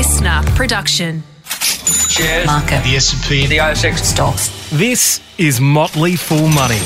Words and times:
listener 0.00 0.40
production. 0.56 1.22
Shares. 1.44 2.46
Market. 2.46 2.82
The 2.84 2.96
S&P. 2.96 3.44
The 3.44 3.58
ASX. 3.58 3.98
Stocks. 3.98 4.70
This 4.70 5.20
is 5.36 5.60
Motley 5.60 6.16
Fool 6.16 6.48
Money. 6.48 6.80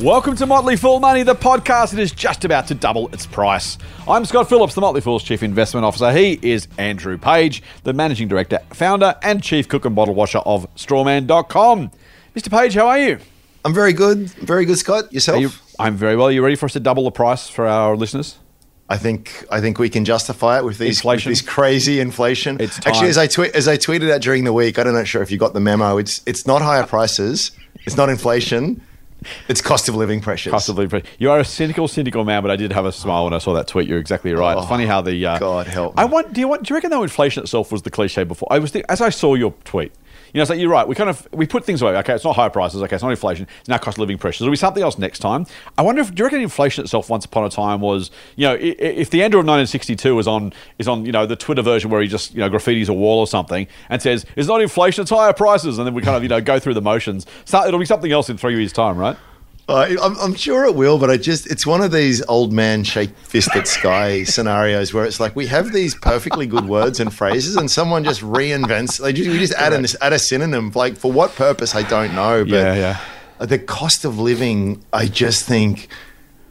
Welcome 0.00 0.36
to 0.36 0.46
Motley 0.46 0.76
Fool 0.76 1.00
Money, 1.00 1.24
the 1.24 1.34
podcast 1.34 1.90
that 1.90 1.98
is 1.98 2.12
just 2.12 2.44
about 2.44 2.68
to 2.68 2.76
double 2.76 3.08
its 3.08 3.26
price. 3.26 3.76
I'm 4.06 4.24
Scott 4.24 4.48
Phillips, 4.48 4.76
the 4.76 4.82
Motley 4.82 5.00
Fool's 5.00 5.24
Chief 5.24 5.42
Investment 5.42 5.84
Officer. 5.84 6.12
He 6.12 6.38
is 6.42 6.68
Andrew 6.78 7.18
Page, 7.18 7.60
the 7.82 7.92
Managing 7.92 8.28
Director, 8.28 8.60
Founder, 8.70 9.16
and 9.24 9.42
Chief 9.42 9.68
Cook 9.68 9.84
and 9.84 9.96
Bottle 9.96 10.14
Washer 10.14 10.38
of 10.38 10.72
Strawman.com. 10.76 11.90
Mr. 12.36 12.50
Page, 12.52 12.74
how 12.74 12.86
are 12.86 13.00
you? 13.00 13.18
I'm 13.64 13.74
very 13.74 13.92
good. 13.92 14.30
Very 14.30 14.64
good, 14.64 14.78
Scott. 14.78 15.12
Yourself? 15.12 15.40
You 15.40 15.50
I'm 15.80 15.96
very 15.96 16.14
well. 16.14 16.28
Are 16.28 16.30
you 16.30 16.44
ready 16.44 16.54
for 16.54 16.66
us 16.66 16.72
to 16.74 16.80
double 16.80 17.02
the 17.02 17.10
price 17.10 17.48
for 17.48 17.66
our 17.66 17.96
listeners? 17.96 18.38
I 18.88 18.98
think 18.98 19.44
I 19.50 19.60
think 19.60 19.78
we 19.78 19.88
can 19.88 20.04
justify 20.04 20.58
it 20.58 20.64
with 20.64 20.78
these 20.78 21.04
with 21.04 21.24
this 21.24 21.42
crazy 21.42 21.98
inflation. 22.00 22.60
It's 22.60 22.78
time. 22.78 22.92
Actually, 22.92 23.08
as 23.08 23.18
I 23.18 23.26
tweet 23.26 23.54
as 23.54 23.66
I 23.66 23.76
tweeted 23.76 24.10
out 24.12 24.20
during 24.20 24.44
the 24.44 24.52
week, 24.52 24.78
I 24.78 24.84
don't 24.84 24.94
know 24.94 25.02
sure 25.04 25.22
if 25.22 25.30
you 25.30 25.38
got 25.38 25.54
the 25.54 25.60
memo. 25.60 25.98
It's 25.98 26.22
it's 26.26 26.46
not 26.46 26.62
higher 26.62 26.84
prices. 26.86 27.50
It's 27.84 27.96
not 27.96 28.08
inflation. 28.08 28.80
It's 29.48 29.60
cost 29.60 29.88
of 29.88 29.96
living 29.96 30.20
pressures. 30.20 30.52
Cost 30.52 30.68
of 30.68 30.76
living. 30.76 30.90
pressures. 30.90 31.08
You 31.18 31.30
are 31.32 31.40
a 31.40 31.44
cynical, 31.44 31.88
cynical 31.88 32.24
man, 32.24 32.42
but 32.42 32.50
I 32.52 32.56
did 32.56 32.72
have 32.72 32.84
a 32.84 32.92
smile 32.92 33.24
when 33.24 33.32
I 33.32 33.38
saw 33.38 33.54
that 33.54 33.66
tweet. 33.66 33.88
You're 33.88 33.98
exactly 33.98 34.32
right. 34.34 34.56
it's 34.56 34.64
Oh, 34.66 34.68
funny 34.68 34.86
how 34.86 35.00
the 35.00 35.26
uh, 35.26 35.38
God 35.38 35.66
help 35.66 35.94
I 35.98 36.04
want. 36.04 36.32
Do 36.32 36.40
you 36.40 36.46
want? 36.46 36.62
Do 36.62 36.72
you 36.72 36.76
reckon 36.76 36.90
though 36.90 37.02
inflation 37.02 37.42
itself 37.42 37.72
was 37.72 37.82
the 37.82 37.90
cliche 37.90 38.22
before? 38.22 38.46
I 38.52 38.60
was 38.60 38.70
think, 38.70 38.84
as 38.88 39.00
I 39.00 39.08
saw 39.10 39.34
your 39.34 39.52
tweet. 39.64 39.92
You 40.32 40.38
know, 40.38 40.42
it's 40.42 40.50
like 40.50 40.58
you're 40.58 40.70
right. 40.70 40.86
We 40.86 40.94
kind 40.94 41.10
of 41.10 41.26
we 41.32 41.46
put 41.46 41.64
things 41.64 41.82
away. 41.82 41.96
Okay, 41.98 42.14
it's 42.14 42.24
not 42.24 42.36
higher 42.36 42.50
prices. 42.50 42.82
Okay, 42.82 42.96
it's 42.96 43.02
not 43.02 43.10
inflation. 43.10 43.46
It's 43.60 43.68
now 43.68 43.78
cost 43.78 43.96
of 43.96 44.00
living 44.00 44.18
pressures. 44.18 44.42
It'll 44.42 44.50
be 44.50 44.56
something 44.56 44.82
else 44.82 44.98
next 44.98 45.20
time. 45.20 45.46
I 45.78 45.82
wonder 45.82 46.02
if 46.02 46.14
do 46.14 46.20
you 46.20 46.24
reckon 46.24 46.40
inflation 46.40 46.84
itself 46.84 47.08
once 47.08 47.24
upon 47.24 47.44
a 47.44 47.50
time 47.50 47.80
was 47.80 48.10
you 48.36 48.46
know 48.46 48.56
if 48.60 49.10
the 49.10 49.22
Andrew 49.22 49.40
of 49.40 49.46
1962 49.46 50.18
is 50.18 50.28
on 50.28 50.52
is 50.78 50.88
on 50.88 51.06
you 51.06 51.12
know 51.12 51.26
the 51.26 51.36
Twitter 51.36 51.62
version 51.62 51.90
where 51.90 52.02
he 52.02 52.08
just 52.08 52.34
you 52.34 52.40
know 52.40 52.50
graffitis 52.50 52.88
a 52.88 52.92
wall 52.92 53.20
or 53.20 53.26
something 53.26 53.66
and 53.88 54.02
says 54.02 54.24
it's 54.36 54.48
not 54.48 54.60
inflation, 54.60 55.02
it's 55.02 55.10
higher 55.10 55.32
prices, 55.32 55.78
and 55.78 55.86
then 55.86 55.94
we 55.94 56.02
kind 56.02 56.16
of 56.16 56.22
you 56.22 56.28
know 56.28 56.40
go 56.40 56.58
through 56.58 56.74
the 56.74 56.82
motions. 56.82 57.26
So 57.44 57.64
it'll 57.66 57.80
be 57.80 57.86
something 57.86 58.12
else 58.12 58.28
in 58.28 58.36
three 58.36 58.56
years' 58.56 58.72
time, 58.72 58.96
right? 58.96 59.16
Uh, 59.68 59.96
I'm, 60.00 60.16
I'm 60.18 60.34
sure 60.34 60.64
it 60.64 60.76
will, 60.76 60.96
but 60.96 61.10
I 61.10 61.16
just 61.16 61.50
it's 61.50 61.66
one 61.66 61.80
of 61.80 61.90
these 61.90 62.22
old 62.26 62.52
man 62.52 62.84
shake 62.84 63.10
fist 63.18 63.54
at 63.56 63.66
sky 63.66 64.22
scenarios 64.24 64.94
where 64.94 65.04
it's 65.04 65.18
like 65.18 65.34
we 65.34 65.48
have 65.48 65.72
these 65.72 65.94
perfectly 65.96 66.46
good 66.46 66.66
words 66.66 67.00
and 67.00 67.12
phrases, 67.12 67.56
and 67.56 67.68
someone 67.68 68.04
just 68.04 68.20
reinvents. 68.20 69.02
They 69.02 69.12
just, 69.12 69.28
we 69.28 69.38
just 69.38 69.54
add, 69.54 69.72
an, 69.72 69.84
add 70.00 70.12
a 70.12 70.20
synonym, 70.20 70.70
like 70.74 70.96
for 70.96 71.10
what 71.10 71.34
purpose 71.34 71.74
I 71.74 71.82
don't 71.82 72.14
know. 72.14 72.44
But 72.44 72.52
Yeah, 72.52 73.00
yeah. 73.40 73.44
the 73.46 73.58
cost 73.58 74.04
of 74.04 74.20
living, 74.20 74.84
I 74.92 75.06
just 75.06 75.46
think, 75.46 75.88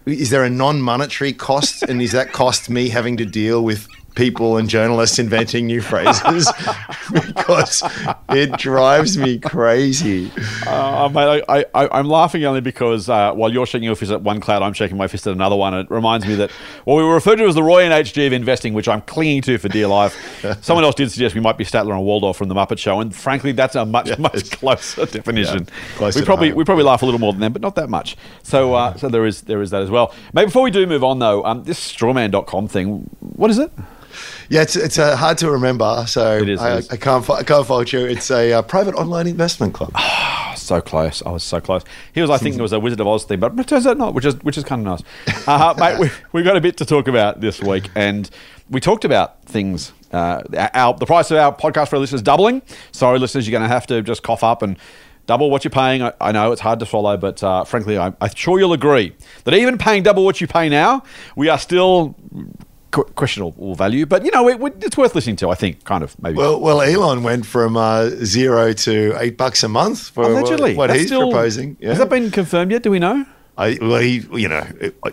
is 0.05 0.29
there 0.29 0.43
a 0.43 0.49
non-monetary 0.49 1.31
cost, 1.31 1.83
and 1.83 2.01
is 2.01 2.11
that 2.11 2.33
cost 2.33 2.69
me 2.69 2.89
having 2.89 3.15
to 3.17 3.25
deal 3.25 3.63
with 3.63 3.87
people 4.15 4.57
and 4.57 4.69
journalists 4.69 5.19
inventing 5.19 5.67
new 5.67 5.81
phrases 5.81 6.51
because 7.13 7.83
it 8.29 8.51
drives 8.57 9.17
me 9.17 9.37
crazy. 9.37 10.31
Uh, 10.65 11.09
mate, 11.13 11.43
I, 11.47 11.65
I, 11.73 11.99
I'm 11.99 12.07
laughing 12.07 12.43
only 12.45 12.61
because 12.61 13.09
uh, 13.09 13.33
while 13.33 13.51
you're 13.51 13.65
shaking 13.65 13.85
your 13.85 13.95
fist 13.95 14.11
at 14.11 14.21
one 14.21 14.39
cloud, 14.39 14.61
I'm 14.61 14.73
shaking 14.73 14.97
my 14.97 15.07
fist 15.07 15.27
at 15.27 15.33
another 15.33 15.55
one. 15.55 15.73
It 15.73 15.91
reminds 15.91 16.25
me 16.25 16.35
that 16.35 16.51
what 16.85 16.95
we 16.95 17.03
were 17.03 17.13
referred 17.13 17.37
to 17.37 17.45
as 17.45 17.55
the 17.55 17.63
Roy 17.63 17.83
and 17.83 17.93
HG 17.93 18.27
of 18.27 18.33
investing, 18.33 18.73
which 18.73 18.87
I'm 18.87 19.01
clinging 19.01 19.41
to 19.43 19.57
for 19.57 19.67
dear 19.69 19.87
life. 19.87 20.15
Someone 20.61 20.83
else 20.83 20.95
did 20.95 21.11
suggest 21.11 21.35
we 21.35 21.41
might 21.41 21.57
be 21.57 21.65
Statler 21.65 21.93
and 21.93 22.03
Waldorf 22.03 22.37
from 22.37 22.47
the 22.47 22.55
Muppet 22.55 22.77
Show, 22.79 22.99
and 23.01 23.13
frankly, 23.15 23.51
that's 23.51 23.75
a 23.75 23.85
much 23.85 24.17
much 24.17 24.51
closer 24.51 25.05
definition. 25.05 25.67
Yeah, 25.67 25.97
closer 25.97 26.19
we 26.19 26.25
probably 26.25 26.49
home. 26.49 26.57
we 26.57 26.63
probably 26.63 26.83
laugh 26.83 27.01
a 27.01 27.05
little 27.05 27.19
more 27.19 27.33
than 27.33 27.41
them, 27.41 27.53
but 27.53 27.61
not 27.61 27.75
that 27.75 27.89
much. 27.89 28.15
So 28.43 28.73
uh, 28.73 28.95
so 28.95 29.09
there 29.09 29.25
is 29.25 29.41
there 29.41 29.61
is 29.61 29.71
that 29.71 29.81
as 29.81 29.89
well. 29.89 30.13
Maybe 30.33 30.47
before 30.47 30.63
we 30.63 30.71
do 30.71 30.85
move 30.87 31.03
on 31.03 31.19
though, 31.19 31.43
um, 31.45 31.63
this 31.63 31.79
strawman.com 31.79 32.67
thing, 32.67 33.09
what 33.19 33.49
is 33.51 33.59
it? 33.59 33.71
Yeah, 34.49 34.61
it's 34.61 34.75
it's 34.75 34.97
uh, 34.99 35.15
hard 35.15 35.37
to 35.39 35.51
remember, 35.51 36.05
so 36.07 36.37
It 36.37 36.49
is, 36.49 36.59
I. 36.59 36.77
I 36.77 36.97
can't 36.97 37.29
I 37.29 37.43
can't 37.43 37.65
fault 37.65 37.91
you. 37.93 38.05
It's 38.05 38.31
a 38.31 38.53
uh, 38.53 38.61
private 38.61 38.95
online 38.95 39.27
investment 39.27 39.73
club. 39.73 39.91
so 40.55 40.81
close. 40.81 41.21
I 41.25 41.31
was 41.31 41.43
so 41.43 41.61
close. 41.61 41.83
He 42.13 42.21
was, 42.21 42.29
I 42.29 42.37
think, 42.37 42.55
it 42.55 42.61
was 42.61 42.73
a 42.73 42.79
Wizard 42.79 42.99
of 42.99 43.07
Oz 43.07 43.23
thing, 43.25 43.39
but 43.39 43.57
it 43.57 43.67
turns 43.67 43.87
out 43.87 43.97
not, 43.97 44.13
which 44.13 44.25
is 44.25 44.35
which 44.43 44.57
is 44.57 44.63
kind 44.63 44.87
of 44.87 44.99
nice. 44.99 45.47
Uh, 45.47 45.73
mate, 45.79 45.99
we, 45.99 46.09
we've 46.31 46.45
got 46.45 46.57
a 46.57 46.61
bit 46.61 46.77
to 46.77 46.85
talk 46.85 47.07
about 47.07 47.41
this 47.41 47.61
week, 47.61 47.89
and 47.95 48.29
we 48.69 48.79
talked 48.81 49.05
about 49.05 49.43
things. 49.45 49.93
Uh, 50.11 50.41
our, 50.73 50.93
the 50.93 51.05
price 51.05 51.29
of 51.31 51.37
our 51.37 51.53
podcast 51.55 51.89
for 51.89 51.97
our 51.97 51.99
listeners 51.99 52.21
doubling. 52.21 52.61
Sorry, 52.91 53.19
listeners, 53.19 53.47
you're 53.47 53.57
going 53.57 53.67
to 53.67 53.73
have 53.73 53.85
to 53.87 54.01
just 54.01 54.23
cough 54.23 54.43
up 54.43 54.61
and 54.61 54.77
double 55.25 55.49
what 55.49 55.63
you're 55.63 55.71
paying. 55.71 56.01
I, 56.01 56.13
I 56.21 56.31
know 56.31 56.51
it's 56.51 56.61
hard 56.61 56.79
to 56.79 56.85
swallow, 56.85 57.17
but 57.17 57.43
uh, 57.43 57.63
frankly, 57.63 57.97
I'm, 57.97 58.15
I'm 58.21 58.33
sure 58.33 58.59
you'll 58.59 58.73
agree 58.73 59.15
that 59.43 59.53
even 59.53 59.77
paying 59.77 60.03
double 60.03 60.23
what 60.23 60.39
you 60.39 60.47
pay 60.47 60.69
now, 60.69 61.03
we 61.35 61.49
are 61.49 61.59
still 61.59 62.15
questionable 63.03 63.75
value. 63.75 64.05
But 64.05 64.25
you 64.25 64.31
know, 64.31 64.47
it, 64.47 64.59
it's 64.83 64.97
worth 64.97 65.13
listening 65.15 65.35
to. 65.37 65.49
I 65.49 65.55
think, 65.55 65.83
kind 65.83 66.03
of 66.03 66.17
maybe. 66.21 66.37
Well, 66.37 66.59
well, 66.59 66.81
Elon 66.81 67.23
went 67.23 67.45
from 67.45 67.77
uh, 67.77 68.09
zero 68.23 68.73
to 68.73 69.15
eight 69.19 69.37
bucks 69.37 69.63
a 69.63 69.67
month 69.67 70.09
for 70.09 70.23
what- 70.23 70.31
Allegedly, 70.31 70.75
what, 70.75 70.87
That's 70.87 70.99
he's 71.01 71.09
still- 71.09 71.29
proposing. 71.31 71.77
Yeah. 71.79 71.89
Has 71.89 71.99
that 71.99 72.09
been 72.09 72.31
confirmed 72.31 72.71
yet? 72.71 72.83
Do 72.83 72.91
we 72.91 72.99
know? 72.99 73.25
I, 73.57 73.77
well, 73.81 74.01
he, 74.01 74.17
you 74.33 74.49
know, 74.49 74.67
it- 74.81 74.97
I, 75.05 75.11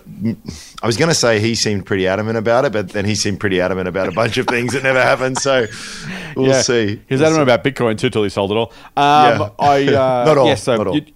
I 0.82 0.87
was 0.87 0.97
going 0.97 1.09
to 1.10 1.15
say 1.15 1.38
he 1.38 1.54
seemed 1.54 1.87
pretty 1.87 2.09
adamant 2.09 2.37
about 2.38 2.65
it, 2.65 2.72
but 2.72 2.88
then 2.88 3.04
he 3.04 3.15
seemed 3.15 3.38
pretty 3.38 3.60
adamant 3.60 3.87
about 3.87 4.09
a 4.09 4.12
bunch 4.12 4.37
of 4.37 4.47
things 4.49 4.72
that 4.72 4.82
never 4.82 5.00
happened. 5.00 5.38
So 5.38 5.66
we'll 6.34 6.49
Yeah. 6.49 6.62
see. 6.62 6.87
He 7.09 7.14
was 7.14 7.20
We'll 7.20 7.28
adamant 7.34 7.49
see. 7.49 7.54
about 7.54 7.64
Bitcoin 7.64 7.99
too 7.99 8.10
till 8.10 8.25
he 8.25 8.31
sold 8.31 8.50
it 8.50 8.56
all. 8.56 8.72
Um, 8.97 9.41
Yeah. 9.41 9.49
I 9.60 9.87
uh, 9.87 10.25
Not 10.26 10.38
all, 10.38 10.47
Yes, 10.47 10.62
so 10.64 10.76
not 10.76 10.87
all. 10.88 10.97
You, 10.97 11.06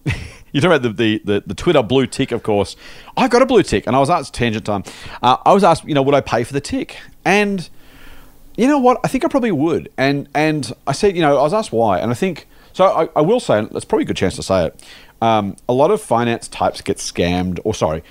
you 0.56 0.62
talk 0.62 0.70
about 0.70 0.82
the, 0.82 0.88
the, 0.88 1.22
the, 1.22 1.42
the 1.48 1.54
Twitter 1.54 1.82
blue 1.82 2.06
tick, 2.06 2.32
of 2.32 2.42
course. 2.42 2.76
I've 3.14 3.28
got 3.28 3.42
a 3.42 3.46
blue 3.46 3.62
tick, 3.62 3.86
and 3.86 3.94
I 3.94 3.98
was 3.98 4.08
asked 4.08 4.32
tangent 4.32 4.64
time. 4.64 4.84
Uh, 5.22 5.36
I 5.44 5.52
was 5.52 5.62
asked, 5.62 5.84
you 5.84 5.92
know, 5.92 6.00
would 6.00 6.14
I 6.14 6.22
pay 6.22 6.44
for 6.44 6.54
the 6.54 6.62
tick? 6.62 6.96
And 7.26 7.68
you 8.56 8.66
know 8.66 8.78
what? 8.78 8.98
I 9.04 9.08
think 9.08 9.22
I 9.22 9.28
probably 9.28 9.52
would. 9.52 9.92
And 9.98 10.30
and 10.34 10.72
I 10.86 10.92
said, 10.92 11.14
you 11.14 11.20
know, 11.20 11.36
I 11.36 11.42
was 11.42 11.52
asked 11.52 11.72
why, 11.72 11.98
and 11.98 12.10
I 12.10 12.14
think 12.14 12.48
so. 12.72 12.86
I, 12.86 13.08
I 13.14 13.20
will 13.20 13.38
say, 13.38 13.58
and 13.58 13.70
it's 13.72 13.84
probably 13.84 14.04
a 14.04 14.06
good 14.06 14.16
chance 14.16 14.34
to 14.36 14.42
say 14.42 14.66
it. 14.68 14.82
Um, 15.20 15.56
a 15.68 15.74
lot 15.74 15.90
of 15.90 16.00
finance 16.00 16.48
types 16.48 16.80
get 16.80 16.96
scammed, 16.96 17.60
or 17.62 17.74
sorry, 17.74 18.02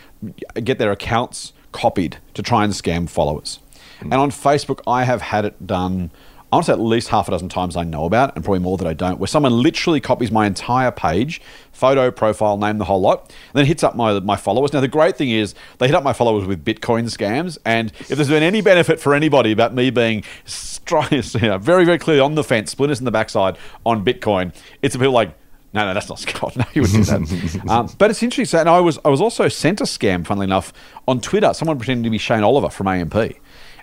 get 0.64 0.78
their 0.78 0.92
accounts 0.92 1.52
copied 1.72 2.18
to 2.36 2.44
try 2.44 2.64
and 2.64 2.74
scam 2.74 3.10
followers. 3.10 3.60
And 4.02 4.14
on 4.14 4.30
Facebook, 4.30 4.82
I 4.86 5.04
have 5.04 5.22
had 5.22 5.46
it 5.46 5.66
done. 5.66 6.12
I 6.52 6.58
want 6.58 6.66
to 6.68 6.72
say 6.72 6.74
at 6.74 6.80
least 6.80 7.10
half 7.10 7.28
a 7.28 7.32
dozen 7.32 7.50
times 7.50 7.76
I 7.76 7.84
know 7.84 8.06
about, 8.06 8.36
and 8.36 8.46
probably 8.46 8.60
more 8.60 8.78
that 8.78 8.88
I 8.88 8.94
don't, 8.94 9.20
where 9.20 9.28
someone 9.28 9.62
literally 9.62 10.00
copies 10.00 10.32
my 10.32 10.46
entire 10.46 10.92
page, 10.92 11.42
photo, 11.72 12.12
profile, 12.12 12.56
name, 12.58 12.78
the 12.78 12.86
whole 12.86 13.02
lot, 13.02 13.24
and 13.24 13.54
then 13.54 13.66
hits 13.66 13.84
up 13.84 13.96
my 13.96 14.20
my 14.20 14.36
followers. 14.38 14.72
Now 14.72 14.80
the 14.80 14.88
great 14.88 15.18
thing 15.18 15.32
is 15.32 15.56
they 15.80 15.88
hit 15.88 15.96
up 15.96 16.04
my 16.04 16.14
followers 16.14 16.46
with 16.46 16.64
Bitcoin 16.64 17.06
scams, 17.06 17.58
and 17.66 17.92
if 18.00 18.10
there's 18.10 18.30
been 18.30 18.44
any 18.44 18.62
benefit 18.62 19.00
for 19.00 19.14
anybody 19.14 19.52
about 19.52 19.74
me 19.74 19.90
being 19.90 20.24
you 20.92 21.22
know, 21.42 21.58
very 21.58 21.84
very 21.84 21.98
clearly 21.98 22.22
on 22.22 22.36
the 22.36 22.44
fence, 22.44 22.72
splinters 22.72 23.00
in 23.00 23.06
the 23.06 23.12
backside 23.12 23.58
on 23.86 24.06
Bitcoin, 24.06 24.54
it's 24.82 24.94
the 24.94 25.00
people 25.00 25.14
like. 25.14 25.34
No, 25.74 25.86
no, 25.86 25.94
that's 25.94 26.08
not 26.08 26.20
Scott. 26.20 26.56
No, 26.58 26.64
you 26.74 26.84
wouldn't 26.84 27.06
do 27.06 27.26
that. 27.26 27.66
um, 27.70 27.90
but 27.98 28.10
it's 28.10 28.24
interesting. 28.24 28.62
And 28.62 28.70
I 28.70 28.80
was, 28.80 28.98
I 29.04 29.10
was 29.10 29.20
also 29.20 29.50
sent 29.50 29.82
a 29.82 29.84
scam, 29.84 30.26
funnily 30.26 30.46
enough, 30.46 30.72
on 31.06 31.20
Twitter. 31.20 31.54
Someone 31.54 31.78
pretending 31.78 32.06
to 32.06 32.10
be 32.10 32.18
Shane 32.18 32.44
Oliver 32.44 32.70
from 32.70 32.88
AMP, 32.88 33.14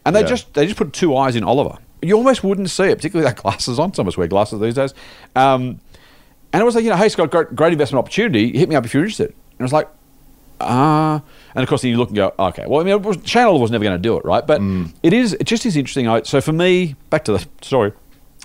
and 0.06 0.16
they 0.16 0.20
Yeah. 0.22 0.26
just 0.26 0.54
they 0.54 0.64
just 0.64 0.78
put 0.78 0.94
two 0.94 1.14
eyes 1.14 1.36
in 1.36 1.44
Oliver. 1.44 1.76
You 2.02 2.16
almost 2.16 2.42
wouldn't 2.44 2.68
see 2.70 2.84
it, 2.84 2.96
particularly 2.96 3.26
with 3.26 3.36
that 3.36 3.42
glasses 3.42 3.78
on. 3.78 3.94
Some 3.94 4.06
of 4.06 4.12
us 4.12 4.16
wear 4.16 4.26
glasses 4.28 4.60
these 4.60 4.74
days. 4.74 4.92
Um, 5.36 5.80
and 6.52 6.60
it 6.60 6.64
was 6.64 6.74
like, 6.74 6.84
you 6.84 6.90
know, 6.90 6.96
hey 6.96 7.08
Scott, 7.08 7.30
great, 7.30 7.54
great 7.54 7.72
investment 7.72 8.00
opportunity. 8.00 8.56
Hit 8.58 8.68
me 8.68 8.74
up 8.74 8.84
if 8.84 8.92
you're 8.92 9.02
interested. 9.04 9.28
And 9.30 9.60
it 9.60 9.62
was 9.62 9.72
like, 9.72 9.88
ah. 10.60 11.22
and 11.54 11.62
of 11.62 11.68
course, 11.68 11.82
then 11.82 11.90
you 11.90 11.96
look 11.96 12.08
and 12.08 12.16
go, 12.16 12.34
okay. 12.38 12.64
Well, 12.66 12.80
I 12.80 12.84
mean, 12.84 13.00
was, 13.02 13.16
Oliver 13.36 13.60
was 13.60 13.70
never 13.70 13.84
going 13.84 13.96
to 13.96 14.02
do 14.02 14.16
it, 14.16 14.24
right? 14.24 14.46
But 14.46 14.60
it 15.02 15.12
is, 15.12 15.32
it 15.34 15.44
just 15.44 15.64
is 15.66 15.76
interesting. 15.76 16.08
I- 16.08 16.22
So 16.22 16.40
for 16.40 16.52
me, 16.52 16.96
back 17.10 17.24
to 17.24 17.32
the 17.32 17.46
story. 17.62 17.92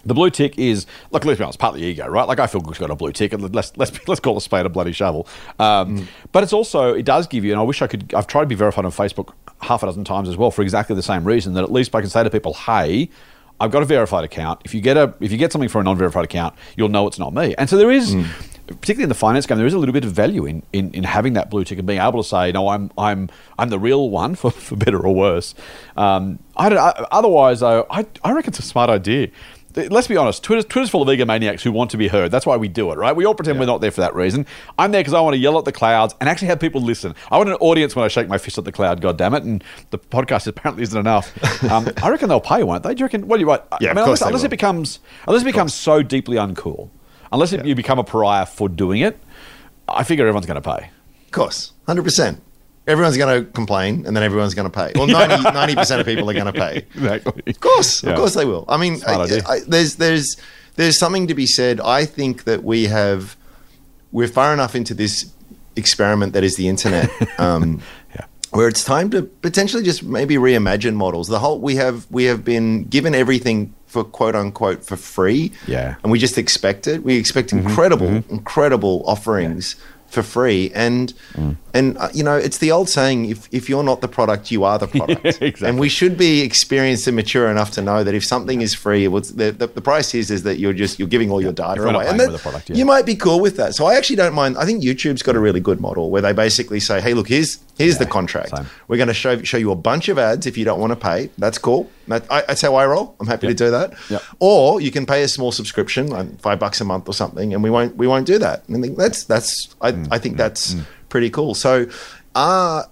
The 0.06 0.14
blue 0.14 0.30
tick 0.30 0.58
is 0.58 0.86
look. 1.12 1.26
Let's 1.26 1.38
be 1.38 1.44
honest, 1.44 1.60
partly 1.60 1.84
ego, 1.84 2.08
right? 2.08 2.26
Like 2.26 2.40
I 2.40 2.48
feel 2.48 2.62
good's 2.62 2.78
got 2.80 2.92
a 2.92 2.96
blue 2.96 3.12
tick, 3.12 3.34
and 3.34 3.54
let's 3.54 3.76
let's 3.76 3.92
let's 4.08 4.22
call 4.22 4.38
a 4.38 4.42
spade 4.42 4.66
a 4.66 4.70
bloody 4.70 4.94
shovel. 4.94 5.28
Um, 5.60 6.08
But 6.32 6.44
it's 6.44 6.54
also 6.54 6.94
it 6.94 7.04
does 7.04 7.28
give 7.28 7.44
you, 7.44 7.52
and 7.52 7.60
I 7.60 7.64
wish 7.64 7.82
I 7.82 7.88
could. 7.88 8.14
I've 8.14 8.28
tried 8.28 8.42
to 8.44 8.48
be 8.48 8.56
verified 8.56 8.86
on 8.86 8.92
Facebook 8.92 9.34
half 9.60 9.84
a 9.84 9.88
dozen 9.88 10.06
times 10.06 10.30
as 10.30 10.38
well 10.38 10.50
for 10.52 10.62
exactly 10.62 10.96
the 10.96 11.04
same 11.04 11.26
reason. 11.26 11.56
That 11.56 11.64
at 11.64 11.74
least 11.74 11.94
I 11.94 12.00
can 12.00 12.10
say 12.10 12.24
to 12.24 12.30
people, 12.30 12.54
"Hey, 12.54 13.10
I've 13.60 13.72
got 13.72 13.82
a 13.82 13.86
verified 13.86 14.24
account. 14.24 14.62
If 14.66 14.74
you 14.74 14.82
get 14.82 14.98
a 14.98 15.14
if 15.20 15.32
you 15.32 15.38
get 15.38 15.52
something 15.52 15.70
for 15.70 15.82
a 15.82 15.84
non-verified 15.84 16.26
account, 16.26 16.56
you'll 16.76 16.90
know 16.90 17.08
it's 17.08 17.20
not 17.20 17.34
me." 17.34 17.56
And 17.58 17.70
so 17.70 17.78
there 17.78 17.92
is, 17.92 18.16
particularly 18.68 19.04
in 19.04 19.10
the 19.10 19.16
finance 19.16 19.46
game, 19.46 19.58
there 19.58 19.66
is 19.68 19.74
a 19.74 19.80
little 19.80 19.94
bit 19.94 20.06
of 20.06 20.12
value 20.12 20.46
in, 20.46 20.62
in, 20.74 20.92
in 20.94 21.04
having 21.04 21.34
that 21.34 21.50
blue 21.50 21.64
tick 21.64 21.78
and 21.78 21.88
being 21.88 22.00
able 22.00 22.22
to 22.22 22.28
say, 22.28 22.52
"No, 22.52 22.68
I'm 22.70 22.92
I'm 22.98 23.30
I'm 23.58 23.70
the 23.70 23.80
real 23.80 24.10
one 24.10 24.36
for, 24.42 24.52
for 24.52 24.76
better 24.76 25.00
or 25.00 25.14
worse." 25.14 25.56
Um, 25.96 26.40
I 26.56 26.70
don't. 26.70 26.78
I, 26.80 27.08
otherwise, 27.12 27.62
though, 27.62 27.86
I 27.90 28.06
I 28.24 28.32
reckon 28.32 28.52
it's 28.52 28.60
a 28.60 28.64
smart 28.64 28.90
idea. 28.90 29.30
Let's 29.78 30.08
be 30.08 30.18
honest. 30.18 30.44
Twitter's, 30.44 30.66
Twitter's 30.66 30.90
full 30.90 31.02
of 31.02 31.08
egomaniacs 31.08 31.62
who 31.62 31.72
want 31.72 31.92
to 31.92 31.98
be 31.98 32.08
heard. 32.08 32.32
That's 32.32 32.46
why 32.46 32.58
we 32.58 32.68
do 32.68 32.92
it, 32.92 32.98
right? 32.98 33.16
We 33.16 33.26
all 33.26 33.36
pretend 33.36 33.60
we're 33.60 33.66
not 33.66 33.82
there 33.82 33.92
for 33.92 34.02
that 34.02 34.16
reason. 34.16 34.46
I'm 34.78 34.92
there 34.92 35.02
because 35.02 35.14
I 35.14 35.22
want 35.22 35.36
to 35.36 35.38
yell 35.38 35.58
at 35.58 35.66
the 35.66 35.72
clouds 35.72 36.16
and 36.20 36.28
actually 36.28 36.48
have 36.48 36.60
people 36.60 36.82
listen. 36.82 37.14
I 37.32 37.38
want 37.38 37.50
an 37.50 37.56
audience 37.56 37.96
when 37.96 38.04
I 38.04 38.08
shake 38.08 38.28
my 38.28 38.38
fist 38.38 38.58
at 38.58 38.66
the 38.66 38.72
cloud. 38.72 39.02
God 39.02 39.18
damn 39.18 39.34
it! 39.34 39.44
And 39.44 39.64
the 39.92 40.00
podcast 40.00 40.48
apparently 40.48 40.84
isn't 40.84 41.00
enough. 41.00 41.32
Um, 41.64 41.88
I 42.04 42.10
reckon 42.10 42.30
they'll 42.30 42.40
pay, 42.40 42.64
won't 42.64 42.84
they? 42.84 42.96
Do 42.96 43.00
you 43.00 43.06
reckon? 43.06 43.28
What 43.28 43.38
do 43.38 43.42
you? 43.42 43.50
Right? 43.50 43.62
Yeah, 43.80 43.92
I 43.92 43.94
mean, 43.94 44.04
unless, 44.04 44.22
unless 44.22 44.44
it 44.44 44.50
becomes 44.50 45.00
unless 45.28 45.44
it 45.44 45.46
becomes 45.46 45.74
so 45.74 46.02
deeply 46.02 46.38
uncool, 46.38 46.90
unless 47.32 47.54
it, 47.54 47.66
you 47.66 47.76
become 47.76 48.00
a 48.00 48.04
pariah 48.04 48.46
for 48.46 48.68
doing 48.70 49.02
it, 49.02 49.20
I 49.88 50.04
figure 50.04 50.26
everyone's 50.26 50.48
going 50.48 50.62
to 50.62 50.78
pay. 50.78 50.90
Of 51.26 51.32
course, 51.32 51.74
hundred 51.86 52.04
percent. 52.04 52.42
Everyone's 52.88 53.18
going 53.18 53.44
to 53.44 53.52
complain, 53.52 54.06
and 54.06 54.16
then 54.16 54.24
everyone's 54.24 54.54
going 54.54 54.70
to 54.70 54.76
pay. 54.76 54.92
Well, 54.96 55.08
90 55.54 55.76
percent 55.76 56.00
of 56.02 56.08
people 56.08 56.30
are 56.30 56.34
going 56.34 56.46
to 56.46 56.54
pay. 56.54 56.78
Exactly. 56.96 57.44
Of 57.46 57.60
course, 57.60 58.04
Yeah. 58.04 58.12
of 58.12 58.18
course 58.18 58.34
they 58.34 58.46
will. 58.46 58.66
I 58.68 58.78
mean, 58.78 59.02
I. 59.06 59.42
I, 59.48 59.60
there's 59.68 59.96
there's 59.96 60.38
there's 60.76 60.98
something 60.98 61.28
to 61.28 61.36
be 61.36 61.46
said. 61.46 61.80
I 61.82 62.06
think 62.06 62.46
that 62.46 62.64
we 62.64 62.86
have 62.86 63.36
we're 64.12 64.28
far 64.28 64.54
enough 64.54 64.76
into 64.76 64.94
this 64.94 65.32
experiment 65.76 66.34
that 66.34 66.44
is 66.44 66.56
the 66.56 66.68
internet. 66.68 67.10
Um, 67.40 67.82
Yeah. 68.16 68.26
Where 68.52 68.68
it's 68.68 68.84
time 68.84 69.10
to 69.12 69.24
potentially 69.24 69.84
just 69.84 70.02
maybe 70.04 70.36
reimagine 70.36 70.96
models. 70.96 71.28
The 71.28 71.40
whole 71.40 71.60
we 71.60 71.76
have 71.76 72.08
we 72.10 72.24
have 72.26 72.44
been 72.44 72.86
given 72.86 73.14
everything 73.14 73.74
for 73.86 74.04
quote 74.04 74.36
unquote 74.36 74.84
for 74.84 74.96
free, 74.96 75.52
Yeah. 75.68 75.96
and 76.02 76.12
we 76.12 76.20
just 76.20 76.38
expect 76.38 76.88
it. 76.88 77.04
We 77.04 77.18
expect 77.18 77.50
mm-hmm. 77.52 77.68
incredible, 77.68 78.08
mm-hmm. 78.08 78.34
incredible 78.34 79.04
offerings 79.06 79.76
for 80.08 80.24
free, 80.24 80.72
and 80.74 81.14
mm. 81.34 81.56
And 81.78 81.98
uh, 81.98 82.10
you 82.14 82.24
know 82.24 82.36
it's 82.48 82.58
the 82.58 82.72
old 82.72 82.90
saying: 82.90 83.30
if 83.34 83.48
if 83.52 83.70
you're 83.70 83.84
not 83.92 84.02
the 84.02 84.08
product, 84.08 84.52
you 84.52 84.64
are 84.64 84.78
the 84.80 84.88
product. 84.98 85.26
exactly. 85.26 85.68
And 85.68 85.80
we 85.80 85.90
should 85.90 86.18
be 86.18 86.42
experienced 86.42 87.08
and 87.08 87.16
mature 87.16 87.48
enough 87.50 87.72
to 87.72 87.82
know 87.82 88.04
that 88.04 88.14
if 88.14 88.24
something 88.26 88.62
is 88.62 88.74
free, 88.74 89.08
what's 89.08 89.32
the, 89.32 89.52
the, 89.52 89.68
the 89.68 89.82
price 89.82 90.14
is 90.16 90.32
is 90.32 90.42
that 90.44 90.58
you're 90.60 90.74
just 90.84 91.00
you're 91.00 91.08
giving 91.16 91.30
all 91.32 91.42
your 91.42 91.54
data 91.54 91.80
If 91.82 91.86
we're 91.86 91.92
not 91.92 92.02
away, 92.02 92.10
and 92.10 92.20
that, 92.20 92.32
the 92.32 92.38
product, 92.40 92.70
yeah. 92.70 92.76
you 92.76 92.86
might 92.86 93.06
be 93.06 93.16
cool 93.16 93.40
with 93.40 93.56
that. 93.58 93.76
So 93.76 93.86
I 93.86 93.96
actually 93.96 94.18
don't 94.24 94.34
mind. 94.34 94.58
I 94.58 94.66
think 94.66 94.84
YouTube's 94.84 95.24
got 95.24 95.36
a 95.36 95.40
really 95.40 95.60
good 95.60 95.80
model 95.80 96.10
where 96.10 96.22
they 96.22 96.34
basically 96.34 96.80
say, 96.80 97.02
"Hey, 97.02 97.14
look, 97.14 97.28
here's 97.28 97.60
here's 97.78 97.98
the 98.00 98.06
contract. 98.06 98.50
same. 98.58 98.66
We're 98.88 98.98
going 98.98 99.08
to 99.10 99.14
show 99.14 99.42
show 99.44 99.58
you 99.58 99.72
a 99.72 99.76
bunch 99.76 100.10
of 100.10 100.18
ads 100.18 100.46
if 100.48 100.58
you 100.58 100.66
don't 100.66 100.80
want 100.80 100.92
to 100.92 100.96
pay. 101.10 101.30
That's 101.38 101.58
cool. 101.60 101.90
That, 102.08 102.24
I, 102.32 102.42
that's 102.48 102.62
how 102.62 102.74
I 102.76 102.86
roll. 102.86 103.16
I'm 103.20 103.28
happy 103.28 103.48
Yep. 103.48 103.58
to 103.58 103.64
do 103.66 103.72
that. 103.72 103.94
Yep. 104.10 104.22
Or 104.40 104.80
you 104.82 104.92
can 104.92 105.06
pay 105.06 105.24
a 105.24 105.28
small 105.28 105.52
subscription, 105.52 106.08
like 106.08 106.40
five 106.40 106.58
bucks 106.58 106.80
a 106.82 106.86
month 106.86 107.08
or 107.10 107.14
something, 107.14 107.54
and 107.54 107.62
we 107.62 107.70
won't 107.70 107.96
we 107.98 108.08
won't 108.08 108.26
do 108.26 108.38
that. 108.40 108.64
And 108.70 108.84
that's 108.98 109.26
that's 109.26 109.76
I, 109.82 109.92
Mm, 109.92 110.08
I 110.12 110.18
think 110.20 110.38
that's 110.38 110.76
pretty 111.10 111.30
cool. 111.30 111.54
So 111.56 111.88
are 112.36 112.88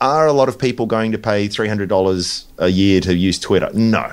are 0.00 0.26
a 0.26 0.32
lot 0.32 0.48
of 0.48 0.58
people 0.58 0.86
going 0.86 1.12
to 1.12 1.18
pay 1.18 1.48
three 1.48 1.68
hundred 1.68 1.88
dollars 1.88 2.46
a 2.58 2.68
year 2.68 3.00
to 3.02 3.14
use 3.14 3.38
Twitter? 3.38 3.70
No. 3.72 4.12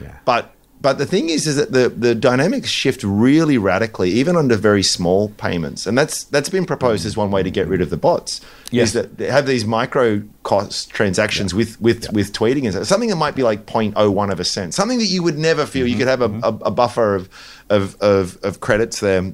Yeah. 0.00 0.16
But 0.24 0.54
but 0.84 0.98
the 0.98 1.06
thing 1.06 1.30
is, 1.30 1.46
is 1.46 1.56
that 1.56 1.72
the, 1.72 1.88
the 1.88 2.14
dynamics 2.14 2.68
shift 2.68 3.02
really 3.04 3.56
radically, 3.56 4.10
even 4.10 4.36
under 4.36 4.54
very 4.54 4.82
small 4.82 5.30
payments, 5.30 5.86
and 5.86 5.96
that's 5.96 6.24
that's 6.24 6.50
been 6.50 6.66
proposed 6.66 7.06
as 7.06 7.16
one 7.16 7.30
way 7.30 7.42
to 7.42 7.50
get 7.50 7.68
rid 7.68 7.80
of 7.80 7.88
the 7.88 7.96
bots. 7.96 8.42
Yes. 8.70 8.88
Is 8.88 8.92
that 8.92 9.16
they 9.16 9.30
have 9.30 9.46
these 9.46 9.64
micro 9.64 10.22
cost 10.42 10.90
transactions 10.90 11.54
with 11.54 11.80
with 11.80 12.12
with 12.12 12.34
tweeting 12.34 12.66
and 12.66 12.86
something 12.86 13.08
that 13.08 13.16
might 13.16 13.34
be 13.34 13.42
like 13.42 13.64
0.01 13.64 14.30
of 14.30 14.40
a 14.40 14.44
cent, 14.44 14.74
something 14.74 14.98
that 14.98 15.06
you 15.06 15.22
would 15.22 15.38
never 15.38 15.64
feel. 15.64 15.86
You 15.86 15.96
could 15.96 16.06
have 16.06 16.20
a, 16.20 16.28
a, 16.42 16.48
a 16.66 16.70
buffer 16.70 17.14
of 17.14 17.30
of, 17.70 17.96
of 18.02 18.36
of 18.42 18.60
credits 18.60 19.00
there. 19.00 19.32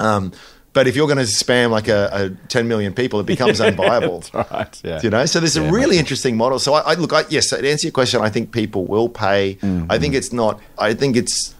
Um, 0.00 0.32
but 0.72 0.86
if 0.86 0.94
you're 0.96 1.06
going 1.06 1.18
to 1.18 1.24
spam 1.24 1.70
like 1.70 1.88
a, 1.88 2.08
a 2.12 2.30
10 2.48 2.68
million 2.68 2.92
people, 2.92 3.18
it 3.20 3.26
becomes 3.26 3.58
unviable. 3.68 4.32
Right. 4.32 4.80
Yeah. 4.84 5.00
You 5.02 5.10
know, 5.10 5.26
so 5.26 5.40
there's 5.40 5.56
Yeah, 5.56 5.68
a 5.68 5.72
really 5.72 5.98
interesting 5.98 6.36
model. 6.36 6.58
So 6.58 6.74
I, 6.74 6.92
I 6.92 6.94
look, 6.94 7.12
I, 7.12 7.24
yes, 7.30 7.48
to 7.50 7.56
answer 7.68 7.86
your 7.88 7.92
question, 7.92 8.20
I 8.20 8.28
think 8.30 8.52
people 8.52 8.84
will 8.84 9.08
pay. 9.08 9.56
Mm-hmm. 9.56 9.90
I 9.90 9.98
think 9.98 10.14
it's 10.14 10.32
not. 10.32 10.60
I 10.78 10.94
think 10.94 11.16
it's 11.16 11.54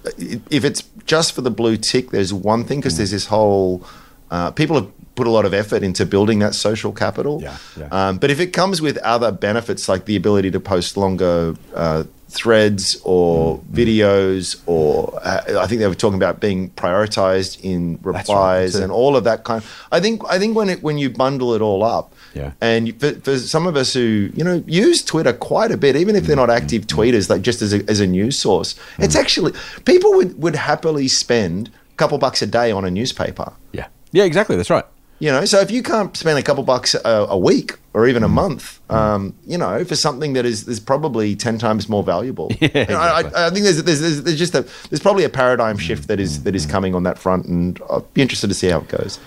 if 0.51 0.65
it's 0.65 0.83
just 1.07 1.33
for 1.33 1.41
the 1.41 1.51
blue 1.51 1.77
tick. 1.77 2.11
There's 2.11 2.33
one 2.33 2.65
thing 2.65 2.81
because 2.81 2.97
there's 2.97 3.11
this 3.11 3.27
whole 3.27 3.85
uh, 4.31 4.51
people 4.53 4.77
have 4.77 4.91
put 5.15 5.27
a 5.27 5.31
lot 5.31 5.45
of 5.45 5.53
effort 5.55 5.83
into 5.83 6.07
building 6.07 6.39
that 6.41 6.55
social 6.55 6.93
capital. 6.93 7.41
Yeah, 7.43 7.57
yeah. 7.77 7.89
Um, 7.91 8.19
but 8.19 8.31
if 8.31 8.39
it 8.39 8.53
comes 8.53 8.81
with 8.81 8.99
other 8.99 9.33
benefits 9.33 9.89
like 9.89 10.05
the 10.05 10.15
ability 10.17 10.51
to 10.53 10.61
post 10.61 10.97
longer. 10.97 11.55
Uh, 11.75 12.05
threads 12.29 13.01
or 13.05 13.59
Mm-hmm. 13.59 13.75
videos 13.75 14.61
or 14.67 15.19
uh, 15.23 15.61
I 15.63 15.67
think 15.67 15.81
they 15.81 15.87
were 15.87 15.95
talking 15.95 16.17
about 16.19 16.41
being 16.41 16.71
prioritized 16.71 17.61
in 17.63 17.95
That's 17.97 18.05
right, 18.07 18.19
replies 18.19 18.75
and 18.75 18.93
all 18.93 19.17
of 19.17 19.25
that 19.25 19.45
kind 19.45 19.63
I 19.93 20.01
think 20.01 20.23
I 20.29 20.39
think 20.39 20.55
when 20.57 20.69
it 20.69 20.83
when 20.83 20.99
you 20.99 21.09
bundle 21.11 21.55
it 21.55 21.63
all 21.63 21.83
up 21.83 22.13
Yeah. 22.35 22.53
and 22.61 22.89
you- 22.89 22.95
for, 22.95 23.13
for 23.21 23.39
some 23.39 23.67
of 23.67 23.77
us 23.77 23.95
who 23.95 24.31
you 24.35 24.45
know 24.45 24.63
use 24.67 25.03
Twitter 25.03 25.33
quite 25.33 25.71
a 25.73 25.77
bit, 25.77 25.97
even 25.97 26.15
if 26.17 26.25
they're 26.27 26.37
not 26.37 26.49
Mm-hmm. 26.49 26.65
active 26.65 26.87
tweeters, 26.87 27.29
like 27.31 27.43
just 27.43 27.63
as 27.63 27.73
a, 27.75 27.81
as 27.91 28.01
a 28.01 28.07
news 28.07 28.39
source, 28.39 28.75
it's 28.99 29.17
actually 29.17 29.53
people 29.85 30.13
would 30.15 30.41
would 30.43 30.57
happily 30.57 31.09
spend 31.09 31.69
a 31.93 31.97
couple 31.97 32.17
bucks 32.19 32.43
a 32.43 32.47
day 32.47 32.71
on 32.73 32.85
a 32.85 32.91
newspaper. 32.91 33.53
Yeah. 33.73 33.87
Yeah, 34.13 34.25
exactly. 34.25 34.57
That's 34.57 34.71
right. 34.71 34.85
You 35.21 35.33
know, 35.33 35.45
so 35.45 35.59
if 35.59 35.71
you 35.73 35.83
can't 35.83 36.17
spend 36.17 36.39
a 36.39 36.43
couple 36.43 36.63
bucks 36.63 36.95
a, 36.95 37.01
a 37.29 37.37
week 37.37 37.77
or 37.93 38.07
even 38.07 38.23
a 38.23 38.29
month, 38.29 38.79
um, 38.89 39.35
you 39.47 39.59
know, 39.59 39.85
for 39.85 39.97
something 39.97 40.35
that 40.35 40.47
is 40.47 40.69
is 40.69 40.79
probably 40.79 41.35
ten 41.35 41.59
times 41.59 41.89
more 41.89 42.05
valuable. 42.05 42.53
Yeah, 42.61 42.69
You 42.73 42.85
know, 42.87 43.01
I, 43.01 43.19
exactly. 43.21 43.41
I, 43.43 43.47
I 43.47 43.51
think 43.51 43.65
there's, 43.65 43.83
there's 43.83 44.23
there's 44.23 44.39
just 44.39 44.55
a 44.55 44.63
there's 44.91 45.01
probably 45.01 45.25
a 45.25 45.29
paradigm 45.29 45.77
shift 45.77 46.07
that 46.09 46.21
is 46.21 46.45
that 46.45 46.55
is 46.55 46.63
Mm-hmm. 46.63 46.71
coming 46.73 46.95
on 46.95 47.03
that 47.03 47.19
front, 47.19 47.47
and 47.47 47.81
I'll 47.91 48.07
be 48.15 48.23
interested 48.23 48.47
to 48.49 48.55
see 48.55 48.69
how 48.69 48.79
it 48.79 48.89
goes. 48.89 49.19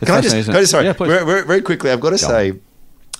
It's 0.00 0.06
Can 0.06 0.14
I 0.14 0.20
just, 0.20 0.34
fascinating, 0.36 0.44
can 0.52 0.56
I 0.56 0.60
just 0.60 0.70
sorry, 0.70 0.84
Yeah, 0.84 0.92
very, 0.92 1.24
very, 1.26 1.42
very 1.46 1.62
quickly, 1.62 1.90
I've 1.90 2.00
got 2.00 2.10
to 2.16 2.24
Go 2.24 2.28
say. 2.28 2.52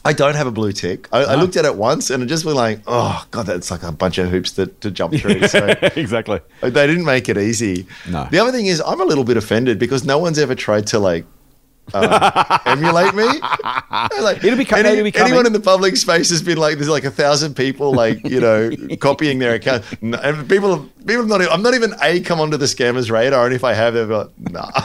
I 0.02 0.14
don't 0.14 0.34
have 0.34 0.46
a 0.46 0.50
blue 0.50 0.72
tick. 0.72 1.08
I, 1.12 1.18
I 1.24 1.34
Ah. 1.34 1.40
looked 1.40 1.56
at 1.56 1.66
it 1.66 1.74
once 1.76 2.08
and 2.08 2.22
it 2.22 2.26
just 2.26 2.44
was 2.46 2.54
like, 2.54 2.80
oh 2.86 3.22
god, 3.32 3.44
that's 3.46 3.70
like 3.70 3.82
a 3.82 3.92
bunch 3.92 4.16
of 4.16 4.30
hoops 4.30 4.52
to, 4.52 4.66
to 4.66 4.90
jump 4.90 5.14
through. 5.14 5.46
So 5.48 5.66
exactly. 5.96 6.40
they 6.62 6.86
didn't 6.86 7.04
make 7.04 7.28
it 7.28 7.36
easy. 7.36 7.86
No. 8.08 8.26
The 8.30 8.38
other 8.38 8.50
thing 8.52 8.64
is, 8.66 8.80
I'm 8.86 9.00
a 9.00 9.04
little 9.04 9.24
bit 9.24 9.36
offended 9.36 9.78
because 9.78 10.04
no 10.04 10.16
one's 10.16 10.38
ever 10.38 10.54
tried 10.54 10.86
to 10.88 10.98
like 10.98 11.26
uh, 11.94 12.58
emulate 12.66 13.14
me. 13.14 13.24
Like, 14.20 14.42
It'll 14.44 14.56
be 14.56 14.62
it'll 14.62 15.04
be 15.04 15.12
coming. 15.12 15.26
anyone 15.32 15.46
in 15.46 15.52
the 15.52 15.60
public 15.60 15.96
space 15.96 16.30
has 16.30 16.42
been 16.42 16.58
like, 16.58 16.76
there's 16.76 16.88
like 16.88 17.04
a 17.04 17.10
thousand 17.10 17.54
people 17.54 17.92
like 17.92 18.26
you 18.28 18.40
know 18.40 18.70
copying 19.00 19.38
their 19.38 19.54
account, 19.54 19.84
No, 20.02 20.18
and 20.18 20.48
people 20.48 20.76
have, 20.76 20.88
people 21.06 21.22
have 21.22 21.28
not. 21.28 21.42
I'm 21.52 21.62
not 21.62 21.74
even 21.74 21.94
a 22.02 22.20
come 22.20 22.40
onto 22.40 22.56
the 22.56 22.66
scammers 22.66 23.10
radar, 23.10 23.46
and 23.46 23.54
if 23.54 23.64
I 23.64 23.72
have, 23.74 23.94
they're 23.94 24.06
like, 24.06 24.30
nah. 24.38 24.70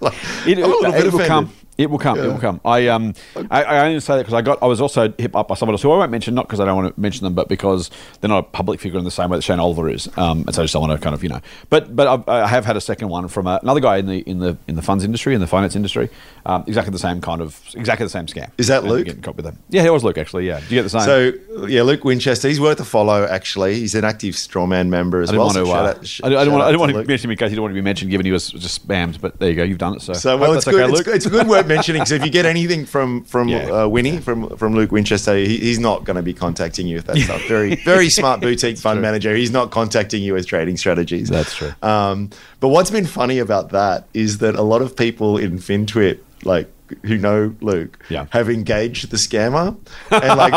Like, 0.00 0.14
It, 0.46 0.58
I'm 0.58 0.64
a 0.64 0.66
little 0.68 0.84
it 0.86 0.92
bit 0.92 1.06
offended. 1.08 1.26
come. 1.28 1.52
It 1.76 1.90
will 1.90 1.98
come. 1.98 2.18
It 2.18 2.26
will 2.26 2.38
come. 2.38 2.60
I 2.64 2.86
um 2.88 3.14
I, 3.50 3.64
I 3.64 3.86
only 3.86 3.98
say 4.00 4.14
that 4.16 4.22
because 4.22 4.34
I 4.34 4.42
got 4.42 4.62
I 4.62 4.66
was 4.66 4.80
also 4.80 5.12
hit 5.18 5.34
up 5.34 5.48
by 5.48 5.54
someone 5.56 5.74
else 5.74 5.82
who 5.82 5.90
I 5.90 5.96
won't 5.98 6.10
mention 6.12 6.34
not 6.34 6.46
because 6.46 6.60
I 6.60 6.64
don't 6.66 6.76
want 6.76 6.94
to 6.94 7.00
mention 7.00 7.24
them, 7.24 7.34
but 7.34 7.48
because 7.48 7.90
they're 8.20 8.28
not 8.28 8.38
a 8.38 8.42
public 8.44 8.78
figure 8.80 8.98
in 8.98 9.04
the 9.04 9.10
same 9.10 9.28
way 9.30 9.38
that 9.38 9.42
Shane 9.42 9.58
Oliver 9.58 9.88
is. 9.90 10.08
Um, 10.16 10.44
and 10.46 10.54
so 10.54 10.62
I 10.62 10.64
just 10.64 10.72
don't 10.72 10.86
want 10.86 10.98
to 10.98 11.02
kind 11.02 11.14
of 11.14 11.22
you 11.24 11.30
know. 11.30 11.40
But 11.70 11.96
but 11.96 12.06
I've, 12.06 12.28
I 12.28 12.46
have 12.46 12.64
had 12.64 12.76
a 12.76 12.80
second 12.80 13.08
one 13.08 13.26
from 13.28 13.46
uh, 13.48 13.58
another 13.62 13.80
guy 13.80 13.96
in 13.96 14.06
the 14.06 14.18
in 14.20 14.38
the 14.38 14.56
in 14.68 14.76
the 14.76 14.82
funds 14.82 15.02
industry 15.04 15.34
in 15.34 15.40
the 15.40 15.46
finance 15.48 15.74
industry. 15.74 16.10
Um, 16.46 16.62
exactly 16.66 16.92
the 16.92 16.98
same 16.98 17.20
kind 17.20 17.40
of 17.40 17.60
exactly 17.74 18.04
the 18.06 18.10
same 18.10 18.26
scam. 18.26 18.50
Is 18.58 18.68
that 18.68 18.82
And 18.82 18.92
Luke? 18.92 19.06
getting 19.06 19.22
caught 19.22 19.34
with 19.36 19.44
them. 19.46 19.58
Yeah, 19.68 19.82
it 19.84 19.92
was 19.92 20.04
Luke 20.04 20.18
actually. 20.18 20.46
Yeah, 20.46 20.60
Did 20.60 20.70
you 20.70 20.78
get 20.78 20.82
the 20.82 20.90
same? 20.90 21.00
So 21.02 21.66
yeah, 21.66 21.82
Luke 21.82 22.04
Winchester, 22.04 22.46
he's 22.48 22.60
worth 22.60 22.78
a 22.78 22.84
follow. 22.84 23.24
Actually, 23.24 23.74
he's 23.80 23.94
an 23.96 24.04
active 24.04 24.34
strawman 24.34 24.88
member 24.88 25.22
as 25.22 25.30
I 25.30 25.36
well. 25.36 25.46
want 25.46 25.56
to. 25.56 25.64
shout 25.66 25.74
Uh, 25.86 25.88
out- 25.88 26.06
sh- 26.06 26.20
I, 26.22 26.28
didn't- 26.28 26.44
shout 26.44 26.52
want. 26.52 26.62
I 26.64 26.66
didn't 26.68 26.80
want 26.80 26.92
to 26.92 27.04
mention 27.04 27.26
him 27.28 27.30
in 27.32 27.36
case 27.38 27.46
he 27.46 27.54
didn't 27.56 27.62
want 27.62 27.72
to 27.72 27.74
be 27.74 27.80
mentioned, 27.82 28.10
given 28.12 28.26
he 28.26 28.32
was 28.32 28.50
just 28.50 28.86
spammed. 28.86 29.20
But 29.20 29.40
there 29.40 29.48
you 29.50 29.56
go. 29.56 29.64
You've 29.64 29.78
done 29.78 29.94
it. 29.96 30.02
So, 30.02 30.12
So 30.12 30.36
well, 30.36 30.52
it's 30.52 30.64
good. 30.66 30.74
okay, 30.74 30.84
it's, 30.92 31.06
Luke. 31.06 31.16
it's 31.16 31.26
good 31.26 31.46
worth 31.64 31.76
mentioning. 31.76 32.04
So 32.06 32.14
if 32.14 32.24
you 32.24 32.30
get 32.30 32.46
anything 32.46 32.86
from 32.86 33.24
from 33.24 33.48
Yeah. 33.48 33.82
uh, 33.84 33.88
Winnie 33.88 34.18
from 34.18 34.56
from 34.56 34.74
Luke 34.74 34.92
Winchester, 34.92 35.36
he, 35.36 35.58
he's 35.58 35.78
not 35.78 36.04
going 36.04 36.16
to 36.16 36.22
be 36.22 36.34
contacting 36.34 36.86
you 36.86 36.96
with 36.96 37.06
that 37.06 37.18
stuff. 37.18 37.42
Very 37.48 37.74
very 37.84 38.08
smart 38.10 38.40
boutique 38.40 38.78
fund 38.78 39.00
manager. 39.02 39.34
He's 39.34 39.50
not 39.50 39.70
contacting 39.70 40.22
you 40.22 40.34
with 40.34 40.46
trading 40.46 40.76
strategies. 40.76 41.28
That's 41.28 41.54
true. 41.54 41.72
Um, 41.82 42.30
but 42.60 42.68
what's 42.68 42.90
been 42.90 43.06
funny 43.06 43.38
about 43.38 43.70
that 43.70 44.06
is 44.14 44.38
that 44.38 44.54
a 44.54 44.62
lot 44.62 44.82
of 44.82 44.96
people 44.96 45.38
in 45.38 45.58
FinTwit 45.58 46.18
like. 46.44 46.70
Who 47.06 47.16
know 47.16 47.54
Luke 47.62 47.98
Yeah. 48.10 48.26
have 48.30 48.50
engaged 48.50 49.10
the 49.10 49.16
scammer, 49.16 49.74
and 50.10 50.38
like, 50.38 50.52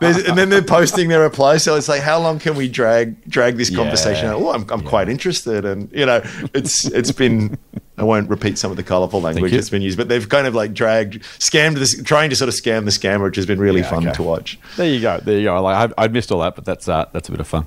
and 0.00 0.36
then 0.38 0.48
they're 0.48 0.62
posting 0.62 1.10
their 1.10 1.20
reply. 1.20 1.58
So 1.58 1.76
it's 1.76 1.86
like, 1.86 2.00
how 2.00 2.18
long 2.18 2.38
can 2.38 2.56
we 2.56 2.66
drag 2.66 3.22
drag 3.28 3.58
this 3.58 3.70
Yeah. 3.70 3.76
conversation? 3.76 4.28
Oh, 4.30 4.52
I'm, 4.52 4.64
I'm 4.70 4.80
quite 4.80 5.10
interested, 5.10 5.66
and 5.66 5.90
you 5.92 6.06
know, 6.06 6.22
it's 6.54 6.86
it's 6.86 7.12
been. 7.12 7.58
I 7.98 8.04
won't 8.04 8.28
repeat 8.28 8.58
some 8.58 8.70
of 8.70 8.76
the 8.76 8.82
colourful 8.82 9.20
language 9.22 9.52
that's 9.52 9.70
been 9.70 9.82
used, 9.82 9.96
but 9.96 10.08
they've 10.08 10.28
kind 10.28 10.46
of 10.46 10.54
like 10.54 10.74
dragged, 10.74 11.22
scammed 11.38 11.76
this, 11.76 12.00
trying 12.02 12.30
to 12.30 12.36
sort 12.36 12.48
of 12.48 12.54
scam 12.54 12.84
the 12.84 12.90
scammer, 12.90 13.24
which 13.24 13.36
has 13.36 13.46
been 13.46 13.58
really 13.58 13.80
Yeah, 13.80 13.90
fun 13.90 14.06
okay. 14.06 14.14
to 14.16 14.22
watch. 14.22 14.58
There 14.76 14.88
you 14.88 15.00
go. 15.00 15.18
There 15.18 15.38
you 15.38 15.44
go. 15.44 15.62
Like 15.62 15.90
I, 15.98 16.02
I'd 16.04 16.12
missed 16.12 16.30
all 16.30 16.40
that, 16.40 16.54
but 16.56 16.64
that's 16.64 16.88
uh, 16.88 17.06
that's 17.12 17.28
a 17.28 17.32
bit 17.32 17.40
of 17.40 17.48
fun. 17.48 17.66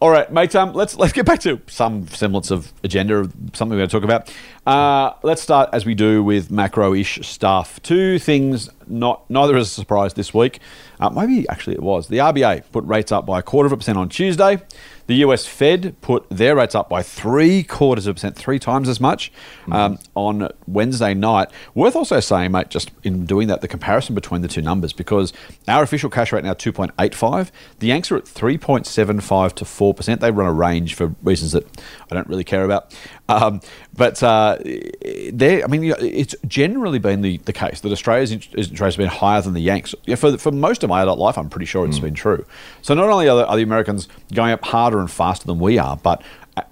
All 0.00 0.10
right, 0.10 0.30
mate. 0.30 0.54
Um, 0.54 0.74
let's 0.74 0.96
let's 0.96 1.12
get 1.14 1.24
back 1.24 1.40
to 1.40 1.60
some 1.66 2.06
semblance 2.08 2.50
of 2.50 2.72
agenda 2.82 3.16
of 3.16 3.32
something 3.54 3.70
we're 3.70 3.86
going 3.86 3.88
to 3.88 3.92
talk 3.92 4.04
about. 4.04 4.30
Uh, 4.66 5.14
let's 5.22 5.40
start 5.40 5.70
as 5.72 5.86
we 5.86 5.94
do 5.94 6.22
with 6.22 6.50
macro-ish 6.50 7.26
stuff. 7.26 7.80
Two 7.82 8.18
things, 8.18 8.68
not 8.86 9.28
neither 9.30 9.56
is 9.56 9.68
a 9.68 9.70
surprise 9.70 10.12
this 10.14 10.34
week. 10.34 10.58
Uh, 11.00 11.08
maybe 11.10 11.48
actually 11.48 11.74
it 11.76 11.82
was. 11.82 12.08
The 12.08 12.18
RBA 12.18 12.64
put 12.72 12.84
rates 12.84 13.12
up 13.12 13.24
by 13.24 13.38
a 13.38 13.42
quarter 13.42 13.66
of 13.66 13.72
a 13.72 13.76
percent 13.78 13.96
on 13.96 14.08
Tuesday. 14.10 14.60
The 15.06 15.16
US 15.16 15.46
Fed 15.46 16.00
put 16.00 16.28
their 16.30 16.56
rates 16.56 16.74
up 16.74 16.88
by 16.88 17.02
three 17.02 17.62
quarters 17.62 18.06
of 18.06 18.12
a 18.12 18.14
percent, 18.14 18.36
three 18.36 18.58
times 18.58 18.88
as 18.88 19.00
much 19.00 19.30
um, 19.70 19.98
on 20.14 20.48
Wednesday 20.66 21.14
night. 21.14 21.48
Worth 21.74 21.96
also 21.96 22.20
saying, 22.20 22.52
mate, 22.52 22.70
just 22.70 22.90
in 23.02 23.26
doing 23.26 23.48
that, 23.48 23.60
the 23.60 23.68
comparison 23.68 24.14
between 24.14 24.42
the 24.42 24.48
two 24.48 24.62
numbers, 24.62 24.92
because 24.92 25.32
our 25.68 25.82
official 25.82 26.08
cash 26.08 26.32
rate 26.32 26.44
now 26.44 26.54
2.85, 26.54 27.50
the 27.80 27.88
Yanks 27.88 28.10
are 28.10 28.16
at 28.16 28.24
3.75 28.24 29.52
to 29.54 29.64
4%. 29.64 30.20
They 30.20 30.30
run 30.30 30.46
a 30.46 30.52
range 30.52 30.94
for 30.94 31.14
reasons 31.22 31.52
that 31.52 31.66
I 32.10 32.14
don't 32.14 32.28
really 32.28 32.44
care 32.44 32.64
about. 32.64 32.94
Um, 33.28 33.60
but 33.96 34.22
uh, 34.22 34.58
I 34.60 35.66
mean, 35.68 35.82
you 35.82 35.90
know, 35.90 35.96
it's 36.00 36.34
generally 36.46 36.98
been 36.98 37.22
the, 37.22 37.38
the 37.38 37.52
case 37.52 37.80
that 37.80 37.92
Australia's 37.92 38.32
interest 38.32 38.70
rate 38.72 38.80
has 38.80 38.96
been 38.96 39.08
higher 39.08 39.40
than 39.40 39.54
the 39.54 39.60
Yanks. 39.60 39.94
For, 40.16 40.36
for 40.36 40.50
most 40.50 40.82
of 40.82 40.90
my 40.90 41.02
adult 41.02 41.18
life, 41.18 41.38
I'm 41.38 41.48
pretty 41.48 41.66
sure 41.66 41.86
it's 41.86 41.98
been 41.98 42.14
true. 42.14 42.44
So 42.82 42.94
not 42.94 43.08
only 43.08 43.28
are 43.28 43.36
the, 43.36 43.46
are 43.46 43.56
the 43.56 43.62
Americans 43.62 44.08
going 44.32 44.52
up 44.52 44.64
harder 44.64 44.93
and 44.98 45.10
faster 45.10 45.46
than 45.46 45.58
we 45.58 45.78
are, 45.78 45.96
but 45.96 46.22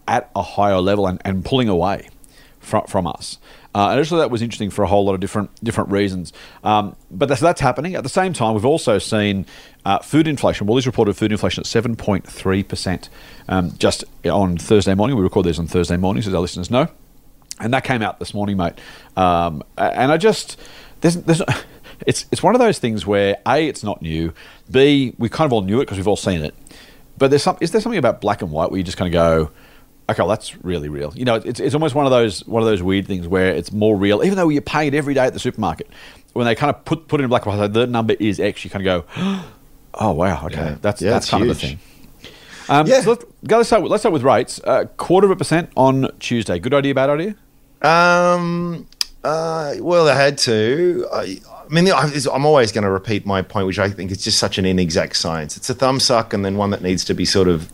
at 0.07 0.31
a 0.35 0.43
higher 0.43 0.79
level 0.81 1.07
and, 1.07 1.21
and 1.25 1.45
pulling 1.45 1.69
away 1.69 2.09
from, 2.61 2.87
from 2.87 3.07
us. 3.07 3.39
Uh, 3.75 4.03
that 4.03 4.31
was 4.31 4.43
interesting 4.43 4.71
for 4.71 4.83
a 4.83 4.87
whole 4.87 5.05
lot 5.05 5.15
of 5.15 5.21
different 5.21 5.51
different 5.65 5.91
reasons. 5.91 6.33
Um, 6.63 6.95
but 7.11 7.29
that's, 7.29 7.41
that's 7.41 7.61
happening. 7.61 7.95
At 7.95 8.03
the 8.03 8.11
same 8.11 8.35
time, 8.35 8.55
we've 8.55 8.67
also 8.67 8.99
seen 8.99 9.47
uh, 9.85 9.99
food 10.01 10.29
inflation. 10.29 10.67
Well, 10.67 10.75
Woolies 10.75 10.87
reported 10.87 11.17
food 11.17 11.33
inflation 11.33 11.63
at 11.63 11.67
7.3% 11.67 13.09
um, 13.49 13.73
just 13.79 14.05
on 14.27 14.59
Thursday 14.59 14.95
morning. 14.95 15.17
We 15.17 15.23
record 15.23 15.47
these 15.47 15.59
on 15.59 15.67
Thursday 15.67 15.97
mornings, 15.97 16.29
as 16.29 16.35
our 16.35 16.41
listeners 16.41 16.71
know. 16.71 16.89
And 17.61 17.73
that 17.73 17.85
came 17.85 18.03
out 18.03 18.19
this 18.19 18.35
morning, 18.35 18.57
mate. 18.57 18.75
Um, 19.17 19.63
and 19.79 20.13
I 20.13 20.17
just, 20.19 20.59
there's, 21.01 21.17
there's, 21.17 21.43
it's, 22.07 22.27
it's 22.31 22.43
one 22.43 22.55
of 22.55 22.61
those 22.61 22.79
things 22.79 23.07
where 23.07 23.39
A, 23.47 23.69
it's 23.69 23.83
not 23.83 24.03
new. 24.03 24.35
B, 24.71 25.15
we 25.17 25.29
kind 25.31 25.47
of 25.47 25.53
all 25.53 25.63
knew 25.63 25.79
it 25.81 25.85
because 25.85 25.97
we've 25.97 26.09
all 26.09 26.17
seen 26.17 26.45
it. 26.45 26.55
But 27.23 27.31
there's 27.31 27.45
some, 27.45 27.57
is 27.61 27.71
there 27.71 27.81
something 27.81 28.01
about 28.01 28.21
black 28.21 28.43
and 28.43 28.51
white 28.51 28.73
where 28.73 28.79
you 28.79 28.83
just 28.83 28.97
kind 28.97 29.07
of 29.07 29.13
go, 29.13 29.53
okay, 30.11 30.21
well, 30.21 30.27
that's 30.27 30.57
really 30.65 30.89
real. 30.89 31.13
You 31.15 31.25
know, 31.25 31.37
it's, 31.37 31.61
it's 31.61 31.73
almost 31.73 31.95
one 31.95 32.05
of 32.05 32.11
those 32.11 32.45
one 32.49 32.61
of 32.65 32.67
those 32.69 32.83
weird 32.83 33.07
things 33.07 33.29
where 33.29 33.55
it's 33.55 33.71
more 33.71 33.95
real, 33.97 34.25
even 34.25 34.35
though 34.37 34.49
you 34.49 34.61
pay 34.61 34.89
it 34.89 34.95
every 34.95 35.15
day 35.15 35.25
at 35.25 35.33
the 35.33 35.39
supermarket. 35.39 35.89
When 36.33 36.47
they 36.47 36.57
kind 36.57 36.71
of 36.75 36.85
put 36.85 37.07
put 37.07 37.21
it 37.21 37.23
in 37.23 37.29
black 37.31 37.47
and 37.47 37.57
white, 37.57 37.73
the 37.73 37.87
number 37.87 38.17
is 38.19 38.41
X. 38.41 38.65
You 38.65 38.71
kind 38.71 38.85
of 38.85 39.07
go, 39.07 39.13
oh 39.95 40.11
wow, 40.15 40.47
okay, 40.47 40.57
Yeah. 40.57 40.77
that's 40.81 41.01
Yeah, 41.01 41.11
that's 41.11 41.31
kind 41.31 41.45
of 41.45 41.49
the 41.51 41.55
thing. 41.55 41.79
Um, 42.69 42.89
Yeah. 42.89 43.03
so 43.03 43.11
let's, 43.11 43.25
go, 43.47 43.57
let's 43.59 43.69
start 43.69 43.83
with, 43.85 43.93
let's 43.93 44.03
start 44.03 44.13
with 44.13 44.25
rates. 44.25 44.61
Uh, 44.65 44.87
quarter 44.97 45.27
of 45.27 45.31
a 45.31 45.37
percent 45.37 45.71
on 45.77 46.09
Tuesday. 46.19 46.59
Good 46.59 46.75
idea, 46.75 46.93
bad 46.93 47.09
idea? 47.09 47.37
Um. 47.83 48.89
Uh. 49.23 49.75
Well, 49.79 50.09
I 50.09 50.17
had 50.17 50.39
to. 50.39 51.07
I, 51.13 51.39
I 51.73 51.81
mean, 51.81 51.91
I'm 51.91 52.45
always 52.45 52.71
going 52.71 52.85
to 52.85 52.91
repeat 52.91 53.25
my 53.25 53.41
point, 53.41 53.67
which 53.67 53.79
I 53.79 53.89
think 53.89 54.11
is 54.11 54.23
just 54.23 54.39
such 54.39 54.59
an 54.59 54.67
inexact 54.67 55.17
science. 55.17 55.57
It's 55.57 55.71
a 55.71 55.75
thumb 55.75 56.01
suck, 56.01 56.35
and 56.35 56.45
then 56.45 56.57
one 56.59 56.69
that 56.71 56.83
needs 56.83 57.03
to 57.07 57.15
be 57.15 57.25
sort 57.25 57.49
of 57.49 57.73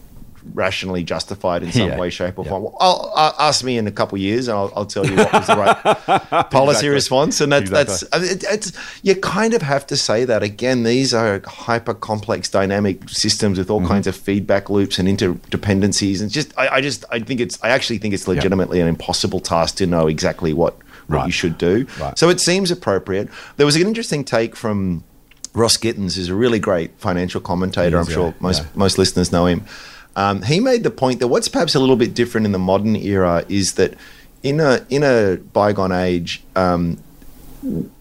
rationally 0.54 1.02
justified 1.02 1.62
in 1.64 1.72
some 1.72 1.88
Yeah. 1.88 1.98
way, 1.98 2.08
shape, 2.08 2.38
or 2.38 2.44
Yeah. 2.44 2.50
form. 2.52 2.72
I'll, 2.80 3.12
I'll 3.16 3.34
ask 3.40 3.64
me 3.64 3.76
in 3.76 3.86
a 3.88 3.90
couple 3.90 4.16
of 4.16 4.22
years, 4.22 4.46
and 4.48 4.56
I'll, 4.56 4.72
I'll 4.76 4.86
tell 4.86 5.04
you 5.04 5.16
what 5.16 5.32
was 5.32 5.46
the 5.48 5.56
right 5.56 5.76
policy 6.50 6.70
Exactly. 6.86 6.88
response. 6.90 7.40
And 7.40 7.50
that's 7.52 7.68
that's 7.70 8.02
Exactly. 8.04 8.18
I 8.18 8.22
mean, 8.22 8.30
it, 8.38 8.44
it's 8.48 9.00
you 9.02 9.14
kind 9.16 9.52
of 9.52 9.62
have 9.62 9.84
to 9.88 9.96
say 9.96 10.24
that 10.24 10.42
again. 10.44 10.84
These 10.84 11.12
are 11.12 11.42
hyper 11.44 11.92
complex, 11.92 12.48
dynamic 12.48 13.08
systems 13.10 13.58
with 13.58 13.68
all 13.68 13.80
Mm-hmm. 13.80 13.88
kinds 13.88 14.06
of 14.06 14.14
feedback 14.16 14.70
loops 14.70 14.98
and 15.00 15.08
interdependencies. 15.08 16.20
And 16.22 16.30
just, 16.30 16.56
I, 16.56 16.68
I 16.76 16.80
just, 16.80 17.04
I 17.10 17.18
think 17.18 17.40
it's, 17.40 17.58
I 17.62 17.70
actually 17.70 17.98
think 17.98 18.14
it's 18.14 18.28
legitimately 18.28 18.80
an 18.80 18.86
impossible 18.88 19.40
task 19.40 19.74
to 19.76 19.86
know 19.86 20.06
exactly 20.06 20.52
what 20.52 20.76
what 21.08 21.16
Right. 21.16 21.26
you 21.26 21.32
should 21.32 21.58
do. 21.58 21.86
Right. 22.00 22.16
So 22.18 22.28
it 22.28 22.38
seems 22.40 22.70
appropriate. 22.70 23.28
There 23.56 23.66
was 23.66 23.74
an 23.76 23.82
interesting 23.82 24.24
take 24.24 24.54
from 24.54 25.02
Ross 25.54 25.76
Gittins, 25.76 26.14
who's 26.16 26.28
a 26.28 26.34
really 26.34 26.58
great 26.60 26.92
financial 26.98 27.40
commentator. 27.40 27.98
Is, 27.98 28.06
I'm 28.08 28.12
sure 28.14 28.34
most 28.40 28.62
yeah. 28.62 28.68
most 28.74 28.98
listeners 28.98 29.32
know 29.32 29.46
him. 29.46 29.64
Um, 30.16 30.42
he 30.42 30.60
made 30.60 30.82
the 30.82 30.90
point 30.90 31.20
that 31.20 31.28
what's 31.28 31.48
perhaps 31.48 31.74
a 31.74 31.80
little 31.80 31.96
bit 31.96 32.14
different 32.14 32.44
in 32.46 32.52
the 32.52 32.58
modern 32.58 32.96
era 32.96 33.44
is 33.48 33.74
that 33.74 33.94
in 34.42 34.60
a 34.60 34.84
in 34.88 35.02
a 35.02 35.36
bygone 35.52 35.92
age, 35.92 36.42
um, 36.56 36.98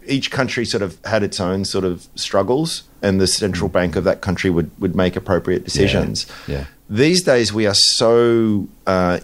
each 0.06 0.30
country 0.32 0.66
sort 0.66 0.84
of 0.84 0.98
had 1.06 1.24
its 1.24 1.40
own 1.40 1.66
sort 1.66 1.84
of 1.84 2.08
struggles, 2.16 2.84
and 3.02 3.20
the 3.20 3.28
central 3.28 3.70
bank 3.70 3.96
of 3.96 4.04
that 4.04 4.22
country 4.22 4.50
would 4.50 4.70
would 4.80 4.96
make 4.96 5.16
appropriate 5.16 5.64
decisions. 5.64 6.26
yeah. 6.48 6.66
These 6.90 7.24
days, 7.24 7.52
we 7.52 7.66
are 7.68 7.74
so 7.74 8.68
uh, 8.86 9.20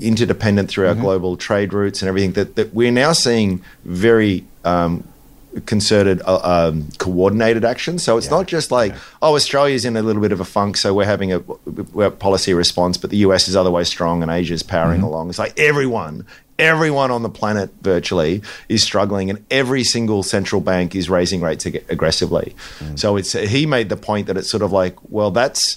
interdependent 0.00 0.68
through 0.68 0.88
our 0.88 0.94
global 0.94 1.36
trade 1.36 1.72
routes 1.72 2.02
and 2.02 2.08
everything 2.08 2.32
that, 2.32 2.56
that 2.56 2.74
we're 2.74 2.90
now 2.90 3.12
seeing 3.12 3.62
very 3.84 4.44
um, 4.64 5.04
concerted, 5.66 6.20
uh, 6.26 6.40
um, 6.72 6.88
coordinated 6.98 7.64
action. 7.64 7.98
So 7.98 8.16
it's 8.16 8.26
Yeah. 8.26 8.32
not 8.38 8.46
just 8.48 8.70
like, 8.72 8.92
oh, 9.22 9.36
Australia's 9.36 9.84
in 9.84 9.96
a 9.96 10.02
little 10.02 10.20
bit 10.22 10.32
of 10.32 10.40
a 10.40 10.44
funk, 10.44 10.76
so 10.76 10.92
we're 10.92 11.04
having 11.04 11.32
a, 11.32 11.42
a 12.00 12.10
policy 12.10 12.54
response, 12.54 12.96
but 12.96 13.10
the 13.10 13.18
US 13.18 13.46
is 13.46 13.54
otherwise 13.54 13.88
strong 13.88 14.22
and 14.22 14.30
Asia's 14.32 14.62
powering 14.64 15.02
along. 15.02 15.28
It's 15.30 15.38
like 15.38 15.58
everyone. 15.58 16.26
Everyone 16.56 17.10
on 17.10 17.22
the 17.24 17.28
planet 17.28 17.70
virtually 17.82 18.40
is 18.68 18.80
struggling, 18.82 19.28
and 19.28 19.44
every 19.50 19.82
single 19.82 20.22
central 20.22 20.60
bank 20.60 20.94
is 20.94 21.10
raising 21.10 21.40
rates 21.40 21.66
ag- 21.66 21.84
aggressively. 21.88 22.54
So 22.94 23.16
it's 23.16 23.32
he 23.32 23.66
made 23.66 23.88
the 23.88 23.96
point 23.96 24.28
that 24.28 24.36
it's 24.36 24.50
sort 24.50 24.62
of 24.62 24.70
like, 24.70 24.94
well, 25.10 25.32
that's 25.32 25.76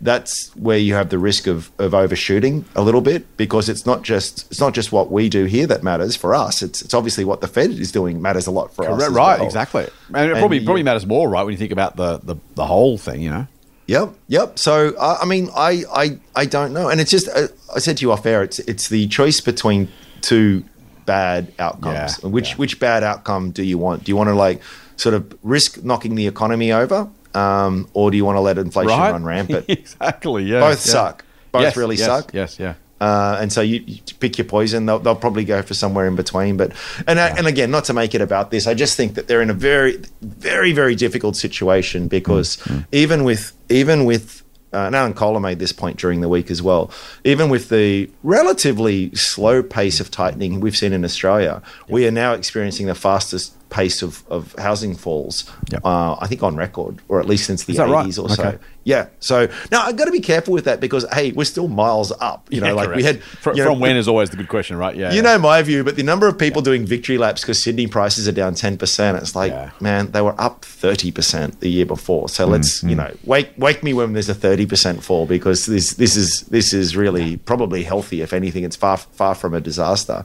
that's 0.00 0.54
where 0.56 0.76
you 0.78 0.94
have 0.94 1.08
the 1.08 1.18
risk 1.18 1.46
of, 1.46 1.70
of 1.78 1.94
overshooting 1.94 2.64
a 2.74 2.82
little 2.82 3.00
bit 3.00 3.36
because 3.36 3.68
it's 3.68 3.86
not 3.86 4.02
just 4.02 4.46
it's 4.50 4.60
not 4.60 4.74
just 4.74 4.92
what 4.92 5.10
we 5.10 5.28
do 5.28 5.44
here 5.46 5.66
that 5.66 5.82
matters 5.82 6.14
for 6.16 6.34
us. 6.34 6.62
It's 6.62 6.82
it's 6.82 6.92
obviously 6.94 7.24
what 7.24 7.40
the 7.40 7.48
Fed 7.48 7.70
is 7.70 7.92
doing 7.92 8.20
matters 8.20 8.46
a 8.46 8.50
lot 8.50 8.74
for 8.74 8.88
us. 8.88 9.08
Right, 9.10 9.38
well. 9.38 9.46
exactly. 9.46 9.86
And 10.14 10.26
it 10.26 10.32
And 10.32 10.38
probably 10.38 10.58
you- 10.58 10.64
probably 10.64 10.82
matters 10.82 11.06
more, 11.06 11.28
right, 11.28 11.42
when 11.44 11.52
you 11.52 11.58
think 11.58 11.72
about 11.72 11.96
the, 11.96 12.18
the, 12.18 12.36
the 12.56 12.66
whole 12.66 12.98
thing, 12.98 13.22
you 13.22 13.30
know? 13.30 13.46
Yep, 13.86 14.14
yep. 14.28 14.58
So 14.58 14.94
uh, 14.98 15.18
I 15.22 15.26
mean, 15.26 15.48
I, 15.56 15.84
I 15.94 16.18
I 16.34 16.44
don't 16.46 16.72
know, 16.74 16.88
and 16.88 17.00
it's 17.00 17.10
just 17.10 17.28
uh, 17.28 17.46
I 17.74 17.78
said 17.78 17.96
to 17.98 18.02
you 18.02 18.10
off 18.10 18.26
air. 18.26 18.42
It's 18.42 18.58
it's 18.58 18.88
the 18.88 19.06
choice 19.06 19.40
between 19.40 19.88
two 20.22 20.64
bad 21.04 21.52
outcomes. 21.60 22.18
Yeah, 22.20 22.28
which 22.28 22.50
yeah. 22.50 22.56
which 22.56 22.80
bad 22.80 23.04
outcome 23.04 23.52
do 23.52 23.62
you 23.62 23.78
want? 23.78 24.02
Do 24.02 24.10
you 24.10 24.16
want 24.16 24.28
to 24.28 24.34
like 24.34 24.60
sort 24.96 25.14
of 25.14 25.32
risk 25.44 25.84
knocking 25.84 26.16
the 26.16 26.26
economy 26.26 26.72
over, 26.72 27.08
um, 27.36 27.88
or 27.92 28.10
do 28.10 28.16
you 28.16 28.24
want 28.24 28.36
to 28.36 28.40
let 28.40 28.58
inflation 28.58 28.98
Right? 28.98 29.10
run 29.12 29.24
rampant? 29.24 29.66
exactly, 29.68 30.44
yeah. 30.44 30.60
Both 30.60 30.86
yeah. 30.86 30.92
suck. 30.92 31.24
Both 31.52 31.62
Yes, 31.62 31.76
really 31.76 31.96
yes, 31.96 32.06
suck. 32.06 32.34
Yes, 32.34 32.58
yeah. 32.58 32.74
Uh, 32.98 33.36
and 33.40 33.52
so 33.52 33.60
you, 33.60 33.82
you 33.86 33.98
pick 34.20 34.38
your 34.38 34.46
poison. 34.46 34.86
They'll, 34.86 34.98
they'll 34.98 35.14
probably 35.14 35.44
go 35.44 35.60
for 35.60 35.74
somewhere 35.74 36.06
in 36.06 36.16
between. 36.16 36.56
But 36.56 36.72
and 37.06 37.20
I- 37.20 37.28
and 37.36 37.46
again, 37.46 37.70
not 37.70 37.84
to 37.84 37.92
make 37.92 38.14
it 38.14 38.22
about 38.22 38.50
this, 38.50 38.66
I 38.66 38.72
just 38.72 38.96
think 38.96 39.14
that 39.16 39.28
they're 39.28 39.42
in 39.42 39.50
a 39.50 39.54
very, 39.54 39.98
very, 40.22 40.72
very 40.72 40.94
difficult 40.94 41.36
situation 41.36 42.08
because 42.08 42.56
even 42.92 43.22
with 43.24 43.52
even 43.68 44.06
with 44.06 44.42
uh, 44.72 44.86
and 44.86 44.96
Alan 44.96 45.14
Kohler 45.14 45.40
made 45.40 45.58
this 45.58 45.72
point 45.72 45.98
during 45.98 46.20
the 46.22 46.28
week 46.28 46.50
as 46.50 46.60
well. 46.62 46.90
Even 47.24 47.48
with 47.50 47.68
the 47.68 48.10
relatively 48.22 49.14
slow 49.14 49.62
pace 49.62 50.00
of 50.00 50.10
tightening 50.10 50.60
we've 50.60 50.76
seen 50.76 50.92
in 50.92 51.04
Australia, 51.04 51.62
we 51.88 52.06
are 52.06 52.10
now 52.10 52.32
experiencing 52.32 52.86
the 52.86 52.94
fastest 52.94 53.54
pace 53.68 54.02
of, 54.02 54.24
of 54.28 54.54
housing 54.58 54.94
falls. 54.94 55.50
Yep. 55.70 55.84
Uh, 55.84 56.16
I 56.20 56.26
think 56.26 56.42
on 56.42 56.56
record, 56.56 57.00
or 57.08 57.20
at 57.20 57.26
least 57.26 57.46
since 57.46 57.64
the 57.64 57.72
Is 57.72 57.78
that 57.78 57.88
right? 57.88 58.02
eighties 58.02 58.18
or 58.18 58.28
so. 58.28 58.42
Okay. 58.44 58.58
Yeah. 58.84 59.08
So 59.18 59.48
now 59.72 59.82
I've 59.82 59.96
got 59.96 60.04
to 60.04 60.12
be 60.12 60.20
careful 60.20 60.54
with 60.54 60.64
that 60.66 60.78
because 60.78 61.04
hey, 61.12 61.32
we're 61.32 61.44
still 61.44 61.66
miles 61.66 62.12
up. 62.20 62.46
You 62.50 62.60
know, 62.60 62.68
Yeah, 62.68 62.72
like 62.74 62.94
we 62.94 63.02
had 63.02 63.20
Fr- 63.22 63.50
you 63.50 63.64
know, 63.64 63.70
from 63.70 63.80
when 63.80 63.96
is 63.96 64.06
always 64.06 64.30
the 64.30 64.36
good 64.36 64.48
question, 64.48 64.76
right? 64.76 64.94
Yeah. 64.94 65.10
you 65.10 65.16
yeah. 65.16 65.22
know 65.22 65.38
my 65.38 65.60
view, 65.62 65.82
but 65.82 65.96
the 65.96 66.04
number 66.04 66.28
of 66.28 66.38
people 66.38 66.62
doing 66.62 66.86
victory 66.86 67.18
laps 67.18 67.40
because 67.40 67.60
Sydney 67.60 67.88
prices 67.88 68.28
are 68.28 68.32
down 68.32 68.54
ten 68.54 68.78
percent. 68.78 69.16
It's 69.18 69.34
like, 69.34 69.50
Yeah. 69.50 69.70
man, 69.80 70.12
they 70.12 70.20
were 70.20 70.40
up 70.40 70.64
thirty 70.64 71.10
percent 71.10 71.58
the 71.58 71.68
year 71.68 71.86
before. 71.86 72.28
So 72.28 72.46
let's, 72.46 72.84
you 72.84 72.94
know, 72.94 73.12
wake 73.24 73.50
wake 73.56 73.82
me 73.82 73.92
when 73.92 74.12
there's 74.12 74.28
a 74.28 74.34
thirty 74.34 74.66
percent 74.66 75.02
fall 75.02 75.26
because 75.26 75.66
this 75.66 75.94
this 75.94 76.14
is 76.16 76.42
this 76.42 76.72
is 76.72 76.96
really 76.96 77.38
probably 77.38 77.82
healthy. 77.82 78.20
If 78.20 78.32
anything, 78.32 78.62
it's 78.62 78.76
far 78.76 78.98
far 78.98 79.34
from 79.34 79.52
a 79.54 79.60
disaster. 79.60 80.24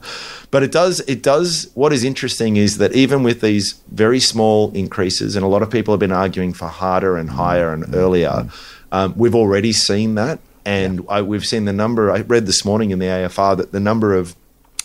But 0.51 0.61
it 0.61 0.71
does 0.71 0.99
it 1.07 1.23
does. 1.23 1.71
What 1.73 1.91
is 1.93 2.03
interesting 2.03 2.57
is 2.57 2.77
that 2.77 2.93
even 2.93 3.23
with 3.23 3.30
these 3.39 3.81
very 3.89 4.19
small 4.19 4.71
increases, 4.73 5.37
and 5.37 5.45
a 5.45 5.47
lot 5.47 5.61
of 5.61 5.69
people 5.69 5.93
have 5.93 5.99
been 5.99 6.11
arguing 6.11 6.51
for 6.51 6.67
harder 6.67 7.15
and 7.15 7.29
higher 7.29 7.71
and 7.71 7.83
mm-hmm. 7.83 7.95
earlier, 7.95 8.29
mm-hmm. 8.29 8.93
um, 8.93 9.13
we've 9.15 9.35
already 9.35 9.71
seen 9.71 10.15
that. 10.15 10.39
And 10.65 11.05
I, 11.09 11.21
we've 11.21 11.45
seen 11.45 11.65
the 11.65 11.73
number. 11.73 12.11
I 12.11 12.19
read 12.19 12.45
this 12.45 12.65
morning 12.65 12.91
in 12.91 12.99
the 12.99 13.05
AFR 13.05 13.57
that 13.57 13.71
the 13.71 13.79
number 13.79 14.13
of 14.13 14.35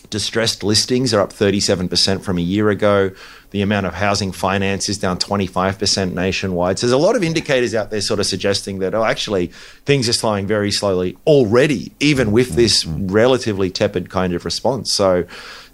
distressed 0.09 0.63
listings 0.63 1.13
are 1.13 1.21
up 1.21 1.31
37% 1.31 2.23
from 2.23 2.37
a 2.37 2.41
year 2.41 2.69
ago. 2.69 3.11
The 3.51 3.61
amount 3.61 3.85
of 3.85 3.93
housing 3.93 4.31
finance 4.31 4.89
is 4.89 4.97
down 4.97 5.17
25% 5.17 6.13
nationwide. 6.13 6.79
So 6.79 6.87
there's 6.87 6.93
a 6.93 6.97
lot 6.97 7.15
of 7.15 7.23
indicators 7.23 7.75
out 7.75 7.91
there 7.91 8.01
sort 8.01 8.19
of 8.19 8.25
suggesting 8.25 8.79
that, 8.79 8.93
oh, 8.93 9.03
actually, 9.03 9.47
things 9.85 10.07
are 10.09 10.13
slowing 10.13 10.47
very 10.47 10.71
slowly 10.71 11.17
already, 11.25 11.91
even 11.99 12.31
with 12.31 12.47
mm-hmm. 12.49 12.57
this 12.57 12.85
relatively 12.85 13.69
tepid 13.69 14.09
kind 14.09 14.33
of 14.33 14.45
response. 14.45 14.93
So 14.93 15.25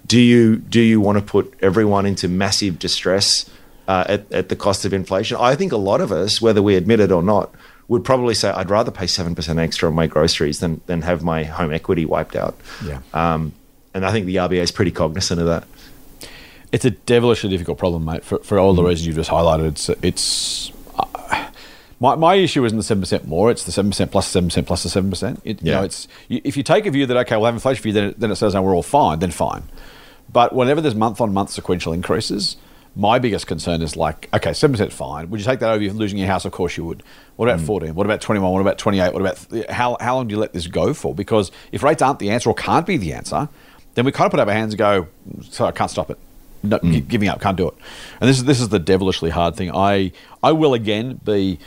do 0.07 0.19
you 0.19 0.57
do 0.57 0.81
you 0.81 0.99
want 1.01 1.17
to 1.17 1.23
put 1.23 1.53
everyone 1.61 2.05
into 2.05 2.27
massive 2.27 2.77
distress 2.79 3.49
uh, 3.87 4.05
at, 4.07 4.31
at 4.31 4.49
the 4.49 4.55
cost 4.55 4.85
of 4.85 4.93
inflation? 4.93 5.37
I 5.39 5.55
think 5.55 5.71
a 5.71 5.77
lot 5.77 6.01
of 6.01 6.11
us, 6.11 6.41
whether 6.41 6.61
we 6.61 6.75
admit 6.75 6.99
it 6.99 7.11
or 7.11 7.23
not, 7.23 7.53
would 7.87 8.03
probably 8.03 8.33
say 8.33 8.49
I'd 8.49 8.69
rather 8.69 8.91
pay 8.91 9.07
seven 9.07 9.35
percent 9.35 9.59
extra 9.59 9.89
on 9.89 9.95
my 9.95 10.07
groceries 10.07 10.59
than 10.59 10.81
than 10.87 11.01
have 11.03 11.23
my 11.23 11.43
home 11.43 11.73
equity 11.73 12.05
wiped 12.05 12.35
out. 12.35 12.55
Yeah. 12.85 12.99
Um, 13.13 13.53
and 13.93 14.05
I 14.05 14.11
think 14.11 14.25
the 14.25 14.37
RBA 14.37 14.57
is 14.61 14.71
pretty 14.71 14.91
cognizant 14.91 15.39
of 15.39 15.47
that. 15.47 15.65
It's 16.71 16.85
a 16.85 16.89
devilishly 16.91 17.49
difficult 17.51 17.77
problem, 17.77 18.03
mate, 18.05 18.23
for, 18.25 18.39
for 18.39 18.57
all 18.57 18.73
the 18.73 18.83
reasons 18.83 19.05
you've 19.05 19.15
just 19.17 19.29
highlighted. 19.29 19.67
It's, 19.67 19.89
it's 20.01 20.71
uh, 20.97 21.49
my, 21.99 22.15
my 22.15 22.33
issue 22.33 22.65
isn't 22.65 22.75
the 22.75 22.83
seven 22.83 23.01
percent 23.03 23.27
more; 23.27 23.51
it's 23.51 23.63
the 23.63 23.71
seven 23.71 23.91
percent 23.91 24.11
plus 24.11 24.25
plus 24.25 24.31
seven 24.31 24.49
percent 24.49 24.65
plus 24.67 24.81
the 24.83 24.89
seven 24.89 25.09
percent. 25.11 25.39
You 25.43 25.55
Yeah. 25.61 25.75
know, 25.75 25.83
it's 25.83 26.07
you, 26.29 26.41
if 26.43 26.57
you 26.57 26.63
take 26.63 26.87
a 26.87 26.91
view 26.91 27.05
that 27.05 27.15
okay, 27.17 27.35
we'll 27.37 27.45
have 27.45 27.53
inflation 27.53 27.81
for 27.83 27.87
you, 27.89 27.93
then 27.93 28.03
it, 28.05 28.19
then 28.19 28.31
it 28.31 28.35
says 28.37 28.55
no, 28.55 28.63
we're 28.63 28.75
all 28.75 28.81
fine. 28.81 29.19
Then 29.19 29.29
fine. 29.29 29.63
But 30.33 30.53
whenever 30.53 30.81
there's 30.81 30.95
month 30.95 31.21
on 31.21 31.33
month 31.33 31.51
sequential 31.51 31.93
increases, 31.93 32.57
my 32.95 33.17
biggest 33.19 33.47
concern 33.47 33.81
is 33.81 33.95
like, 33.95 34.29
okay, 34.33 34.53
seven 34.53 34.73
percent 34.73 34.91
fine. 34.91 35.29
Would 35.29 35.39
you 35.39 35.45
take 35.45 35.59
that 35.59 35.71
over 35.71 35.83
you 35.83 35.91
losing 35.93 36.17
your 36.17 36.27
house? 36.27 36.45
Of 36.45 36.51
course 36.51 36.75
you 36.77 36.83
would. 36.85 37.03
What 37.35 37.47
about 37.47 37.61
mm. 37.61 37.65
fourteen? 37.65 37.95
What 37.95 38.05
about 38.05 38.21
twenty 38.21 38.39
one? 38.39 38.51
What 38.51 38.61
about 38.61 38.77
twenty 38.77 38.99
eight? 38.99 39.13
What 39.13 39.21
about 39.21 39.69
how 39.69 39.97
how 39.99 40.15
long 40.15 40.27
do 40.27 40.35
you 40.35 40.39
let 40.39 40.53
this 40.53 40.67
go 40.67 40.93
for? 40.93 41.15
Because 41.15 41.51
if 41.71 41.81
rates 41.81 42.01
aren't 42.01 42.19
the 42.19 42.29
answer 42.29 42.49
or 42.49 42.55
can't 42.55 42.85
be 42.85 42.97
the 42.97 43.13
answer, 43.13 43.49
then 43.95 44.05
we 44.05 44.11
kind 44.11 44.25
of 44.25 44.31
put 44.31 44.39
up 44.39 44.47
our 44.47 44.53
hands 44.53 44.73
and 44.73 44.79
go, 44.79 45.07
so 45.49 45.65
I 45.65 45.71
can't 45.71 45.89
stop 45.89 46.09
it. 46.11 46.17
No, 46.61 46.79
mm. 46.79 46.91
gi- 46.91 47.01
giving 47.01 47.29
up, 47.29 47.41
can't 47.41 47.57
do 47.57 47.67
it. 47.67 47.73
And 48.21 48.29
this 48.29 48.37
is 48.37 48.45
this 48.45 48.61
is 48.61 48.69
the 48.69 48.79
devilishly 48.79 49.31
hard 49.31 49.55
thing. 49.55 49.71
I 49.73 50.11
I 50.41 50.51
will 50.51 50.73
again 50.73 51.19
be 51.23 51.59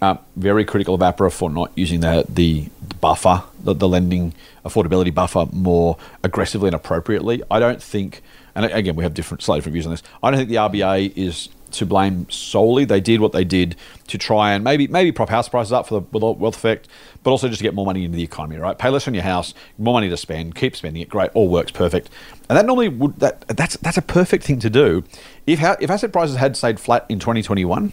uh, 0.00 0.16
very 0.36 0.64
critical 0.64 0.94
of 0.94 1.00
APRA 1.00 1.32
for 1.32 1.50
not 1.50 1.70
using 1.74 2.00
the 2.00 2.24
the, 2.28 2.68
buffer 3.00 3.42
the, 3.62 3.74
the 3.74 3.88
lending 3.88 4.34
affordability 4.64 5.14
buffer 5.14 5.46
more 5.52 5.96
aggressively 6.22 6.68
and 6.68 6.74
appropriately. 6.74 7.42
I 7.50 7.58
don't 7.58 7.82
think, 7.82 8.22
and 8.54 8.66
again, 8.66 8.96
we 8.96 9.04
have 9.04 9.14
different, 9.14 9.42
slightly 9.42 9.60
different 9.60 9.74
views 9.74 9.86
on 9.86 9.92
this. 9.92 10.02
I 10.22 10.30
don't 10.30 10.38
think 10.38 10.50
the 10.50 10.56
RBA 10.56 11.16
is 11.16 11.48
to 11.72 11.86
blame 11.86 12.28
solely. 12.30 12.84
They 12.84 13.00
did 13.00 13.20
what 13.20 13.32
they 13.32 13.44
did 13.44 13.76
to 14.08 14.18
try 14.18 14.52
and 14.52 14.64
maybe 14.64 14.88
maybe 14.88 15.12
prop 15.12 15.28
house 15.28 15.48
prices 15.48 15.72
up 15.72 15.86
for 15.86 16.00
the 16.00 16.18
wealth 16.18 16.56
effect, 16.56 16.88
but 17.22 17.30
also 17.30 17.48
just 17.48 17.58
to 17.58 17.62
get 17.62 17.74
more 17.74 17.86
money 17.86 18.04
into 18.04 18.16
the 18.16 18.22
economy. 18.22 18.56
Right, 18.56 18.76
pay 18.76 18.88
less 18.88 19.06
on 19.06 19.14
your 19.14 19.22
house, 19.22 19.54
more 19.78 19.94
money 19.94 20.08
to 20.10 20.16
spend, 20.16 20.54
keep 20.54 20.76
spending 20.76 21.02
it. 21.02 21.08
Great, 21.08 21.30
all 21.34 21.48
works 21.48 21.70
perfect, 21.70 22.10
and 22.48 22.58
that 22.58 22.66
normally 22.66 22.88
would 22.88 23.18
that 23.20 23.46
that's 23.48 23.76
that's 23.78 23.96
a 23.96 24.02
perfect 24.02 24.44
thing 24.44 24.58
to 24.60 24.70
do. 24.70 25.04
If 25.46 25.62
if 25.62 25.90
asset 25.90 26.12
prices 26.12 26.36
had 26.36 26.56
stayed 26.56 26.80
flat 26.80 27.06
in 27.08 27.18
2021, 27.18 27.92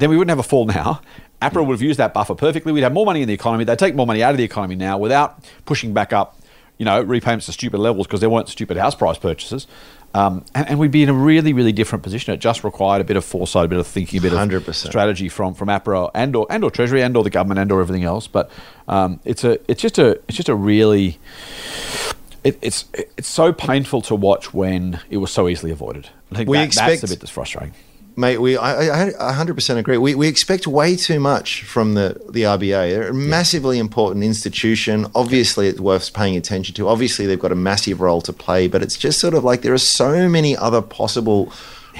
then 0.00 0.10
we 0.10 0.16
wouldn't 0.16 0.30
have 0.30 0.38
a 0.38 0.48
fall 0.48 0.64
now. 0.66 1.00
APRA 1.42 1.64
would 1.64 1.74
have 1.74 1.82
used 1.82 1.98
that 1.98 2.12
buffer 2.12 2.34
perfectly. 2.34 2.72
We'd 2.72 2.82
have 2.82 2.92
more 2.92 3.06
money 3.06 3.22
in 3.22 3.28
the 3.28 3.34
economy. 3.34 3.64
They'd 3.64 3.78
take 3.78 3.94
more 3.94 4.06
money 4.06 4.22
out 4.22 4.32
of 4.32 4.36
the 4.36 4.44
economy 4.44 4.76
now 4.76 4.98
without 4.98 5.42
pushing 5.64 5.94
back 5.94 6.12
up, 6.12 6.38
you 6.76 6.84
know, 6.84 7.00
repayments 7.00 7.46
to 7.46 7.52
stupid 7.52 7.78
levels 7.78 8.06
because 8.06 8.20
there 8.20 8.28
weren't 8.28 8.48
stupid 8.48 8.76
house 8.76 8.94
price 8.94 9.18
purchases. 9.18 9.66
Um, 10.12 10.44
and, 10.54 10.70
and, 10.70 10.78
we'd 10.80 10.90
be 10.90 11.04
in 11.04 11.08
a 11.08 11.14
really, 11.14 11.52
really 11.52 11.70
different 11.70 12.02
position. 12.02 12.34
It 12.34 12.38
just 12.38 12.64
required 12.64 13.00
a 13.00 13.04
bit 13.04 13.16
of 13.16 13.24
foresight, 13.24 13.66
a 13.66 13.68
bit 13.68 13.78
of 13.78 13.86
thinking, 13.86 14.18
a 14.18 14.22
bit 14.22 14.32
100%. 14.32 14.66
of 14.66 14.74
strategy 14.74 15.28
from 15.28 15.54
from 15.54 15.68
APRA 15.68 16.10
and 16.14 16.34
or 16.34 16.48
and 16.50 16.64
or 16.64 16.70
Treasury 16.70 17.00
and 17.00 17.16
or 17.16 17.22
the 17.22 17.30
government 17.30 17.60
and 17.60 17.70
or 17.70 17.80
everything 17.80 18.02
else. 18.02 18.26
But 18.26 18.50
um, 18.88 19.20
it's 19.24 19.44
a 19.44 19.60
it's 19.70 19.80
just 19.80 19.98
a 19.98 20.20
it's 20.26 20.36
just 20.36 20.48
a 20.48 20.54
really 20.56 21.20
it, 22.42 22.58
it's 22.60 22.86
it's 22.92 23.28
so 23.28 23.52
painful 23.52 24.02
to 24.02 24.16
watch 24.16 24.52
when 24.52 25.00
it 25.10 25.18
was 25.18 25.30
so 25.30 25.48
easily 25.48 25.70
avoided. 25.70 26.08
I 26.32 26.36
think 26.36 26.48
we 26.48 26.58
that, 26.58 26.64
expect, 26.64 26.88
that's 26.88 27.00
the 27.02 27.16
bit 27.16 27.20
that's 27.20 27.30
frustrating. 27.30 27.74
Mate, 28.16 28.38
we 28.38 28.56
I, 28.56 29.08
I 29.08 29.32
100% 29.32 29.76
agree. 29.76 29.96
We, 29.96 30.14
we 30.14 30.28
expect 30.28 30.66
way 30.66 30.96
too 30.96 31.20
much 31.20 31.62
from 31.64 31.94
the, 31.94 32.20
the 32.28 32.42
RBA. 32.42 32.90
They're 32.90 33.08
a 33.08 33.14
massively 33.14 33.78
important 33.78 34.24
institution. 34.24 35.06
Obviously, 35.14 35.68
it's 35.68 35.80
worth 35.80 36.12
paying 36.12 36.36
attention 36.36 36.74
to. 36.76 36.88
Obviously, 36.88 37.26
they've 37.26 37.38
got 37.38 37.52
a 37.52 37.56
massive 37.56 38.00
role 38.00 38.20
to 38.22 38.32
play, 38.32 38.68
but 38.68 38.82
it's 38.82 38.96
just 38.96 39.20
sort 39.20 39.34
of 39.34 39.44
like 39.44 39.62
there 39.62 39.72
are 39.72 39.78
so 39.78 40.28
many 40.28 40.56
other 40.56 40.82
possible 40.82 41.52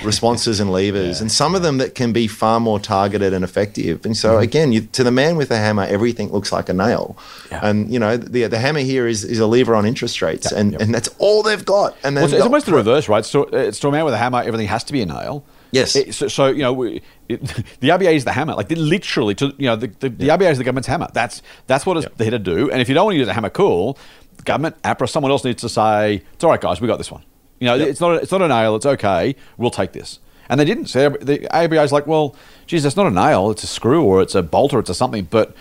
responses 0.04 0.60
and 0.60 0.70
levers, 0.70 1.18
yeah. 1.18 1.22
and 1.22 1.32
some 1.32 1.54
of 1.54 1.62
them 1.62 1.78
that 1.78 1.94
can 1.94 2.12
be 2.12 2.26
far 2.26 2.60
more 2.60 2.78
targeted 2.78 3.32
and 3.32 3.44
effective. 3.44 4.04
And 4.04 4.16
so, 4.16 4.34
mm-hmm. 4.34 4.42
again, 4.42 4.72
you, 4.72 4.80
to 4.82 5.04
the 5.04 5.10
man 5.10 5.36
with 5.36 5.50
a 5.50 5.56
hammer, 5.56 5.84
everything 5.84 6.30
looks 6.30 6.52
like 6.52 6.68
a 6.68 6.72
nail. 6.72 7.16
Yeah. 7.50 7.60
And 7.62 7.92
you 7.92 7.98
know, 7.98 8.16
the 8.16 8.46
the 8.46 8.58
hammer 8.58 8.80
here 8.80 9.06
is, 9.06 9.24
is 9.24 9.38
a 9.38 9.46
lever 9.46 9.74
on 9.74 9.86
interest 9.86 10.22
rates, 10.22 10.48
yeah. 10.50 10.58
and, 10.58 10.80
and 10.80 10.94
that's 10.94 11.08
all 11.18 11.42
they've 11.42 11.64
got. 11.64 11.96
And 12.02 12.16
well, 12.16 12.24
it's, 12.24 12.34
it's 12.34 12.42
almost 12.42 12.66
the 12.66 12.74
reverse, 12.74 13.08
right? 13.08 13.24
So, 13.24 13.44
uh, 13.44 13.70
to 13.70 13.88
a 13.88 13.92
man 13.92 14.04
with 14.04 14.14
a 14.14 14.18
hammer, 14.18 14.42
everything 14.42 14.68
has 14.68 14.84
to 14.84 14.92
be 14.92 15.02
a 15.02 15.06
nail. 15.06 15.44
Yes. 15.72 15.96
It, 15.96 16.14
so, 16.14 16.28
so, 16.28 16.46
you 16.46 16.62
know, 16.62 16.82
it, 16.82 17.02
the 17.28 17.88
RBA 17.88 18.14
is 18.14 18.24
the 18.24 18.32
hammer. 18.32 18.54
Like 18.54 18.70
literally, 18.70 19.34
to 19.36 19.54
you 19.58 19.66
know, 19.66 19.76
the, 19.76 19.88
the, 19.88 20.08
the 20.08 20.28
RBA 20.28 20.52
is 20.52 20.58
the 20.58 20.64
government's 20.64 20.88
hammer. 20.88 21.08
That's 21.12 21.42
that's 21.66 21.86
what 21.86 21.96
it's 21.96 22.06
yeah. 22.06 22.14
there 22.16 22.30
to 22.30 22.38
do. 22.38 22.70
And 22.70 22.80
if 22.80 22.88
you 22.88 22.94
don't 22.94 23.06
want 23.06 23.14
to 23.14 23.18
use 23.18 23.28
a 23.28 23.32
hammer, 23.32 23.50
cool. 23.50 23.98
Government, 24.44 24.80
APRA, 24.82 25.08
someone 25.08 25.30
else 25.30 25.44
needs 25.44 25.60
to 25.60 25.68
say, 25.68 26.22
"It's 26.32 26.42
all 26.42 26.50
right, 26.50 26.60
guys. 26.60 26.80
We 26.80 26.88
got 26.88 26.96
this 26.96 27.10
one." 27.10 27.22
You 27.58 27.66
know, 27.66 27.74
yep. 27.74 27.88
it's 27.88 28.00
not 28.00 28.12
a, 28.12 28.14
it's 28.16 28.32
not 28.32 28.42
a 28.42 28.48
nail. 28.48 28.74
It's 28.74 28.86
okay. 28.86 29.36
We'll 29.58 29.70
take 29.70 29.92
this. 29.92 30.18
And 30.48 30.58
they 30.58 30.64
didn't. 30.64 30.86
So 30.86 31.10
the 31.10 31.46
RBA 31.52 31.84
is 31.84 31.92
like, 31.92 32.08
well, 32.08 32.34
geez, 32.66 32.84
it's 32.84 32.96
not 32.96 33.06
a 33.06 33.10
nail. 33.10 33.50
It's 33.50 33.62
a 33.62 33.68
screw 33.68 34.02
or 34.02 34.20
it's 34.20 34.34
a 34.34 34.42
bolt 34.42 34.72
or 34.72 34.80
it's 34.80 34.90
a 34.90 34.94
something. 34.94 35.24
But 35.24 35.54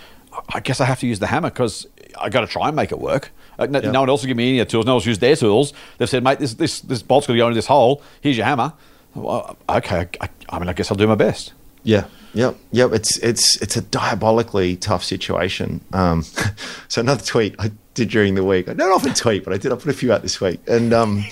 I 0.50 0.62
guess 0.62 0.82
I 0.82 0.86
have 0.86 1.00
to 1.02 1.08
use 1.08 1.20
the 1.20 1.28
hammer 1.28 1.50
because 1.50 1.86
I 2.20 2.30
got 2.30 2.42
to 2.42 2.48
try 2.48 2.68
and 2.68 2.76
make 2.76 2.92
it 2.92 3.00
work. 3.00 3.32
Uh, 3.60 3.66
no, 3.66 3.80
yep. 3.80 3.92
no, 3.92 4.00
one 4.00 4.10
else 4.10 4.22
will 4.22 4.28
give 4.28 4.38
me 4.38 4.58
any 4.58 4.66
tools. 4.66 4.86
No 4.86 4.96
one's 4.96 5.06
used 5.06 5.22
their 5.22 5.36
tools. 5.36 5.74
They've 5.98 6.10
said, 6.10 6.24
mate, 6.24 6.40
this 6.40 6.54
this 6.54 6.80
this 6.82 7.04
bolt's 7.04 7.28
going 7.28 7.38
to 7.38 7.42
go 7.42 7.48
into 7.48 7.56
this 7.56 7.68
hole. 7.68 8.02
Here's 8.22 8.38
your 8.38 8.46
hammer. 8.46 8.74
Well, 9.16 9.58
okay, 9.68 10.08
I, 10.22 10.30
I 10.50 10.60
mean, 10.60 10.70
I 10.70 10.74
guess 10.74 10.92
I'll 10.92 10.98
do 10.98 11.08
my 11.08 11.16
best. 11.16 11.54
Yeah. 11.84 12.06
Yep. 12.34 12.58
Yep. 12.72 12.92
It's 12.94 13.18
it's 13.18 13.62
it's 13.62 13.76
a 13.76 13.82
diabolically 13.82 14.76
tough 14.76 15.04
situation. 15.04 15.82
Um, 15.94 16.24
so 16.88 17.02
another 17.02 17.24
tweet 17.24 17.56
I 17.60 17.72
did 17.94 18.10
during 18.10 18.36
the 18.36 18.44
week. 18.44 18.70
I 18.70 18.74
don't 18.74 18.92
often 18.92 19.14
tweet, 19.14 19.44
but 19.44 19.54
I 19.54 19.58
did. 19.58 19.72
I 19.72 19.76
put 19.76 19.88
a 19.88 19.94
few 19.94 20.14
out 20.14 20.22
this 20.22 20.40
week, 20.40 20.60
and 20.68 20.94
um, 20.94 21.26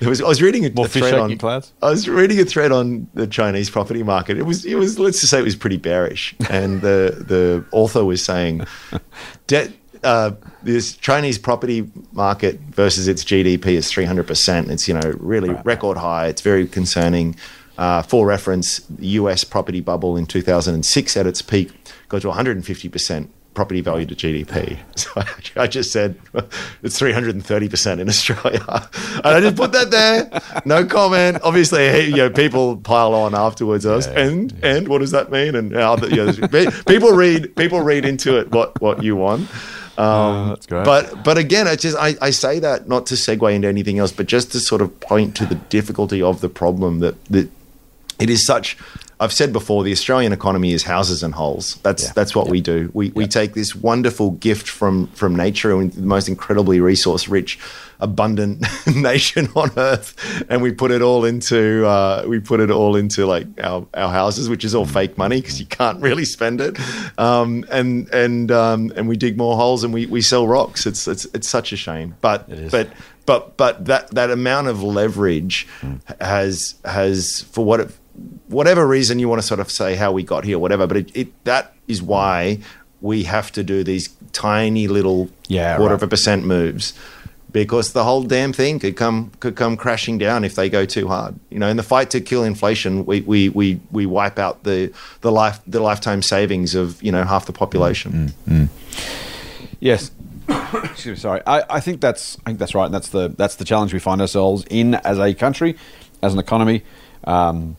there 0.00 0.08
was 0.08 0.20
I 0.20 0.28
was 0.28 0.42
reading 0.42 0.66
a, 0.66 0.70
More 0.70 0.86
a 0.86 0.88
thread 0.88 1.14
on. 1.14 1.38
Clouds? 1.38 1.72
I 1.82 1.90
was 1.90 2.08
reading 2.08 2.38
a 2.40 2.44
thread 2.44 2.72
on 2.72 3.08
the 3.14 3.26
Chinese 3.26 3.70
property 3.70 4.02
market. 4.02 4.36
It 4.36 4.42
was 4.42 4.64
it 4.64 4.74
was 4.74 4.98
let's 4.98 5.20
just 5.20 5.30
say 5.30 5.38
it 5.38 5.44
was 5.44 5.56
pretty 5.56 5.78
bearish, 5.78 6.34
and 6.50 6.80
the 6.82 7.24
the 7.26 7.64
author 7.72 8.04
was 8.04 8.22
saying 8.22 8.66
debt 9.46 9.72
uh, 10.04 10.32
this 10.62 10.96
Chinese 10.96 11.38
property 11.38 11.90
market 12.12 12.58
versus 12.70 13.08
its 13.08 13.24
GDP 13.24 13.66
is 13.68 13.90
300%. 13.90 14.70
It's, 14.70 14.86
you 14.88 14.94
know, 14.94 15.14
really 15.18 15.50
right. 15.50 15.66
record 15.66 15.96
high. 15.96 16.26
It's 16.28 16.42
very 16.42 16.66
concerning. 16.66 17.36
Uh, 17.76 18.02
for 18.02 18.24
reference, 18.24 18.78
the 18.88 19.08
US 19.18 19.42
property 19.42 19.80
bubble 19.80 20.16
in 20.16 20.26
2006 20.26 21.16
at 21.16 21.26
its 21.26 21.42
peak 21.42 21.72
got 22.08 22.22
to 22.22 22.28
150% 22.28 23.28
property 23.54 23.80
value 23.80 24.06
to 24.06 24.14
GDP. 24.14 24.78
So 24.96 25.60
I, 25.60 25.66
just 25.66 25.92
said 25.92 26.18
it's 26.82 27.00
330% 27.00 28.00
in 28.00 28.08
Australia. 28.08 28.64
And 29.16 29.26
I 29.26 29.40
just 29.40 29.56
put 29.56 29.72
that 29.72 29.90
there. 29.90 30.62
No 30.64 30.84
comment. 30.84 31.38
Obviously, 31.42 32.06
you 32.06 32.16
know, 32.16 32.30
people 32.30 32.76
pile 32.78 33.14
on 33.14 33.34
afterwards. 33.34 33.84
Yeah, 33.84 34.00
and 34.10 34.52
yeah. 34.52 34.76
and 34.76 34.88
what 34.88 34.98
does 34.98 35.10
that 35.12 35.30
mean? 35.30 35.54
And 35.54 35.70
you 35.70 35.76
know, 35.76 36.70
people 36.86 37.12
read 37.12 37.54
people 37.56 37.80
read 37.80 38.04
into 38.04 38.38
it 38.38 38.50
what 38.50 38.80
what 38.80 39.02
you 39.02 39.16
want. 39.16 39.48
Um, 39.98 40.48
that's 40.48 40.66
great. 40.66 40.84
But 40.84 41.24
but 41.24 41.38
again, 41.38 41.68
I 41.68 41.76
just 41.76 41.96
I, 41.96 42.14
I 42.20 42.30
say 42.30 42.58
that 42.58 42.88
not 42.88 43.06
to 43.06 43.14
segue 43.14 43.54
into 43.54 43.68
anything 43.68 43.98
else, 43.98 44.12
but 44.12 44.26
just 44.26 44.52
to 44.52 44.60
sort 44.60 44.82
of 44.82 44.98
point 45.00 45.36
to 45.36 45.46
the 45.46 45.54
difficulty 45.54 46.22
of 46.22 46.40
the 46.40 46.48
problem 46.48 47.00
that 47.00 47.22
that 47.26 47.48
it 48.18 48.30
is 48.30 48.44
such. 48.46 48.76
I've 49.20 49.32
said 49.32 49.52
before, 49.52 49.84
the 49.84 49.92
Australian 49.92 50.32
economy 50.32 50.72
is 50.72 50.82
houses 50.82 51.22
and 51.22 51.34
holes. 51.34 51.76
That's 51.82 52.04
yeah. 52.04 52.12
that's 52.14 52.34
what 52.34 52.46
yeah. 52.46 52.52
we 52.52 52.60
do. 52.60 52.90
We, 52.92 53.06
yeah. 53.06 53.12
we 53.14 53.26
take 53.26 53.54
this 53.54 53.74
wonderful 53.74 54.32
gift 54.32 54.68
from 54.68 55.06
from 55.08 55.36
nature 55.36 55.72
and 55.72 55.92
the 55.92 56.02
most 56.02 56.28
incredibly 56.28 56.80
resource 56.80 57.28
rich 57.28 57.58
abundant 58.04 58.64
nation 58.94 59.48
on 59.56 59.70
earth, 59.76 60.14
and 60.48 60.62
we 60.62 60.70
put 60.70 60.92
it 60.92 61.02
all 61.02 61.24
into 61.24 61.84
uh, 61.86 62.24
we 62.28 62.38
put 62.38 62.60
it 62.60 62.70
all 62.70 62.94
into 62.94 63.26
like 63.26 63.46
our, 63.60 63.84
our 63.94 64.10
houses, 64.10 64.48
which 64.48 64.64
is 64.64 64.74
all 64.74 64.86
fake 64.86 65.18
money 65.18 65.40
because 65.40 65.58
you 65.58 65.66
can't 65.66 66.00
really 66.00 66.24
spend 66.24 66.60
it, 66.60 66.78
um, 67.18 67.64
and 67.70 68.08
and 68.10 68.52
um, 68.52 68.92
and 68.94 69.08
we 69.08 69.16
dig 69.16 69.36
more 69.36 69.56
holes 69.56 69.82
and 69.82 69.92
we, 69.92 70.06
we 70.06 70.20
sell 70.20 70.46
rocks. 70.46 70.86
It's 70.86 71.08
it's 71.08 71.24
it's 71.34 71.48
such 71.48 71.72
a 71.72 71.76
shame, 71.76 72.14
but 72.20 72.48
but 72.70 72.92
but 73.26 73.56
but 73.56 73.84
that 73.86 74.10
that 74.10 74.30
amount 74.30 74.68
of 74.68 74.82
leverage 74.82 75.66
mm. 75.80 76.00
has 76.20 76.76
has 76.84 77.42
for 77.50 77.64
what 77.64 77.80
it, 77.80 77.90
whatever 78.48 78.86
reason 78.86 79.18
you 79.18 79.28
want 79.28 79.40
to 79.40 79.46
sort 79.46 79.60
of 79.60 79.70
say 79.70 79.96
how 79.96 80.12
we 80.12 80.22
got 80.22 80.44
here, 80.44 80.58
whatever, 80.58 80.86
but 80.86 80.98
it, 80.98 81.16
it 81.16 81.44
that 81.44 81.74
is 81.88 82.02
why 82.02 82.60
we 83.00 83.24
have 83.24 83.50
to 83.52 83.62
do 83.62 83.84
these 83.84 84.08
tiny 84.32 84.88
little 84.88 85.30
yeah, 85.48 85.76
quarter 85.76 85.94
right. 85.94 86.02
of 86.02 86.02
a 86.02 86.08
percent 86.08 86.44
moves 86.44 86.92
because 87.54 87.92
the 87.92 88.02
whole 88.02 88.24
damn 88.24 88.52
thing 88.52 88.80
could 88.80 88.96
come 88.96 89.30
could 89.38 89.54
come 89.54 89.76
crashing 89.76 90.18
down 90.18 90.42
if 90.44 90.56
they 90.56 90.68
go 90.68 90.84
too 90.84 91.06
hard. 91.06 91.38
You 91.50 91.60
know, 91.60 91.68
in 91.68 91.76
the 91.76 91.84
fight 91.84 92.10
to 92.10 92.20
kill 92.20 92.42
inflation, 92.42 93.06
we 93.06 93.20
we, 93.20 93.48
we, 93.48 93.80
we 93.92 94.06
wipe 94.06 94.40
out 94.40 94.64
the 94.64 94.92
the 95.20 95.30
life 95.30 95.60
the 95.64 95.80
lifetime 95.80 96.20
savings 96.20 96.74
of 96.74 97.00
you 97.00 97.12
know 97.12 97.24
half 97.24 97.46
the 97.46 97.52
population. 97.52 98.34
Mm, 98.46 98.68
mm. 98.68 99.68
Yes. 99.78 100.10
Excuse 100.48 101.06
me, 101.06 101.14
sorry. 101.14 101.42
I, 101.46 101.62
I 101.70 101.80
think 101.80 102.00
that's 102.00 102.36
I 102.44 102.50
think 102.50 102.58
that's 102.58 102.74
right, 102.74 102.86
and 102.86 102.94
that's 102.94 103.10
the 103.10 103.28
that's 103.28 103.54
the 103.54 103.64
challenge 103.64 103.94
we 103.94 104.00
find 104.00 104.20
ourselves 104.20 104.64
in 104.68 104.96
as 104.96 105.20
a 105.20 105.32
country, 105.32 105.76
as 106.22 106.32
an 106.32 106.40
economy. 106.40 106.82
Um, 107.22 107.76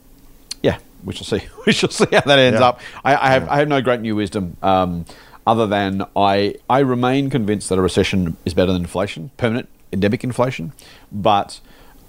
yeah, 0.64 0.80
we 1.04 1.14
shall 1.14 1.26
see. 1.26 1.46
We 1.66 1.74
shall 1.74 1.90
see 1.90 2.06
how 2.12 2.22
that 2.22 2.40
ends 2.40 2.62
yeah. 2.62 2.68
up. 2.68 2.80
I, 3.04 3.16
I 3.16 3.30
have 3.32 3.44
yeah. 3.44 3.54
I 3.54 3.58
have 3.58 3.68
no 3.68 3.82
great 3.82 4.00
new 4.00 4.16
wisdom. 4.16 4.56
Um, 4.62 5.06
other 5.46 5.68
than 5.68 6.06
I, 6.16 6.56
I 6.70 6.80
remain 6.80 7.30
convinced 7.30 7.70
that 7.70 7.78
a 7.78 7.82
recession 7.82 8.38
is 8.46 8.54
better 8.54 8.74
than 8.74 8.84
inflation, 8.84 9.32
permanent 9.38 9.70
endemic 9.92 10.24
inflation. 10.24 10.74
But 11.12 11.60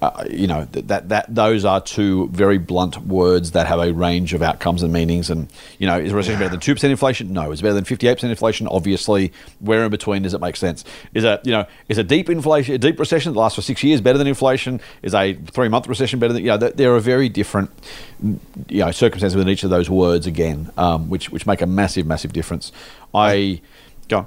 uh, 0.02 0.24
you 0.30 0.46
know 0.46 0.66
that, 0.72 1.09
that 1.09 1.35
those 1.35 1.64
are 1.64 1.80
two 1.80 2.28
very 2.28 2.59
blunt 2.59 2.98
words 2.98 3.52
that 3.52 3.66
have 3.66 3.80
a 3.80 3.92
range 3.92 4.35
of 4.35 4.42
outcomes 4.42 4.82
and 4.82 4.92
meanings. 4.92 5.30
And 5.30 5.48
you 5.78 5.87
know, 5.87 5.98
is 5.98 6.12
recession 6.12 6.38
better 6.38 6.50
than 6.50 6.61
two 6.61 6.74
percent 6.74 6.90
inflation? 6.90 7.32
No. 7.32 7.50
Is 7.50 7.62
better 7.62 7.74
than 7.74 7.85
fifty 7.85 8.06
eight 8.06 8.14
percent 8.14 8.30
inflation? 8.30 8.68
Obviously, 8.68 9.32
where 9.61 9.85
in 9.85 9.90
between 9.90 10.22
does 10.22 10.35
it 10.35 10.40
make 10.40 10.56
sense? 10.56 10.85
Is 11.14 11.24
a 11.24 11.40
you 11.44 11.52
know 11.52 11.66
is 11.88 11.96
a 11.96 12.04
deep 12.04 12.28
inflation, 12.28 12.74
a 12.74 12.78
deep 12.78 12.98
recession 12.98 13.32
that 13.32 13.38
lasts 13.38 13.56
for 13.56 13.62
six 13.62 13.82
years 13.82 14.02
better 14.02 14.18
than 14.18 14.26
inflation? 14.26 14.80
Is 15.02 15.14
a 15.14 15.32
three 15.32 15.68
month 15.68 15.88
recession 15.88 16.18
better 16.18 16.35
than 16.35 16.42
you 16.42 16.48
know? 16.48 16.59
There 16.59 16.94
are 16.94 17.00
very 17.00 17.30
different 17.30 17.70
you 18.22 18.80
know 18.80 18.90
circumstances 18.90 19.35
within 19.35 19.50
each 19.50 19.64
of 19.64 19.70
those 19.70 19.88
words 19.88 20.26
again, 20.26 20.70
um, 20.76 21.09
which 21.09 21.30
which 21.30 21.46
make 21.46 21.62
a 21.62 21.66
massive 21.66 22.06
massive 22.06 22.35
difference. 22.35 22.70
I 23.14 23.62
go. 24.09 24.26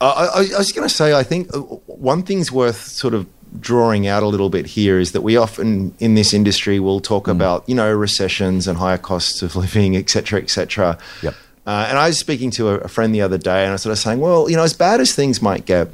I, 0.00 0.06
I, 0.06 0.38
I 0.54 0.58
was 0.58 0.72
going 0.72 0.88
to 0.88 0.92
say, 0.92 1.14
I 1.14 1.22
think 1.22 1.54
uh, 1.54 1.60
one 1.60 2.24
thing's 2.24 2.50
worth 2.50 2.82
sort 2.88 3.14
of 3.14 3.28
drawing 3.60 4.06
out 4.06 4.22
a 4.22 4.26
little 4.26 4.50
bit 4.50 4.66
here 4.66 4.98
is 4.98 5.12
that 5.12 5.22
we 5.22 5.36
often 5.36 5.94
in 5.98 6.14
this 6.14 6.34
industry 6.34 6.80
will 6.80 7.00
talk 7.00 7.24
mm. 7.24 7.32
about 7.32 7.68
you 7.68 7.74
know 7.74 7.92
recessions 7.92 8.66
and 8.66 8.78
higher 8.78 8.98
costs 8.98 9.42
of 9.42 9.56
living, 9.56 9.96
et 9.96 10.08
cetera, 10.10 10.40
et 10.40 10.50
cetera. 10.50 10.98
Yep. 11.22 11.34
Uh, 11.66 11.86
and 11.88 11.98
I 11.98 12.08
was 12.08 12.18
speaking 12.18 12.50
to 12.52 12.68
a, 12.68 12.74
a, 12.80 12.88
friend 12.88 13.14
the 13.14 13.22
other 13.22 13.38
day, 13.38 13.62
and 13.62 13.70
I 13.70 13.72
was 13.72 13.82
sort 13.82 13.92
of 13.92 13.98
saying, 13.98 14.20
well, 14.20 14.50
you 14.50 14.56
know, 14.56 14.64
as 14.64 14.74
bad 14.74 15.00
as 15.00 15.14
things 15.14 15.40
might 15.40 15.64
get, 15.64 15.88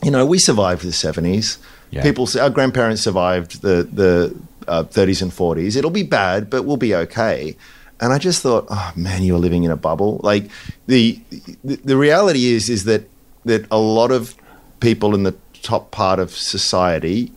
you 0.00 0.12
know, 0.12 0.24
we 0.24 0.38
survived 0.38 0.84
the 0.84 0.92
seventies. 0.92 1.58
Yeah. 1.90 2.02
People, 2.02 2.28
our 2.40 2.50
grandparents 2.50 3.02
survived 3.02 3.62
the 3.62 3.88
the 3.92 4.36
uh, 4.68 4.84
30s 4.84 5.22
and 5.22 5.32
40s. 5.32 5.76
It'll 5.76 5.90
be 5.90 6.04
bad, 6.04 6.48
but 6.48 6.64
we'll 6.64 6.76
be 6.76 6.94
okay. 6.94 7.56
And 8.00 8.12
I 8.12 8.18
just 8.18 8.42
thought, 8.42 8.66
oh 8.68 8.92
man, 8.96 9.22
you're 9.22 9.38
living 9.38 9.64
in 9.64 9.70
a 9.70 9.76
bubble. 9.76 10.20
Like 10.22 10.50
the 10.86 11.20
the, 11.62 11.76
the 11.76 11.96
reality 11.96 12.46
is 12.46 12.68
is 12.68 12.84
that 12.84 13.08
that 13.44 13.66
a 13.70 13.78
lot 13.78 14.10
of 14.10 14.34
people 14.80 15.14
in 15.14 15.22
the 15.22 15.34
top 15.62 15.90
part 15.90 16.18
of 16.18 16.30
society 16.30 17.32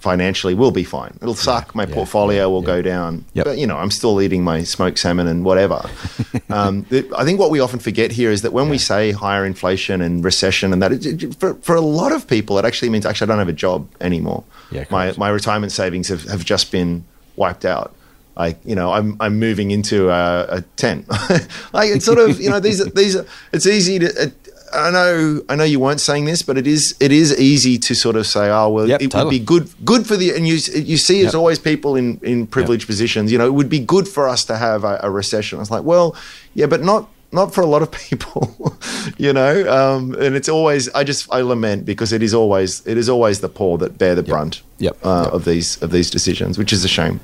financially 0.00 0.52
will 0.54 0.70
be 0.70 0.84
fine. 0.84 1.16
It'll 1.22 1.34
suck. 1.34 1.74
My 1.74 1.84
yeah, 1.86 1.94
portfolio 1.94 2.50
will 2.50 2.60
go 2.60 2.82
down. 2.82 3.24
Yep. 3.32 3.44
But, 3.46 3.58
you 3.58 3.66
know, 3.66 3.78
I'm 3.78 3.90
still 3.90 4.20
eating 4.20 4.44
my 4.44 4.62
smoked 4.62 4.98
salmon 4.98 5.26
and 5.26 5.44
whatever. 5.46 5.88
um, 6.50 6.84
I 7.16 7.24
think 7.24 7.40
what 7.40 7.50
we 7.50 7.60
often 7.60 7.78
forget 7.78 8.12
here 8.12 8.30
is 8.30 8.42
that 8.42 8.52
when 8.52 8.68
we 8.68 8.76
say 8.76 9.12
higher 9.12 9.46
inflation 9.46 10.02
and 10.02 10.22
recession 10.22 10.74
and 10.74 10.82
that, 10.82 10.92
it, 10.92 11.22
it- 11.22 11.34
for, 11.36 11.54
for 11.54 11.74
a 11.74 11.80
lot 11.80 12.12
of 12.12 12.26
people, 12.28 12.58
it 12.58 12.66
actually 12.66 12.90
means 12.90 13.06
actually 13.06 13.26
I 13.26 13.28
don't 13.28 13.38
have 13.38 13.48
a 13.48 13.52
job 13.54 13.88
anymore. 14.00 14.44
Yeah, 14.70 14.84
my, 14.90 15.14
my 15.16 15.30
retirement 15.30 15.72
savings 15.72 16.08
have, 16.08 16.24
have 16.24 16.44
just 16.44 16.70
been 16.70 17.04
wiped 17.36 17.64
out. 17.64 17.94
Like 18.36 18.58
you 18.64 18.74
know, 18.74 18.92
I'm 18.92 19.16
I'm 19.20 19.38
moving 19.38 19.70
into 19.70 20.10
a, 20.10 20.46
a 20.56 20.62
tent. 20.76 21.08
like 21.72 21.88
it's 21.90 22.04
sort 22.04 22.18
of 22.18 22.40
you 22.40 22.50
know 22.50 22.58
these 22.58 22.80
are- 22.80 22.90
these 22.90 23.14
are, 23.14 23.24
it's 23.52 23.64
easy 23.64 24.00
to. 24.00 24.32
I 24.74 24.90
know 24.90 25.42
I 25.48 25.56
know 25.56 25.64
you 25.64 25.80
weren't 25.80 26.00
saying 26.00 26.24
this, 26.24 26.42
but 26.42 26.58
it 26.58 26.66
is 26.66 26.94
it 27.00 27.12
is 27.12 27.38
easy 27.38 27.78
to 27.78 27.94
sort 27.94 28.16
of 28.16 28.26
say, 28.26 28.50
oh 28.50 28.68
well, 28.68 28.88
Yep, 28.88 29.02
it 29.02 29.10
totally. 29.10 29.24
would 29.24 29.30
be 29.30 29.38
good 29.44 29.68
good 29.84 30.06
for 30.06 30.16
the 30.16 30.34
and 30.34 30.46
you 30.46 30.54
you 30.54 30.96
see 30.96 31.20
it's 31.20 31.32
Yep. 31.34 31.34
always 31.34 31.58
people 31.58 31.96
in 31.96 32.18
in 32.22 32.46
privileged 32.46 32.86
positions. 32.86 33.30
You 33.32 33.38
know, 33.38 33.46
it 33.46 33.54
would 33.54 33.68
be 33.70 33.78
good 33.80 34.06
for 34.08 34.28
us 34.28 34.44
to 34.46 34.56
have 34.56 34.84
a, 34.84 35.00
a 35.02 35.10
recession. 35.10 35.60
It's 35.60 35.70
like, 35.70 35.84
well, 35.84 36.14
yeah, 36.54 36.66
but 36.66 36.82
not 36.82 37.08
not 37.32 37.52
for 37.52 37.62
a 37.62 37.66
lot 37.66 37.82
of 37.82 37.90
people, 37.90 38.76
you 39.18 39.32
know. 39.32 39.54
Um, 39.68 40.14
and 40.14 40.36
it's 40.36 40.48
always 40.48 40.88
I 40.94 41.02
just 41.04 41.26
I 41.32 41.40
lament 41.40 41.84
because 41.84 42.12
it 42.12 42.22
is 42.22 42.32
always 42.34 42.86
it 42.86 42.96
is 42.96 43.08
always 43.08 43.40
the 43.40 43.48
poor 43.48 43.78
that 43.78 43.98
bear 43.98 44.14
the 44.14 44.22
brunt 44.22 44.62
Yep. 44.78 44.96
Uh, 45.04 45.22
Yep. 45.24 45.32
of 45.34 45.44
these 45.44 45.82
of 45.82 45.90
these 45.90 46.10
decisions, 46.10 46.58
which 46.58 46.72
is 46.72 46.84
a 46.84 46.88
shame. 46.88 47.20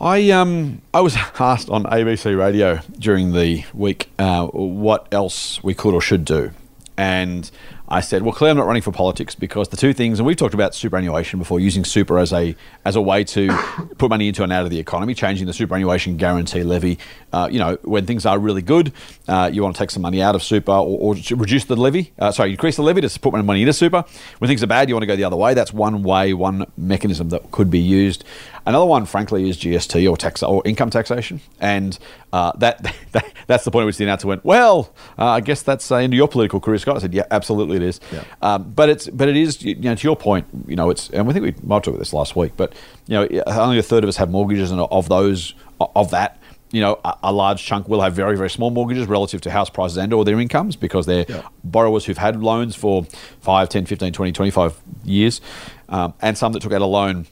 I 0.00 0.30
um 0.30 0.82
I 0.92 1.00
was 1.00 1.16
asked 1.38 1.70
on 1.70 1.84
ABC 1.84 2.38
Radio 2.38 2.80
during 2.98 3.32
the 3.32 3.64
week 3.72 4.10
uh, 4.18 4.46
what 4.46 5.08
else 5.12 5.62
we 5.62 5.74
could 5.74 5.94
or 5.94 6.00
should 6.00 6.24
do, 6.24 6.50
and 6.96 7.50
I 7.88 8.00
said, 8.00 8.22
well, 8.22 8.32
clearly 8.32 8.50
I'm 8.50 8.56
not 8.56 8.66
running 8.66 8.82
for 8.82 8.90
politics 8.90 9.36
because 9.36 9.68
the 9.68 9.76
two 9.76 9.92
things, 9.92 10.18
and 10.18 10.26
we've 10.26 10.36
talked 10.36 10.54
about 10.54 10.74
superannuation 10.74 11.38
before, 11.38 11.60
using 11.60 11.84
super 11.84 12.18
as 12.18 12.32
a 12.32 12.56
as 12.84 12.96
a 12.96 13.00
way 13.00 13.22
to 13.24 13.48
put 13.98 14.10
money 14.10 14.28
into 14.28 14.42
and 14.42 14.52
out 14.52 14.64
of 14.64 14.70
the 14.70 14.78
economy, 14.78 15.14
changing 15.14 15.46
the 15.46 15.52
superannuation 15.52 16.16
guarantee 16.16 16.64
levy. 16.64 16.98
Uh, 17.32 17.48
you 17.50 17.58
know, 17.60 17.78
when 17.82 18.04
things 18.04 18.26
are 18.26 18.38
really 18.38 18.62
good, 18.62 18.92
uh, 19.28 19.48
you 19.52 19.62
want 19.62 19.76
to 19.76 19.78
take 19.78 19.90
some 19.90 20.02
money 20.02 20.20
out 20.20 20.34
of 20.34 20.42
super 20.42 20.72
or, 20.72 20.98
or 20.98 21.14
reduce 21.36 21.64
the 21.66 21.76
levy. 21.76 22.12
Uh, 22.18 22.32
sorry, 22.32 22.50
increase 22.50 22.76
the 22.76 22.82
levy 22.82 23.00
to 23.00 23.20
put 23.20 23.32
money 23.44 23.62
into 23.62 23.72
super. 23.72 24.04
When 24.38 24.48
things 24.48 24.62
are 24.62 24.66
bad, 24.66 24.88
you 24.88 24.94
want 24.94 25.02
to 25.02 25.06
go 25.06 25.16
the 25.16 25.24
other 25.24 25.36
way. 25.36 25.54
That's 25.54 25.72
one 25.72 26.02
way, 26.02 26.32
one 26.34 26.66
mechanism 26.76 27.28
that 27.28 27.50
could 27.52 27.70
be 27.70 27.80
used. 27.80 28.24
Another 28.66 28.84
one, 28.84 29.06
frankly, 29.06 29.48
is 29.48 29.56
GST 29.56 30.10
or 30.10 30.16
tax 30.16 30.42
or 30.42 30.60
income 30.64 30.90
taxation, 30.90 31.40
and 31.60 31.96
uh, 32.32 32.50
that, 32.58 32.82
that 33.12 33.32
that's 33.46 33.64
the 33.64 33.70
point 33.70 33.84
at 33.84 33.86
which 33.86 33.96
the 33.96 34.04
announcer 34.04 34.26
went. 34.26 34.44
Well, 34.44 34.92
uh, 35.18 35.26
I 35.26 35.40
guess 35.40 35.62
that's 35.62 35.90
uh, 35.92 35.96
into 35.98 36.16
your 36.16 36.26
political 36.26 36.58
career, 36.60 36.78
Scott. 36.78 36.96
I 36.96 36.98
said, 36.98 37.14
yeah, 37.14 37.26
absolutely, 37.30 37.76
it 37.76 37.82
is. 37.84 38.00
Yeah. 38.12 38.24
Um, 38.42 38.72
but 38.72 38.88
it's 38.88 39.08
but 39.08 39.28
it 39.28 39.36
is 39.36 39.62
you 39.62 39.76
know 39.76 39.94
to 39.94 40.02
your 40.06 40.16
point, 40.16 40.46
you 40.66 40.74
know, 40.74 40.90
it's 40.90 41.08
and 41.10 41.26
we 41.28 41.32
think 41.32 41.44
we 41.44 41.54
might 41.66 41.84
talk 41.84 41.94
about 41.94 42.00
this 42.00 42.12
last 42.12 42.34
week, 42.34 42.52
but 42.56 42.74
you 43.06 43.14
know, 43.14 43.42
only 43.46 43.78
a 43.78 43.82
third 43.84 44.02
of 44.02 44.08
us 44.08 44.16
have 44.16 44.30
mortgages, 44.30 44.70
and 44.72 44.80
of 44.80 45.08
those 45.08 45.54
of 45.80 46.10
that. 46.10 46.38
You 46.72 46.80
know, 46.80 46.98
a, 47.04 47.14
a 47.22 47.32
large 47.32 47.64
chunk 47.64 47.88
will 47.88 48.00
have 48.00 48.14
very, 48.14 48.36
very 48.36 48.50
small 48.50 48.70
mortgages 48.72 49.06
relative 49.06 49.40
to 49.42 49.50
house 49.52 49.70
prices 49.70 49.96
and 49.98 50.12
or 50.12 50.24
their 50.24 50.40
incomes 50.40 50.74
because 50.74 51.06
they're 51.06 51.24
Yeah. 51.28 51.42
borrowers 51.62 52.04
who've 52.04 52.18
had 52.18 52.42
loans 52.42 52.74
for 52.74 53.04
5, 53.42 53.68
10, 53.68 53.86
15, 53.86 54.12
20, 54.12 54.32
25 54.32 54.76
years, 55.04 55.40
um, 55.88 56.12
and 56.20 56.36
some 56.36 56.52
that 56.54 56.62
took 56.62 56.72
out 56.72 56.82
a 56.82 56.86
loan 56.86 57.28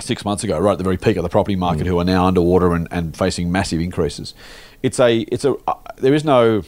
six 0.00 0.24
months 0.24 0.42
ago, 0.44 0.58
right 0.58 0.72
at 0.72 0.78
the 0.78 0.84
very 0.84 0.96
peak 0.96 1.16
of 1.16 1.22
the 1.22 1.28
property 1.28 1.56
market, 1.56 1.86
who 1.86 1.98
are 1.98 2.04
now 2.04 2.26
underwater 2.26 2.74
and, 2.74 2.88
and 2.90 3.16
facing 3.16 3.52
massive 3.52 3.80
increases. 3.80 4.34
It's 4.82 4.98
a, 4.98 5.20
it's 5.20 5.44
a, 5.44 5.54
uh, 5.66 5.74
there 5.96 6.14
is 6.14 6.24
no, 6.24 6.62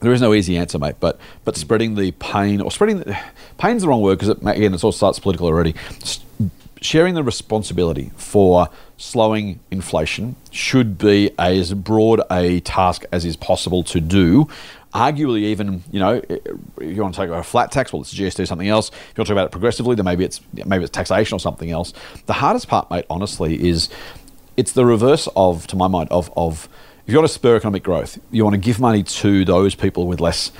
there 0.00 0.12
is 0.12 0.20
no 0.20 0.34
easy 0.34 0.56
answer, 0.56 0.78
mate. 0.78 0.96
But 1.00 1.18
but 1.44 1.56
spreading 1.56 1.94
the 1.94 2.12
pain 2.12 2.60
or 2.60 2.70
spreading 2.70 2.98
the, 2.98 3.18
pain's 3.58 3.82
the 3.82 3.88
wrong 3.88 4.02
word 4.02 4.18
because 4.18 4.28
it, 4.30 4.38
again, 4.46 4.74
it 4.74 4.84
all 4.84 4.92
starts 4.92 5.18
political 5.18 5.46
already. 5.46 5.74
S- 6.02 6.20
sharing 6.80 7.14
the 7.14 7.22
responsibility 7.22 8.10
for 8.16 8.68
slowing 8.98 9.58
inflation 9.70 10.36
should 10.50 10.98
be 10.98 11.30
as 11.38 11.72
broad 11.72 12.20
a 12.30 12.60
task 12.60 13.04
as 13.10 13.24
is 13.24 13.36
possible 13.36 13.82
to 13.82 14.00
do. 14.00 14.46
Arguably, 14.94 15.40
even 15.40 15.82
you 15.90 15.98
know, 15.98 16.22
if 16.28 16.40
you 16.80 17.02
want 17.02 17.14
to 17.14 17.20
talk 17.20 17.26
about 17.26 17.40
a 17.40 17.42
flat 17.42 17.72
tax, 17.72 17.92
well, 17.92 18.02
it's 18.02 18.14
GST 18.14 18.46
something 18.46 18.68
else. 18.68 18.88
If 18.88 18.94
you 18.94 18.98
want 18.98 19.14
to 19.14 19.24
talk 19.24 19.30
about 19.30 19.46
it 19.46 19.50
progressively, 19.50 19.96
then 19.96 20.04
maybe 20.04 20.24
it's 20.24 20.40
maybe 20.52 20.84
it's 20.84 20.90
taxation 20.90 21.34
or 21.34 21.40
something 21.40 21.70
else. 21.70 21.92
The 22.26 22.34
hardest 22.34 22.68
part, 22.68 22.90
mate, 22.90 23.04
honestly, 23.10 23.68
is 23.68 23.88
it's 24.56 24.72
the 24.72 24.86
reverse 24.86 25.28
of, 25.34 25.66
to 25.66 25.76
my 25.76 25.88
mind, 25.88 26.10
of 26.10 26.32
of 26.36 26.68
if 27.06 27.12
you 27.12 27.18
want 27.18 27.28
to 27.28 27.34
spur 27.34 27.56
economic 27.56 27.82
growth, 27.82 28.18
you 28.30 28.44
want 28.44 28.54
to 28.54 28.60
give 28.60 28.80
money 28.80 29.02
to 29.02 29.44
those 29.44 29.74
people 29.74 30.06
with 30.06 30.20
less 30.20 30.52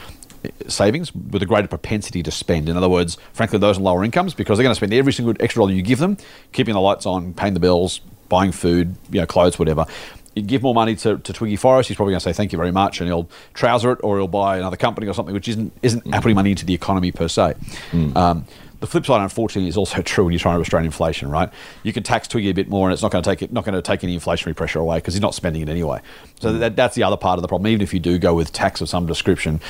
eh, 0.44 0.50
savings 0.68 1.14
with 1.14 1.42
a 1.42 1.46
greater 1.46 1.68
propensity 1.68 2.22
to 2.22 2.30
spend. 2.30 2.68
In 2.68 2.76
other 2.76 2.88
words, 2.88 3.16
frankly, 3.32 3.58
those 3.58 3.78
on 3.78 3.84
lower 3.84 4.04
incomes 4.04 4.34
because 4.34 4.58
they're 4.58 4.64
going 4.64 4.72
to 4.72 4.78
spend 4.78 4.92
every 4.92 5.12
single 5.12 5.34
extra 5.40 5.60
dollar 5.60 5.72
you 5.72 5.80
give 5.80 6.00
them, 6.00 6.18
keeping 6.52 6.74
the 6.74 6.80
lights 6.80 7.06
on, 7.06 7.32
paying 7.32 7.54
the 7.54 7.60
bills, 7.60 8.00
buying 8.28 8.52
food, 8.52 8.96
you 9.10 9.20
know, 9.20 9.26
clothes, 9.26 9.58
whatever. 9.58 9.86
You 10.34 10.42
give 10.42 10.62
more 10.62 10.74
money 10.74 10.96
to, 10.96 11.18
to 11.18 11.32
Twiggy 11.32 11.56
Forrest, 11.56 11.88
he's 11.88 11.96
probably 11.96 12.12
going 12.12 12.20
to 12.20 12.24
say 12.24 12.32
thank 12.32 12.52
you 12.52 12.58
very 12.58 12.72
much, 12.72 13.00
and 13.00 13.08
he'll 13.08 13.28
trouser 13.52 13.92
it, 13.92 14.00
or 14.02 14.18
he'll 14.18 14.28
buy 14.28 14.58
another 14.58 14.76
company 14.76 15.06
or 15.06 15.14
something, 15.14 15.34
which 15.34 15.48
isn't 15.48 15.72
isn't 15.82 16.04
mm. 16.04 16.12
putting 16.20 16.34
money 16.34 16.50
into 16.50 16.66
the 16.66 16.74
economy 16.74 17.12
per 17.12 17.28
se. 17.28 17.54
Mm. 17.92 18.16
Um, 18.16 18.44
the 18.80 18.86
flip 18.86 19.06
side, 19.06 19.22
unfortunately, 19.22 19.68
is 19.68 19.76
also 19.76 20.02
true 20.02 20.24
when 20.24 20.32
you're 20.32 20.40
trying 20.40 20.56
to 20.56 20.58
restrain 20.58 20.84
inflation. 20.84 21.30
Right? 21.30 21.48
You 21.82 21.92
can 21.92 22.02
tax 22.02 22.28
Twiggy 22.28 22.50
a 22.50 22.54
bit 22.54 22.68
more, 22.68 22.88
and 22.88 22.92
it's 22.92 23.02
not 23.02 23.12
going 23.12 23.22
to 23.22 23.30
take 23.30 23.42
it, 23.42 23.52
not 23.52 23.64
going 23.64 23.74
to 23.74 23.82
take 23.82 24.04
any 24.04 24.18
inflationary 24.18 24.56
pressure 24.56 24.80
away 24.80 24.98
because 24.98 25.14
he's 25.14 25.22
not 25.22 25.34
spending 25.34 25.62
it 25.62 25.68
anyway. 25.68 26.00
So 26.40 26.52
mm. 26.52 26.60
that, 26.60 26.76
that's 26.76 26.94
the 26.94 27.02
other 27.02 27.16
part 27.16 27.38
of 27.38 27.42
the 27.42 27.48
problem. 27.48 27.68
Even 27.68 27.82
if 27.82 27.94
you 27.94 28.00
do 28.00 28.18
go 28.18 28.34
with 28.34 28.52
tax 28.52 28.80
of 28.80 28.88
some 28.88 29.06
description, 29.06 29.60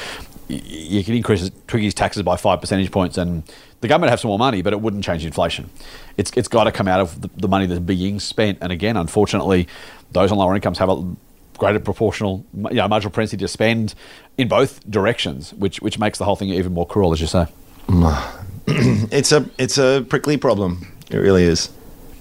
y- 0.48 0.60
you 0.64 1.04
can 1.04 1.14
increase 1.14 1.50
Twiggy's 1.68 1.94
taxes 1.94 2.22
by 2.22 2.36
five 2.36 2.60
percentage 2.60 2.90
points, 2.90 3.18
and 3.18 3.44
the 3.84 3.88
government 3.88 4.08
have 4.08 4.18
some 4.20 4.30
more 4.30 4.38
money, 4.38 4.62
but 4.62 4.72
it 4.72 4.80
wouldn't 4.80 5.04
change 5.04 5.26
inflation. 5.26 5.68
It's 6.16 6.32
it's 6.38 6.48
got 6.48 6.64
to 6.64 6.72
come 6.72 6.88
out 6.88 7.00
of 7.00 7.20
the, 7.20 7.28
the 7.36 7.48
money 7.48 7.66
that's 7.66 7.80
being 7.80 8.18
spent. 8.18 8.56
And 8.62 8.72
again, 8.72 8.96
unfortunately, 8.96 9.68
those 10.12 10.32
on 10.32 10.38
lower 10.38 10.54
incomes 10.54 10.78
have 10.78 10.88
a 10.88 11.04
greater 11.58 11.78
proportional, 11.80 12.46
you 12.54 12.76
know, 12.76 12.88
marginal 12.88 13.10
propensity 13.10 13.40
to 13.44 13.48
spend 13.48 13.94
in 14.38 14.48
both 14.48 14.80
directions, 14.90 15.52
which 15.52 15.82
which 15.82 15.98
makes 15.98 16.16
the 16.16 16.24
whole 16.24 16.34
thing 16.34 16.48
even 16.48 16.72
more 16.72 16.86
cruel, 16.86 17.12
as 17.12 17.20
you 17.20 17.26
say. 17.26 17.46
It's 19.12 19.30
a 19.32 19.44
it's 19.58 19.76
a 19.76 20.06
prickly 20.08 20.38
problem. 20.38 20.86
It 21.10 21.18
really 21.18 21.44
is. 21.44 21.68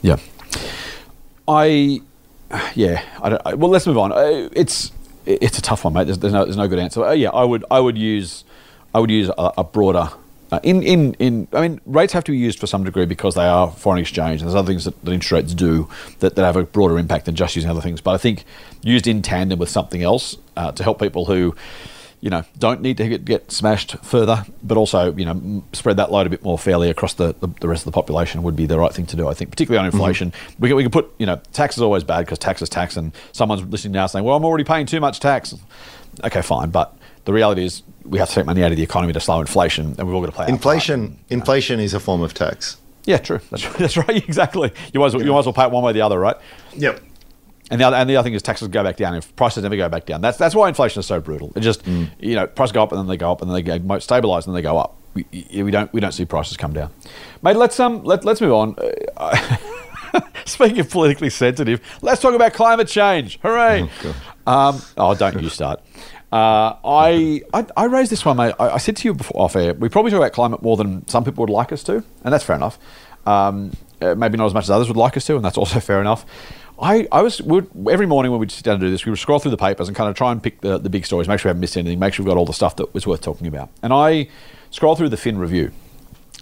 Yeah. 0.02 0.18
I, 1.48 2.02
yeah. 2.76 3.02
I 3.22 3.30
don't, 3.30 3.42
I, 3.46 3.54
well, 3.54 3.70
let's 3.70 3.88
move 3.88 3.98
on. 3.98 4.12
Uh, 4.12 4.50
It's 4.52 4.92
it's 5.26 5.58
a 5.58 5.62
tough 5.62 5.86
one, 5.86 5.94
mate. 5.94 6.04
There's, 6.08 6.20
there's 6.20 6.34
no 6.34 6.44
there's 6.44 6.58
no 6.58 6.68
good 6.68 6.80
answer. 6.80 7.06
Uh, 7.06 7.12
yeah, 7.14 7.30
I 7.30 7.46
would 7.46 7.64
I 7.72 7.80
would 7.80 7.98
use 7.98 8.44
I 8.94 9.00
would 9.00 9.10
use 9.10 9.30
a, 9.38 9.52
a 9.60 9.64
broader. 9.64 10.10
Uh, 10.54 10.60
in, 10.62 10.84
in, 10.84 11.16
in, 11.16 11.48
I 11.52 11.68
mean, 11.68 11.82
rates 11.84 12.14
have 12.14 12.24
to 12.26 12.32
be 12.32 12.38
used 12.38 12.60
for 12.60 12.68
some 12.68 12.84
degree 12.84 13.08
because 13.08 13.34
they 13.34 13.48
are 13.48 13.72
foreign 13.72 14.00
exchange, 14.00 14.40
and 14.40 14.48
there's 14.48 14.54
other 14.54 14.68
things 14.68 14.86
that, 14.86 15.04
that 15.04 15.12
interest 15.12 15.32
rates 15.32 15.54
do 15.56 15.90
that, 16.20 16.36
that 16.36 16.46
have 16.46 16.56
a 16.56 16.64
broader 16.64 17.00
impact 17.00 17.26
than 17.26 17.34
just 17.34 17.56
using 17.56 17.72
other 17.72 17.82
things. 17.82 18.02
But 18.02 18.12
I 18.12 18.18
think 18.20 18.46
used 18.84 19.08
in 19.08 19.24
tandem 19.24 19.58
with 19.58 19.70
something 19.70 20.04
else 20.04 20.38
uh, 20.56 20.72
to 20.74 20.84
help 20.84 21.00
people 21.00 21.26
who, 21.26 21.56
you 22.22 22.30
know, 22.30 22.44
don't 22.60 22.82
need 22.82 22.98
to 22.98 23.10
get, 23.10 23.26
get 23.26 23.52
smashed 23.52 23.98
further, 24.04 24.46
but 24.62 24.78
also, 24.78 25.12
you 25.16 25.26
know, 25.26 25.64
spread 25.74 25.98
that 25.98 26.12
load 26.12 26.28
a 26.28 26.30
bit 26.30 26.44
more 26.44 26.60
fairly 26.60 26.92
across 26.92 27.16
the, 27.16 27.34
the, 27.40 27.48
the 27.60 27.68
rest 27.68 27.82
of 27.82 27.86
the 27.86 27.96
population 27.96 28.44
would 28.44 28.56
be 28.56 28.68
the 28.68 28.78
right 28.78 28.94
thing 28.94 29.08
to 29.08 29.16
do, 29.16 29.28
I 29.28 29.34
think, 29.34 29.50
particularly 29.50 29.80
on 29.80 29.92
inflation. 29.92 30.34
We, 30.60 30.70
can, 30.70 30.78
we 30.78 30.84
can 30.84 30.92
put, 30.92 31.12
you 31.18 31.26
know, 31.26 31.42
tax 31.54 31.78
is 31.78 31.82
always 31.82 32.04
bad 32.04 32.26
because 32.28 32.38
tax 32.38 32.62
is 32.62 32.70
tax, 32.70 32.96
and 32.96 33.12
someone's 33.32 33.64
listening 33.64 33.94
now 33.94 34.06
saying, 34.06 34.24
well, 34.24 34.38
I'm 34.38 34.46
already 34.46 34.66
paying 34.66 34.86
too 34.86 35.00
much 35.00 35.20
tax. 35.20 35.56
Okay, 36.24 36.44
fine. 36.44 36.70
But 36.70 36.96
the 37.26 37.34
reality 37.34 37.64
is 37.64 37.84
we 38.04 38.20
have 38.20 38.30
to 38.30 38.36
take 38.36 38.46
money 38.46 38.64
out 38.64 38.72
of 38.72 38.78
the 38.78 38.84
economy 38.84 39.14
to 39.14 39.20
slow 39.20 39.40
inflation, 39.40 39.96
and 39.98 40.08
we've 40.08 40.14
all 40.14 40.22
got 40.22 40.28
to 40.28 40.32
play. 40.34 40.48
Inflation 40.48 41.20
inflation 41.30 41.80
is 41.80 41.94
a 41.94 42.00
form 42.00 42.22
of 42.22 42.34
tax. 42.34 42.78
Yeah, 43.06 43.18
true. 43.18 43.40
That's, 43.50 43.68
that's 43.78 43.98
right. 43.98 44.24
Exactly. 44.28 44.72
You 44.94 45.02
might, 45.02 45.08
as 45.08 45.16
well, 45.16 45.26
you 45.26 45.34
might 45.34 45.40
as 45.40 45.46
well 45.46 45.54
pay 45.54 45.64
it 45.66 45.72
one 45.72 45.84
way 45.84 45.90
or 45.90 45.94
the 45.94 46.02
other, 46.02 46.18
right? 46.18 46.38
Yep. 46.78 47.02
And 47.70 47.82
the 47.82 47.86
other, 47.86 47.98
and 47.98 48.10
the 48.10 48.16
other 48.16 48.26
thing 48.26 48.34
is 48.34 48.42
taxes 48.42 48.68
go 48.70 48.82
back 48.82 48.96
down. 48.96 49.16
If 49.16 49.36
prices 49.36 49.64
never 49.64 49.76
go 49.76 49.90
back 49.90 50.06
down, 50.06 50.22
that's 50.22 50.38
that's 50.38 50.56
why 50.56 50.70
inflation 50.70 51.00
is 51.00 51.06
so 51.06 51.20
brutal. 51.20 51.52
It 51.56 51.62
just 51.62 51.86
you 51.88 52.36
know 52.36 52.48
prices 52.48 52.72
go 52.72 52.84
up 52.84 52.92
and 52.92 53.00
then 53.00 53.08
they 53.08 53.18
go 53.18 53.32
up 53.32 53.42
and 53.42 53.50
then 53.50 53.56
they 53.56 53.80
go 53.80 54.00
stabilize 54.00 54.46
and 54.46 54.56
then 54.56 54.62
they 54.62 54.68
go 54.68 54.78
up. 54.78 54.98
We, 55.14 55.26
we 55.64 55.72
don't 55.72 55.92
we 55.94 56.00
don't 56.00 56.12
see 56.12 56.26
prices 56.26 56.58
come 56.58 56.74
down. 56.74 56.92
Mate, 57.42 57.56
let's 57.56 57.80
um 57.80 58.04
let 58.04 58.26
let's 58.26 58.42
move 58.42 58.54
on. 58.54 58.76
Uh, 59.18 59.58
Speaking 60.46 60.80
of 60.80 60.90
politically 60.90 61.30
sensitive, 61.30 61.82
let's 62.02 62.22
talk 62.22 62.36
about 62.36 62.54
climate 62.54 62.88
change. 62.88 63.40
Hooray! 63.42 63.90
um, 64.46 64.82
oh, 64.98 65.16
don't 65.16 65.42
you 65.42 65.50
start. 65.50 65.82
Uh, 66.34 66.78
I, 66.84 67.44
I 67.54 67.68
I 67.78 67.86
raised 67.86 68.12
this 68.12 68.26
one, 68.26 68.38
mate. 68.38 68.56
I, 68.60 68.70
I 68.70 68.78
said 68.80 68.98
to 68.98 69.08
you 69.08 69.14
before 69.14 69.40
off 69.40 69.56
air, 69.56 69.76
we 69.76 69.88
probably 69.88 70.10
talk 70.10 70.18
about 70.18 70.32
climate 70.34 70.64
more 70.64 70.76
than 70.76 71.08
some 71.08 71.24
people 71.24 71.44
would 71.44 71.52
like 71.52 71.72
us 71.72 71.84
to, 71.84 72.04
and 72.24 72.34
that's 72.34 72.44
fair 72.44 72.56
enough. 72.56 72.80
Um, 73.28 73.72
uh, 74.02 74.16
maybe 74.16 74.36
not 74.36 74.48
as 74.48 74.54
much 74.56 74.64
as 74.64 74.72
others 74.72 74.88
would 74.88 74.98
like 74.98 75.16
us 75.16 75.28
to, 75.28 75.36
and 75.36 75.46
that's 75.46 75.58
also 75.64 75.80
fair 75.80 76.02
enough. 76.02 76.26
I, 76.82 77.08
I 77.12 77.22
was 77.22 77.40
every 77.88 78.08
morning 78.08 78.32
when 78.32 78.42
we'd 78.42 78.50
sit 78.50 78.64
down 78.64 78.80
to 78.80 78.86
do 78.88 78.90
this, 78.90 79.06
we 79.06 79.12
would 79.12 79.20
scroll 79.20 79.38
through 79.38 79.52
the 79.52 79.58
papers 79.58 79.88
and 79.88 79.96
kind 79.96 80.10
of 80.10 80.16
try 80.16 80.32
and 80.32 80.42
pick 80.42 80.62
the, 80.62 80.80
the 80.80 80.90
big 80.90 81.06
stories, 81.06 81.28
make 81.28 81.40
sure 81.40 81.50
we 81.50 81.52
haven't 81.52 81.62
missed 81.62 81.78
anything, 81.78 82.00
make 82.00 82.16
sure 82.16 82.26
we've 82.26 82.32
got 82.32 82.40
all 82.40 82.48
the 82.48 82.52
stuff 82.52 82.78
that 82.78 82.92
was 82.96 83.06
worth 83.06 83.22
talking 83.22 83.46
about. 83.46 83.70
And 83.84 83.94
I 83.94 84.28
scroll 84.72 84.96
through 84.96 85.10
the 85.10 85.18
Fin 85.18 85.38
Review, 85.38 85.72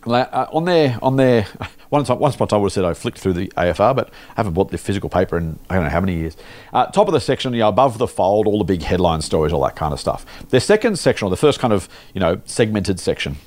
on 0.05 0.65
their 0.65 0.97
on 1.01 1.15
their 1.15 1.47
once 1.89 2.09
once 2.09 2.35
upon 2.35 2.45
a 2.45 2.49
time 2.49 2.57
I 2.57 2.61
would 2.61 2.67
have 2.67 2.73
said 2.73 2.85
I 2.85 2.93
flicked 2.93 3.19
through 3.19 3.33
the 3.33 3.47
AFR, 3.49 3.95
but 3.95 4.09
I 4.09 4.33
haven't 4.37 4.53
bought 4.53 4.71
the 4.71 4.77
physical 4.77 5.09
paper 5.09 5.37
in 5.37 5.59
I 5.69 5.75
don't 5.75 5.83
know 5.83 5.89
how 5.89 5.99
many 5.99 6.15
years. 6.15 6.35
Uh, 6.73 6.87
top 6.87 7.07
of 7.07 7.13
the 7.13 7.19
section, 7.19 7.53
you 7.53 7.59
know, 7.59 7.69
above 7.69 7.97
the 7.97 8.07
fold, 8.07 8.47
all 8.47 8.57
the 8.57 8.63
big 8.63 8.81
headline 8.81 9.21
stories, 9.21 9.53
all 9.53 9.63
that 9.63 9.75
kind 9.75 9.93
of 9.93 9.99
stuff. 9.99 10.25
The 10.49 10.59
second 10.59 10.97
section, 10.97 11.27
or 11.27 11.29
the 11.29 11.37
first 11.37 11.59
kind 11.59 11.73
of 11.73 11.87
you 12.13 12.19
know 12.19 12.41
segmented 12.45 12.99
section 12.99 13.37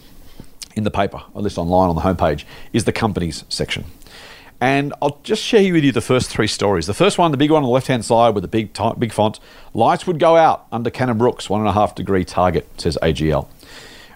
in 0.77 0.85
the 0.85 0.91
paper, 0.91 1.23
at 1.35 1.43
least 1.43 1.59
online 1.59 1.89
on 1.89 1.97
the 1.97 2.03
homepage, 2.03 2.45
is 2.73 2.85
the 2.85 2.93
companies 2.93 3.45
section. 3.49 3.85
And 4.61 4.95
I'll 5.03 5.19
just 5.25 5.43
share 5.43 5.73
with 5.73 5.85
you 5.85 5.93
the 5.93 6.01
first 6.01 6.31
three 6.31 6.47
stories. 6.47 6.87
The 6.87 6.95
first 6.95 7.19
one, 7.19 7.31
the 7.33 7.37
big 7.37 7.51
one 7.51 7.63
on 7.63 7.65
the 7.65 7.73
left 7.73 7.89
hand 7.89 8.05
side 8.05 8.35
with 8.35 8.43
the 8.43 8.49
big 8.49 8.77
big 8.99 9.13
font, 9.13 9.41
lights 9.75 10.07
would 10.07 10.19
go 10.19 10.37
out 10.37 10.67
under 10.73 10.91
Cannon-Brookes, 10.91 11.51
one 11.51 11.61
and 11.61 11.69
a 11.69 11.73
half 11.73 11.95
degree 11.95 12.25
target, 12.25 12.69
says 12.81 12.97
AGL. 13.03 13.49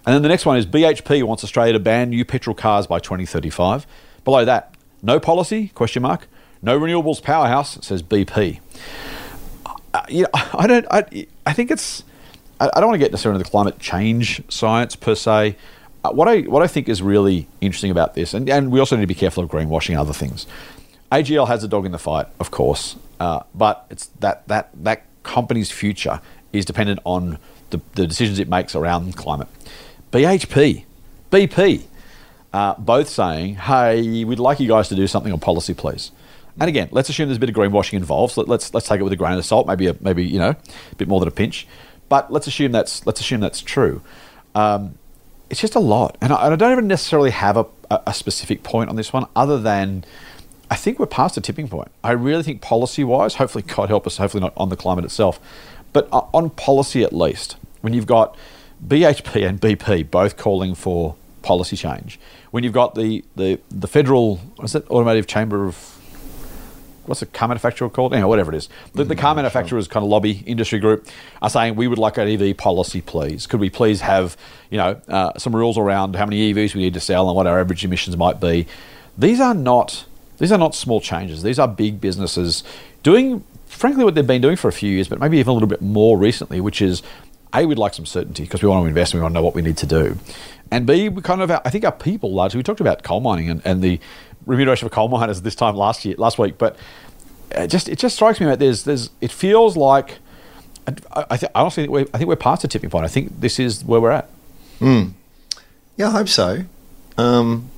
And 0.05 0.15
then 0.15 0.21
the 0.21 0.29
next 0.29 0.45
one 0.45 0.57
is 0.57 0.65
BHP 0.65 1.23
wants 1.23 1.43
Australia 1.43 1.73
to 1.73 1.79
ban 1.79 2.09
new 2.09 2.25
petrol 2.25 2.55
cars 2.55 2.87
by 2.87 2.99
2035. 2.99 3.85
Below 4.23 4.45
that, 4.45 4.73
no 5.01 5.19
policy? 5.19 5.69
Question 5.69 6.03
mark. 6.03 6.27
No 6.61 6.79
renewables 6.79 7.21
powerhouse 7.21 7.77
says 7.85 8.03
BP. 8.03 8.59
Uh, 9.93 10.01
you 10.09 10.23
know, 10.23 10.29
I 10.33 10.67
don't. 10.67 10.85
I, 10.91 11.27
I 11.45 11.53
think 11.53 11.71
it's. 11.71 12.03
I, 12.59 12.69
I 12.73 12.79
don't 12.79 12.89
want 12.89 12.99
to 12.99 13.05
get 13.05 13.11
necessarily 13.11 13.37
into 13.37 13.45
the 13.45 13.51
climate 13.51 13.79
change 13.79 14.41
science 14.49 14.95
per 14.95 15.15
se. 15.15 15.55
Uh, 16.03 16.11
what 16.11 16.27
I 16.27 16.41
what 16.41 16.61
I 16.61 16.67
think 16.67 16.89
is 16.89 17.01
really 17.01 17.47
interesting 17.61 17.91
about 17.91 18.15
this, 18.15 18.33
and, 18.33 18.49
and 18.49 18.71
we 18.71 18.79
also 18.79 18.95
need 18.95 19.03
to 19.03 19.07
be 19.07 19.15
careful 19.15 19.43
of 19.43 19.49
greenwashing 19.49 19.97
other 19.97 20.13
things. 20.13 20.47
AGL 21.11 21.47
has 21.47 21.63
a 21.63 21.67
dog 21.67 21.85
in 21.85 21.91
the 21.91 21.99
fight, 21.99 22.27
of 22.39 22.51
course, 22.51 22.95
uh, 23.19 23.41
but 23.55 23.85
it's 23.89 24.07
that 24.19 24.47
that 24.47 24.69
that 24.83 25.05
company's 25.23 25.71
future 25.71 26.21
is 26.53 26.65
dependent 26.65 26.99
on 27.03 27.37
the, 27.69 27.81
the 27.95 28.07
decisions 28.07 28.39
it 28.39 28.47
makes 28.47 28.75
around 28.75 29.15
climate. 29.15 29.47
BHP, 30.11 30.85
BP, 31.31 31.83
uh, 32.53 32.75
both 32.77 33.09
saying, 33.09 33.55
"Hey, 33.55 34.23
we'd 34.23 34.39
like 34.39 34.59
you 34.59 34.67
guys 34.67 34.89
to 34.89 34.95
do 34.95 35.07
something 35.07 35.31
on 35.31 35.39
policy, 35.39 35.73
please." 35.73 36.11
And 36.59 36.67
again, 36.67 36.89
let's 36.91 37.09
assume 37.09 37.27
there's 37.27 37.37
a 37.37 37.39
bit 37.39 37.49
of 37.49 37.55
greenwashing 37.55 37.93
involved. 37.93 38.33
So 38.33 38.41
let's 38.41 38.73
let's 38.73 38.87
take 38.87 38.99
it 38.99 39.03
with 39.03 39.13
a 39.13 39.15
grain 39.15 39.37
of 39.37 39.45
salt, 39.45 39.67
maybe 39.67 39.87
a, 39.87 39.95
maybe 40.01 40.25
you 40.25 40.39
know 40.39 40.49
a 40.49 40.95
bit 40.97 41.07
more 41.07 41.19
than 41.19 41.27
a 41.27 41.31
pinch, 41.31 41.67
but 42.09 42.31
let's 42.31 42.47
assume 42.47 42.71
that's 42.71 43.05
let's 43.05 43.19
assume 43.19 43.39
that's 43.39 43.61
true. 43.61 44.01
Um, 44.55 44.95
it's 45.49 45.61
just 45.61 45.75
a 45.75 45.79
lot, 45.79 46.17
and 46.21 46.33
I, 46.33 46.45
and 46.45 46.53
I 46.53 46.55
don't 46.55 46.71
even 46.71 46.87
necessarily 46.87 47.31
have 47.31 47.57
a, 47.57 47.65
a, 47.89 48.13
specific 48.13 48.61
point 48.61 48.89
on 48.89 48.95
this 48.95 49.11
one, 49.11 49.25
other 49.35 49.59
than 49.59 50.03
I 50.69 50.75
think 50.75 50.99
we're 50.99 51.07
past 51.07 51.37
a 51.37 51.41
tipping 51.41 51.67
point. 51.67 51.89
I 52.03 52.11
really 52.11 52.43
think 52.43 52.61
policy 52.61 53.03
wise, 53.03 53.35
hopefully, 53.35 53.63
God 53.63 53.89
help 53.89 54.05
us, 54.05 54.17
hopefully 54.17 54.41
not 54.41 54.53
on 54.57 54.69
the 54.69 54.75
climate 54.75 55.05
itself, 55.05 55.39
but 55.91 56.07
on 56.11 56.51
policy 56.51 57.03
at 57.03 57.13
least, 57.13 57.57
when 57.81 57.93
you've 57.93 58.05
got 58.05 58.35
BHP 58.85 59.47
and 59.47 59.59
BP 59.59 60.09
both 60.09 60.37
calling 60.37 60.75
for 60.75 61.15
policy 61.41 61.75
change, 61.75 62.19
when 62.51 62.63
you've 62.63 62.73
got 62.73 62.95
the, 62.95 63.23
the, 63.35 63.59
the 63.69 63.87
federal, 63.87 64.37
what's 64.57 64.75
it, 64.75 64.89
automotive 64.89 65.27
chamber 65.27 65.65
of, 65.65 65.75
what's 67.05 67.21
the 67.21 67.25
car 67.25 67.47
manufacturer 67.47 67.89
called? 67.89 68.13
Anyway, 68.13 68.27
whatever 68.27 68.53
it 68.53 68.57
is. 68.57 68.69
The, 68.93 69.03
the 69.03 69.15
car 69.15 69.35
manufacturers 69.35 69.87
kind 69.87 70.03
of 70.03 70.09
lobby 70.09 70.43
industry 70.45 70.79
group 70.79 71.07
are 71.41 71.49
saying 71.49 71.75
we 71.75 71.87
would 71.87 71.97
like 71.97 72.17
an 72.17 72.27
EV 72.27 72.55
policy, 72.57 73.01
please. 73.01 73.47
Could 73.47 73.59
we 73.59 73.69
please 73.69 74.01
have, 74.01 74.37
you 74.69 74.77
know, 74.77 75.01
uh, 75.07 75.37
some 75.37 75.55
rules 75.55 75.77
around 75.77 76.15
how 76.15 76.25
many 76.25 76.53
EVs 76.53 76.75
we 76.75 76.81
need 76.81 76.93
to 76.93 76.99
sell 76.99 77.27
and 77.27 77.35
what 77.35 77.47
our 77.47 77.59
average 77.59 77.83
emissions 77.83 78.15
might 78.15 78.39
be? 78.39 78.67
These 79.17 79.39
are 79.39 79.53
not 79.53 80.05
these 80.39 80.51
are 80.53 80.57
not 80.57 80.73
small 80.73 81.01
changes. 81.01 81.43
These 81.43 81.59
are 81.59 81.67
big 81.67 82.01
businesses 82.01 82.63
doing, 83.03 83.43
frankly, 83.67 84.05
what 84.05 84.15
they've 84.15 84.25
been 84.25 84.41
doing 84.41 84.55
for 84.55 84.69
a 84.69 84.73
few 84.73 84.89
years, 84.89 85.07
but 85.07 85.19
maybe 85.19 85.37
even 85.37 85.51
a 85.51 85.53
little 85.53 85.67
bit 85.67 85.81
more 85.81 86.17
recently, 86.17 86.61
which 86.61 86.81
is 86.81 87.03
a 87.53 87.65
we'd 87.65 87.77
like 87.77 87.93
some 87.93 88.05
certainty 88.05 88.43
because 88.43 88.61
we 88.61 88.69
want 88.69 88.83
to 88.83 88.87
invest 88.87 89.13
and 89.13 89.19
we 89.19 89.23
want 89.23 89.33
to 89.33 89.39
know 89.39 89.43
what 89.43 89.55
we 89.55 89.61
need 89.61 89.77
to 89.77 89.85
do, 89.85 90.17
and 90.71 90.85
b 90.85 91.09
we 91.09 91.21
kind 91.21 91.41
of 91.41 91.51
I 91.51 91.69
think 91.69 91.85
our 91.85 91.91
people 91.91 92.33
largely 92.33 92.59
we 92.59 92.63
talked 92.63 92.81
about 92.81 93.03
coal 93.03 93.19
mining 93.19 93.49
and, 93.49 93.61
and 93.65 93.81
the 93.81 93.99
remuneration 94.45 94.87
for 94.87 94.93
coal 94.93 95.07
miners 95.09 95.41
this 95.41 95.55
time 95.55 95.75
last 95.75 96.05
year 96.05 96.15
last 96.17 96.37
week, 96.37 96.57
but 96.57 96.75
it 97.51 97.67
just 97.67 97.89
it 97.89 97.97
just 97.99 98.15
strikes 98.15 98.39
me 98.39 98.45
that 98.47 98.59
there's 98.59 98.83
there's 98.83 99.09
it 99.21 99.31
feels 99.31 99.75
like 99.75 100.19
I, 100.87 101.25
I, 101.31 101.37
th- 101.37 101.51
I 101.53 101.61
honestly 101.61 101.83
think 101.83 101.91
we're, 101.91 102.07
I 102.13 102.17
think 102.17 102.27
we're 102.27 102.35
past 102.35 102.61
the 102.61 102.67
tipping 102.67 102.89
point. 102.89 103.05
I 103.05 103.09
think 103.09 103.39
this 103.41 103.59
is 103.59 103.83
where 103.83 104.01
we're 104.01 104.11
at. 104.11 104.29
Yeah, 105.97 106.07
I 106.07 106.11
hope 106.11 106.29
so. 106.29 106.63
Um, 107.17 107.69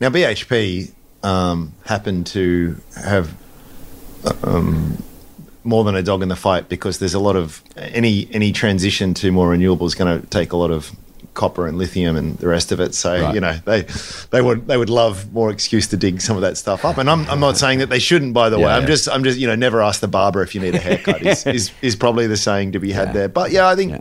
now, 0.00 0.08
BHP 0.08 0.92
um, 1.22 1.74
happened 1.84 2.26
to 2.28 2.76
have 2.96 3.34
um, 4.42 5.02
more 5.68 5.84
than 5.84 5.94
a 5.94 6.02
dog 6.02 6.22
in 6.22 6.28
the 6.28 6.36
fight 6.36 6.68
because 6.68 6.98
there's 6.98 7.14
a 7.14 7.18
lot 7.28 7.36
of 7.36 7.62
any 7.76 8.28
any 8.32 8.50
transition 8.52 9.14
to 9.14 9.30
more 9.32 9.48
renewables 9.54 9.86
is 9.88 9.94
going 9.94 10.20
to 10.20 10.26
take 10.28 10.52
a 10.52 10.56
lot 10.56 10.70
of 10.70 10.90
copper 11.34 11.68
and 11.68 11.78
lithium 11.78 12.16
and 12.16 12.36
the 12.38 12.48
rest 12.48 12.72
of 12.72 12.80
it. 12.80 12.94
So 12.94 13.10
Right. 13.22 13.34
you 13.34 13.40
know 13.40 13.54
they 13.64 13.82
they 14.30 14.42
would 14.42 14.66
they 14.66 14.76
would 14.76 14.90
love 14.90 15.32
more 15.32 15.50
excuse 15.52 15.86
to 15.88 15.96
dig 15.96 16.20
some 16.20 16.36
of 16.36 16.42
that 16.42 16.56
stuff 16.56 16.84
up. 16.84 16.98
And 16.98 17.08
I'm, 17.08 17.28
I'm 17.30 17.38
not 17.40 17.56
saying 17.56 17.78
that 17.80 17.90
they 17.90 18.00
shouldn't. 18.00 18.34
By 18.34 18.48
the 18.50 18.58
way, 18.58 18.64
I'm 18.76 18.82
yeah. 18.82 18.86
just 18.94 19.08
I'm 19.08 19.22
just 19.22 19.38
you 19.38 19.46
know 19.46 19.54
never 19.54 19.80
ask 19.82 20.00
the 20.00 20.08
barber 20.08 20.42
if 20.42 20.54
you 20.54 20.60
need 20.60 20.74
a 20.74 20.78
haircut 20.80 21.22
is 21.24 21.46
is, 21.58 21.70
is 21.82 21.94
probably 21.96 22.26
the 22.26 22.36
saying 22.36 22.72
to 22.72 22.80
be 22.80 22.90
had 22.92 23.08
Yeah. 23.08 23.12
there. 23.12 23.28
But 23.28 23.50
yeah, 23.52 23.68
I 23.68 23.76
think. 23.76 23.92
Yeah. 23.92 24.00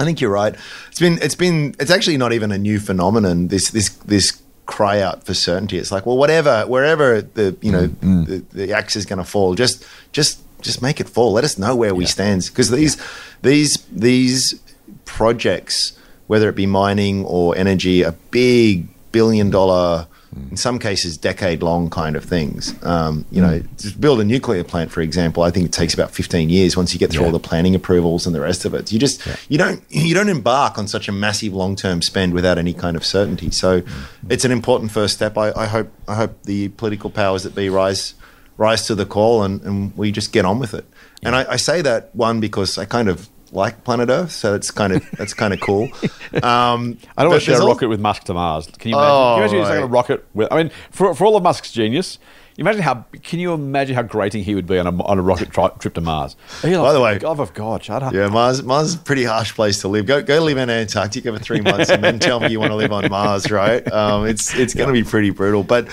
I 0.00 0.04
think 0.04 0.20
you're 0.20 0.30
right. 0.30 0.54
It's 0.90 1.00
been 1.00 1.18
it's 1.22 1.34
been 1.34 1.74
it's 1.80 1.90
actually 1.90 2.18
not 2.18 2.32
even 2.32 2.52
a 2.52 2.58
new 2.58 2.78
phenomenon. 2.78 3.48
This 3.48 3.70
this 3.70 3.88
this 4.06 4.40
cry 4.66 5.00
out 5.00 5.24
for 5.26 5.34
certainty. 5.34 5.76
It's 5.78 5.90
like 5.90 6.06
well, 6.06 6.16
whatever 6.16 6.64
wherever 6.68 7.20
the 7.22 7.56
you 7.62 7.72
know 7.72 7.88
Mm, 7.88 8.26
the, 8.26 8.44
the 8.66 8.72
axe 8.74 8.94
is 8.94 9.06
going 9.06 9.18
to 9.18 9.24
fall, 9.24 9.54
just 9.56 9.84
just 10.12 10.38
just 10.62 10.82
make 10.82 11.00
it 11.00 11.08
fall. 11.08 11.32
Let 11.32 11.44
us 11.44 11.58
know 11.58 11.74
where 11.76 11.94
we 11.94 12.06
stand 12.06 12.44
because 12.44 12.70
these 12.70 12.96
these 13.42 13.76
these 13.92 14.60
projects, 15.04 15.98
whether 16.26 16.48
it 16.48 16.56
be 16.56 16.66
mining 16.66 17.24
or 17.24 17.56
energy, 17.56 18.04
are 18.04 18.14
big 18.30 18.88
billion 19.12 19.50
dollar. 19.50 20.06
Hmm. 20.34 20.50
In 20.50 20.56
some 20.58 20.78
cases, 20.78 21.16
decade 21.16 21.62
long 21.62 21.88
kind 21.88 22.14
of 22.14 22.22
things. 22.22 22.74
Um, 22.84 23.24
you 23.30 23.40
know, 23.40 23.60
hmm. 23.60 23.76
to 23.76 23.98
build 23.98 24.20
a 24.20 24.24
nuclear 24.24 24.62
plant, 24.62 24.92
for 24.92 25.00
example, 25.00 25.42
I 25.42 25.50
think 25.50 25.64
it 25.64 25.72
takes 25.72 25.94
about 25.94 26.10
15 26.10 26.50
years 26.50 26.76
once 26.76 26.92
you 26.92 27.00
get 27.00 27.10
through 27.10 27.22
Yeah. 27.22 27.26
all 27.28 27.32
the 27.32 27.38
planning 27.38 27.74
approvals 27.74 28.26
and 28.26 28.34
the 28.34 28.40
rest 28.40 28.66
of 28.66 28.74
it. 28.74 28.92
You 28.92 28.98
just 28.98 29.26
you 29.48 29.56
don't 29.56 29.82
you 29.88 30.14
don't 30.14 30.28
embark 30.28 30.76
on 30.76 30.86
such 30.86 31.08
a 31.08 31.12
massive 31.12 31.54
long 31.54 31.76
term 31.76 32.02
spend 32.02 32.34
without 32.34 32.58
any 32.58 32.74
kind 32.74 32.94
of 32.96 33.06
certainty. 33.06 33.50
So 33.50 33.80
hmm. 33.80 34.30
it's 34.30 34.44
an 34.44 34.52
important 34.52 34.90
first 34.90 35.14
step. 35.14 35.38
I, 35.38 35.52
I 35.56 35.66
hope 35.66 35.88
I 36.06 36.16
hope 36.16 36.42
the 36.42 36.68
political 36.70 37.08
powers 37.08 37.44
that 37.44 37.54
be 37.54 37.70
rise 37.70 38.14
rise 38.58 38.86
to 38.88 38.94
the 38.94 39.06
call 39.06 39.42
and, 39.42 39.62
and 39.62 39.96
we 39.96 40.12
just 40.12 40.32
get 40.32 40.44
on 40.44 40.58
with 40.58 40.74
it. 40.74 40.84
And 41.22 41.34
I, 41.34 41.52
I 41.52 41.56
say 41.56 41.80
that 41.82 42.14
one 42.14 42.40
because 42.40 42.76
I 42.76 42.84
kind 42.84 43.08
of 43.08 43.28
like 43.50 43.82
planet 43.84 44.10
Earth, 44.10 44.32
so 44.32 44.54
it's 44.54 44.70
kind 44.70 44.92
of 44.92 45.08
that's 45.12 45.32
kind 45.32 45.54
of 45.54 45.60
cool. 45.60 45.88
Um, 46.42 46.98
I 47.16 47.22
don't 47.22 47.30
want 47.30 47.42
to 47.42 47.46
share 47.46 47.60
a 47.60 47.64
rocket 47.64 47.88
with 47.88 48.00
Musk 48.00 48.24
to 48.24 48.34
Mars. 48.34 48.66
Can 48.78 48.90
you 48.90 48.96
imagine? 48.96 49.10
Oh, 49.10 49.34
can 49.34 49.36
you 49.36 49.42
imagine 49.44 49.58
he's 49.60 49.68
like 49.70 49.84
a 49.84 49.86
rocket 49.86 50.26
with? 50.34 50.52
I 50.52 50.62
mean, 50.62 50.70
for, 50.90 51.14
for 51.14 51.24
all 51.24 51.36
of 51.36 51.42
Musk's 51.42 51.72
genius, 51.72 52.18
imagine 52.58 52.82
how. 52.82 53.04
Can 53.22 53.38
you 53.38 53.52
imagine 53.52 53.94
how 53.94 54.02
grating 54.02 54.42
he 54.44 54.54
would 54.54 54.66
be 54.66 54.78
on 54.78 54.86
a, 54.86 55.02
on 55.04 55.18
a 55.18 55.22
rocket 55.22 55.50
tri- 55.50 55.68
trip 55.78 55.94
to 55.94 56.00
Mars? 56.00 56.36
By 56.62 56.70
By 56.74 56.92
the 56.92 57.00
way- 57.00 57.18
love 57.18 57.40
of 57.40 57.54
God, 57.54 57.84
shut 57.84 58.02
up. 58.02 58.12
Yeah, 58.12 58.28
Mars. 58.28 58.62
Mars 58.62 58.88
is 58.88 58.94
a 58.94 58.98
pretty 58.98 59.24
harsh 59.24 59.54
place 59.54 59.80
to 59.82 59.88
live. 59.88 60.06
Go 60.06 60.22
go 60.22 60.42
live 60.42 60.56
in 60.58 60.68
Antarctica 60.70 61.32
for 61.32 61.38
three 61.38 61.60
months 61.60 61.90
and 61.90 62.02
then 62.02 62.18
tell 62.28 62.40
me 62.40 62.48
you 62.48 62.60
want 62.60 62.70
to 62.72 62.76
live 62.76 62.92
on 62.92 63.08
Mars, 63.10 63.50
right? 63.50 63.86
Um, 63.92 64.26
it's 64.26 64.54
it's 64.54 64.74
going 64.74 64.88
to 64.88 64.92
be 64.92 65.04
pretty 65.04 65.30
brutal. 65.30 65.62
But 65.64 65.86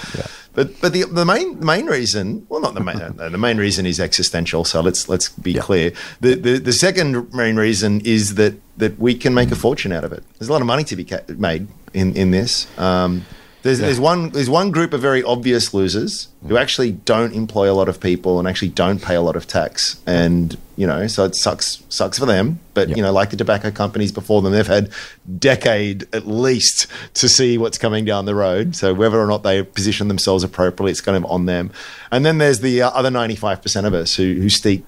but 0.53 0.79
but 0.81 0.93
the 0.93 1.03
the 1.03 1.25
main 1.25 1.59
main 1.63 1.85
reason, 1.87 2.45
well, 2.49 2.61
not 2.61 2.73
the 2.73 2.79
main 2.81 2.97
the 3.17 3.37
main 3.37 3.57
reason 3.57 3.85
is 3.85 3.99
existential. 3.99 4.63
So 4.63 4.81
let's 4.81 5.07
let's 5.09 5.29
be 5.29 5.53
clear. 5.55 5.91
The, 6.21 6.35
the 6.35 6.57
the 6.59 6.73
second 6.73 7.33
main 7.33 7.57
reason 7.57 8.01
is 8.01 8.35
that 8.35 8.55
that 8.77 8.97
we 8.99 9.15
can 9.15 9.33
make 9.33 9.51
a 9.51 9.55
fortune 9.55 9.91
out 9.91 10.03
of 10.03 10.11
it. 10.11 10.23
There's 10.39 10.49
a 10.49 10.51
lot 10.51 10.61
of 10.61 10.67
money 10.67 10.83
to 10.85 10.95
be 10.95 11.03
ca- 11.05 11.21
made 11.37 11.67
in 11.93 12.15
in 12.15 12.31
this. 12.31 12.67
Um, 12.79 13.25
there's, 13.65 13.79
there's 13.79 13.99
one 13.99 14.29
there's 14.29 14.49
one 14.49 14.69
group 14.69 14.93
of 14.93 15.01
very 15.01 15.23
obvious 15.23 15.73
losers 15.73 16.27
who 16.47 16.55
actually 16.55 16.91
don't 16.91 17.33
employ 17.33 17.69
a 17.69 17.73
lot 17.73 17.89
of 17.89 17.99
people 17.99 18.37
and 18.37 18.47
actually 18.47 18.67
don't 18.67 19.01
pay 19.01 19.15
a 19.15 19.21
lot 19.21 19.35
of 19.35 19.47
tax, 19.47 19.99
and 20.05 20.55
you 20.75 20.85
know, 20.85 21.07
so 21.07 21.25
it 21.25 21.33
sucks 21.33 21.81
sucks 21.89 22.19
for 22.19 22.27
them. 22.27 22.59
But 22.75 22.89
Yep. 22.89 22.97
you 22.97 23.01
know, 23.01 23.11
like 23.11 23.31
the 23.31 23.37
tobacco 23.37 23.71
companies 23.71 24.11
before 24.11 24.43
them, 24.43 24.53
they've 24.53 24.67
had 24.67 24.91
decade 25.39 26.03
at 26.13 26.27
least 26.27 26.85
to 27.15 27.27
see 27.27 27.57
what's 27.57 27.79
coming 27.79 28.05
down 28.05 28.25
the 28.25 28.35
road. 28.35 28.75
So 28.75 28.93
whether 28.93 29.19
or 29.19 29.25
not 29.25 29.41
they 29.41 29.63
position 29.63 30.09
themselves 30.09 30.43
appropriately, 30.43 30.91
it's 30.91 31.01
kind 31.01 31.17
of 31.17 31.25
on 31.25 31.47
them. 31.47 31.71
And 32.11 32.23
then 32.23 32.37
there's 32.37 32.59
the 32.59 32.83
uh, 32.83 32.91
other 32.91 33.09
95 33.09 33.63
percent 33.63 33.87
of 33.87 33.95
us 33.95 34.15
who 34.15 34.35
who, 34.35 34.49
steak, 34.49 34.83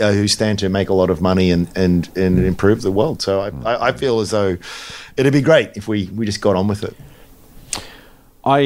uh, 0.00 0.12
who 0.12 0.28
stand 0.28 0.60
to 0.60 0.70
make 0.70 0.88
a 0.88 0.94
lot 0.94 1.10
of 1.10 1.20
money 1.20 1.50
and 1.50 1.68
and 1.76 2.08
and 2.16 2.38
improve 2.42 2.80
the 2.80 2.90
world. 2.90 3.20
So 3.20 3.42
I, 3.42 3.50
I, 3.70 3.88
I 3.88 3.92
feel 3.92 4.20
as 4.20 4.30
though 4.30 4.56
it'd 5.18 5.34
be 5.34 5.42
great 5.42 5.76
if 5.76 5.88
we 5.88 6.06
we 6.14 6.24
just 6.24 6.40
got 6.40 6.56
on 6.56 6.68
with 6.68 6.84
it. 6.84 6.96
I 8.44 8.60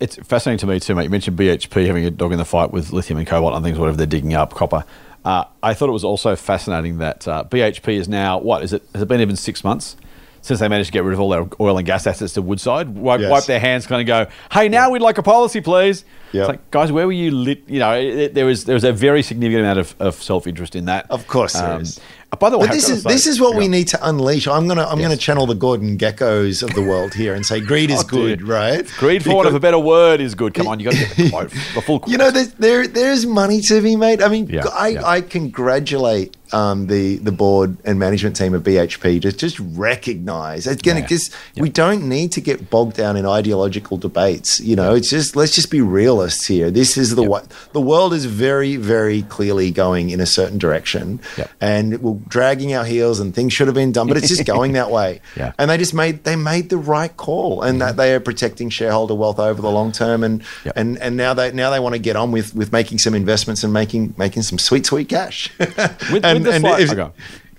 it's 0.00 0.16
fascinating 0.24 0.58
to 0.58 0.66
me 0.66 0.80
too, 0.80 0.94
mate. 0.94 1.04
You 1.04 1.10
mentioned 1.10 1.38
BHP 1.38 1.86
having 1.86 2.04
a 2.04 2.10
dog 2.10 2.32
in 2.32 2.38
the 2.38 2.44
fight 2.44 2.70
with 2.70 2.92
lithium 2.92 3.18
and 3.18 3.26
cobalt 3.26 3.54
and 3.54 3.64
things, 3.64 3.78
whatever 3.78 3.96
they're 3.96 4.06
digging 4.06 4.34
up, 4.34 4.54
copper. 4.54 4.84
Uh, 5.24 5.44
I 5.62 5.74
thought 5.74 5.88
it 5.88 5.92
was 5.92 6.04
also 6.04 6.36
fascinating 6.36 6.98
that 6.98 7.26
uh, 7.26 7.44
BHP 7.44 7.94
is 7.94 8.08
now 8.08 8.38
what 8.38 8.62
is 8.62 8.72
it? 8.72 8.82
Has 8.92 9.02
it 9.02 9.06
been 9.08 9.20
even 9.20 9.34
six 9.34 9.64
months 9.64 9.96
since 10.42 10.60
they 10.60 10.68
managed 10.68 10.86
to 10.86 10.92
get 10.92 11.02
rid 11.02 11.12
of 11.14 11.18
all 11.18 11.30
their 11.30 11.44
oil 11.58 11.76
and 11.76 11.84
gas 11.84 12.06
assets 12.06 12.34
to 12.34 12.42
Woodside? 12.42 12.88
Wipe, 12.90 13.20
Yes. 13.20 13.30
wipe 13.32 13.44
their 13.46 13.58
hands, 13.58 13.88
kind 13.88 14.00
of 14.00 14.06
go, 14.06 14.30
"Hey, 14.52 14.68
now 14.68 14.90
we'd 14.90 15.02
like 15.02 15.18
a 15.18 15.22
policy, 15.24 15.60
please." 15.60 16.04
Yep. 16.30 16.42
It's 16.42 16.48
like, 16.48 16.70
guys, 16.70 16.92
where 16.92 17.06
were 17.06 17.12
you? 17.12 17.32
Lit? 17.32 17.64
You 17.66 17.80
know, 17.80 17.98
it, 17.98 18.04
it- 18.18 18.34
there 18.34 18.46
was 18.46 18.64
there 18.66 18.74
was 18.74 18.84
a 18.84 18.92
very 18.92 19.22
significant 19.24 19.62
amount 19.62 19.80
of, 19.80 19.96
of 19.98 20.14
self 20.22 20.46
interest 20.46 20.76
in 20.76 20.84
that. 20.84 21.10
Of 21.10 21.26
course 21.26 21.54
there 21.54 21.80
is. 21.80 21.98
Uh, 21.98 22.02
by 22.38 22.50
the 22.50 22.58
way, 22.58 22.66
But 22.66 22.74
this 22.74 22.88
is 22.90 23.02
say- 23.02 23.08
this 23.08 23.26
is 23.26 23.40
what 23.40 23.56
we 23.56 23.66
need 23.66 23.88
to 23.88 23.98
unleash. 24.08 24.46
I'm 24.46 24.68
gonna 24.68 24.84
I'm 24.86 25.00
gonna 25.00 25.16
channel 25.16 25.46
the 25.46 25.54
Gordon 25.54 25.96
Gekkos 25.96 26.62
of 26.62 26.74
the 26.74 26.82
world 26.82 27.14
here 27.14 27.34
and 27.34 27.46
say 27.46 27.60
greed 27.60 27.90
is 27.90 28.00
Oh, 28.04 28.06
good, 28.06 28.40
dude. 28.40 28.48
right? 28.48 28.86
Greed, 28.98 29.24
for 29.24 29.34
want 29.34 29.48
of 29.48 29.54
a 29.54 29.60
better 29.60 29.78
word, 29.78 30.20
is 30.20 30.34
good. 30.34 30.52
Come 30.52 30.66
on, 30.68 30.78
you 30.80 30.84
got 30.90 30.94
to 30.94 31.06
get 31.06 31.16
the 31.16 31.30
quote, 31.36 31.50
the 31.50 31.80
full 31.82 32.00
quote. 32.00 32.10
You 32.12 32.18
know, 32.18 32.30
there, 32.30 32.44
there 32.58 32.86
there's 32.86 33.24
money 33.24 33.60
to 33.62 33.80
be 33.80 33.96
made. 33.96 34.20
I 34.20 34.28
mean, 34.28 34.48
Yeah, 34.48 34.66
I, 34.72 34.88
yeah. 34.88 35.06
I 35.06 35.20
congratulate 35.22 36.36
um, 36.52 36.86
the 36.88 37.16
the 37.16 37.32
board 37.32 37.76
and 37.84 37.98
management 37.98 38.36
team 38.36 38.54
of 38.54 38.62
BHP 38.62 39.22
to 39.22 39.32
just 39.32 39.58
recognise 39.60 40.66
again. 40.66 40.98
Yeah, 40.98 41.06
just 41.06 41.34
we 41.56 41.68
don't 41.68 42.08
need 42.08 42.32
to 42.32 42.40
get 42.40 42.70
bogged 42.70 42.96
down 42.96 43.16
in 43.16 43.26
ideological 43.26 43.96
debates. 43.96 44.60
You 44.60 44.76
know, 44.76 44.94
it's 44.94 45.10
just 45.10 45.34
let's 45.36 45.54
just 45.54 45.70
be 45.70 45.80
realists 45.80 46.46
here. 46.46 46.70
This 46.70 46.96
is 46.96 47.14
the 47.14 47.22
way 47.22 47.40
the 47.72 47.80
world 47.80 48.12
is 48.14 48.26
very 48.26 48.76
very 48.76 49.22
clearly 49.22 49.70
going 49.70 50.10
in 50.10 50.20
a 50.20 50.26
certain 50.26 50.58
direction, 50.58 51.20
and 51.60 52.15
dragging 52.28 52.74
our 52.74 52.84
heels, 52.84 53.20
and 53.20 53.34
things 53.34 53.52
should 53.52 53.66
have 53.68 53.74
been 53.74 53.92
done, 53.92 54.06
but 54.06 54.16
it's 54.16 54.28
just 54.28 54.44
going 54.56 54.72
that 54.72 54.90
way. 54.90 55.20
Yeah. 55.36 55.52
And 55.58 55.70
they 55.70 55.78
just 55.78 55.94
made 55.94 56.24
they 56.24 56.36
made 56.36 56.70
the 56.70 56.76
right 56.76 57.16
call, 57.16 57.62
and 57.62 57.80
that 57.80 57.96
they 57.96 58.14
are 58.14 58.20
protecting 58.20 58.70
shareholder 58.70 59.14
wealth 59.14 59.38
over 59.38 59.60
the 59.60 59.70
long 59.70 59.92
term, 59.92 60.24
and 60.24 60.42
Yep. 60.64 60.74
and 60.76 60.98
and 60.98 61.16
now 61.16 61.34
they 61.34 61.52
now 61.52 61.70
they 61.70 61.80
want 61.80 61.94
to 61.94 61.98
get 61.98 62.16
on 62.16 62.32
with 62.32 62.54
with 62.54 62.72
making 62.72 62.98
some 62.98 63.14
investments 63.14 63.64
and 63.64 63.72
making 63.72 64.14
making 64.16 64.42
some 64.42 64.58
sweet 64.58 64.86
sweet 64.86 65.08
cash. 65.08 65.50
with 65.58 66.24
and, 66.24 66.44
the 66.44 66.52
and 66.52 66.64
if, 66.64 66.92
okay. 66.92 67.10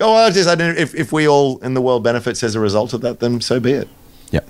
oh, 0.01 0.13
I 0.13 0.29
just 0.31 0.49
I 0.49 0.55
don't, 0.55 0.77
if 0.77 0.95
if 0.95 1.11
we 1.11 1.27
all 1.27 1.59
in 1.59 1.73
the 1.73 1.81
world 1.81 2.03
benefits 2.03 2.43
as 2.43 2.55
a 2.55 2.59
result 2.59 2.93
of 2.93 3.01
that, 3.01 3.19
then 3.19 3.41
so 3.41 3.59
be 3.59 3.71
it. 3.73 3.87
Yeah, 4.31 4.41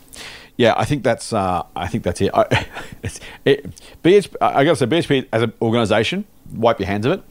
yeah. 0.55 0.73
I 0.77 0.85
think 0.85 1.03
that's. 1.03 1.33
Uh, 1.33 1.63
I 1.75 1.87
think 1.87 2.03
that's 2.03 2.21
it. 2.21 2.31
I, 2.33 2.65
it's, 3.03 3.19
it 3.45 3.65
BHP, 4.03 4.35
I 4.41 4.63
got 4.63 4.71
to 4.71 4.75
say, 4.77 4.85
BHP 4.85 5.27
as 5.31 5.41
an 5.41 5.53
organisation, 5.61 6.25
wipe 6.53 6.79
your 6.79 6.87
hands 6.87 7.05
of 7.05 7.13
it. 7.13 7.23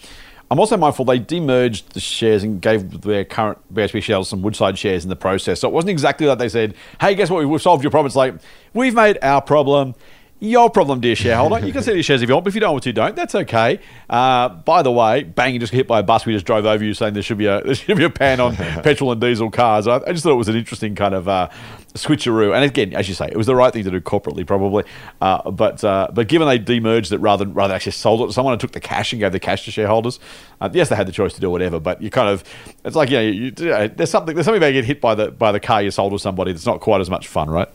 I'm 0.51 0.61
also 0.61 0.77
mindful 0.77 1.05
they 1.05 1.19
demerged 1.19 1.89
the 1.89 2.01
shares 2.01 2.45
and 2.45 2.61
gave 2.61 3.01
their 3.01 3.25
current 3.25 3.59
BHP 3.75 4.03
shares 4.03 4.29
some 4.29 4.43
Woodside 4.43 4.79
shares 4.79 5.03
in 5.03 5.09
the 5.09 5.17
process. 5.17 5.61
So 5.61 5.69
it 5.69 5.75
wasn't 5.75 5.91
exactly 5.91 6.27
like 6.27 6.39
they 6.39 6.49
said, 6.49 6.75
"Hey, 7.01 7.15
guess 7.15 7.31
what? 7.31 7.45
We've 7.45 7.61
solved 7.61 7.83
your 7.83 7.91
problem." 7.91 8.07
It's 8.07 8.17
like 8.17 8.35
we've 8.73 8.95
made 8.95 9.19
our 9.23 9.43
problem. 9.43 9.95
Your 10.39 10.69
problem, 10.69 11.01
dear 11.01 11.17
shareholder. 11.17 11.67
You 11.67 11.73
can 11.73 11.83
sell 11.83 11.95
your 11.95 12.03
shares 12.03 12.21
if 12.21 12.29
you 12.29 12.35
want, 12.35 12.45
but 12.45 12.51
if 12.51 12.55
you 12.55 12.61
don't 12.61 12.73
want 12.73 12.85
to, 12.85 12.93
don't. 12.93 13.17
That's 13.17 13.35
okay. 13.35 13.81
Uh, 14.11 14.51
by 14.51 14.83
the 14.83 14.93
way, 14.93 15.23
bang! 15.23 15.55
You 15.55 15.61
just 15.61 15.73
got 15.73 15.79
hit 15.79 15.87
by 15.87 16.01
a 16.01 16.03
bus. 16.03 16.27
We 16.27 16.35
just 16.35 16.45
drove 16.45 16.67
over 16.67 16.85
you, 16.85 16.93
saying 16.93 17.15
there 17.15 17.23
should 17.23 17.39
be 17.39 17.47
a 17.47 17.63
there 17.65 17.75
should 17.75 17.97
be 17.97 18.05
a 18.05 18.11
ban 18.11 18.39
on 18.41 18.55
petrol 18.57 19.13
and 19.13 19.21
diesel 19.21 19.51
cars. 19.51 19.89
I, 19.89 19.97
I 20.07 20.13
just 20.13 20.25
thought 20.25 20.33
it 20.33 20.37
was 20.37 20.49
an 20.49 20.57
interesting 20.57 20.95
kind 20.95 21.15
of 21.15 21.27
uh, 21.27 21.49
switcheroo. 21.95 22.55
And 22.55 22.65
again, 22.65 22.93
as 22.93 23.09
you 23.09 23.15
say, 23.15 23.29
it 23.33 23.37
was 23.39 23.47
the 23.47 23.57
right 23.57 23.73
thing 23.73 23.85
to 23.85 23.91
do 23.91 23.99
corporately, 24.03 24.47
probably. 24.47 24.85
Uh, 25.23 25.51
but 25.51 25.83
uh, 25.83 26.09
but 26.13 26.29
given 26.29 26.47
they 26.47 26.59
demerged 26.59 27.13
it 27.13 27.19
rather 27.19 27.47
than 27.47 27.55
rather 27.55 27.73
actually 27.73 27.93
sold 27.93 28.21
it 28.21 28.27
to 28.27 28.33
someone 28.35 28.53
and 28.53 28.61
took 28.61 28.73
the 28.73 28.81
cash 28.81 29.15
and 29.15 29.21
gave 29.21 29.33
the 29.33 29.41
cash 29.41 29.65
to 29.65 29.71
shareholders, 29.71 30.21
uh, 30.61 30.69
yes, 30.71 30.91
they 30.91 30.97
had 30.97 31.09
the 31.09 31.13
choice 31.13 31.33
to 31.33 31.41
do 31.41 31.51
whatever. 31.51 31.81
But 31.81 32.03
you 32.03 32.11
kind 32.11 32.29
of 32.29 32.45
it's 32.85 32.95
like 32.95 33.09
you 33.09 33.17
know, 33.17 33.23
you, 33.23 33.45
you, 33.45 33.89
there's 33.89 34.11
something 34.11 34.35
there's 34.35 34.45
something 34.45 34.61
about 34.61 34.73
getting 34.73 34.85
hit 34.85 35.01
by 35.01 35.15
the 35.15 35.31
by 35.31 35.51
the 35.51 35.61
car 35.61 35.81
you 35.81 35.91
sold 35.91 36.13
to 36.13 36.19
somebody 36.19 36.53
that's 36.53 36.67
not 36.67 36.81
quite 36.83 37.01
as 37.01 37.09
much 37.09 37.27
fun, 37.27 37.49
right? 37.49 37.69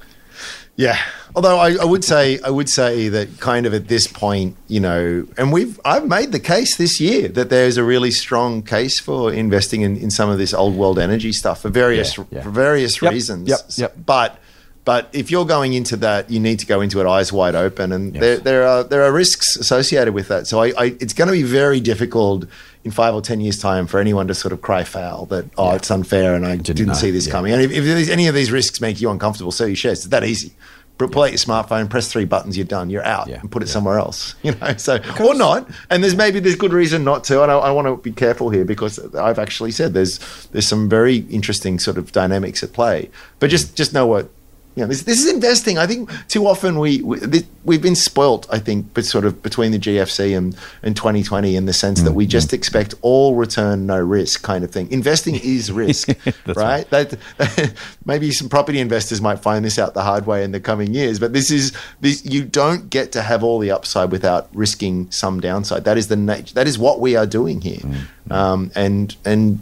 Yeah. 0.76 0.98
Although 1.36 1.58
I, 1.60 1.76
I 1.76 1.86
would 1.86 2.04
say 2.04 2.40
I 2.44 2.50
would 2.50 2.70
say 2.70 3.08
that 3.10 3.40
kind 3.40 3.66
of 3.66 3.74
at 3.74 3.88
this 3.88 4.08
point, 4.08 4.56
you 4.68 4.80
know, 4.80 5.28
and 5.38 5.52
we've 5.52 5.80
I've 5.86 6.08
made 6.08 6.32
the 6.32 6.40
case 6.40 6.76
this 6.78 7.00
year 7.00 7.28
that 7.30 7.50
there's 7.50 7.78
a 7.78 7.84
really 7.84 8.12
strong 8.12 8.64
case 8.64 9.00
for 9.00 9.32
investing 9.32 9.82
in, 9.82 9.96
in 9.98 10.10
some 10.12 10.30
of 10.30 10.38
this 10.38 10.54
old 10.54 10.76
world 10.76 10.98
energy 11.00 11.32
stuff 11.34 11.62
for 11.62 11.70
various 11.70 12.18
Yeah, 12.18 12.24
yeah. 12.32 12.42
for 12.44 12.50
various 12.50 13.02
Yep, 13.02 13.12
reasons. 13.12 13.50
yep, 13.50 13.60
yep. 13.78 13.96
But 14.06 14.40
but 14.84 15.10
if 15.14 15.30
you're 15.30 15.46
going 15.46 15.74
into 15.74 15.96
that, 15.98 16.30
you 16.32 16.40
need 16.40 16.60
to 16.60 16.66
go 16.66 16.82
into 16.82 17.00
it 17.02 17.06
eyes 17.08 17.32
wide 17.32 17.56
open, 17.56 17.92
and 17.92 18.14
Yes. 18.16 18.22
there, 18.22 18.38
there 18.38 18.68
are 18.68 18.84
there 18.84 19.04
are 19.04 19.12
risks 19.12 19.56
associated 19.56 20.14
with 20.14 20.28
that. 20.30 20.48
So 20.48 20.60
I, 20.62 20.68
I 20.78 20.86
it's 21.00 21.14
going 21.14 21.28
to 21.28 21.34
be 21.34 21.44
very 21.44 21.80
difficult 21.80 22.46
in 22.84 22.90
five 22.92 23.14
or 23.14 23.22
ten 23.22 23.42
years' 23.42 23.60
time 23.60 23.86
for 23.86 24.00
anyone 24.00 24.28
to 24.28 24.34
sort 24.34 24.54
of 24.54 24.62
cry 24.62 24.84
foul 24.84 25.26
that 25.28 25.46
oh 25.58 25.70
Yeah. 25.70 25.76
it's 25.76 25.92
unfair 25.92 26.34
and 26.36 26.46
I 26.48 26.56
didn't, 26.58 26.88
know, 26.88 26.94
see 26.94 27.12
this 27.12 27.28
yeah. 27.28 27.32
coming. 27.32 27.54
And 27.54 27.62
if, 27.62 27.72
if 27.72 28.10
any 28.10 28.28
of 28.28 28.34
these 28.36 28.52
risks 28.52 28.82
make 28.82 29.00
you 29.02 29.10
uncomfortable, 29.12 29.52
sell 29.52 29.68
your 29.68 29.76
shares. 29.76 30.00
It's 30.00 30.08
that 30.08 30.24
easy. 30.24 30.54
Pull 30.98 31.24
out 31.24 31.32
your 31.32 31.40
smartphone, 31.40 31.90
press 31.90 32.12
three 32.12 32.26
buttons, 32.26 32.56
you're 32.56 32.64
done. 32.68 32.92
You're 32.92 33.04
out, 33.04 33.28
Yeah, 33.28 33.40
and 33.40 33.50
put 33.52 33.64
it 33.64 33.68
yeah. 33.68 33.74
somewhere 33.74 33.98
else. 33.98 34.36
You 34.44 34.52
know, 34.54 34.78
so 34.78 35.00
or 35.20 35.34
not. 35.34 35.68
And 35.90 36.04
there's 36.04 36.16
maybe 36.16 36.40
there's 36.40 36.56
good 36.56 36.74
reason 36.74 37.04
not 37.04 37.24
to. 37.26 37.42
And 37.42 37.52
I, 37.52 37.56
I 37.58 37.72
want 37.72 37.88
to 37.88 37.98
be 37.98 38.12
careful 38.12 38.52
here 38.52 38.66
because 38.66 39.00
I've 39.16 39.40
actually 39.40 39.72
said 39.72 39.94
there's 39.96 40.20
there's 40.52 40.68
some 40.68 40.90
very 40.90 41.18
interesting 41.30 41.80
sort 41.80 41.98
of 41.98 42.12
dynamics 42.12 42.62
at 42.62 42.74
play. 42.74 43.10
But 43.40 43.50
just 43.50 43.76
just 43.76 43.94
know 43.94 44.06
what 44.06 44.30
you 44.76 44.82
know. 44.82 44.88
This, 44.88 45.04
this 45.04 45.20
is 45.20 45.32
investing. 45.32 45.78
I 45.78 45.88
think 45.88 46.10
too 46.28 46.48
often 46.48 46.80
we, 46.80 47.02
we 47.02 47.20
this, 47.20 47.44
we've 47.66 47.82
been 47.82 47.96
spoilt. 47.96 48.48
I 48.52 48.60
think, 48.60 48.94
but 48.94 49.06
sort 49.06 49.26
of 49.26 49.42
between 49.42 49.72
the 49.72 49.80
GFC 49.80 50.38
and 50.38 50.58
and 50.84 50.96
2020 50.96 51.56
in 51.56 51.66
the 51.66 51.74
sense 51.74 52.02
that 52.02 52.14
we 52.14 52.26
just 52.26 52.54
expect 52.54 52.94
all 53.02 53.36
return, 53.36 53.86
no 53.86 54.00
risk 54.00 54.44
kind 54.44 54.64
of 54.64 54.72
thing. 54.72 54.92
Investing 54.92 55.36
is 55.36 55.72
risk, 55.84 56.08
That's 56.46 56.58
right? 56.58 56.90
That, 56.90 57.18
maybe 58.06 58.32
some 58.32 58.50
property 58.50 58.80
investors 58.80 59.22
might 59.22 59.40
find 59.40 59.64
this 59.64 59.78
out 59.78 59.94
the 59.94 60.04
hard 60.04 60.26
way 60.26 60.44
in 60.44 60.52
the 60.52 60.60
coming 60.60 60.94
years, 60.94 61.20
but 61.20 61.34
this 61.34 61.52
is 61.52 61.74
this. 62.00 62.26
You 62.26 62.44
don't 62.44 62.90
get 62.90 63.12
to 63.14 63.22
have 63.22 63.44
all 63.44 63.60
the 63.60 63.72
upside 63.72 64.12
without 64.12 64.50
risking 64.54 65.10
some 65.12 65.40
downside. 65.40 65.84
That 65.84 65.98
is 65.98 66.08
the 66.08 66.16
nature. 66.16 66.54
That 66.54 66.68
is 66.68 66.78
what 66.78 67.00
we 67.00 67.16
are 67.16 67.26
doing 67.26 67.62
here, 67.62 67.82
um, 68.30 68.72
and 68.76 69.16
and 69.26 69.60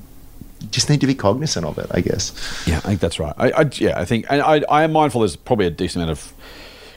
just 0.71 0.89
need 0.89 1.01
to 1.01 1.07
be 1.07 1.15
cognizant 1.15 1.65
of 1.65 1.77
it. 1.77 1.87
I 1.91 2.01
guess. 2.01 2.33
Yeah, 2.67 2.77
I 2.77 2.81
think 2.81 2.99
that's 2.99 3.19
right. 3.19 3.33
I, 3.37 3.51
I 3.51 3.69
yeah, 3.73 3.99
I 3.99 4.05
think, 4.05 4.25
and 4.29 4.41
I, 4.41 4.61
I 4.69 4.83
am 4.83 4.91
mindful. 4.91 5.21
There's 5.21 5.35
probably 5.35 5.65
a 5.67 5.71
decent 5.71 6.03
amount 6.03 6.17
of 6.19 6.33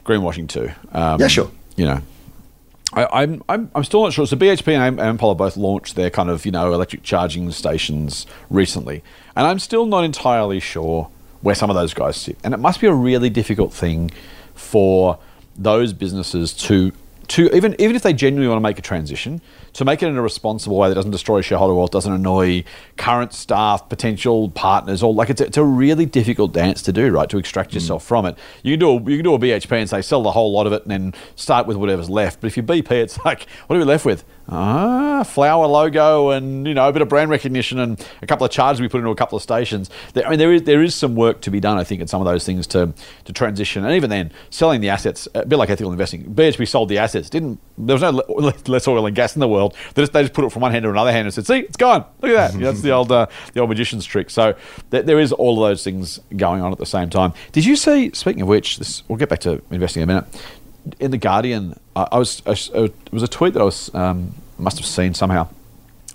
greenwashing 0.05 0.47
too. 0.49 0.69
Um, 0.91 1.19
Yeah, 1.19 1.27
sure. 1.27 1.49
You 1.75 1.85
know, 1.85 2.01
I, 2.93 3.23
I'm, 3.23 3.43
I'm 3.49 3.71
I'm 3.73 3.83
still 3.83 4.03
not 4.03 4.13
sure. 4.13 4.27
So 4.27 4.35
BHP 4.35 4.73
and 4.73 4.99
Am- 4.99 5.17
Ampol 5.17 5.35
both 5.35 5.57
launched 5.57 5.95
their 5.95 6.09
kind 6.09 6.29
of 6.29 6.45
you 6.45 6.51
know 6.51 6.73
electric 6.73 7.03
charging 7.03 7.49
stations 7.51 8.27
recently, 8.49 9.03
and 9.35 9.47
I'm 9.47 9.59
still 9.59 9.85
not 9.85 10.03
entirely 10.03 10.59
sure 10.59 11.09
where 11.41 11.55
some 11.55 11.69
of 11.69 11.75
those 11.75 11.93
guys 11.93 12.15
sit. 12.15 12.37
And 12.43 12.53
it 12.53 12.57
must 12.57 12.79
be 12.79 12.87
a 12.87 12.93
really 12.93 13.29
difficult 13.29 13.73
thing 13.73 14.11
for 14.55 15.17
those 15.57 15.91
businesses 15.93 16.53
to 16.53 16.91
to 17.27 17.55
even 17.55 17.75
even 17.79 17.95
if 17.95 18.03
they 18.03 18.13
genuinely 18.13 18.47
want 18.47 18.57
to 18.57 18.63
make 18.63 18.79
a 18.79 18.81
transition 18.81 19.41
to 19.73 19.85
make 19.85 20.03
it 20.03 20.07
in 20.07 20.17
a 20.17 20.21
responsible 20.21 20.77
way 20.77 20.89
that 20.89 20.95
doesn't 20.95 21.11
destroy 21.11 21.41
shareholder 21.41 21.73
wealth, 21.73 21.91
doesn't 21.91 22.13
annoy 22.13 22.63
current 22.95 23.33
staff, 23.33 23.89
potential 23.89 24.49
partners, 24.49 25.01
or 25.01 25.13
like 25.13 25.29
it's 25.29 25.41
a, 25.41 25.45
it's 25.45 25.57
a 25.57 25.63
really 25.63 26.05
difficult 26.05 26.53
dance 26.53 26.81
to 26.83 26.93
do, 26.93 27.11
right? 27.11 27.29
To 27.29 27.37
extract 27.37 27.71
mm. 27.71 27.75
yourself 27.75 28.05
from 28.05 28.25
it. 28.25 28.37
You 28.61 28.73
can 28.73 28.79
do 28.79 28.89
a, 28.89 28.93
you 28.95 29.17
can 29.17 29.23
do 29.23 29.33
a 29.33 29.39
BHP 29.39 29.71
and 29.71 29.89
say 29.89 30.01
sell 30.01 30.21
the 30.21 30.31
whole 30.31 30.51
lot 30.51 30.67
of 30.67 30.73
it 30.73 30.83
and 30.83 30.91
then 30.91 31.13
start 31.35 31.65
with 31.65 31.77
whatever's 31.77 32.09
left. 32.09 32.41
But 32.41 32.47
if 32.47 32.57
you're 32.57 32.65
BP, 32.65 32.91
it's 32.91 33.17
like 33.25 33.47
what 33.67 33.75
are 33.75 33.79
we 33.79 33.85
left 33.85 34.05
with? 34.05 34.23
Ah, 34.49 35.23
flower 35.23 35.67
logo 35.67 36.31
and 36.31 36.67
you 36.67 36.73
know 36.73 36.89
a 36.89 36.91
bit 36.91 37.01
of 37.01 37.07
brand 37.07 37.29
recognition 37.29 37.79
and 37.79 38.05
a 38.21 38.27
couple 38.27 38.45
of 38.45 38.51
charges 38.51 38.81
we 38.81 38.89
put 38.89 38.97
into 38.97 39.09
a 39.09 39.15
couple 39.15 39.37
of 39.37 39.41
stations. 39.41 39.89
There, 40.13 40.25
I 40.27 40.31
mean, 40.31 40.39
there 40.39 40.51
is 40.51 40.63
there 40.63 40.83
is 40.83 40.93
some 40.93 41.15
work 41.15 41.39
to 41.41 41.51
be 41.51 41.61
done, 41.61 41.77
I 41.77 41.85
think, 41.85 42.01
in 42.01 42.07
some 42.07 42.21
of 42.21 42.25
those 42.25 42.45
things 42.45 42.67
to 42.67 42.93
to 43.23 43.33
transition. 43.33 43.85
And 43.85 43.95
even 43.95 44.09
then, 44.09 44.31
selling 44.49 44.81
the 44.81 44.89
assets, 44.89 45.29
a 45.33 45.45
bit 45.45 45.55
like 45.55 45.69
ethical 45.69 45.93
investing. 45.93 46.25
BHP 46.25 46.67
sold 46.67 46.89
the 46.89 46.97
assets. 46.97 47.29
Didn't 47.29 47.59
there 47.77 47.95
was 47.95 48.01
no 48.01 48.09
less 48.67 48.87
oil 48.87 49.05
and 49.05 49.15
gas 49.15 49.35
in 49.35 49.39
the 49.39 49.47
world. 49.47 49.75
They 49.93 50.01
just, 50.01 50.11
they 50.13 50.23
just 50.23 50.33
put 50.33 50.43
it 50.43 50.51
from 50.51 50.61
one 50.61 50.71
hand 50.71 50.83
to 50.83 50.89
another 50.89 51.13
hand 51.13 51.25
and 51.25 51.33
said, 51.33 51.45
"See, 51.45 51.59
it's 51.59 51.77
gone. 51.77 52.03
Look 52.21 52.31
at 52.31 52.51
that." 52.51 52.59
Yeah, 52.63 52.71
that's 52.71 52.81
the 52.81 52.91
old 52.91 53.11
uh, 53.11 53.27
the 53.53 53.61
old 53.61 53.69
magician's 53.69 54.05
trick. 54.05 54.29
So 54.29 54.55
there, 54.89 55.01
there 55.01 55.19
is 55.19 55.31
all 55.31 55.63
of 55.63 55.69
those 55.69 55.83
things 55.83 56.19
going 56.35 56.61
on 56.61 56.71
at 56.71 56.77
the 56.77 56.85
same 56.85 57.09
time. 57.09 57.33
Did 57.51 57.65
you 57.65 57.75
see? 57.75 58.11
Speaking 58.13 58.41
of 58.41 58.47
which, 58.47 58.77
this 58.77 59.03
we'll 59.07 59.17
get 59.17 59.29
back 59.29 59.39
to 59.39 59.61
investing 59.71 60.03
in 60.03 60.09
a 60.09 60.13
minute. 60.13 60.43
In 60.99 61.11
the 61.11 61.17
Guardian, 61.17 61.79
I, 61.95 62.07
I 62.13 62.17
was 62.17 62.41
I, 62.45 62.51
it 62.51 62.93
was 63.11 63.23
a 63.23 63.27
tweet 63.27 63.53
that 63.53 63.61
I 63.61 63.65
was 63.65 63.93
um, 63.93 64.33
must 64.57 64.77
have 64.77 64.85
seen 64.85 65.13
somehow. 65.13 65.47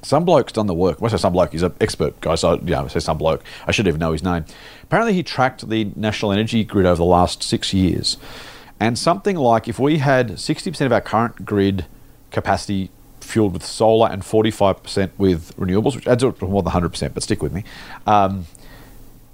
Some 0.03 0.25
bloke's 0.25 0.53
done 0.53 0.69
the 0.69 0.75
work. 0.75 1.01
When 1.01 1.11
I 1.11 1.13
say 1.17 1.21
some 1.21 1.33
bloke, 1.33 1.51
he's 1.51 1.63
an 1.63 1.75
expert 1.81 2.21
guy, 2.21 2.37
so 2.37 2.55
know, 2.57 2.85
I 2.85 2.89
say 2.89 3.01
some 3.01 3.19
bloke. 3.19 3.43
I 3.67 3.73
should 3.73 3.89
even 3.89 3.99
know 3.99 4.13
his 4.13 4.23
name. 4.23 4.45
Apparently, 4.85 5.13
he 5.13 5.25
tracked 5.25 5.69
the 5.69 5.91
national 5.97 6.31
energy 6.31 6.63
grid 6.63 6.87
over 6.87 6.97
the 6.97 7.05
last 7.05 7.43
six 7.43 7.75
years, 7.75 8.17
and 8.79 8.97
something 8.97 9.37
like 9.37 9.67
if 9.67 9.79
we 9.79 9.99
had 9.99 10.31
60% 10.33 10.81
of 10.87 10.93
our 10.93 11.01
current 11.01 11.45
grid 11.45 11.87
capacity 12.31 12.91
fueled 13.21 13.53
with 13.53 13.65
solar 13.65 14.09
and 14.09 14.23
45% 14.23 15.11
with 15.19 15.55
renewables, 15.57 15.95
which 15.97 16.07
adds 16.07 16.25
up 16.25 16.39
to 16.39 16.47
more 16.47 16.63
than 16.63 16.73
100%, 16.73 17.13
but 17.13 17.23
stick 17.23 17.43
with 17.43 17.53
me. 17.53 17.65
Um, 18.07 18.47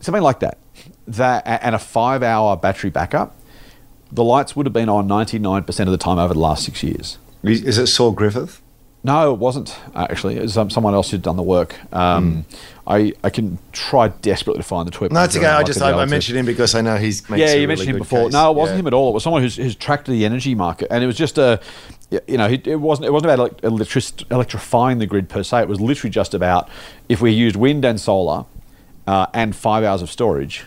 something 0.00 0.22
like 0.22 0.40
that, 0.40 0.58
that 1.06 1.46
and 1.46 1.74
a 1.74 1.78
five-hour 1.78 2.56
battery 2.56 2.90
backup, 2.90 3.36
the 4.14 4.24
lights 4.24 4.54
would 4.54 4.64
have 4.66 4.72
been 4.72 4.88
on 4.88 5.08
99% 5.08 5.80
of 5.80 5.86
the 5.88 5.98
time 5.98 6.18
over 6.18 6.32
the 6.34 6.40
last 6.40 6.64
six 6.64 6.82
years. 6.82 7.18
Is, 7.42 7.78
it 7.78 7.88
Saul 7.88 8.12
Griffith? 8.12 8.62
No, 9.02 9.34
it 9.34 9.38
wasn't 9.38 9.78
uh, 9.94 10.06
actually. 10.08 10.36
It 10.36 10.42
was 10.42 10.56
um, 10.56 10.70
someone 10.70 10.94
else 10.94 11.10
who'd 11.10 11.20
done 11.20 11.36
the 11.36 11.42
work. 11.42 11.76
Um, 11.92 12.46
I, 12.86 13.12
I 13.22 13.28
can 13.28 13.58
try 13.72 14.08
desperately 14.08 14.62
to 14.62 14.66
find 14.66 14.86
the 14.86 14.92
tweet. 14.92 15.12
No, 15.12 15.22
it's 15.24 15.36
okay. 15.36 15.46
I 15.46 15.62
just 15.62 15.82
I, 15.82 15.92
I 15.92 16.06
mentioned 16.06 16.38
him 16.38 16.46
because 16.46 16.74
I 16.74 16.80
know 16.80 16.96
he's 16.96 17.28
makes 17.28 17.40
Yeah, 17.40 17.48
you 17.48 17.52
really 17.54 17.66
mentioned 17.66 17.90
him 17.90 17.98
before. 17.98 18.24
case. 18.26 18.32
No, 18.32 18.50
it 18.50 18.54
wasn't 18.56 18.76
Yeah. 18.76 18.80
him 18.80 18.86
at 18.86 18.94
all. 18.94 19.10
It 19.10 19.14
was 19.14 19.22
someone 19.22 19.42
who's, 19.42 19.56
who's 19.56 19.76
tracked 19.76 20.06
the 20.06 20.24
energy 20.24 20.54
market, 20.54 20.88
and 20.90 21.04
it 21.04 21.06
was 21.06 21.16
just 21.16 21.36
a, 21.36 21.60
you 22.26 22.38
know, 22.38 22.48
it 22.48 22.80
wasn't 22.80 23.06
it 23.06 23.10
wasn't 23.10 23.32
about 23.32 23.62
electric, 23.62 24.30
electrifying 24.30 25.00
the 25.00 25.06
grid 25.06 25.28
per 25.28 25.42
se. 25.42 25.62
It 25.62 25.68
was 25.68 25.82
literally 25.82 26.10
just 26.10 26.32
about 26.32 26.70
if 27.08 27.20
we 27.20 27.30
used 27.30 27.56
wind 27.56 27.84
and 27.84 28.00
solar, 28.00 28.46
uh, 29.06 29.26
and 29.34 29.54
five 29.54 29.84
hours 29.84 30.00
of 30.00 30.10
storage, 30.10 30.64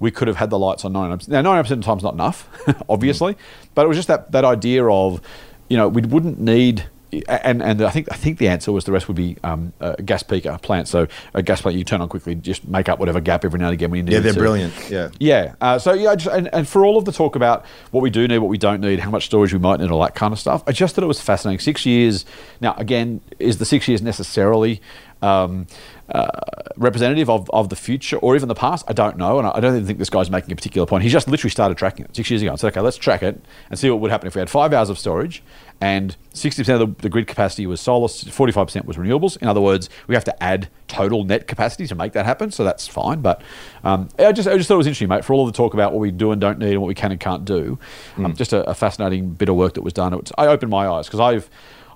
we 0.00 0.10
could 0.10 0.26
have 0.26 0.38
had 0.38 0.50
the 0.50 0.58
lights 0.58 0.84
on 0.84 0.92
99%. 0.92 1.28
Now, 1.28 1.42
99% 1.42 1.60
of 1.60 1.68
the 1.68 1.76
time 1.82 1.98
is 1.98 2.02
not 2.02 2.14
enough, 2.14 2.48
obviously, 2.88 3.36
but 3.74 3.84
it 3.84 3.88
was 3.88 3.96
just 3.96 4.08
that, 4.08 4.32
that 4.32 4.44
idea 4.44 4.84
of, 4.86 5.20
you 5.68 5.76
know, 5.76 5.88
we 5.88 6.02
wouldn't 6.02 6.40
need 6.40 6.86
and 7.28 7.62
and 7.62 7.82
I 7.82 7.90
think 7.90 8.08
I 8.10 8.16
think 8.16 8.38
the 8.38 8.48
answer 8.48 8.70
was 8.72 8.84
the 8.84 8.92
rest 8.92 9.08
would 9.08 9.16
be 9.16 9.36
um, 9.42 9.72
a 9.80 10.00
gas 10.02 10.22
peaker 10.22 10.60
plant. 10.62 10.88
So 10.88 11.08
a 11.34 11.42
gas 11.42 11.60
plant 11.60 11.76
you 11.76 11.84
turn 11.84 12.00
on 12.00 12.08
quickly, 12.08 12.34
just 12.34 12.66
make 12.68 12.88
up 12.88 12.98
whatever 12.98 13.20
gap 13.20 13.44
every 13.44 13.58
now 13.58 13.66
and 13.66 13.74
again 13.74 13.90
when 13.90 13.98
you 13.98 14.02
need. 14.04 14.12
Yeah, 14.12 14.20
they're 14.20 14.32
to. 14.32 14.38
brilliant. 14.38 14.90
Yeah. 14.90 15.08
Yeah. 15.18 15.54
Uh, 15.60 15.78
so 15.78 15.92
yeah, 15.92 16.14
just, 16.14 16.34
and, 16.34 16.48
and 16.52 16.68
for 16.68 16.84
all 16.84 16.96
of 16.96 17.04
the 17.04 17.12
talk 17.12 17.36
about 17.36 17.64
what 17.90 18.02
we 18.02 18.10
do 18.10 18.26
need, 18.28 18.38
what 18.38 18.48
we 18.48 18.58
don't 18.58 18.80
need, 18.80 19.00
how 19.00 19.10
much 19.10 19.26
storage 19.26 19.52
we 19.52 19.58
might 19.58 19.80
need, 19.80 19.90
all 19.90 20.00
that 20.02 20.14
kind 20.14 20.32
of 20.32 20.38
stuff, 20.38 20.62
I 20.66 20.72
just 20.72 20.94
thought 20.94 21.04
it 21.04 21.08
was 21.08 21.20
fascinating. 21.20 21.60
Six 21.60 21.84
years. 21.84 22.24
Now, 22.60 22.74
again, 22.74 23.20
is 23.38 23.58
the 23.58 23.64
six 23.64 23.88
years 23.88 24.02
necessarily? 24.02 24.80
Um, 25.22 25.66
uh, 26.08 26.28
representative 26.76 27.30
of, 27.30 27.48
of 27.50 27.68
the 27.68 27.76
future 27.76 28.16
or 28.16 28.34
even 28.34 28.48
the 28.48 28.54
past. 28.54 28.84
I 28.88 28.92
don't 28.92 29.16
know, 29.16 29.38
and 29.38 29.46
I 29.46 29.60
don't 29.60 29.76
even 29.76 29.86
think 29.86 30.00
this 30.00 30.10
guy's 30.10 30.28
making 30.28 30.50
a 30.50 30.56
particular 30.56 30.84
point. 30.84 31.04
He 31.04 31.08
just 31.08 31.28
literally 31.28 31.50
started 31.50 31.76
tracking 31.76 32.04
it 32.04 32.16
six 32.16 32.30
years 32.30 32.42
ago 32.42 32.50
and 32.50 32.58
said, 32.58 32.68
"Okay, 32.68 32.80
let's 32.80 32.96
track 32.96 33.22
it 33.22 33.40
and 33.68 33.78
see 33.78 33.88
what 33.90 34.00
would 34.00 34.10
happen 34.10 34.26
if 34.26 34.34
we 34.34 34.40
had 34.40 34.50
five 34.50 34.72
hours 34.72 34.90
of 34.90 34.98
storage 34.98 35.42
and 35.80 36.16
60% 36.34 36.68
of 36.74 36.80
the, 36.80 37.02
the 37.02 37.08
grid 37.08 37.26
capacity 37.26 37.66
was 37.66 37.80
solar, 37.80 38.06
45% 38.06 38.84
was 38.84 38.96
renewables. 38.96 39.40
In 39.40 39.48
other 39.48 39.62
words, 39.62 39.88
we 40.08 40.14
have 40.14 40.24
to 40.24 40.42
add 40.42 40.68
total 40.88 41.24
net 41.24 41.46
capacity 41.46 41.86
to 41.86 41.94
make 41.94 42.12
that 42.12 42.26
happen, 42.26 42.50
so 42.50 42.64
that's 42.64 42.86
fine. 42.86 43.22
But 43.22 43.40
um, 43.82 44.08
I 44.18 44.32
just 44.32 44.46
I 44.46 44.56
just 44.56 44.68
thought 44.68 44.74
it 44.74 44.78
was 44.78 44.86
interesting, 44.86 45.08
mate. 45.08 45.24
For 45.24 45.32
all 45.32 45.46
of 45.46 45.52
the 45.52 45.56
talk 45.56 45.72
about 45.72 45.92
what 45.92 46.00
we 46.00 46.10
do 46.10 46.32
and 46.32 46.40
don't 46.40 46.58
need 46.58 46.72
and 46.72 46.82
what 46.82 46.88
we 46.88 46.94
can 46.94 47.12
and 47.12 47.20
can't 47.20 47.44
do, 47.44 47.78
um, 48.18 48.34
just 48.34 48.52
a, 48.52 48.68
a 48.68 48.74
fascinating 48.74 49.30
bit 49.30 49.48
of 49.48 49.56
work 49.56 49.74
that 49.74 49.82
was 49.82 49.94
done. 49.94 50.12
It's, 50.14 50.32
I 50.36 50.46
opened 50.48 50.70
my 50.70 50.86
eyes 50.86 51.06
because 51.06 51.20
I've 51.20 51.48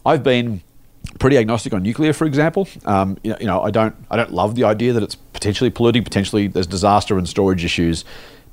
I've 0.07 0.23
been 0.23 0.63
pretty 1.19 1.39
agnostic 1.39 1.73
on 1.73 1.83
nuclear, 1.83 2.13
for 2.13 2.27
example. 2.27 2.69
Um, 2.85 3.19
you, 3.23 3.31
know, 3.31 3.37
you 3.41 3.47
know, 3.47 3.63
I 3.63 3.71
don't, 3.71 3.95
I 4.11 4.17
don't 4.17 4.33
love 4.33 4.55
the 4.55 4.65
idea 4.65 4.93
that 4.93 5.03
it's 5.03 5.15
potentially 5.15 5.71
polluting, 5.71 6.05
potentially 6.05 6.47
there's 6.49 6.67
disaster 6.67 7.19
and 7.19 7.29
storage 7.29 7.65
issues. 7.65 8.05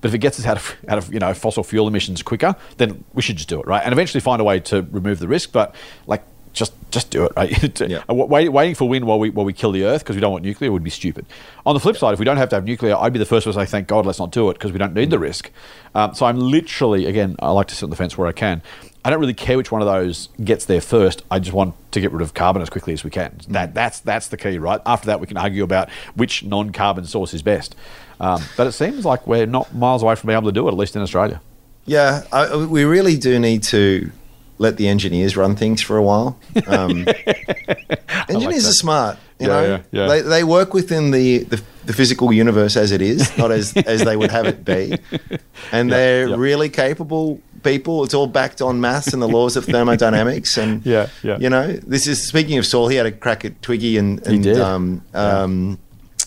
But 0.01 0.09
if 0.09 0.15
it 0.15 0.17
gets 0.17 0.39
us 0.39 0.45
out 0.45 0.57
of, 0.57 0.75
out 0.87 0.97
of 0.97 1.13
you 1.13 1.19
know 1.19 1.33
fossil 1.33 1.63
fuel 1.63 1.87
emissions 1.87 2.23
quicker, 2.23 2.55
then 2.77 3.03
we 3.13 3.21
should 3.21 3.37
just 3.37 3.49
do 3.49 3.59
it, 3.59 3.67
right? 3.67 3.83
And 3.83 3.93
eventually 3.93 4.19
find 4.19 4.41
a 4.41 4.43
way 4.43 4.59
to 4.61 4.81
remove 4.91 5.19
the 5.19 5.27
risk. 5.27 5.51
But 5.51 5.75
like, 6.07 6.23
just 6.53 6.73
just 6.89 7.09
do 7.11 7.25
it, 7.25 7.31
right? 7.35 7.51
Yeah. 7.89 8.03
Wait, 8.09 8.49
waiting 8.49 8.75
for 8.75 8.89
wind 8.89 9.05
while 9.05 9.19
we 9.19 9.29
while 9.29 9.45
we 9.45 9.53
kill 9.53 9.71
the 9.71 9.85
earth 9.85 10.03
because 10.03 10.15
we 10.15 10.21
don't 10.21 10.31
want 10.31 10.43
nuclear 10.43 10.71
would 10.71 10.83
be 10.83 10.89
stupid. 10.89 11.25
On 11.65 11.73
the 11.73 11.79
flip 11.79 11.97
side, 11.97 12.13
if 12.13 12.19
we 12.19 12.25
don't 12.25 12.37
have 12.37 12.49
to 12.49 12.55
have 12.55 12.65
nuclear, 12.65 12.95
I'd 12.95 13.13
be 13.13 13.19
the 13.19 13.25
first 13.25 13.45
to 13.45 13.53
say, 13.53 13.65
thank 13.65 13.87
God, 13.87 14.05
let's 14.05 14.19
not 14.19 14.31
do 14.31 14.49
it 14.49 14.53
because 14.53 14.71
we 14.71 14.79
don't 14.79 14.93
need 14.93 15.09
the 15.09 15.19
risk. 15.19 15.51
Um, 15.95 16.13
so 16.13 16.25
I'm 16.25 16.39
literally, 16.39 17.05
again, 17.05 17.35
I 17.39 17.51
like 17.51 17.67
to 17.67 17.75
sit 17.75 17.83
on 17.83 17.89
the 17.89 17.95
fence 17.95 18.17
where 18.17 18.27
I 18.27 18.31
can. 18.31 18.61
I 19.03 19.09
don't 19.09 19.19
really 19.19 19.33
care 19.33 19.57
which 19.57 19.71
one 19.71 19.81
of 19.81 19.87
those 19.87 20.29
gets 20.43 20.65
there 20.65 20.81
first. 20.81 21.23
I 21.31 21.39
just 21.39 21.53
want 21.53 21.73
to 21.91 21.99
get 22.01 22.11
rid 22.11 22.21
of 22.21 22.33
carbon 22.33 22.61
as 22.61 22.69
quickly 22.69 22.93
as 22.93 23.03
we 23.03 23.09
can. 23.09 23.39
That 23.49 23.73
that's 23.73 23.99
that's 23.99 24.27
the 24.27 24.37
key, 24.37 24.57
right? 24.59 24.79
After 24.85 25.07
that, 25.07 25.19
we 25.19 25.27
can 25.27 25.37
argue 25.37 25.63
about 25.63 25.89
which 26.15 26.43
non-carbon 26.43 27.05
source 27.05 27.33
is 27.33 27.41
best. 27.41 27.75
Um, 28.19 28.41
but 28.55 28.67
it 28.67 28.73
seems 28.73 29.03
like 29.03 29.25
we're 29.25 29.47
not 29.47 29.73
miles 29.73 30.03
away 30.03 30.13
from 30.15 30.27
being 30.27 30.37
able 30.37 30.49
to 30.49 30.53
do 30.53 30.67
it, 30.67 30.71
at 30.71 30.77
least 30.77 30.95
in 30.95 31.01
Australia. 31.01 31.41
Yeah, 31.85 32.23
I, 32.31 32.55
we 32.65 32.83
really 32.83 33.17
do 33.17 33.39
need 33.39 33.63
to 33.63 34.11
let 34.59 34.77
the 34.77 34.87
engineers 34.87 35.35
run 35.35 35.55
things 35.55 35.81
for 35.81 35.97
a 35.97 36.03
while. 36.03 36.37
Um, 36.67 37.07
engineers 38.29 38.63
that. 38.63 38.69
are 38.69 38.73
smart. 38.73 39.17
You 39.39 39.47
Yeah, 39.47 39.53
know, 39.53 39.63
yeah, 39.65 39.81
yeah. 39.91 40.07
They, 40.07 40.21
they 40.21 40.43
work 40.43 40.75
within 40.75 41.09
the, 41.09 41.39
the, 41.39 41.63
the 41.85 41.93
physical 41.93 42.31
universe 42.31 42.77
as 42.77 42.91
it 42.91 43.01
is, 43.01 43.35
not 43.39 43.51
as, 43.51 43.75
as 43.75 44.03
they 44.03 44.15
would 44.15 44.29
have 44.29 44.45
it 44.45 44.63
be. 44.63 44.97
And 45.71 45.91
they're 45.91 46.37
really 46.37 46.69
capable 46.69 47.39
people. 47.63 48.03
It's 48.03 48.13
all 48.13 48.27
backed 48.27 48.61
on 48.61 48.81
maths 48.81 49.13
and 49.13 49.21
the 49.21 49.27
laws 49.27 49.55
of 49.55 49.65
thermodynamics. 49.73 50.57
And, 50.57 50.85
Yeah, 50.85 51.09
yeah. 51.23 51.37
you 51.37 51.49
know, 51.49 51.73
this 51.73 52.07
is 52.07 52.25
speaking 52.25 52.57
of 52.57 52.65
Saul, 52.65 52.87
he 52.87 52.95
had 52.97 53.05
a 53.05 53.11
crack 53.11 53.45
at 53.45 53.61
Twiggy 53.61 53.97
and, 53.97 54.25
and 54.27 54.47
um, 54.57 55.01
um, 55.13 55.79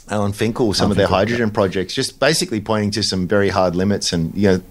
Alan 0.08 0.32
Finkel, 0.32 0.74
some 0.74 0.86
Alan 0.86 0.90
of 0.92 0.96
their 0.96 1.06
Finkel, 1.06 1.18
hydrogen 1.18 1.50
projects, 1.50 1.94
just 1.94 2.20
basically 2.20 2.60
pointing 2.60 2.90
to 2.92 3.02
some 3.02 3.26
very 3.26 3.48
hard 3.48 3.74
limits 3.74 4.12
and, 4.12 4.34
you 4.34 4.50
know, 4.50 4.62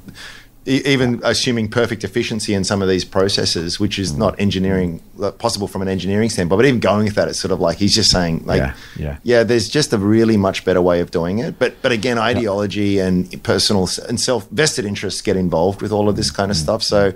even 0.66 1.20
assuming 1.24 1.68
perfect 1.68 2.04
efficiency 2.04 2.54
in 2.54 2.64
some 2.64 2.82
of 2.82 2.88
these 2.88 3.04
processes, 3.04 3.80
which 3.80 3.98
Mm. 3.98 4.00
is 4.00 4.14
not 4.18 4.40
engineering 4.40 5.02
possible 5.38 5.68
from 5.68 5.82
an 5.82 5.88
engineering 5.90 6.30
standpoint. 6.30 6.60
But 6.60 6.66
even 6.66 6.80
going 6.80 7.06
with 7.06 7.16
that, 7.16 7.28
it's 7.28 7.40
sort 7.40 7.52
of 7.52 7.60
like 7.60 7.78
he's 7.78 7.94
just 7.94 8.10
saying, 8.12 8.44
like, 8.46 8.74
Yeah, 8.98 9.18
yeah. 9.24 9.44
there's 9.44 9.68
just 9.68 9.92
a 9.94 9.98
really 9.98 10.38
much 10.38 10.64
better 10.64 10.82
way 10.82 11.02
of 11.02 11.12
doing 11.12 11.40
it. 11.40 11.60
But 11.60 11.82
but 11.82 11.92
again, 11.92 12.18
ideology 12.18 13.00
and 13.00 13.44
personal 13.44 13.90
and 14.08 14.20
self 14.20 14.48
vested 14.52 14.86
interests 14.86 15.22
get 15.22 15.36
involved 15.36 15.82
with 15.82 15.92
all 15.92 16.08
of 16.08 16.16
this 16.16 16.32
kind 16.32 16.50
of 16.52 16.58
Mm. 16.58 16.62
stuff. 16.62 16.84
So. 16.84 17.14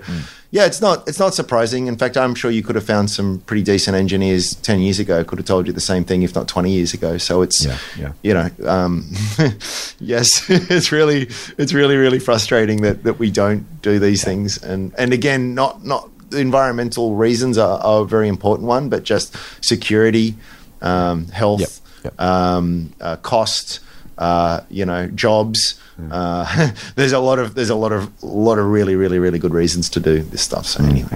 Yeah, 0.50 0.64
it's 0.64 0.80
not 0.80 1.06
it's 1.06 1.18
not 1.18 1.34
surprising. 1.34 1.88
In 1.88 1.96
fact, 1.96 2.16
I'm 2.16 2.34
sure 2.34 2.50
you 2.50 2.62
could 2.62 2.74
have 2.74 2.86
found 2.86 3.10
some 3.10 3.40
pretty 3.40 3.62
decent 3.62 3.94
engineers 3.96 4.54
ten 4.54 4.80
years 4.80 4.98
ago. 4.98 5.22
Could 5.22 5.38
have 5.38 5.46
told 5.46 5.66
you 5.66 5.74
the 5.74 5.80
same 5.80 6.04
thing, 6.04 6.22
if 6.22 6.34
not 6.34 6.48
twenty 6.48 6.72
years 6.72 6.94
ago. 6.94 7.18
So 7.18 7.42
it's 7.42 7.66
Yeah, 7.66 7.78
yeah. 7.98 8.12
you 8.22 8.32
know, 8.32 8.50
um, 8.66 9.04
yes, 10.00 10.48
it's 10.48 10.90
really, 10.90 11.28
it's 11.58 11.74
really, 11.74 11.96
really 11.96 12.18
frustrating 12.18 12.80
that, 12.80 13.02
that 13.04 13.18
we 13.18 13.30
don't 13.30 13.82
do 13.82 13.98
these 13.98 14.24
things. 14.24 14.62
And 14.62 14.94
and 14.96 15.12
again, 15.12 15.54
not 15.54 15.84
not 15.84 16.08
the 16.30 16.38
environmental 16.40 17.14
reasons 17.14 17.58
are, 17.58 17.78
are 17.80 18.02
a 18.02 18.06
very 18.06 18.28
important 18.28 18.68
one, 18.68 18.88
but 18.88 19.02
just 19.02 19.36
security, 19.62 20.34
um, 20.80 21.26
health, 21.28 21.60
Yep, 21.60 21.70
yep. 22.04 22.20
Um, 22.20 22.94
uh, 23.00 23.16
cost, 23.16 23.80
uh, 24.18 24.60
you 24.68 24.84
know, 24.84 25.06
jobs. 25.08 25.80
Mm. 25.98 26.10
Uh, 26.12 26.72
there's 26.94 27.12
a 27.12 27.18
lot 27.18 27.38
of 27.38 27.54
there's 27.54 27.70
a 27.70 27.74
lot 27.74 27.92
of 27.92 28.22
lot 28.22 28.58
of 28.58 28.66
really, 28.66 28.96
really, 28.96 29.18
really 29.18 29.38
good 29.38 29.54
reasons 29.54 29.88
to 29.90 30.00
do 30.00 30.22
this 30.22 30.42
stuff. 30.42 30.66
So 30.66 30.84
anyway. 30.84 31.08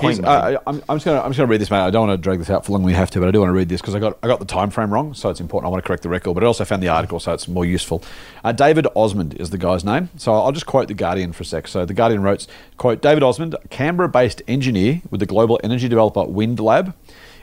Here's- 0.00 0.18
Point 0.18 0.26
uh, 0.26 0.58
I'm, 0.66 0.82
I'm 0.88 0.96
just 0.96 1.04
going 1.04 1.16
to 1.16 1.24
I'm 1.24 1.30
just 1.30 1.38
going 1.38 1.48
to 1.48 1.50
read 1.50 1.60
this, 1.60 1.70
mate. 1.70 1.78
I 1.78 1.90
don't 1.90 2.08
want 2.08 2.18
to 2.18 2.22
drag 2.22 2.38
this 2.40 2.50
out 2.50 2.66
for 2.66 2.72
long. 2.72 2.82
we 2.82 2.92
have 2.92 3.10
to, 3.12 3.20
but 3.20 3.28
I 3.28 3.30
do 3.30 3.40
want 3.40 3.50
to 3.50 3.54
read 3.54 3.68
this 3.68 3.80
because 3.80 3.94
I 3.94 4.00
got 4.00 4.18
I 4.22 4.26
got 4.26 4.40
the 4.40 4.46
time 4.46 4.70
frame 4.70 4.92
wrong, 4.92 5.14
so 5.14 5.30
it's 5.30 5.38
important. 5.38 5.68
I 5.68 5.70
want 5.70 5.82
to 5.82 5.86
correct 5.86 6.02
the 6.02 6.08
record, 6.08 6.34
but 6.34 6.42
I 6.42 6.46
also 6.46 6.64
found 6.64 6.82
the 6.82 6.88
article, 6.88 7.20
so 7.20 7.32
it's 7.32 7.46
more 7.46 7.64
useful. 7.64 8.02
Uh, 8.42 8.50
David 8.52 8.86
Osmond 8.96 9.34
is 9.34 9.50
the 9.50 9.58
guy's 9.58 9.84
name, 9.84 10.10
so 10.16 10.32
I'll 10.32 10.50
just 10.50 10.66
quote 10.66 10.88
the 10.88 10.94
Guardian 10.94 11.32
for 11.32 11.42
a 11.42 11.46
sec. 11.46 11.68
So 11.68 11.84
the 11.84 11.94
Guardian 11.94 12.22
wrote, 12.22 12.46
"quote 12.78 13.00
David 13.00 13.22
Osmond, 13.22 13.54
Canberra-based 13.70 14.42
engineer 14.48 15.02
with 15.10 15.20
the 15.20 15.26
global 15.26 15.60
energy 15.62 15.88
developer 15.88 16.24
Wind 16.24 16.58
Lab, 16.58 16.94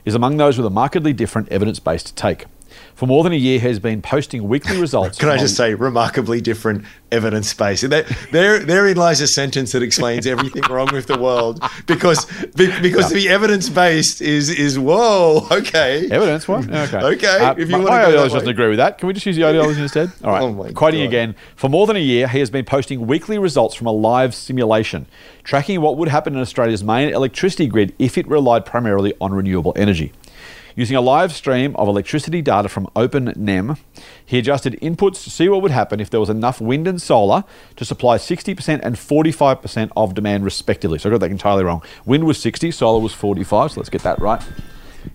is 0.04 0.16
among 0.16 0.38
those 0.38 0.58
with 0.58 0.66
a 0.66 0.72
markedly 0.72 1.14
different 1.14 1.50
evidence-based 1.50 2.18
take." 2.18 2.46
For 3.00 3.08
more 3.08 3.24
than 3.24 3.32
a 3.32 3.38
year, 3.38 3.60
he 3.60 3.68
has 3.70 3.80
been 3.80 4.02
posting 4.02 4.50
weekly 4.50 4.78
results. 4.82 5.18
Can 5.18 5.30
I 5.30 5.38
just 5.38 5.56
say, 5.56 5.74
remarkably 5.74 6.42
different 6.42 6.84
evidence 7.14 7.54
base? 7.54 7.80
That, 7.80 8.06
there, 8.34 8.60
therein 8.60 8.98
lies 8.98 9.22
a 9.22 9.28
sentence 9.28 9.72
that 9.72 9.82
explains 9.82 10.28
everything 10.28 10.64
wrong 10.70 10.90
with 10.92 11.08
the 11.08 11.18
world. 11.18 11.64
Because, 11.86 12.26
be- 12.58 12.78
because 12.82 13.10
the 13.14 13.30
evidence 13.30 13.70
based 13.70 14.22
is 14.22 14.50
is 14.50 14.78
whoa, 14.78 15.48
okay, 15.50 16.10
Evidence, 16.12 16.46
what? 16.46 16.70
Okay. 16.90 16.98
Okay, 16.98 17.40
Uh, 17.40 17.56
if 17.58 17.70
you 17.70 17.78
my 17.78 17.84
my 17.86 18.06
ideology 18.08 18.34
doesn't 18.34 18.50
agree 18.50 18.68
with 18.68 18.80
that. 18.80 18.98
Can 18.98 19.08
we 19.08 19.14
just 19.14 19.26
use 19.26 19.38
the 19.38 19.46
ideology 19.46 19.82
instead? 19.82 20.12
All 20.22 20.32
right. 20.34 20.42
Oh 20.44 20.74
Quoting 20.74 21.00
God. 21.00 21.08
again. 21.08 21.36
For 21.56 21.70
more 21.70 21.88
than 21.88 21.96
a 21.96 22.00
year, 22.00 22.28
he 22.28 22.40
has 22.40 22.50
been 22.50 22.66
posting 22.66 23.08
weekly 23.08 23.38
results 23.38 23.76
from 23.76 23.88
a 23.88 23.94
live 23.94 24.36
simulation, 24.36 25.06
tracking 25.46 25.80
what 25.80 25.96
would 25.96 26.10
happen 26.10 26.36
in 26.36 26.42
Australia's 26.42 26.84
main 26.84 27.14
electricity 27.14 27.68
grid 27.68 27.94
if 27.98 28.18
it 28.18 28.28
relied 28.28 28.66
primarily 28.66 29.14
on 29.22 29.32
renewable 29.34 29.72
energy. 29.78 30.12
Using 30.80 30.96
a 30.96 31.02
live 31.02 31.34
stream 31.34 31.76
of 31.76 31.90
electricity 31.90 32.42
data 32.42 32.70
from 32.70 32.88
OpenNEM, 32.96 33.78
he 34.26 34.40
adjusted 34.40 34.80
inputs 34.82 35.26
to 35.26 35.30
see 35.30 35.50
what 35.50 35.62
would 35.62 35.72
happen 35.72 36.00
if 36.00 36.10
there 36.10 36.22
was 36.22 36.30
enough 36.30 36.62
wind 36.62 36.88
and 36.88 37.02
solar 37.02 37.44
to 37.76 37.84
supply 37.84 38.16
60% 38.16 38.80
and 38.82 38.96
45% 38.96 39.92
of 39.98 40.14
demand, 40.14 40.46
respectively. 40.46 40.98
So 40.98 41.10
I 41.10 41.12
got 41.12 41.20
that 41.20 41.32
entirely 41.32 41.66
wrong. 41.66 41.84
Wind 42.06 42.24
was 42.24 42.42
60, 42.42 42.72
solar 42.72 43.02
was 43.02 43.12
45, 43.12 43.74
so 43.74 43.82
let's 43.82 43.90
get 43.90 44.04
that 44.04 44.20
right. 44.20 44.42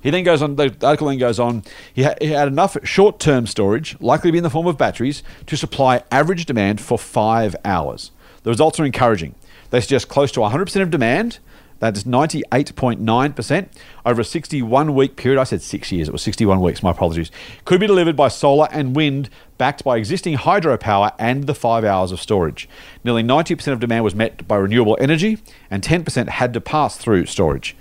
He 0.02 0.10
then 0.10 0.22
goes 0.22 0.42
on, 0.42 0.56
the 0.56 0.64
article 0.82 1.06
then 1.06 1.16
goes 1.16 1.40
on, 1.40 1.62
he, 1.94 2.02
ha- 2.02 2.16
he 2.20 2.26
had 2.26 2.48
enough 2.48 2.76
short 2.84 3.18
term 3.18 3.46
storage, 3.46 3.98
likely 4.02 4.28
to 4.28 4.32
be 4.32 4.38
in 4.40 4.44
the 4.44 4.50
form 4.50 4.66
of 4.66 4.76
batteries, 4.76 5.22
to 5.46 5.56
supply 5.56 6.02
average 6.10 6.44
demand 6.44 6.78
for 6.78 6.98
five 6.98 7.56
hours. 7.64 8.10
The 8.42 8.50
results 8.50 8.78
are 8.80 8.84
encouraging. 8.84 9.34
They 9.70 9.80
suggest 9.80 10.10
close 10.10 10.30
to 10.32 10.40
100% 10.40 10.82
of 10.82 10.90
demand, 10.90 11.38
that's 11.78 12.04
98.9%, 12.04 13.68
over 14.06 14.20
a 14.20 14.24
61 14.24 14.94
week 14.94 15.16
period. 15.16 15.40
I 15.40 15.44
said 15.44 15.62
six 15.62 15.92
years, 15.92 16.08
it 16.08 16.12
was 16.12 16.22
61 16.22 16.60
weeks, 16.60 16.82
my 16.82 16.90
apologies. 16.90 17.30
Could 17.64 17.80
be 17.80 17.86
delivered 17.86 18.16
by 18.16 18.28
solar 18.28 18.68
and 18.70 18.94
wind, 18.96 19.28
backed 19.58 19.84
by 19.84 19.96
existing 19.96 20.38
hydropower 20.38 21.14
and 21.18 21.44
the 21.44 21.54
five 21.54 21.84
hours 21.84 22.12
of 22.12 22.20
storage. 22.20 22.68
Nearly 23.02 23.22
90% 23.22 23.72
of 23.72 23.80
demand 23.80 24.04
was 24.04 24.14
met 24.14 24.46
by 24.46 24.56
renewable 24.56 24.96
energy, 25.00 25.38
and 25.70 25.82
10% 25.82 26.28
had 26.28 26.54
to 26.54 26.60
pass 26.60 26.96
through 26.96 27.26
storage. 27.26 27.76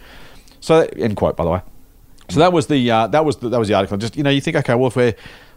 So, 0.60 0.88
end 0.98 1.16
quote, 1.16 1.36
by 1.36 1.44
the 1.44 1.52
way. 1.52 1.62
So 2.30 2.40
that 2.40 2.54
was 2.54 2.68
the 2.68 2.90
uh, 2.90 3.08
that 3.08 3.26
was 3.26 3.38
the, 3.38 3.50
that 3.50 3.60
was 3.60 3.68
the 3.68 3.74
article. 3.74 3.98
Just 3.98 4.16
you 4.16 4.24
know, 4.24 4.30
you 4.30 4.42
think, 4.42 4.56
okay, 4.58 4.76
well, 4.76 4.88
if 4.88 4.96
we're 4.96 5.14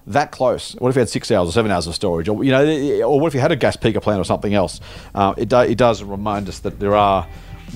that 0.08 0.30
close, 0.30 0.74
what 0.74 0.88
if 0.88 0.96
we 0.96 1.00
had 1.00 1.08
six 1.08 1.30
hours 1.30 1.48
or 1.48 1.52
seven 1.52 1.70
hours 1.70 1.86
of 1.86 1.94
storage, 1.94 2.28
or 2.28 2.44
you 2.44 2.50
know, 2.50 3.02
or 3.02 3.20
what 3.20 3.28
if 3.28 3.34
you 3.34 3.40
had 3.40 3.52
a 3.52 3.56
gas 3.56 3.76
peaker 3.76 4.02
plant 4.02 4.20
or 4.20 4.24
something 4.24 4.54
else? 4.54 4.80
Uh, 5.14 5.34
it 5.36 5.48
do, 5.48 5.60
it 5.60 5.78
does 5.78 6.02
remind 6.02 6.48
us 6.48 6.60
that 6.60 6.78
there 6.78 6.94
are 6.94 7.26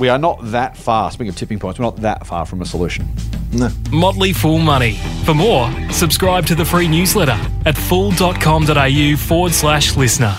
we 0.00 0.08
are 0.08 0.18
not 0.18 0.40
that 0.50 0.76
far. 0.76 1.10
Speaking 1.12 1.28
of 1.28 1.36
tipping 1.36 1.58
points, 1.58 1.78
we're 1.78 1.84
not 1.84 1.96
that 1.96 2.26
far 2.26 2.46
from 2.46 2.62
a 2.62 2.66
solution. 2.66 3.06
No. 3.52 3.68
Motley 3.92 4.32
Fool 4.32 4.58
Money. 4.58 4.94
For 5.24 5.34
more, 5.34 5.70
subscribe 5.92 6.46
to 6.46 6.54
the 6.54 6.64
free 6.64 6.88
newsletter 6.88 7.38
at 7.66 7.76
fool.com.au 7.76 9.16
forward 9.16 9.52
slash 9.52 9.96
listener. 9.96 10.36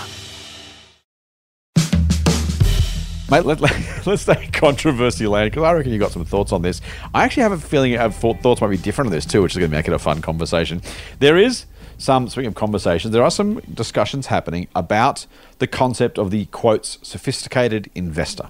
Mate, 3.30 3.46
let, 3.46 3.60
let, 3.60 3.72
us 4.06 4.22
stay 4.22 4.46
controversy 4.52 5.26
land 5.26 5.50
because 5.50 5.62
I 5.62 5.72
reckon 5.72 5.92
you've 5.92 6.02
got 6.02 6.12
some 6.12 6.24
thoughts 6.24 6.52
on 6.52 6.60
this. 6.60 6.82
I 7.14 7.24
actually 7.24 7.44
have 7.44 7.52
a 7.52 7.58
feeling 7.58 7.92
you 7.92 7.98
have 7.98 8.14
thought, 8.14 8.40
thoughts 8.40 8.60
might 8.60 8.68
be 8.68 8.76
different 8.76 9.06
on 9.06 9.12
this 9.12 9.24
too, 9.24 9.40
which 9.40 9.52
is 9.52 9.58
going 9.58 9.70
to 9.70 9.76
make 9.76 9.88
it 9.88 9.94
a 9.94 9.98
fun 9.98 10.20
conversation. 10.20 10.82
There 11.18 11.38
is 11.38 11.64
some, 11.96 12.28
speaking 12.28 12.48
of 12.48 12.54
conversations, 12.54 13.12
there 13.12 13.22
are 13.22 13.30
some 13.30 13.60
discussions 13.60 14.26
happening 14.26 14.68
about 14.74 15.26
the 15.60 15.66
concept 15.66 16.18
of 16.18 16.30
the 16.30 16.46
quotes 16.46 16.98
sophisticated 17.02 17.90
investor. 17.94 18.48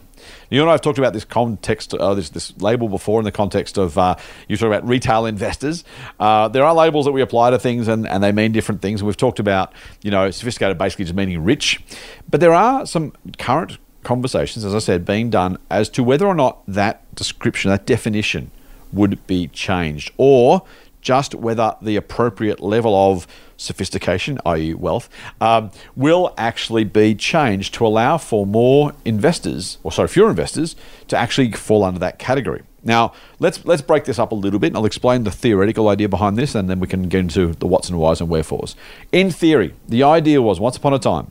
You 0.50 0.60
and 0.60 0.68
I 0.68 0.72
have 0.72 0.80
talked 0.80 0.98
about 0.98 1.12
this 1.12 1.24
context, 1.24 1.94
uh, 1.94 2.14
this, 2.14 2.30
this 2.30 2.56
label 2.60 2.88
before 2.88 3.20
in 3.20 3.24
the 3.24 3.32
context 3.32 3.78
of 3.78 3.96
uh, 3.96 4.16
you 4.48 4.56
talk 4.56 4.66
about 4.66 4.86
retail 4.86 5.26
investors. 5.26 5.84
Uh, 6.20 6.48
there 6.48 6.64
are 6.64 6.74
labels 6.74 7.06
that 7.06 7.12
we 7.12 7.22
apply 7.22 7.50
to 7.50 7.58
things 7.58 7.88
and, 7.88 8.06
and 8.06 8.22
they 8.22 8.32
mean 8.32 8.52
different 8.52 8.82
things. 8.82 9.00
And 9.00 9.06
we've 9.06 9.16
talked 9.16 9.38
about, 9.38 9.72
you 10.02 10.10
know, 10.10 10.30
sophisticated 10.30 10.78
basically 10.78 11.04
just 11.04 11.14
meaning 11.14 11.42
rich. 11.42 11.82
But 12.30 12.40
there 12.40 12.54
are 12.54 12.86
some 12.86 13.12
current 13.38 13.78
conversations, 14.02 14.64
as 14.64 14.74
I 14.74 14.78
said, 14.78 15.04
being 15.04 15.30
done 15.30 15.58
as 15.70 15.88
to 15.90 16.02
whether 16.02 16.26
or 16.26 16.34
not 16.34 16.62
that 16.66 17.14
description, 17.14 17.70
that 17.70 17.86
definition, 17.86 18.50
would 18.92 19.26
be 19.26 19.48
changed 19.48 20.12
or 20.18 20.62
just 21.00 21.34
whether 21.34 21.74
the 21.82 21.96
appropriate 21.96 22.60
level 22.60 22.94
of 22.94 23.26
sophistication, 23.62 24.38
i.e., 24.46 24.74
wealth, 24.74 25.08
um, 25.40 25.70
will 25.96 26.34
actually 26.36 26.84
be 26.84 27.14
changed 27.14 27.74
to 27.74 27.86
allow 27.86 28.18
for 28.18 28.46
more 28.46 28.92
investors, 29.04 29.78
or 29.82 29.92
sorry, 29.92 30.08
fewer 30.08 30.28
investors, 30.28 30.76
to 31.08 31.16
actually 31.16 31.52
fall 31.52 31.84
under 31.84 32.00
that 32.00 32.18
category. 32.18 32.62
Now, 32.84 33.12
let's 33.38 33.64
let's 33.64 33.82
break 33.82 34.04
this 34.04 34.18
up 34.18 34.32
a 34.32 34.34
little 34.34 34.58
bit, 34.58 34.68
and 34.68 34.76
I'll 34.76 34.84
explain 34.84 35.22
the 35.24 35.30
theoretical 35.30 35.88
idea 35.88 36.08
behind 36.08 36.36
this, 36.36 36.54
and 36.54 36.68
then 36.68 36.80
we 36.80 36.88
can 36.88 37.08
get 37.08 37.20
into 37.20 37.52
the 37.52 37.66
what's 37.66 37.88
and 37.88 37.98
whys 37.98 38.20
and 38.20 38.28
wherefores. 38.28 38.74
In 39.12 39.30
theory, 39.30 39.74
the 39.88 40.02
idea 40.02 40.42
was 40.42 40.58
once 40.58 40.76
upon 40.76 40.92
a 40.92 40.98
time 40.98 41.30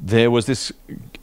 there 0.00 0.30
was 0.30 0.46
this 0.46 0.72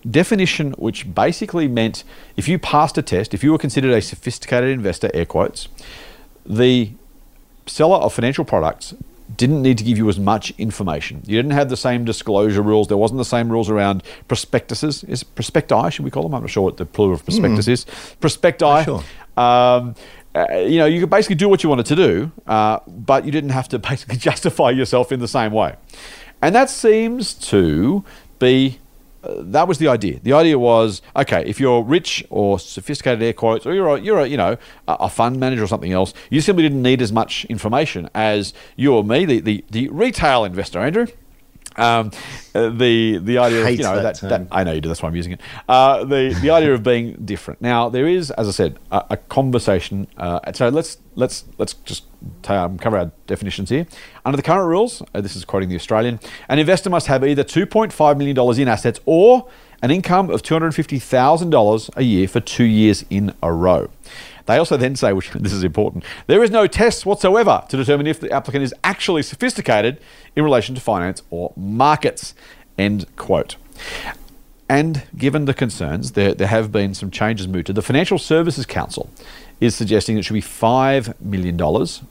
definition 0.10 0.72
which 0.74 1.14
basically 1.14 1.68
meant 1.68 2.04
if 2.36 2.48
you 2.48 2.60
passed 2.60 2.98
a 2.98 3.02
test, 3.02 3.34
if 3.34 3.44
you 3.44 3.52
were 3.52 3.58
considered 3.58 3.92
a 3.92 4.02
sophisticated 4.02 4.70
investor, 4.70 5.10
air 5.14 5.26
quotes, 5.26 5.68
the 6.46 6.92
seller 7.66 7.98
of 7.98 8.14
financial 8.14 8.46
products 8.46 8.94
didn't 9.38 9.62
need 9.62 9.78
to 9.78 9.84
give 9.84 9.98
you 9.98 10.08
as 10.10 10.20
much 10.20 10.54
information. 10.58 11.22
You 11.26 11.38
didn't 11.38 11.52
have 11.52 11.70
the 11.70 11.78
same 11.78 12.06
disclosure 12.06 12.62
rules. 12.62 12.88
There 12.88 12.98
wasn't 12.98 13.18
the 13.18 13.26
same 13.26 13.50
rules 13.50 13.70
around 13.70 14.04
prospectuses. 14.28 15.04
Is 15.06 15.24
prospecti, 15.24 15.92
should 15.92 16.06
we 16.06 16.12
call 16.12 16.24
them? 16.24 16.34
I'm 16.34 16.42
not 16.42 16.50
sure 16.50 16.64
what 16.64 16.78
the 16.78 16.86
plural 16.86 17.16
of 17.16 17.26
prospectus 17.26 17.68
mm. 17.68 17.72
is. 17.72 17.86
Prospecti. 18.22 18.86
Sure. 18.86 19.04
Um, 19.38 19.96
uh, 20.36 20.58
you 20.58 20.78
know, 20.78 20.86
you 20.86 21.00
could 21.00 21.10
basically 21.10 21.36
do 21.36 21.48
what 21.48 21.64
you 21.64 21.70
wanted 21.70 21.86
to 21.86 21.96
do, 21.96 22.32
uh, 22.46 22.80
but 22.88 23.26
you 23.26 23.32
didn't 23.32 23.52
have 23.52 23.70
to 23.70 23.80
basically 23.92 24.18
justify 24.18 24.70
yourself 24.70 25.12
in 25.12 25.20
the 25.20 25.28
same 25.28 25.52
way. 25.52 25.76
And 26.42 26.54
that 26.54 26.70
seems 26.70 27.34
to 27.50 28.04
be 28.40 28.80
that 29.40 29.68
was 29.68 29.78
the 29.78 29.88
idea. 29.88 30.20
The 30.22 30.34
idea 30.34 30.58
was 30.60 31.02
okay, 31.16 31.44
if 31.46 31.60
you're 31.60 31.84
rich 31.84 32.24
or 32.30 32.60
sophisticated 32.60 33.22
air 33.22 33.34
quotes, 33.34 33.66
or 33.66 33.74
you're 33.74 33.96
a, 33.96 34.00
you're 34.00 34.20
a, 34.20 34.28
you 34.28 34.38
know 34.38 34.58
a 34.88 35.10
fund 35.10 35.40
manager 35.40 35.64
or 35.64 35.68
something 35.68 35.92
else, 35.92 36.14
you 36.30 36.42
simply 36.42 36.64
didn't 36.64 36.82
need 36.82 37.02
as 37.02 37.12
much 37.12 37.46
information 37.46 38.10
as 38.14 38.54
you 38.76 38.94
or 38.94 39.04
me, 39.04 39.26
the 39.26 39.40
the, 39.40 39.66
the 39.70 39.88
retail 39.90 40.46
investor, 40.46 40.80
Andrew. 40.80 41.08
Um, 41.78 42.12
uh, 42.54 42.70
the 42.70 43.18
the 43.18 43.38
idea 43.38 43.66
of 43.66 43.72
you 43.72 43.84
know 43.84 44.02
that, 44.02 44.20
that, 44.22 44.30
that, 44.30 44.48
I 44.52 44.64
know 44.64 44.72
you 44.72 44.82
do 44.82 44.88
that's 44.88 45.02
why 45.02 45.10
I'm 45.10 45.16
using 45.16 45.34
it. 45.34 45.42
Uh, 45.68 46.06
the 46.06 46.38
the 46.42 46.50
idea 46.50 46.74
of 46.74 46.84
being 46.84 47.14
different. 47.26 47.62
Now 47.62 47.90
there 47.90 48.08
is, 48.08 48.32
as 48.32 48.48
I 48.48 48.52
said, 48.52 48.80
a, 48.92 49.06
a 49.12 49.18
conversation. 49.18 50.08
Uh, 50.18 50.52
so 50.54 50.70
let's 50.70 50.98
let's 51.16 51.46
let's 51.58 51.74
just 51.74 52.06
um, 52.48 52.78
cover 52.78 52.98
our 52.98 53.12
definitions 53.28 53.70
here. 53.70 53.88
Under 54.26 54.38
the 54.38 54.44
current 54.44 54.68
rules, 54.68 55.02
uh, 55.14 55.22
this 55.22 55.36
is 55.36 55.46
quoting 55.46 55.70
the 55.70 55.76
Australian, 55.76 56.20
an 56.50 56.60
investor 56.60 56.90
must 56.90 57.08
have 57.08 57.26
either 57.26 57.44
2.5 57.44 58.18
million 58.18 58.36
dollars 58.36 58.58
in 58.58 58.68
assets 58.68 59.00
or 59.06 59.50
an 59.82 59.92
income 59.92 60.30
of 60.30 60.42
$250,000 60.42 61.98
a 61.98 62.04
year 62.04 62.28
for 62.28 62.40
two 62.40 62.64
years 62.64 63.06
in 63.10 63.34
a 63.44 63.52
row. 63.52 63.90
They 64.46 64.58
also 64.58 64.78
then 64.78 64.96
say, 64.96 65.14
which 65.14 65.32
this 65.32 65.54
is 65.54 65.64
important, 65.64 66.04
there 66.28 66.44
is 66.44 66.52
no 66.52 66.68
test 66.68 67.06
whatsoever 67.06 67.64
to 67.70 67.78
determine 67.78 68.08
if 68.08 68.20
the 68.20 68.32
applicant 68.32 68.64
is 68.64 68.74
actually 68.84 69.24
sophisticated 69.24 70.00
in 70.36 70.44
relation 70.44 70.76
to 70.76 70.82
finance 70.82 71.24
or 71.30 71.54
markets. 71.56 72.36
End 72.78 73.06
quote. 73.16 73.56
And 74.68 75.04
given 75.16 75.46
the 75.46 75.54
concerns, 75.54 76.14
there, 76.14 76.34
there 76.34 76.48
have 76.48 76.72
been 76.72 76.96
some 76.96 77.12
changes 77.12 77.48
mooted. 77.48 77.76
The 77.76 77.84
Financial 77.84 78.18
Services 78.18 78.66
Council 78.66 79.12
is 79.62 79.76
suggesting 79.76 80.18
it 80.18 80.26
should 80.26 80.34
be 80.34 80.42
$5 80.42 81.22
million 81.22 81.56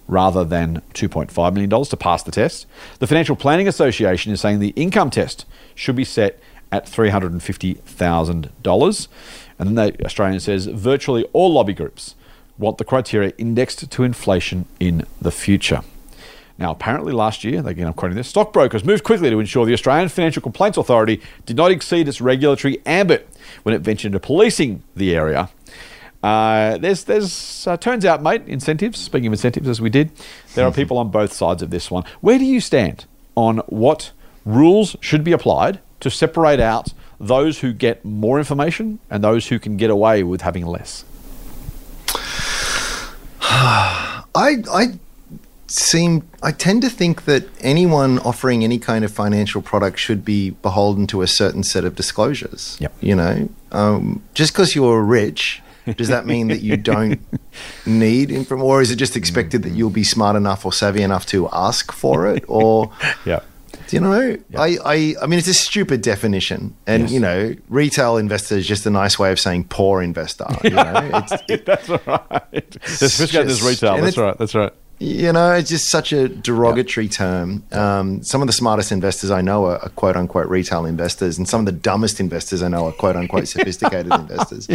rather 0.08 0.44
than 0.44 0.80
$2.5 0.94 1.52
million 1.52 1.84
to 1.84 1.96
pass 1.96 2.22
the 2.22 2.30
test. 2.30 2.66
The 3.00 3.08
Financial 3.08 3.36
Planning 3.36 3.68
Association 3.68 4.32
is 4.32 4.40
saying 4.40 4.60
the 4.60 4.70
income 4.70 5.10
test 5.10 5.44
should 5.74 5.96
be 5.96 6.04
set 6.04 6.40
at 6.70 6.86
$350,000. 6.86 9.08
And 9.58 9.68
then 9.68 9.74
the 9.74 10.04
Australian 10.04 10.38
says 10.40 10.66
virtually 10.66 11.24
all 11.32 11.52
lobby 11.52 11.74
groups 11.74 12.14
want 12.58 12.78
the 12.78 12.84
criteria 12.84 13.32
indexed 13.38 13.90
to 13.90 14.02
inflation 14.04 14.66
in 14.78 15.06
the 15.20 15.30
future. 15.30 15.82
Now, 16.56 16.70
apparently 16.70 17.12
last 17.12 17.42
year, 17.42 17.66
again, 17.66 17.88
I'm 17.88 17.94
quoting 17.94 18.16
this, 18.16 18.28
stockbrokers 18.28 18.84
moved 18.84 19.02
quickly 19.02 19.28
to 19.30 19.40
ensure 19.40 19.66
the 19.66 19.72
Australian 19.72 20.08
Financial 20.08 20.40
Complaints 20.40 20.78
Authority 20.78 21.20
did 21.46 21.56
not 21.56 21.72
exceed 21.72 22.06
its 22.06 22.20
regulatory 22.20 22.80
ambit 22.86 23.28
when 23.64 23.74
it 23.74 23.80
ventured 23.80 24.10
into 24.10 24.20
policing 24.20 24.82
the 24.94 25.16
area. 25.16 25.48
Uh, 26.22 26.78
there's, 26.78 27.04
there's 27.04 27.66
uh, 27.66 27.76
turns 27.76 28.04
out, 28.04 28.22
mate, 28.22 28.42
incentives. 28.46 28.98
Speaking 29.00 29.26
of 29.26 29.32
incentives, 29.32 29.68
as 29.68 29.80
we 29.80 29.90
did, 29.90 30.12
there 30.54 30.64
are 30.64 30.72
people 30.72 30.96
on 30.96 31.10
both 31.10 31.32
sides 31.32 31.60
of 31.60 31.70
this 31.70 31.90
one. 31.90 32.04
Where 32.20 32.38
do 32.38 32.44
you 32.44 32.60
stand 32.60 33.04
on 33.34 33.58
what 33.66 34.12
rules 34.44 34.96
should 35.00 35.24
be 35.24 35.32
applied 35.32 35.80
to 36.00 36.10
separate 36.10 36.60
out 36.60 36.94
those 37.18 37.60
who 37.60 37.72
get 37.72 38.04
more 38.04 38.38
information 38.38 39.00
and 39.10 39.24
those 39.24 39.48
who 39.48 39.58
can 39.58 39.76
get 39.76 39.90
away 39.90 40.22
with 40.22 40.42
having 40.42 40.64
less? 40.64 41.04
I 44.34 44.62
I 44.72 44.98
seem 45.66 46.26
I 46.42 46.52
tend 46.52 46.82
to 46.82 46.88
think 46.88 47.24
that 47.24 47.46
anyone 47.60 48.18
offering 48.20 48.64
any 48.64 48.78
kind 48.78 49.04
of 49.04 49.12
financial 49.12 49.60
product 49.60 49.98
should 49.98 50.24
be 50.24 50.50
beholden 50.50 51.06
to 51.08 51.22
a 51.22 51.26
certain 51.26 51.62
set 51.62 51.84
of 51.84 51.94
disclosures. 51.94 52.76
Yep. 52.80 52.94
You 53.00 53.16
know, 53.16 53.48
um, 53.72 54.22
just 54.34 54.52
because 54.52 54.74
you're 54.74 55.02
rich, 55.02 55.62
does 55.96 56.08
that 56.08 56.26
mean 56.26 56.48
that 56.48 56.62
you 56.62 56.76
don't 56.76 57.20
need 57.86 58.30
information, 58.30 58.66
or 58.66 58.80
is 58.80 58.90
it 58.90 58.96
just 58.96 59.16
expected 59.16 59.62
that 59.62 59.72
you'll 59.72 59.90
be 59.90 60.04
smart 60.04 60.36
enough 60.36 60.64
or 60.64 60.72
savvy 60.72 61.02
enough 61.02 61.26
to 61.26 61.48
ask 61.52 61.92
for 61.92 62.26
it, 62.26 62.44
or 62.48 62.92
yeah. 63.26 63.40
You 63.94 64.00
know? 64.00 64.36
I, 64.56 64.78
I, 64.84 65.14
I 65.22 65.26
mean, 65.26 65.38
it's 65.38 65.46
a 65.46 65.54
stupid 65.54 66.02
definition, 66.02 66.76
and 66.84 67.04
yes. 67.04 67.12
you 67.12 67.20
know, 67.20 67.54
retail 67.68 68.16
investor 68.16 68.56
is 68.56 68.66
just 68.66 68.84
a 68.86 68.90
nice 68.90 69.20
way 69.20 69.30
of 69.30 69.38
saying 69.38 69.66
poor 69.68 70.02
investor. 70.02 70.46
You 70.64 70.70
know, 70.70 71.10
it's, 71.14 71.32
it, 71.48 71.64
that's 71.64 71.88
right. 71.88 72.70
This 72.72 73.62
retail. 73.62 74.02
That's 74.02 74.16
right. 74.16 74.36
That's 74.36 74.54
right. 74.54 74.72
You 74.98 75.32
know, 75.32 75.52
it's 75.52 75.70
just 75.70 75.90
such 75.90 76.12
a 76.12 76.28
derogatory 76.28 77.08
term. 77.08 77.62
Um, 77.70 78.24
some 78.24 78.40
of 78.40 78.48
the 78.48 78.52
smartest 78.52 78.90
investors 78.90 79.30
I 79.30 79.42
know 79.42 79.66
are, 79.66 79.78
are, 79.78 79.90
quote 79.90 80.16
unquote 80.16 80.48
retail 80.48 80.86
investors, 80.86 81.38
and 81.38 81.48
some 81.48 81.60
of 81.60 81.66
the 81.66 81.72
dumbest 81.72 82.18
investors 82.18 82.64
I 82.64 82.68
know 82.68 82.86
are 82.86 82.92
quote 82.92 83.14
unquote 83.14 83.46
sophisticated 83.46 84.12
investors. 84.12 84.66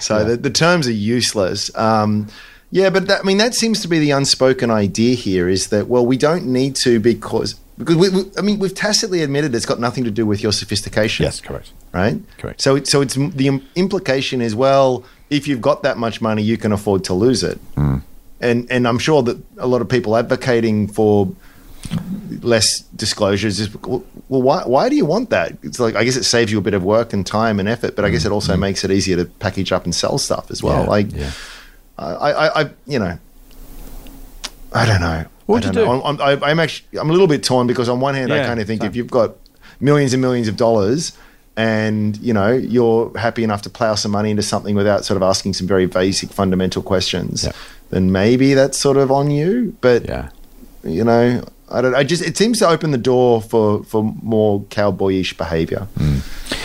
So 0.00 0.18
yeah. 0.18 0.24
the, 0.24 0.36
the, 0.38 0.50
terms 0.50 0.88
are 0.88 0.92
useless. 0.92 1.70
Um, 1.76 2.26
yeah, 2.72 2.90
but 2.90 3.06
that, 3.06 3.20
I 3.20 3.22
mean, 3.22 3.38
that 3.38 3.54
seems 3.54 3.80
to 3.82 3.88
be 3.88 4.00
the 4.00 4.12
unspoken 4.12 4.70
idea 4.70 5.14
here 5.14 5.48
is 5.48 5.68
that, 5.68 5.88
well, 5.88 6.06
we 6.06 6.16
don't 6.16 6.46
need 6.46 6.74
to 6.76 7.00
because 7.00 7.56
because 7.80 7.96
we, 7.96 8.10
we, 8.10 8.30
I 8.36 8.42
mean, 8.42 8.58
we've 8.58 8.74
tacitly 8.74 9.22
admitted 9.22 9.54
it's 9.54 9.64
got 9.64 9.80
nothing 9.80 10.04
to 10.04 10.10
do 10.10 10.26
with 10.26 10.42
your 10.42 10.52
sophistication. 10.52 11.24
Yes, 11.24 11.40
correct. 11.40 11.72
Right. 11.92 12.20
Correct. 12.36 12.60
So, 12.60 12.82
so 12.84 13.00
it's 13.00 13.14
the 13.14 13.60
implication 13.74 14.42
is 14.42 14.54
well, 14.54 15.02
if 15.30 15.48
you've 15.48 15.62
got 15.62 15.82
that 15.82 15.96
much 15.96 16.20
money, 16.20 16.42
you 16.42 16.58
can 16.58 16.72
afford 16.72 17.04
to 17.04 17.14
lose 17.14 17.42
it. 17.42 17.58
Mm. 17.76 18.02
And 18.40 18.70
and 18.70 18.86
I'm 18.86 18.98
sure 18.98 19.22
that 19.22 19.42
a 19.56 19.66
lot 19.66 19.80
of 19.80 19.88
people 19.88 20.16
advocating 20.16 20.88
for 20.88 21.32
less 22.42 22.80
disclosures 22.94 23.60
is 23.60 23.74
well, 23.82 24.02
why 24.28 24.62
why 24.64 24.88
do 24.90 24.96
you 24.96 25.06
want 25.06 25.30
that? 25.30 25.56
It's 25.62 25.80
like 25.80 25.96
I 25.96 26.04
guess 26.04 26.16
it 26.16 26.24
saves 26.24 26.52
you 26.52 26.58
a 26.58 26.62
bit 26.62 26.74
of 26.74 26.84
work 26.84 27.12
and 27.14 27.26
time 27.26 27.58
and 27.58 27.68
effort, 27.68 27.96
but 27.96 28.04
I 28.04 28.10
guess 28.10 28.24
it 28.26 28.32
also 28.32 28.56
mm. 28.56 28.60
makes 28.60 28.84
it 28.84 28.90
easier 28.90 29.16
to 29.16 29.24
package 29.24 29.72
up 29.72 29.84
and 29.84 29.94
sell 29.94 30.18
stuff 30.18 30.50
as 30.50 30.62
well. 30.62 30.84
Yeah, 30.84 30.90
like, 30.90 31.12
yeah. 31.12 31.30
I, 31.98 32.04
I, 32.04 32.62
I, 32.62 32.70
you 32.86 32.98
know, 32.98 33.18
I 34.72 34.86
don't 34.86 35.00
know. 35.00 35.26
What 35.50 35.64
would 35.64 35.76
you 35.76 35.84
do? 35.84 35.90
I'm, 35.90 36.20
I'm, 36.20 36.44
I'm, 36.44 36.60
actually 36.60 36.98
I'm 36.98 37.10
a 37.10 37.12
little 37.12 37.26
bit 37.26 37.42
torn 37.42 37.66
because 37.66 37.88
on 37.88 38.00
one 38.00 38.14
hand 38.14 38.30
yeah, 38.30 38.42
I 38.42 38.46
kind 38.46 38.60
of 38.60 38.66
think 38.66 38.84
if 38.84 38.94
you've 38.94 39.10
got 39.10 39.34
millions 39.80 40.12
and 40.12 40.20
millions 40.20 40.48
of 40.48 40.56
dollars 40.56 41.16
and 41.56 42.16
you 42.18 42.32
know 42.32 42.52
you're 42.52 43.16
happy 43.18 43.42
enough 43.42 43.62
to 43.62 43.70
plow 43.70 43.94
some 43.94 44.12
money 44.12 44.30
into 44.30 44.42
something 44.42 44.74
without 44.74 45.04
sort 45.04 45.16
of 45.16 45.22
asking 45.22 45.54
some 45.54 45.66
very 45.66 45.86
basic 45.86 46.30
fundamental 46.30 46.82
questions, 46.82 47.44
yeah. 47.44 47.52
then 47.90 48.12
maybe 48.12 48.54
that's 48.54 48.78
sort 48.78 48.96
of 48.96 49.10
on 49.10 49.30
you. 49.30 49.76
But 49.80 50.06
yeah. 50.06 50.30
you 50.84 51.02
know, 51.02 51.44
I 51.68 51.80
don't. 51.80 51.94
I 51.94 52.04
just 52.04 52.22
it 52.22 52.36
seems 52.36 52.60
to 52.60 52.68
open 52.68 52.92
the 52.92 52.98
door 52.98 53.42
for 53.42 53.82
for 53.84 54.14
more 54.22 54.62
cowboyish 54.70 55.36
behaviour. 55.36 55.88
Mm 55.96 56.59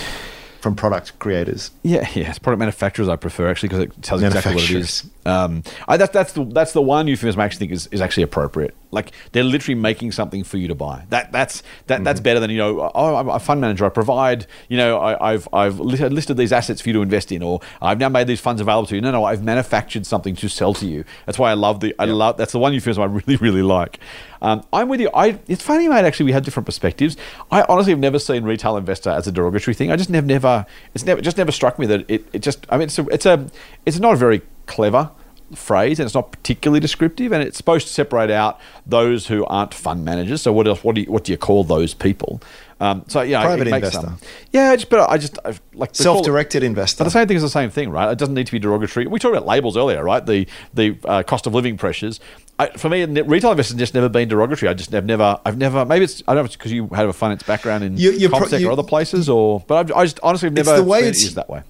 from 0.65 0.75
product 0.75 1.19
creators. 1.19 1.69
Yeah, 1.83 2.09
yeah, 2.15 2.31
it's 2.31 2.39
product 2.39 2.57
manufacturers 2.57 3.07
I 3.07 3.17
prefer 3.17 3.47
actually 3.51 3.69
because 3.69 3.83
it 3.83 4.01
tells 4.01 4.21
you 4.21 4.27
exactly 4.27 4.55
what 4.55 4.63
it 4.63 4.71
is. 4.71 5.07
Um, 5.23 5.61
I, 5.87 5.95
that's 5.97 6.11
that's 6.11 6.33
the 6.33 6.43
that's 6.43 6.73
the 6.73 6.81
one 6.81 7.07
euphemism 7.07 7.39
I 7.39 7.45
actually 7.45 7.59
think 7.59 7.73
is, 7.73 7.85
is 7.91 8.01
actually 8.01 8.23
appropriate. 8.23 8.73
Like 8.95 9.11
they're 9.31 9.43
literally 9.43 9.75
making 9.75 10.13
something 10.13 10.43
for 10.43 10.57
you 10.57 10.67
to 10.67 10.75
buy. 10.75 11.05
That 11.09 11.31
that's 11.31 11.61
that 11.87 12.03
that's 12.03 12.19
better 12.19 12.39
than 12.39 12.49
you 12.49 12.57
know. 12.57 12.91
Oh, 12.95 13.15
I'm 13.15 13.29
a 13.29 13.39
fund 13.39 13.61
manager. 13.61 13.85
I 13.85 13.89
provide. 13.89 14.47
You 14.69 14.77
know, 14.77 14.97
I, 14.97 15.33
I've 15.33 15.47
I've 15.53 15.79
listed 15.79 16.37
these 16.37 16.51
assets 16.51 16.81
for 16.81 16.89
you 16.89 16.93
to 16.93 17.01
invest 17.01 17.31
in, 17.31 17.43
or 17.43 17.61
I've 17.81 17.99
now 17.99 18.09
made 18.09 18.27
these 18.27 18.39
funds 18.39 18.61
available 18.61 18.87
to 18.87 18.95
you. 18.95 19.01
No, 19.01 19.11
no, 19.11 19.23
I've 19.25 19.43
manufactured 19.43 20.05
something 20.05 20.35
to 20.37 20.49
sell 20.49 20.73
to 20.75 20.87
you. 20.87 21.03
That's 21.25 21.37
why 21.37 21.51
I 21.51 21.53
love 21.53 21.81
the. 21.81 21.93
I 21.99 22.05
love 22.05 22.37
that's 22.37 22.53
the 22.53 22.59
one 22.59 22.73
euphemism 22.73 23.03
I 23.03 23.05
really 23.05 23.35
really 23.35 23.61
like. 23.61 23.99
Um, 24.41 24.65
I'm 24.71 24.89
with 24.89 25.01
you. 25.01 25.09
I 25.13 25.39
it's 25.47 25.63
funny, 25.63 25.87
mate. 25.87 26.05
Actually, 26.05 26.27
we 26.27 26.31
have 26.31 26.43
different 26.43 26.65
perspectives. 26.65 27.17
I 27.51 27.63
honestly 27.67 27.91
have 27.91 27.99
never 27.99 28.19
seen 28.19 28.43
retail 28.43 28.77
investor 28.77 29.09
as 29.09 29.27
a 29.27 29.31
derogatory 29.31 29.73
thing. 29.75 29.91
I 29.91 29.95
just 29.95 30.09
never 30.09 30.25
never 30.25 30.65
it's 30.93 31.05
never 31.05 31.21
just 31.21 31.37
never 31.37 31.51
struck 31.51 31.77
me 31.79 31.85
that 31.87 32.09
it, 32.09 32.27
it 32.33 32.39
just. 32.39 32.65
I 32.69 32.77
mean, 32.77 32.87
it's 32.87 32.99
a, 32.99 33.07
it's 33.07 33.25
a 33.25 33.49
it's 33.85 33.99
not 33.99 34.13
a 34.13 34.17
very 34.17 34.41
clever 34.65 35.11
phrase 35.53 35.99
and 35.99 36.05
it's 36.07 36.15
not 36.15 36.31
particularly 36.31 36.79
descriptive 36.79 37.31
and 37.31 37.43
it's 37.43 37.55
supposed 37.57 37.85
to 37.87 37.93
separate 37.93 38.31
out 38.31 38.59
those 38.85 39.27
who 39.27 39.45
aren't 39.45 39.73
fund 39.73 40.03
managers 40.03 40.41
so 40.41 40.51
what 40.51 40.67
else 40.67 40.83
what 40.83 40.95
do 40.95 41.01
you 41.01 41.11
what 41.11 41.23
do 41.23 41.31
you 41.31 41.37
call 41.37 41.63
those 41.63 41.93
people 41.93 42.41
um, 42.81 43.05
so 43.07 43.21
yeah 43.21 43.41
Private 43.43 43.67
investor. 43.67 44.01
some- 44.01 44.17
yeah 44.51 44.75
just, 44.75 44.89
but 44.89 45.09
I 45.09 45.17
just 45.17 45.37
I, 45.45 45.49
like 45.49 45.57
they 45.59 45.75
call 45.75 45.83
it- 45.83 45.95
Self-directed 45.95 46.61
investor. 46.63 46.97
but 47.03 47.05
the 47.05 47.11
same 47.11 47.27
thing 47.27 47.37
is 47.37 47.43
the 47.43 47.49
same 47.49 47.69
thing, 47.69 47.89
right? 47.89 48.11
It 48.11 48.17
doesn't 48.17 48.33
need 48.33 48.47
to 48.47 48.51
be 48.51 48.59
derogatory. 48.59 49.07
We 49.07 49.17
talked 49.19 49.33
about 49.35 49.47
labels 49.47 49.77
earlier, 49.77 50.03
right? 50.03 50.25
The 50.25 50.45
the 50.73 50.97
uh, 51.05 51.23
cost 51.23 51.47
of 51.47 51.53
living 51.53 51.77
pressures. 51.77 52.19
I, 52.59 52.67
for 52.67 52.89
me, 52.89 53.05
retail 53.05 53.51
investors 53.51 53.77
just 53.77 53.93
never 53.93 54.09
been 54.09 54.27
derogatory. 54.27 54.69
I 54.69 54.73
just 54.73 54.91
have 54.91 55.05
never, 55.05 55.39
I've 55.45 55.57
never. 55.57 55.85
Maybe 55.85 56.03
it's 56.05 56.21
I 56.27 56.33
don't 56.33 56.35
know 56.37 56.41
if 56.41 56.45
it's 56.47 56.55
because 56.57 56.73
you 56.73 56.87
had 56.87 57.05
a 57.05 57.13
finance 57.13 57.43
background 57.43 57.83
in 57.85 57.97
You- 57.97 58.11
you- 58.11 58.29
or 58.29 58.71
other 58.71 58.83
places, 58.83 59.29
or 59.29 59.63
but 59.67 59.75
I've, 59.75 59.91
I 59.95 60.03
just 60.03 60.19
honestly 60.21 60.47
have 60.49 60.57
It's 60.57 60.67
never 60.67 60.81
the 60.81 60.87
way 60.87 60.99
it 60.99 61.15
it's- 61.15 61.33
that 61.35 61.49
way. 61.49 61.61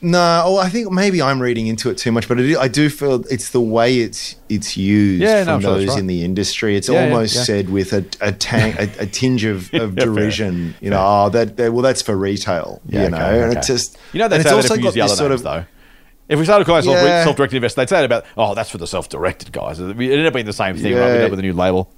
No, 0.00 0.42
oh, 0.46 0.56
I 0.58 0.68
think 0.68 0.92
maybe 0.92 1.20
I'm 1.20 1.42
reading 1.42 1.66
into 1.66 1.90
it 1.90 1.98
too 1.98 2.12
much, 2.12 2.28
but 2.28 2.38
I 2.38 2.42
do, 2.42 2.58
I 2.58 2.68
do 2.68 2.88
feel 2.88 3.24
it's 3.30 3.50
the 3.50 3.60
way 3.60 3.98
it's 3.98 4.36
it's 4.48 4.76
used 4.76 5.22
Yeah, 5.22 5.42
from 5.42 5.54
I'm 5.54 5.60
sure 5.60 5.72
those 5.74 5.88
right. 5.88 5.98
in 5.98 6.06
the 6.06 6.22
industry. 6.24 6.76
It's 6.76 6.88
Yeah, 6.88 7.06
yeah, 7.06 7.12
almost 7.14 7.34
yeah. 7.34 7.42
said 7.42 7.68
with 7.68 7.92
a 7.92 8.04
a, 8.20 8.30
tang, 8.30 8.74
a, 8.78 9.02
a 9.02 9.06
tinge 9.06 9.42
of, 9.44 9.64
of 9.74 9.98
Yeah, 9.98 10.04
fair. 10.04 10.14
derision. 10.14 10.76
You 10.80 10.90
know, 10.90 11.00
oh, 11.04 11.28
that, 11.30 11.56
that 11.56 11.72
well, 11.72 11.82
that's 11.82 12.00
for 12.02 12.16
retail. 12.16 12.80
Yeah, 12.86 13.04
you 13.04 13.10
know, 13.10 13.16
okay, 13.16 13.42
and 13.42 13.56
it's 13.56 13.66
just 13.66 13.98
you 14.12 14.20
know 14.20 14.28
that's 14.28 14.44
they 14.44 14.50
it's 14.56 14.68
say 14.68 14.74
that 14.74 14.74
if 14.74 14.78
we 14.78 14.84
got 14.84 14.94
the 14.94 15.00
this 15.00 15.18
sort 15.18 15.30
names 15.30 15.40
of 15.40 15.44
though. 15.44 15.64
If 16.28 16.38
we 16.38 16.44
started 16.44 16.66
calling 16.66 16.86
ourselves 16.86 17.02
Yeah. 17.02 17.24
self-directed 17.24 17.56
investors, 17.56 17.76
they'd 17.76 17.88
say 17.88 18.02
it 18.02 18.04
about 18.04 18.24
oh 18.36 18.54
that's 18.54 18.70
for 18.70 18.78
the 18.78 18.86
self-directed 18.86 19.50
guys. 19.50 19.80
It 19.80 19.88
ended 19.90 20.26
up 20.26 20.34
being 20.34 20.46
the 20.46 20.52
same 20.52 20.76
thing. 20.76 20.92
Right? 20.94 21.00
We 21.00 21.06
ended 21.06 21.24
up 21.24 21.30
with 21.30 21.38
a 21.40 21.42
new 21.42 21.54
label. 21.54 21.90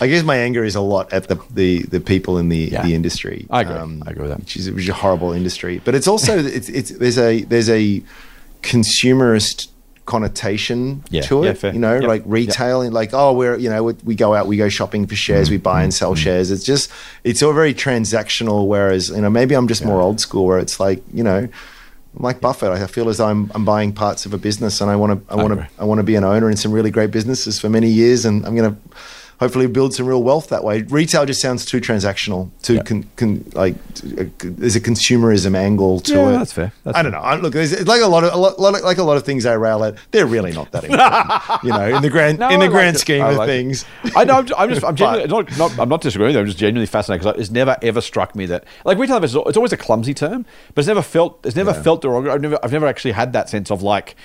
I 0.00 0.06
guess 0.08 0.22
my 0.24 0.36
anger 0.36 0.62
is 0.64 0.74
a 0.74 0.80
lot 0.80 1.12
at 1.12 1.28
the 1.28 1.36
the, 1.50 1.82
the 1.84 2.00
people 2.00 2.38
in 2.38 2.48
the, 2.48 2.68
Yeah. 2.72 2.82
the 2.82 2.94
industry. 2.94 3.46
Um, 3.50 3.56
I 3.56 3.60
agree. 3.62 3.74
I 4.06 4.10
agree 4.10 4.22
with 4.22 4.30
that. 4.30 4.38
Which 4.40 4.56
is, 4.56 4.70
which 4.70 4.84
is 4.84 4.88
a 4.90 4.94
horrible 4.94 5.32
industry, 5.32 5.80
but 5.84 5.94
it's 5.94 6.06
also 6.08 6.38
it's, 6.58 6.68
it's 6.68 6.90
there's 6.90 7.18
a 7.18 7.42
there's 7.44 7.70
a 7.70 8.02
consumerist 8.62 9.68
connotation 10.04 11.02
Yeah. 11.10 11.22
to 11.22 11.44
Yeah, 11.44 11.50
it. 11.50 11.58
fair. 11.58 11.72
You 11.72 11.80
know, 11.80 11.94
Yep. 11.94 12.04
like 12.04 12.22
retail, 12.26 12.82
and 12.82 12.94
like 12.94 13.10
oh, 13.12 13.32
we're 13.32 13.56
you 13.56 13.68
know 13.68 13.82
we, 13.82 13.94
we 14.04 14.14
go 14.14 14.34
out, 14.34 14.46
we 14.46 14.56
go 14.56 14.68
shopping 14.68 15.06
for 15.06 15.16
shares, 15.16 15.50
we 15.50 15.56
buy 15.56 15.82
and 15.82 15.92
Mm-hmm. 15.92 15.96
sell 15.98 16.14
shares. 16.14 16.50
It's 16.50 16.64
just 16.64 16.90
it's 17.24 17.42
all 17.42 17.52
very 17.52 17.74
transactional. 17.74 18.66
Whereas 18.66 19.08
you 19.10 19.20
know 19.20 19.30
maybe 19.30 19.54
I'm 19.56 19.66
just 19.68 19.84
more 19.84 20.00
old 20.00 20.20
school, 20.20 20.46
where 20.46 20.58
it's 20.58 20.78
like 20.80 21.02
you 21.12 21.22
know. 21.24 21.48
Like 22.18 22.40
Buffett. 22.40 22.70
I 22.70 22.86
feel 22.86 23.10
as 23.10 23.18
though 23.18 23.26
I'm, 23.26 23.52
I'm 23.54 23.66
buying 23.66 23.92
parts 23.92 24.24
of 24.24 24.32
a 24.32 24.38
business, 24.38 24.80
and 24.80 24.90
I 24.90 24.96
want 24.96 25.12
to 25.28 25.30
I 25.30 25.36
want 25.36 25.52
to 25.52 25.68
I 25.78 25.84
want 25.84 25.98
to 25.98 26.02
be 26.02 26.14
an 26.16 26.24
owner 26.24 26.48
in 26.48 26.56
some 26.56 26.72
really 26.72 26.90
great 26.90 27.10
businesses 27.10 27.60
for 27.60 27.68
many 27.68 27.88
years, 27.90 28.24
and 28.24 28.46
I'm 28.46 28.56
going 28.56 28.74
to 28.74 28.80
hopefully 29.40 29.66
build 29.66 29.94
some 29.94 30.06
real 30.06 30.22
wealth 30.22 30.48
that 30.48 30.64
way. 30.64 30.82
Retail 30.82 31.26
just 31.26 31.40
sounds 31.40 31.64
too 31.64 31.80
transactional, 31.80 32.50
too 32.62 32.80
con, 32.82 33.04
con, 33.16 33.44
like 33.54 33.74
there's 33.94 34.76
a 34.76 34.80
consumerism 34.80 35.54
angle 35.56 36.00
to 36.00 36.14
Yeah, 36.14 36.28
it. 36.28 36.32
that's 36.38 36.52
fair. 36.52 36.72
That's 36.84 36.96
I 36.96 37.02
don't 37.02 37.12
know. 37.12 37.18
I, 37.20 37.36
look, 37.36 37.52
there's, 37.52 37.86
like 37.86 38.00
a 38.02 38.06
lot 38.06 38.24
of 38.24 38.32
a 38.32 38.36
lot, 38.36 38.58
lot 38.58 38.74
of- 38.74 38.82
like 38.82 38.98
a 38.98 39.02
lot 39.02 39.16
of 39.16 39.24
things 39.24 39.44
I 39.46 39.54
rail 39.54 39.84
at. 39.84 39.96
They're 40.10 40.26
really 40.26 40.52
not 40.52 40.72
that 40.72 40.84
important, 40.84 41.62
you 41.64 41.70
know, 41.70 41.96
in 41.96 42.02
the 42.02 42.10
grand 42.10 42.38
No, 42.38 42.48
in 42.48 42.60
the 42.60 42.66
like 42.66 42.70
grand 42.70 42.96
it. 42.96 43.00
scheme 43.00 43.22
I 43.22 43.30
of 43.32 43.36
like 43.36 43.48
it. 43.48 43.52
things. 43.52 43.84
I 44.16 44.24
know. 44.24 44.38
I'm, 44.38 44.46
I'm 44.56 44.68
just. 44.70 44.84
I'm 44.84 44.96
genuinely 44.96 45.28
not, 45.28 45.58
not. 45.58 45.78
I'm 45.78 45.88
not 45.88 46.00
disagreeing. 46.00 46.28
with 46.28 46.34
you, 46.36 46.40
I'm 46.40 46.46
just 46.46 46.58
genuinely 46.58 46.86
fascinated 46.86 47.24
because 47.24 47.40
it's 47.40 47.50
never 47.50 47.76
ever 47.82 48.00
struck 48.00 48.34
me 48.34 48.46
that 48.46 48.64
like 48.84 48.98
retail 48.98 49.16
investors. 49.16 49.42
It's 49.46 49.56
always 49.56 49.72
a 49.72 49.76
clumsy 49.76 50.14
term, 50.14 50.46
but 50.74 50.80
it's 50.80 50.88
never 50.88 51.02
felt. 51.02 51.44
It's 51.44 51.56
never 51.56 51.72
Yeah. 51.72 51.82
felt 51.82 52.02
derogatory. 52.02 52.34
I've 52.34 52.40
never. 52.40 52.58
I've 52.62 52.72
never 52.72 52.86
actually 52.86 53.12
had 53.12 53.32
that 53.34 53.48
sense 53.48 53.70
of 53.70 53.82
like 53.82 54.16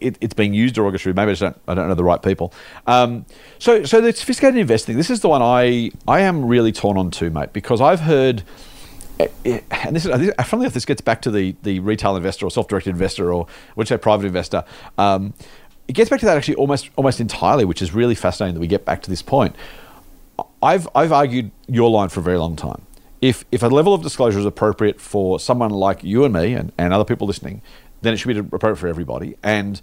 it, 0.00 0.16
it's 0.20 0.34
being 0.34 0.54
used 0.54 0.74
derogatory. 0.74 1.14
Maybe 1.14 1.30
I 1.30 1.34
just 1.34 1.42
don't. 1.42 1.58
I 1.68 1.74
don't 1.74 1.88
know 1.88 1.94
the 1.94 2.04
right 2.04 2.22
people. 2.22 2.52
Um, 2.86 3.24
so 3.58 3.84
so 3.84 4.00
the 4.00 4.12
sophisticated 4.12 4.58
investing. 4.60 4.96
This 4.96 5.10
is 5.10 5.20
the 5.20 5.28
one 5.28 5.42
I 5.42 5.90
I 6.06 6.20
am 6.20 6.44
really 6.44 6.72
torn 6.72 6.96
on 6.96 7.10
too, 7.10 7.30
mate, 7.30 7.52
because 7.52 7.80
I've 7.80 8.00
heard. 8.00 8.42
eh, 9.20 9.28
eh, 9.44 9.60
And 9.70 9.96
this 9.96 10.04
is, 10.06 10.10
funnily 10.46 10.66
enough, 10.66 10.74
this 10.74 10.84
gets 10.84 11.00
back 11.00 11.22
to 11.22 11.30
the, 11.30 11.56
the 11.62 11.80
retail 11.80 12.14
investor 12.16 12.46
or 12.46 12.50
self-directed 12.50 12.90
investor 12.90 13.32
or 13.32 13.46
which 13.74 13.88
say 13.88 13.96
private 13.96 14.26
investor. 14.26 14.64
Um, 14.96 15.34
it 15.88 15.94
gets 15.94 16.10
back 16.10 16.20
to 16.20 16.26
that 16.26 16.36
actually 16.36 16.56
almost 16.56 16.90
almost 16.96 17.18
entirely, 17.20 17.64
which 17.64 17.82
is 17.82 17.92
really 17.94 18.14
fascinating 18.14 18.54
that 18.54 18.60
we 18.60 18.66
get 18.68 18.84
back 18.84 19.02
to 19.02 19.10
this 19.10 19.22
point. 19.22 19.56
I've 20.62 20.86
I've 20.94 21.12
argued 21.12 21.50
your 21.66 21.90
line 21.90 22.10
for 22.10 22.20
a 22.20 22.22
very 22.22 22.38
long 22.38 22.56
time. 22.56 22.82
If 23.20 23.44
if 23.50 23.62
a 23.62 23.68
level 23.68 23.94
of 23.94 24.02
disclosure 24.02 24.38
is 24.38 24.44
appropriate 24.44 25.00
for 25.00 25.40
someone 25.40 25.70
like 25.70 26.04
you 26.04 26.24
and 26.24 26.32
me 26.32 26.54
and, 26.54 26.70
and 26.78 26.92
other 26.92 27.04
people 27.04 27.26
listening, 27.26 27.62
then 28.02 28.14
it 28.14 28.18
should 28.18 28.28
be 28.28 28.38
appropriate 28.38 28.76
for 28.76 28.88
everybody. 28.88 29.36
And 29.42 29.80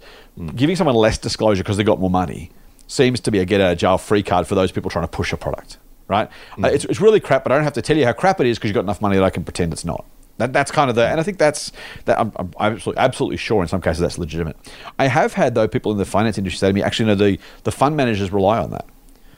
giving 0.54 0.76
someone 0.76 0.96
less 0.96 1.18
disclosure 1.18 1.62
because 1.62 1.76
they 1.76 1.84
got 1.84 2.00
more 2.00 2.10
money 2.10 2.50
seems 2.86 3.20
to 3.20 3.30
be 3.30 3.38
a 3.38 3.44
get 3.44 3.60
out 3.60 3.72
of 3.72 3.78
jail 3.78 3.98
free 3.98 4.22
card 4.22 4.46
for 4.46 4.54
those 4.54 4.72
people 4.72 4.90
trying 4.90 5.04
to 5.04 5.10
push 5.10 5.32
a 5.32 5.36
product. 5.36 5.78
Right? 6.08 6.28
Uh, 6.62 6.68
it's, 6.68 6.84
it's 6.84 7.00
really 7.00 7.18
crap, 7.18 7.42
but 7.42 7.50
I 7.50 7.56
don't 7.56 7.64
have 7.64 7.72
to 7.72 7.82
tell 7.82 7.96
you 7.96 8.04
how 8.04 8.12
crap 8.12 8.40
it 8.40 8.46
is 8.46 8.58
because 8.58 8.68
you've 8.68 8.76
got 8.76 8.84
enough 8.84 9.00
money 9.00 9.16
that 9.16 9.24
I 9.24 9.30
can 9.30 9.42
pretend 9.42 9.72
it's 9.72 9.84
not. 9.84 10.04
That, 10.38 10.52
that's 10.52 10.70
kind 10.70 10.90
of 10.90 10.96
the, 10.96 11.06
and 11.06 11.18
I 11.18 11.22
think 11.22 11.38
that's 11.38 11.72
that. 12.04 12.18
I'm, 12.18 12.30
I'm 12.36 12.52
absolutely, 12.74 13.02
absolutely 13.02 13.36
sure 13.38 13.62
in 13.62 13.68
some 13.68 13.80
cases 13.80 14.00
that's 14.00 14.18
legitimate. 14.18 14.56
I 14.98 15.06
have 15.08 15.32
had 15.32 15.54
though 15.54 15.66
people 15.66 15.92
in 15.92 15.98
the 15.98 16.04
finance 16.04 16.36
industry 16.36 16.58
say 16.58 16.68
to 16.68 16.72
me, 16.74 16.82
actually, 16.82 17.06
no, 17.06 17.14
the 17.14 17.38
the 17.64 17.72
fund 17.72 17.96
managers 17.96 18.30
rely 18.30 18.58
on 18.58 18.70
that. 18.70 18.86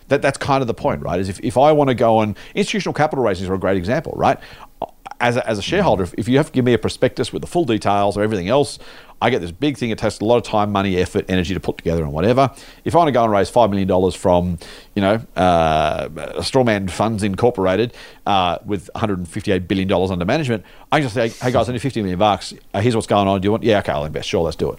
That, 0.08 0.22
that's 0.22 0.38
kind 0.38 0.62
of 0.62 0.66
the 0.66 0.74
point, 0.74 1.02
right? 1.02 1.20
Is 1.20 1.28
if, 1.28 1.38
if 1.40 1.56
I 1.58 1.70
want 1.70 1.88
to 1.88 1.94
go 1.94 2.16
on 2.18 2.34
institutional 2.54 2.94
capital 2.94 3.24
raisings 3.24 3.48
are 3.48 3.54
a 3.54 3.58
great 3.58 3.76
example, 3.76 4.12
right? 4.16 4.38
As 5.20 5.36
a, 5.36 5.48
as 5.48 5.58
a 5.58 5.62
shareholder, 5.62 6.04
if, 6.04 6.14
if 6.16 6.28
you 6.28 6.36
have 6.36 6.46
to 6.46 6.52
give 6.52 6.64
me 6.64 6.74
a 6.74 6.78
prospectus 6.78 7.32
with 7.32 7.42
the 7.42 7.48
full 7.48 7.64
details 7.64 8.16
or 8.16 8.22
everything 8.22 8.48
else, 8.48 8.78
I 9.20 9.30
get 9.30 9.40
this 9.40 9.50
big 9.50 9.76
thing. 9.76 9.90
It 9.90 9.98
takes 9.98 10.20
a 10.20 10.24
lot 10.24 10.36
of 10.36 10.44
time, 10.44 10.70
money, 10.70 10.96
effort, 10.96 11.24
energy 11.28 11.54
to 11.54 11.60
put 11.60 11.76
together 11.76 12.04
and 12.04 12.12
whatever. 12.12 12.52
If 12.84 12.94
I 12.94 12.98
want 12.98 13.08
to 13.08 13.12
go 13.12 13.24
and 13.24 13.32
raise 13.32 13.50
$5 13.50 13.68
million 13.70 14.12
from, 14.12 14.58
you 14.94 15.02
know, 15.02 15.20
uh, 15.34 16.08
Strawman 16.38 16.88
Funds 16.88 17.24
Incorporated 17.24 17.94
uh, 18.26 18.58
with 18.64 18.88
$158 18.94 19.66
billion 19.66 19.92
under 19.92 20.24
management, 20.24 20.64
I 20.92 20.98
can 21.00 21.08
just 21.08 21.14
say, 21.14 21.30
hey 21.30 21.50
guys, 21.50 21.68
I 21.68 21.72
need 21.72 21.82
50 21.82 22.00
million 22.02 22.18
bucks. 22.18 22.54
Uh, 22.72 22.80
here's 22.80 22.94
what's 22.94 23.08
going 23.08 23.26
on. 23.26 23.40
Do 23.40 23.46
you 23.46 23.50
want? 23.50 23.64
Yeah, 23.64 23.80
okay, 23.80 23.90
I'll 23.90 24.04
invest. 24.04 24.28
Sure, 24.28 24.42
let's 24.42 24.56
do 24.56 24.70
it. 24.70 24.78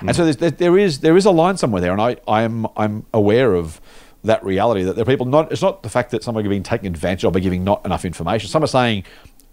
And 0.00 0.14
so 0.14 0.24
there's, 0.24 0.36
there, 0.36 0.50
there 0.50 0.78
is 0.78 1.00
there 1.00 1.16
is 1.16 1.24
a 1.24 1.30
line 1.30 1.56
somewhere 1.56 1.80
there, 1.80 1.92
and 1.92 2.00
I 2.00 2.16
I'm 2.28 2.66
I'm 2.76 3.06
aware 3.14 3.54
of 3.54 3.80
that 4.24 4.44
reality 4.44 4.82
that 4.82 4.94
there 4.94 5.02
are 5.02 5.06
people 5.06 5.26
not. 5.26 5.50
It's 5.52 5.62
not 5.62 5.82
the 5.82 5.88
fact 5.88 6.10
that 6.10 6.22
some 6.22 6.36
are 6.36 6.42
being 6.42 6.62
taken 6.62 6.86
advantage 6.88 7.24
of 7.24 7.32
by 7.32 7.40
giving 7.40 7.64
not 7.64 7.84
enough 7.86 8.04
information. 8.04 8.48
Some 8.48 8.62
are 8.62 8.68
saying, 8.68 9.04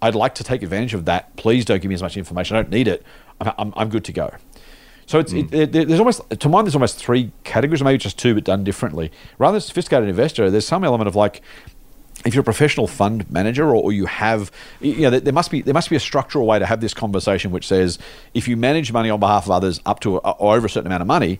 "I'd 0.04 0.16
like 0.16 0.36
to 0.36 0.43
take 0.43 0.62
advantage 0.64 0.93
of 0.93 1.06
that. 1.06 1.36
Please 1.36 1.66
don't 1.66 1.82
give 1.82 1.89
me 1.89 1.95
as 1.95 2.01
much 2.01 2.18
information. 2.18 2.56
I 2.58 2.62
don't 2.62 2.72
need 2.72 2.88
it. 2.88 3.04
I'm 3.41 3.54
I'm, 3.58 3.74
I'm 3.76 3.89
good 3.89 4.06
to 4.06 4.14
go." 4.14 4.34
So 5.06 5.20
it's 5.20 5.34
it, 5.34 5.49
mm. 5.49 5.72
there- 5.72 5.86
there's 5.86 5.99
almost 5.99 6.22
to 6.30 6.49
mine 6.49 6.66
there's 6.66 6.76
almost 6.76 6.97
three 6.97 7.32
categories, 7.43 7.82
or 7.82 7.86
maybe 7.86 7.97
just 7.97 8.18
two, 8.18 8.34
but 8.36 8.43
done 8.43 8.64
differently. 8.64 9.12
Rather 9.38 9.54
than 9.56 9.62
sophisticated 9.62 10.10
investor, 10.10 10.49
there's 10.49 10.68
some 10.68 10.84
element 10.84 11.08
of 11.08 11.16
like 11.16 11.41
if 12.26 12.34
you're 12.34 12.41
a 12.41 12.43
professional 12.43 12.88
fund 12.88 13.30
manager 13.30 13.68
or, 13.70 13.76
or 13.76 13.91
you 13.91 14.06
have 14.06 14.51
you 14.80 15.01
know 15.01 15.10
there, 15.10 15.20
there 15.20 15.34
must 15.34 15.51
be 15.51 15.62
there 15.62 15.74
must 15.74 15.89
be 15.89 15.95
a 15.95 15.99
structural 15.99 16.45
way 16.45 16.60
to 16.60 16.66
have 16.66 16.80
this 16.82 16.93
conversation 16.93 17.51
which 17.51 17.68
says 17.68 17.99
if 18.34 18.47
you 18.47 18.56
manage 18.56 18.91
money 18.91 19.10
on 19.10 19.20
behalf 19.20 19.45
of 19.45 19.51
others 19.51 19.82
up 19.86 19.99
to 19.99 20.18
a, 20.18 20.20
or 20.20 20.56
over 20.56 20.68
a 20.68 20.70
certain 20.70 20.88
amount 20.88 21.01
of 21.01 21.08
money 21.08 21.39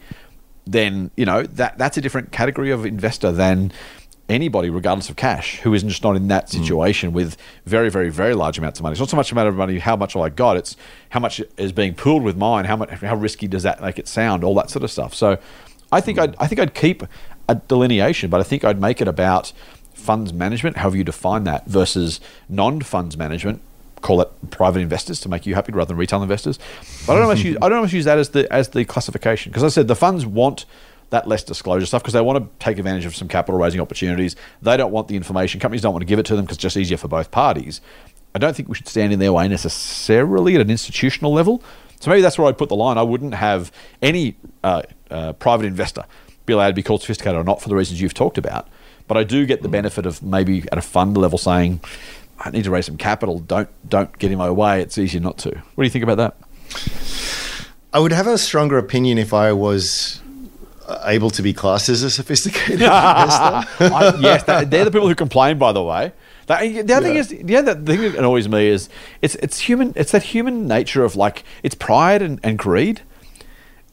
then 0.66 1.12
you 1.16 1.26
know 1.26 1.44
that 1.44 1.78
that's 1.78 1.98
a 1.98 2.02
different 2.02 2.32
category 2.32 2.72
of 2.72 2.86
investor 2.86 3.32
than 3.32 3.72
anybody 4.34 4.70
regardless 4.70 5.10
of 5.10 5.16
cash 5.16 5.60
who 5.62 5.74
isn't 5.74 5.90
just 5.90 6.04
not 6.04 6.16
in 6.16 6.28
that 6.28 6.52
hmm. 6.52 6.62
situation 6.62 7.14
with 7.14 7.38
very 7.66 7.90
very 7.90 8.10
very 8.10 8.34
large 8.34 8.58
amounts 8.58 8.80
of 8.80 8.84
money. 8.84 8.94
It's 8.94 9.00
not 9.00 9.10
so 9.10 9.18
much 9.18 9.32
a 9.32 9.36
matter 9.36 9.50
of 9.50 9.56
money 9.56 9.80
how 9.80 9.96
much 9.96 10.16
i 10.16 10.30
got 10.30 10.58
it's 10.58 10.76
how 11.10 11.20
much 11.20 11.42
is 11.58 11.72
being 11.72 11.94
pooled 11.94 12.24
with 12.24 12.38
mine 12.38 12.66
how 12.66 12.76
much 12.76 12.90
how 12.90 13.16
risky 13.16 13.48
does 13.48 13.64
that 13.64 13.82
make 13.82 14.00
it 14.00 14.08
sound 14.08 14.44
all 14.44 14.56
that 14.56 14.70
sort 14.70 14.84
of 14.84 14.92
stuff. 14.92 15.14
So 15.14 15.38
i 15.92 16.02
think 16.02 16.20
i'd 16.20 16.36
i 16.40 16.48
think 16.48 16.60
i'd 16.60 16.74
keep 16.74 17.04
a 17.48 17.56
delineation 17.56 18.30
but 18.30 18.40
i 18.40 18.44
think 18.44 18.64
i'd 18.64 18.80
make 18.80 19.02
it 19.02 19.08
about 19.08 19.54
funds 19.94 20.34
management 20.34 20.78
however 20.78 20.98
you 20.98 21.04
define 21.04 21.44
that 21.44 21.66
versus 21.68 22.20
non-funds 22.50 23.16
management 23.16 23.62
call 24.04 24.22
it 24.22 24.30
private 24.52 24.82
investors 24.82 25.20
to 25.22 25.30
make 25.30 25.48
you 25.48 25.56
happy 25.56 25.72
rather 25.72 25.88
than 25.88 25.98
retail 25.98 26.22
investors. 26.22 26.60
But 27.08 27.14
I 27.14 27.16
don't 27.16 27.24
almost 27.24 27.44
use 27.46 27.58
I 27.62 27.70
don't 27.70 27.78
almost 27.78 27.94
use 27.94 28.06
that 28.06 28.20
as 28.20 28.30
the 28.30 28.52
as 28.54 28.70
the 28.70 28.86
classification 28.86 29.52
because 29.52 29.64
I 29.64 29.70
said 29.70 29.88
the 29.88 29.96
funds 29.96 30.26
want 30.26 30.66
that 31.14 31.28
less 31.28 31.44
disclosure 31.44 31.86
stuff 31.86 32.02
because 32.02 32.14
they 32.14 32.22
want 32.22 32.44
to 32.44 32.66
take 32.66 32.80
advantage 32.80 33.06
of 33.06 33.16
some 33.16 33.28
capital 33.28 33.60
raising 33.60 33.80
opportunities. 33.80 34.36
They 34.62 34.76
don't 34.76 34.92
want 34.92 35.08
the 35.08 35.16
information. 35.16 35.60
Companies 35.60 35.82
don't 35.82 35.94
want 35.94 36.02
to 36.02 36.08
give 36.08 36.20
it 36.20 36.26
to 36.26 36.36
them 36.36 36.46
because 36.46 36.58
it's 36.58 36.64
just 36.64 36.76
easier 36.76 36.98
for 36.98 37.08
both 37.08 37.30
parties. 37.30 37.82
I 38.36 38.40
don't 38.40 38.56
think 38.56 38.68
we 38.68 38.76
should 38.76 38.88
stand 38.88 39.14
in 39.14 39.20
their 39.20 39.32
way 39.32 39.48
necessarily 39.48 40.56
at 40.56 40.62
an 40.62 40.72
institutional 40.72 41.32
level. 41.32 41.64
So 42.00 42.10
maybe 42.10 42.22
that's 42.22 42.38
where 42.38 42.48
I'd 42.48 42.58
put 42.58 42.70
the 42.70 42.76
line. 42.76 42.98
I 42.98 43.04
wouldn't 43.04 43.36
have 43.36 43.72
any 44.02 44.36
uh, 44.64 44.82
uh, 45.12 45.34
private 45.34 45.68
investor 45.68 46.04
be 46.46 46.54
allowed 46.54 46.70
to 46.70 46.74
be 46.74 46.84
called 46.84 47.02
sophisticated 47.02 47.40
or 47.40 47.44
not 47.44 47.62
for 47.62 47.70
the 47.70 47.76
reasons 47.76 48.02
you've 48.02 48.16
talked 48.16 48.38
about. 48.40 48.68
But 49.08 49.18
I 49.18 49.24
do 49.24 49.46
get 49.46 49.62
the 49.62 49.70
benefit 49.70 50.06
of 50.06 50.24
maybe 50.24 50.66
at 50.72 50.78
a 50.78 50.82
fund 50.82 51.16
level 51.16 51.38
saying, 51.38 51.80
I 52.40 52.50
need 52.50 52.64
to 52.64 52.72
raise 52.72 52.88
some 52.88 52.98
capital. 52.98 53.40
Don't 53.40 53.70
don't 53.88 54.18
get 54.18 54.32
in 54.32 54.40
my 54.40 54.50
way. 54.50 54.82
It's 54.82 54.98
easier 54.98 55.22
not 55.22 55.38
to. 55.40 55.50
What 55.50 55.76
do 55.78 55.84
you 55.84 55.90
think 55.90 56.04
about 56.04 56.18
that? 56.18 56.38
I 57.94 58.00
would 58.00 58.12
have 58.12 58.26
a 58.26 58.40
stronger 58.40 58.80
opinion 58.80 59.20
if 59.20 59.34
I 59.34 59.52
was 59.52 60.23
able 61.06 61.30
to 61.32 61.42
be 61.42 61.54
classed 61.54 61.90
as 61.90 62.04
a 62.04 62.10
sophisticated 62.10 62.72
investor. 62.82 63.68
I, 63.80 64.16
yes, 64.20 64.44
that, 64.44 64.70
they're 64.72 64.86
the 64.86 64.92
people 64.92 65.08
who 65.08 65.16
complain. 65.16 65.58
By 65.58 65.72
the 65.72 65.84
way, 65.84 66.12
that, 66.48 66.62
the 66.88 66.94
other 66.94 67.08
thing 67.08 67.16
is, 67.18 67.32
yeah, 67.32 67.62
the 67.62 67.76
thing 67.76 68.02
that 68.02 68.16
annoys 68.16 68.48
me 68.48 68.68
is 68.68 68.90
it's 69.22 69.36
it's 69.36 69.60
human. 69.60 69.94
It's 69.96 70.12
that 70.12 70.24
human 70.24 70.68
nature 70.68 71.04
of 71.04 71.16
like 71.16 71.44
it's 71.64 71.76
pride 71.76 72.22
and, 72.22 72.40
and 72.44 72.58
greed. 72.58 73.02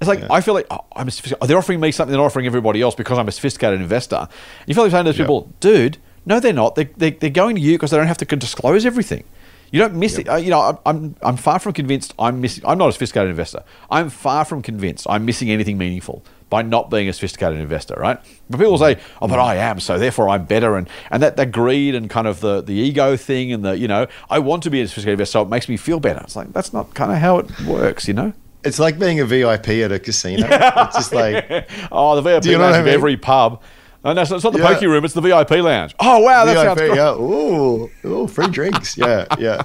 It's 0.01 0.09
like 0.09 0.23
I 0.31 0.41
feel 0.41 0.55
like 0.55 0.67
oh, 0.71 0.85
I'm 0.97 1.09
a 1.09 1.11
sophistic- 1.11 1.41
they're 1.41 1.59
offering 1.59 1.79
me 1.81 1.93
something 1.93 2.11
they're 2.11 2.19
not 2.21 2.27
offering 2.27 2.47
everybody 2.47 2.81
else 2.81 2.95
because 2.95 3.19
I'm 3.19 3.29
a 3.29 3.33
sophisticated 3.33 3.81
investor. 3.81 4.29
You 4.67 4.75
feel 4.75 4.85
like 4.85 4.93
saying 4.93 5.05
to 5.05 5.11
those 5.11 5.19
Yeah. 5.19 5.25
people, 5.25 5.53
dude, 5.61 5.99
no, 6.25 6.41
they're 6.41 6.53
not. 6.53 6.75
They, 6.75 6.85
they, 6.85 7.11
they're 7.11 7.29
going 7.31 7.57
to 7.57 7.61
you 7.63 7.75
because 7.75 7.91
they 7.91 7.97
don't 7.99 8.07
have 8.07 8.19
to 8.19 8.25
disclose 8.25 8.87
everything. 8.87 9.25
You 9.73 9.79
don't 9.81 9.95
miss 9.95 10.19
it. 10.19 10.29
Uh, 10.29 10.37
you 10.37 10.51
know, 10.51 10.61
I'm, 10.61 10.79
I'm, 10.87 11.17
I'm 11.23 11.37
far 11.37 11.59
from 11.59 11.73
convinced 11.75 12.15
I'm 12.19 12.41
missing. 12.41 12.65
I'm 12.67 12.79
not 12.79 12.89
a 12.89 12.93
sophisticated 12.93 13.31
investor. 13.31 13.63
I'm 13.91 14.11
far 14.11 14.45
from 14.45 14.63
convinced 14.63 15.07
I'm 15.09 15.25
missing 15.25 15.51
anything 15.51 15.79
meaningful 15.79 16.25
by 16.51 16.63
not 16.63 16.91
being 16.91 17.09
a 17.09 17.13
sophisticated 17.13 17.59
investor, 17.61 17.95
right? 17.97 18.19
But 18.51 18.59
people 18.59 18.77
say, 18.77 18.99
"Oh, 19.23 19.29
but 19.29 19.39
I 19.39 19.55
am, 19.57 19.81
so 19.81 19.99
therefore 19.99 20.29
I'm 20.29 20.45
better," 20.45 20.77
and 20.77 20.89
and 21.11 21.23
that, 21.23 21.37
that 21.37 21.53
greed 21.53 21.95
and 21.95 22.11
kind 22.11 22.27
of 22.27 22.41
the 22.41 22.61
the 22.61 22.75
ego 22.75 23.17
thing 23.17 23.53
and 23.53 23.65
the 23.65 23.79
you 23.79 23.89
know 23.89 24.07
I 24.29 24.41
want 24.41 24.63
to 24.65 24.71
be 24.71 24.81
a 24.81 24.89
sophisticated 24.89 25.15
investor, 25.21 25.33
so 25.39 25.43
it 25.43 25.49
makes 25.49 25.69
me 25.69 25.77
feel 25.77 26.01
better. 26.01 26.21
It's 26.21 26.37
like 26.37 26.53
that's 26.53 26.73
not 26.73 26.93
kind 26.95 27.13
of 27.13 27.19
how 27.19 27.39
it 27.39 27.61
works, 27.63 28.07
you 28.09 28.15
know. 28.15 28.33
It's 28.63 28.79
like 28.79 28.99
being 28.99 29.21
a 29.21 29.25
VIP 29.25 29.69
at 29.69 29.91
a 29.93 29.99
casino. 29.99 30.47
It's 30.51 30.97
just 30.97 31.15
like 31.15 31.71
Oh, 31.91 32.15
the 32.17 32.23
VIP 32.23 32.45
you 32.47 32.53
know 32.59 32.65
lounge 32.65 32.77
I 32.77 32.79
of 32.81 32.85
mean? 32.85 32.95
every 32.95 33.17
pub. 33.17 33.63
No, 34.05 34.11
it's 34.13 34.31
not 34.31 34.43
the 34.53 34.59
Yeah. 34.59 34.67
pokey 34.75 34.87
room; 34.87 35.05
it's 35.05 35.15
the 35.15 35.21
VIP 35.21 35.51
lounge. 35.63 35.95
Oh 36.01 36.19
wow, 36.21 36.45
that 36.45 36.55
sounds 36.57 36.79
VIP. 36.81 36.89
great. 36.91 36.97
Yeah. 36.97 37.15
Ooh, 37.15 37.91
ooh, 38.05 38.27
free 38.27 38.49
drinks. 38.49 38.97
Yeah, 38.99 39.27
yeah. 39.39 39.63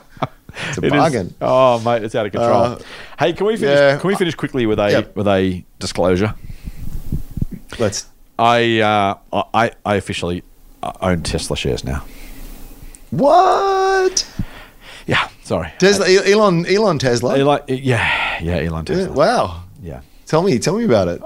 It's 0.69 0.77
a 0.77 0.81
It 0.85 0.85
is- 0.85 0.91
bargain. 0.91 1.33
Oh, 1.41 1.79
mate, 1.79 2.03
it's 2.03 2.15
out 2.15 2.25
of 2.25 2.31
control. 2.31 2.53
Uh, 2.63 2.79
hey, 3.19 3.33
can 3.33 3.47
we 3.47 3.57
finish? 3.57 3.77
yeah. 3.77 3.97
Can 3.97 4.07
we 4.07 4.15
finish 4.15 4.35
quickly 4.35 4.65
with 4.65 4.79
a 4.79 4.91
Yep. 4.91 5.15
with 5.15 5.27
a 5.27 5.65
disclosure? 5.79 6.33
Let's. 7.79 8.07
I 8.37 8.79
uh, 8.79 9.15
I 9.53 9.71
I 9.85 9.95
officially 9.95 10.43
uh, 10.83 10.91
own 11.01 11.23
Tesla 11.23 11.55
shares 11.55 11.83
now. 11.83 12.03
What? 13.11 14.29
Yeah, 15.07 15.29
sorry. 15.43 15.71
Tesla, 15.77 16.07
E- 16.07 16.31
Elon, 16.33 16.65
Elon 16.65 16.97
Tesla. 16.99 17.37
Elon, 17.37 17.61
yeah, 17.67 18.39
yeah, 18.41 18.55
Elon 18.57 18.85
Yeah, 18.87 18.95
Tesla. 18.95 19.13
wow. 19.13 19.63
Yeah, 19.81 20.01
Tell 20.25 20.41
me, 20.41 20.57
tell 20.59 20.75
me 20.77 20.83
about 20.85 21.07
it. 21.07 21.21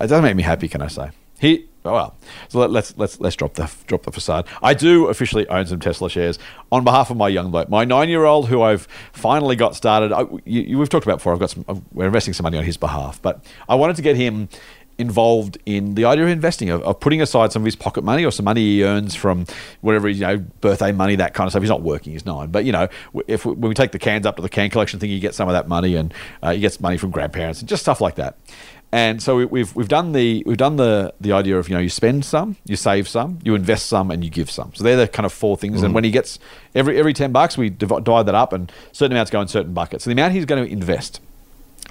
it 0.00 0.06
doesn't 0.06 0.22
make 0.24 0.34
me 0.36 0.42
happy. 0.42 0.66
Can 0.68 0.80
I 0.82 0.88
say? 0.88 1.10
He 1.38 1.66
oh, 1.84 1.92
well, 1.92 2.14
so 2.48 2.58
let, 2.60 2.70
let's 2.70 2.96
let's 2.96 3.20
let's 3.20 3.36
drop 3.36 3.54
the 3.54 3.70
drop 3.86 4.04
the 4.04 4.12
facade. 4.12 4.46
I 4.62 4.72
do 4.74 5.08
officially 5.08 5.46
own 5.48 5.66
some 5.66 5.78
Tesla 5.80 6.08
shares 6.08 6.38
on 6.70 6.84
behalf 6.84 7.10
of 7.10 7.16
my 7.16 7.28
young 7.28 7.50
bloke, 7.50 7.68
my 7.68 7.84
nine 7.84 8.08
year 8.08 8.24
old, 8.24 8.48
who 8.48 8.62
I've 8.62 8.88
finally 9.12 9.54
got 9.56 9.76
started. 9.76 10.12
I, 10.12 10.22
you, 10.44 10.62
you- 10.62 10.78
we've 10.78 10.88
talked 10.88 11.04
about 11.06 11.18
before. 11.18 11.32
I've 11.34 11.38
got 11.40 11.50
some. 11.50 11.64
uh, 11.68 11.74
We're 11.92 12.06
investing 12.06 12.32
some 12.34 12.44
money 12.44 12.58
on 12.58 12.64
his 12.64 12.76
behalf, 12.78 13.20
but 13.20 13.44
I 13.68 13.74
wanted 13.74 13.96
to 13.96 14.02
get 14.02 14.16
him 14.16 14.48
involved 15.02 15.58
in 15.66 15.94
the 15.94 16.06
idea 16.06 16.24
of 16.24 16.30
investing, 16.30 16.70
of, 16.70 16.82
of 16.82 16.98
putting 16.98 17.20
aside 17.20 17.52
some 17.52 17.60
of 17.60 17.66
his 17.66 17.76
pocket 17.76 18.02
money 18.02 18.24
or 18.24 18.30
some 18.30 18.44
money 18.44 18.62
he 18.62 18.84
earns 18.84 19.14
from 19.14 19.44
whatever 19.82 20.08
you 20.08 20.20
know 20.20 20.38
birthday 20.38 20.92
money, 20.92 21.16
that 21.16 21.34
kind 21.34 21.46
of 21.46 21.52
stuff. 21.52 21.62
He's 21.62 21.68
not 21.68 21.82
working; 21.82 22.14
he's 22.14 22.24
nine, 22.24 22.50
but 22.50 22.64
you 22.64 22.72
know, 22.72 22.88
if 23.26 23.44
when 23.44 23.60
we 23.60 23.74
take 23.74 23.92
the 23.92 23.98
cans 23.98 24.24
up 24.24 24.36
to 24.36 24.42
the 24.42 24.48
can 24.48 24.70
collection 24.70 24.98
thing, 24.98 25.10
he 25.10 25.20
gets 25.20 25.36
some 25.36 25.48
of 25.48 25.52
that 25.52 25.68
money, 25.68 25.96
and 25.96 26.14
uh, 26.42 26.52
he 26.52 26.60
gets 26.60 26.80
money 26.80 26.96
from 26.96 27.10
grandparents 27.10 27.60
and 27.60 27.68
just 27.68 27.82
stuff 27.82 28.00
like 28.00 28.14
that. 28.14 28.38
And 28.94 29.22
so 29.22 29.36
we, 29.36 29.46
we've 29.46 29.74
we've 29.74 29.88
done 29.88 30.12
the 30.12 30.42
we've 30.44 30.58
done 30.58 30.76
the 30.76 31.14
the 31.18 31.32
idea 31.32 31.58
of 31.58 31.66
you 31.68 31.74
know 31.74 31.80
you 31.80 31.88
spend 31.88 32.26
some, 32.26 32.56
you 32.66 32.76
save 32.76 33.08
some, 33.08 33.38
you 33.42 33.54
invest 33.54 33.86
some, 33.86 34.10
and 34.10 34.22
you 34.22 34.28
give 34.28 34.50
some. 34.50 34.72
So 34.74 34.84
they're 34.84 34.98
the 34.98 35.08
kind 35.08 35.24
of 35.24 35.32
four 35.32 35.56
things. 35.56 35.82
And 35.82 35.94
when 35.94 36.04
he 36.04 36.10
gets 36.10 36.38
every 36.74 36.98
every 36.98 37.14
ten 37.14 37.32
bucks, 37.32 37.56
we 37.56 37.70
div- 37.70 38.04
divide 38.04 38.26
that 38.26 38.34
up, 38.34 38.52
and 38.52 38.70
certain 38.92 39.16
amounts 39.16 39.30
go 39.30 39.40
in 39.40 39.48
certain 39.48 39.72
buckets. 39.72 40.04
So 40.04 40.10
the 40.10 40.12
amount 40.12 40.34
he's 40.34 40.44
going 40.44 40.62
to 40.62 40.70
invest, 40.70 41.22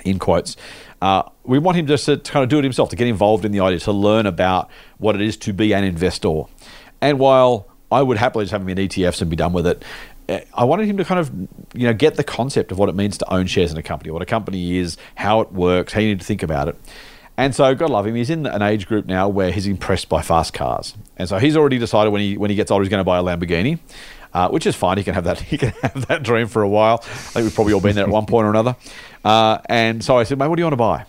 in 0.03 0.19
quotes, 0.19 0.55
uh, 1.01 1.23
we 1.43 1.59
want 1.59 1.77
him 1.77 1.87
just 1.87 2.05
to 2.05 2.17
kind 2.17 2.43
of 2.43 2.49
do 2.49 2.59
it 2.59 2.63
himself, 2.63 2.89
to 2.89 2.95
get 2.95 3.07
involved 3.07 3.45
in 3.45 3.51
the 3.51 3.59
idea, 3.59 3.79
to 3.79 3.91
learn 3.91 4.25
about 4.25 4.69
what 4.97 5.15
it 5.15 5.21
is 5.21 5.37
to 5.37 5.53
be 5.53 5.73
an 5.73 5.83
investor. 5.83 6.43
And 7.01 7.19
while 7.19 7.67
I 7.91 8.01
would 8.01 8.17
happily 8.17 8.45
just 8.45 8.51
have 8.51 8.61
him 8.61 8.69
in 8.69 8.77
ETFs 8.77 9.21
and 9.21 9.29
be 9.29 9.35
done 9.35 9.53
with 9.53 9.65
it, 9.65 9.83
eh, 10.29 10.41
I 10.53 10.63
wanted 10.63 10.87
him 10.87 10.97
to 10.97 11.03
kind 11.03 11.19
of, 11.19 11.31
you 11.73 11.87
know, 11.87 11.93
get 11.93 12.15
the 12.15 12.23
concept 12.23 12.71
of 12.71 12.77
what 12.77 12.89
it 12.89 12.95
means 12.95 13.17
to 13.17 13.33
own 13.33 13.47
shares 13.47 13.71
in 13.71 13.77
a 13.77 13.83
company, 13.83 14.11
what 14.11 14.21
a 14.21 14.27
company 14.27 14.77
is, 14.77 14.97
how 15.15 15.41
it 15.41 15.51
works, 15.51 15.93
how 15.93 16.01
you 16.01 16.09
need 16.09 16.19
to 16.19 16.25
think 16.25 16.43
about 16.43 16.67
it. 16.67 16.79
And 17.37 17.55
so, 17.55 17.73
God 17.73 17.89
love 17.89 18.05
him, 18.05 18.13
he's 18.13 18.29
in 18.29 18.45
an 18.45 18.61
age 18.61 18.87
group 18.87 19.07
now 19.07 19.27
where 19.27 19.51
he's 19.51 19.65
impressed 19.65 20.09
by 20.09 20.21
fast 20.21 20.53
cars, 20.53 20.95
and 21.17 21.27
so 21.27 21.39
he's 21.39 21.57
already 21.57 21.79
decided 21.79 22.11
when 22.11 22.21
he 22.21 22.37
when 22.37 22.49
he 22.51 22.55
gets 22.55 22.69
older, 22.69 22.83
he's 22.83 22.89
going 22.89 22.99
to 22.99 23.05
buy 23.05 23.17
a 23.17 23.23
Lamborghini, 23.23 23.79
uh, 24.33 24.49
which 24.49 24.65
is 24.65 24.75
fine. 24.75 24.97
He 24.97 25.03
can 25.03 25.13
have 25.13 25.25
that. 25.25 25.39
He 25.51 25.57
can 25.57 25.73
have 25.81 26.07
that 26.07 26.23
dream 26.23 26.47
for 26.47 26.61
a 26.61 26.69
while. 26.69 26.99
I 27.03 27.07
think 27.07 27.43
we've 27.45 27.55
probably 27.55 27.73
all 27.73 27.81
been 27.81 27.95
there 27.95 28.05
at 28.05 28.09
one 28.09 28.25
point 28.25 28.45
or 28.45 28.49
another. 28.49 28.75
Uh, 29.23 29.59
and 29.65 30.03
so 30.03 30.17
I 30.17 30.23
said, 30.23 30.37
mate, 30.37 30.47
what 30.47 30.55
do 30.55 30.61
you 30.61 30.65
want 30.65 30.73
to 30.73 30.77
buy? 30.77 31.05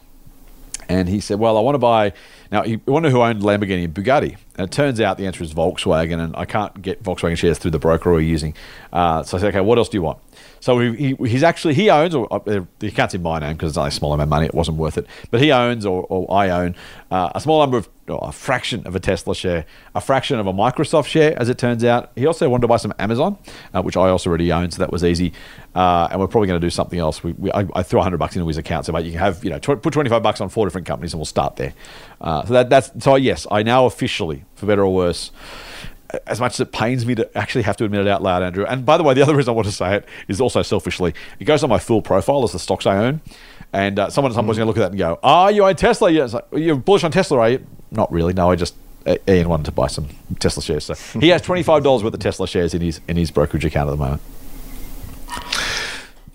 And 0.89 1.09
he 1.09 1.21
said, 1.21 1.39
"Well, 1.39 1.57
I 1.57 1.61
want 1.61 1.75
to 1.75 1.79
buy." 1.79 2.13
Now, 2.51 2.65
you 2.65 2.81
wonder 2.87 3.09
who 3.09 3.23
owned 3.23 3.41
Lamborghini 3.41 3.85
and 3.85 3.95
Bugatti, 3.95 4.37
and 4.57 4.69
it 4.69 4.73
turns 4.73 5.01
out 5.01 5.17
the 5.17 5.27
answer 5.27 5.43
is 5.43 5.55
Volkswagen, 5.55 6.23
and 6.23 6.37
I 6.37 6.45
can't 6.45 6.83
get 6.83 7.03
Volkswagen 7.03 7.39
shares 7.39 7.59
through 7.59 7.71
the 7.71 7.79
broker 7.79 8.13
we're 8.13 8.21
using. 8.21 8.55
Uh, 8.93 9.23
so 9.23 9.39
I 9.39 9.41
said, 9.41 9.49
"Okay, 9.55 9.61
what 9.61 9.79
else 9.79 9.89
do 9.89 9.97
you 9.97 10.03
want?" 10.03 10.19
So 10.63 10.79
he, 10.79 10.95
he, 10.95 11.29
he's 11.29 11.43
actually 11.43 11.75
he 11.75 11.91
owns, 11.91 12.15
or 12.15 12.33
uh, 12.33 12.61
you 12.79 12.93
can't 12.93 13.11
see 13.11 13.19
my 13.19 13.41
name 13.41 13.55
because 13.55 13.73
it's 13.73 13.77
only 13.77 13.89
a 13.89 13.91
small 13.91 14.13
amount 14.13 14.27
of 14.27 14.31
money; 14.31 14.47
it 14.47 14.55
wasn't 14.55 14.77
worth 14.77 14.97
it. 14.97 15.09
But 15.33 15.41
he 15.41 15.51
owns, 15.51 15.85
or, 15.85 16.07
or 16.09 16.33
I 16.33 16.51
own, 16.51 16.77
uh, 17.11 17.33
a 17.35 17.41
small 17.41 17.59
number 17.59 17.79
of, 17.79 17.89
or 18.07 18.29
a 18.29 18.31
fraction 18.31 18.87
of 18.87 18.95
a 18.95 19.01
Tesla 19.01 19.35
share, 19.35 19.67
a 19.97 20.01
fraction 20.01 20.39
of 20.39 20.47
a 20.47 20.53
Microsoft 20.53 21.07
share, 21.07 21.37
as 21.37 21.49
it 21.49 21.59
turns 21.59 21.83
out. 21.83 22.13
He 22.15 22.27
also 22.27 22.49
wanted 22.49 22.63
to 22.63 22.69
buy 22.69 22.77
some 22.77 22.95
Amazon, 23.01 23.39
uh, 23.75 23.83
which 23.83 23.97
I 23.97 24.09
also 24.09 24.31
already 24.31 24.53
own, 24.53 24.71
so 24.71 24.79
that 24.79 24.93
was 24.93 25.03
easy. 25.03 25.33
Uh, 25.75 26.07
and 26.13 26.21
we're 26.21 26.29
probably 26.29 26.47
going 26.47 26.61
to 26.61 26.65
do 26.65 26.71
something 26.71 27.01
else. 27.01 27.25
We, 27.25 27.33
we, 27.33 27.51
I, 27.51 27.67
I 27.75 27.83
threw 27.83 27.99
100 27.99 28.19
bucks 28.19 28.37
into 28.37 28.47
his 28.47 28.57
account, 28.57 28.87
so 28.87 28.93
mate, 28.93 29.05
you 29.05 29.11
can 29.11 29.19
have 29.19 29.43
you 29.43 29.51
know 29.51 29.59
tw- 29.59 29.83
put 29.83 29.93
25 29.93 30.23
bucks 30.23 30.41
on 30.41 30.49
four 30.49 30.65
different 30.65 30.87
companies, 30.87 31.13
and 31.13 31.19
we'll 31.19 31.25
start 31.25 31.57
there. 31.57 31.75
Uh, 32.21 32.47
so 32.47 32.53
that, 32.53 32.71
that's 32.71 32.93
so 33.03 33.17
yes, 33.17 33.49
I 33.51 33.65
now 33.65 33.87
officially, 33.87 34.45
for 34.55 34.67
better 34.67 34.85
or 34.85 34.95
worse, 34.95 35.33
as 36.27 36.41
much 36.41 36.55
as 36.55 36.61
it 36.61 36.73
pains 36.73 37.05
me 37.07 37.15
to 37.15 37.39
actually 37.39 37.63
have 37.63 37.77
to 37.79 37.85
admit 37.85 38.01
it 38.01 38.09
out 38.09 38.23
loud, 38.23 38.43
Andrew. 38.43 38.65
And 38.65 38.85
by 38.85 38.97
the 38.97 39.03
way, 39.03 39.15
the 39.15 39.23
other 39.23 39.35
reason 39.35 39.51
I 39.51 39.55
want 39.55 39.67
to 39.67 39.73
say 39.73 39.97
it 39.97 40.09
is 40.29 40.41
also 40.41 40.63
selfishly. 40.63 41.15
It 41.39 41.45
goes 41.45 41.63
on 41.63 41.71
my 41.71 41.79
Fool 41.79 42.03
profile 42.03 42.45
as 42.45 42.53
the 42.53 42.59
stocks 42.59 42.87
I 42.87 42.97
own. 42.97 43.21
And 43.73 43.99
uh, 43.99 44.11
someone 44.11 44.33
at 44.33 44.35
some 44.35 44.45
point 44.45 44.55
is 44.55 44.59
going 44.59 44.67
to 44.67 44.69
look 44.69 44.77
at 44.77 44.81
that 44.81 44.91
and 44.91 44.99
go, 44.99 45.19
"Ah, 45.23 45.49
you 45.49 45.65
own 45.65 45.77
Tesla? 45.77 46.11
Yeah, 46.11 46.25
like, 46.25 46.45
you're 46.53 46.77
bullish 46.77 47.05
on 47.05 47.11
Tesla, 47.11 47.39
are 47.39 47.51
you?" 47.51 47.67
Not 47.91 48.13
really. 48.13 48.35
No, 48.35 48.51
I 48.51 48.57
just 48.57 48.75
Ian 49.27 49.49
wanted 49.49 49.65
to 49.67 49.73
buy 49.73 49.87
some 49.87 50.09
Tesla 50.39 50.63
shares, 50.63 50.85
so 50.85 50.95
he 51.21 51.29
has 51.29 51.41
twenty 51.41 51.63
five 51.63 51.83
dollars 51.83 52.05
worth 52.05 52.13
of 52.15 52.21
Tesla 52.21 52.47
shares 52.47 52.75
in 52.75 52.83
his 52.83 53.01
in 53.09 53.17
his 53.17 53.31
brokerage 53.31 53.65
account 53.65 53.89
at 53.89 53.93
the 53.93 53.97
moment. 53.97 54.21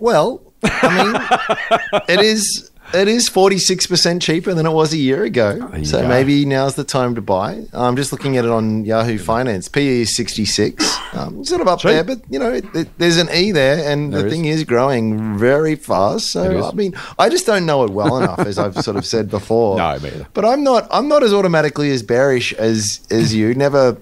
Well, 0.00 0.40
I 0.62 1.92
mean, 1.92 2.02
it 2.08 2.20
is 2.24 2.70
it 2.94 3.08
is 3.08 3.28
forty 3.28 3.58
six 3.58 3.86
percent 3.86 4.22
cheaper 4.22 4.54
than 4.54 4.66
it 4.66 4.70
was 4.72 4.92
a 4.92 4.96
year 4.96 5.24
ago. 5.24 5.58
So 5.84 6.02
go. 6.02 6.08
maybe 6.08 6.44
now's 6.44 6.74
the 6.74 6.84
time 6.84 7.14
to 7.16 7.20
buy. 7.20 7.64
I'm 7.72 7.96
just 7.96 8.12
looking 8.12 8.36
at 8.36 8.44
it 8.44 8.50
on 8.50 8.84
Yahoo 8.84 9.18
Finance. 9.18 9.68
PE 9.68 10.00
is 10.02 10.14
sixty 10.16 10.44
six. 10.44 10.96
Um, 11.14 11.44
sort 11.44 11.60
of 11.60 11.68
up 11.68 11.80
Sweet. 11.80 11.92
there, 11.92 12.04
but 12.04 12.20
you 12.30 12.38
know, 12.38 12.52
it, 12.52 12.64
it, 12.74 12.98
there's 12.98 13.16
an 13.16 13.28
E 13.34 13.50
there, 13.52 13.90
and 13.90 14.12
There 14.12 14.20
the 14.22 14.26
is. 14.26 14.32
thing 14.32 14.44
is 14.44 14.64
growing 14.64 15.38
very 15.38 15.74
fast. 15.74 16.30
So 16.30 16.68
I 16.68 16.72
mean, 16.72 16.94
I 17.18 17.28
just 17.28 17.46
don't 17.46 17.66
know 17.66 17.84
it 17.84 17.90
well 17.90 18.18
enough, 18.18 18.40
as 18.40 18.58
I've 18.58 18.76
sort 18.82 18.96
of 18.96 19.04
said 19.06 19.30
before. 19.30 19.76
No, 19.78 19.98
me 19.98 20.08
either. 20.08 20.26
But 20.34 20.44
I'm 20.44 20.62
not. 20.62 20.86
I'm 20.90 21.08
not 21.08 21.22
as 21.22 21.32
automatically 21.32 21.90
as 21.92 22.02
bearish 22.02 22.52
as 22.54 23.00
as 23.10 23.34
you. 23.34 23.54
Never. 23.54 23.96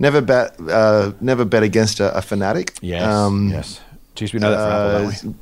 Never 0.00 0.20
bet, 0.20 0.54
uh, 0.70 1.10
never 1.20 1.44
bet 1.44 1.64
against 1.64 1.98
a, 1.98 2.16
a 2.16 2.22
fanatic. 2.22 2.78
Yes, 2.80 3.02
Um, 3.02 3.48
yes. 3.48 3.80
Geez, 4.14 4.32
we 4.32 4.38
know 4.38 4.52
that 4.52 4.56
for 4.56 4.62
Apple, 4.62 5.10
don't 5.22 5.34
we? 5.34 5.40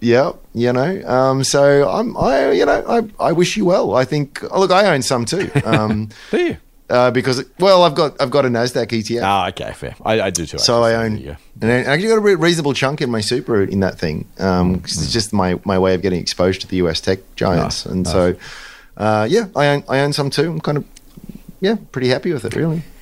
Yeah, 0.00 0.32
you 0.54 0.72
know. 0.72 1.02
Um, 1.06 1.42
so 1.44 1.88
I'm, 1.88 2.16
I, 2.16 2.52
you 2.52 2.64
know, 2.64 2.84
I, 2.88 3.28
I 3.28 3.32
wish 3.32 3.56
you 3.56 3.64
well. 3.64 3.96
I 3.96 4.04
think. 4.04 4.42
Oh, 4.50 4.60
look, 4.60 4.70
I 4.70 4.94
own 4.94 5.02
some 5.02 5.24
too. 5.24 5.50
Um, 5.64 6.10
Do 6.30 6.38
you? 6.40 6.56
uh, 6.88 7.10
because 7.10 7.44
well, 7.58 7.82
I've 7.82 7.94
got 7.96 8.14
I've 8.20 8.30
got 8.30 8.44
a 8.44 8.48
Nasdaq 8.48 8.86
ETF, 8.88 9.20
Ah, 9.22 9.48
okay, 9.48 9.72
fair. 9.72 9.94
I, 10.04 10.20
I 10.20 10.30
do 10.30 10.46
too. 10.46 10.58
so 10.58 10.82
I 10.84 10.94
own, 10.94 11.18
Yeah. 11.18 11.36
and 11.60 11.70
I 11.70 11.82
actually 11.92 12.08
got 12.08 12.18
a 12.18 12.20
re- 12.20 12.34
reasonable 12.36 12.74
chunk 12.74 13.00
in 13.02 13.10
my 13.10 13.20
super 13.20 13.62
in 13.62 13.80
that 13.80 13.98
thing. 13.98 14.26
Um, 14.38 14.80
'cause 14.80 15.02
it's 15.02 15.12
just 15.12 15.32
my 15.32 15.58
my 15.64 15.78
way 15.78 15.94
of 15.94 16.02
getting 16.02 16.20
exposed 16.20 16.60
to 16.62 16.66
the 16.68 16.76
US 16.76 17.00
tech 17.00 17.18
giants, 17.36 17.84
Nice, 17.84 17.92
and 17.92 18.04
nice. 18.04 18.12
so 18.12 18.34
uh, 18.96 19.26
yeah, 19.28 19.46
I 19.56 19.66
own 19.68 19.82
I 19.88 19.98
own 20.00 20.12
some 20.12 20.30
too. 20.30 20.48
I'm 20.50 20.60
kind 20.60 20.78
of 20.78 20.84
yeah, 21.60 21.74
pretty 21.92 22.08
happy 22.08 22.32
with 22.32 22.44
it, 22.44 22.54
really. 22.54 22.82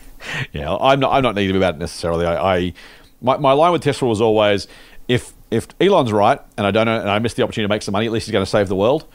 Yeah, 0.53 0.75
I'm 0.75 0.99
not. 0.99 1.13
I'm 1.13 1.23
not 1.23 1.35
negative 1.37 1.57
about 1.57 1.75
it 1.75 1.79
necessarily. 1.79 2.25
I, 2.27 2.57
I 2.57 2.73
my, 3.21 3.37
my 3.37 3.53
line 3.53 3.71
with 3.73 3.83
Tesla 3.83 4.09
was 4.09 4.21
always 4.21 4.67
if 5.07 5.33
if 5.51 5.69
Elon's 5.81 6.13
right 6.13 6.41
and 6.57 6.67
I 6.67 6.71
don't 6.71 6.87
know, 6.87 7.01
and 7.01 7.11
I 7.11 7.19
miss 7.19 7.35
the 7.35 7.43
opportunity 7.43 7.67
to 7.69 7.75
make 7.75 7.83
some 7.83 7.93
money, 7.93 8.07
at 8.07 8.13
least 8.13 8.27
he's 8.27 8.33
going 8.33 8.45
to 8.45 8.51
save 8.51 8.69
the 8.69 8.77
world. 8.77 9.07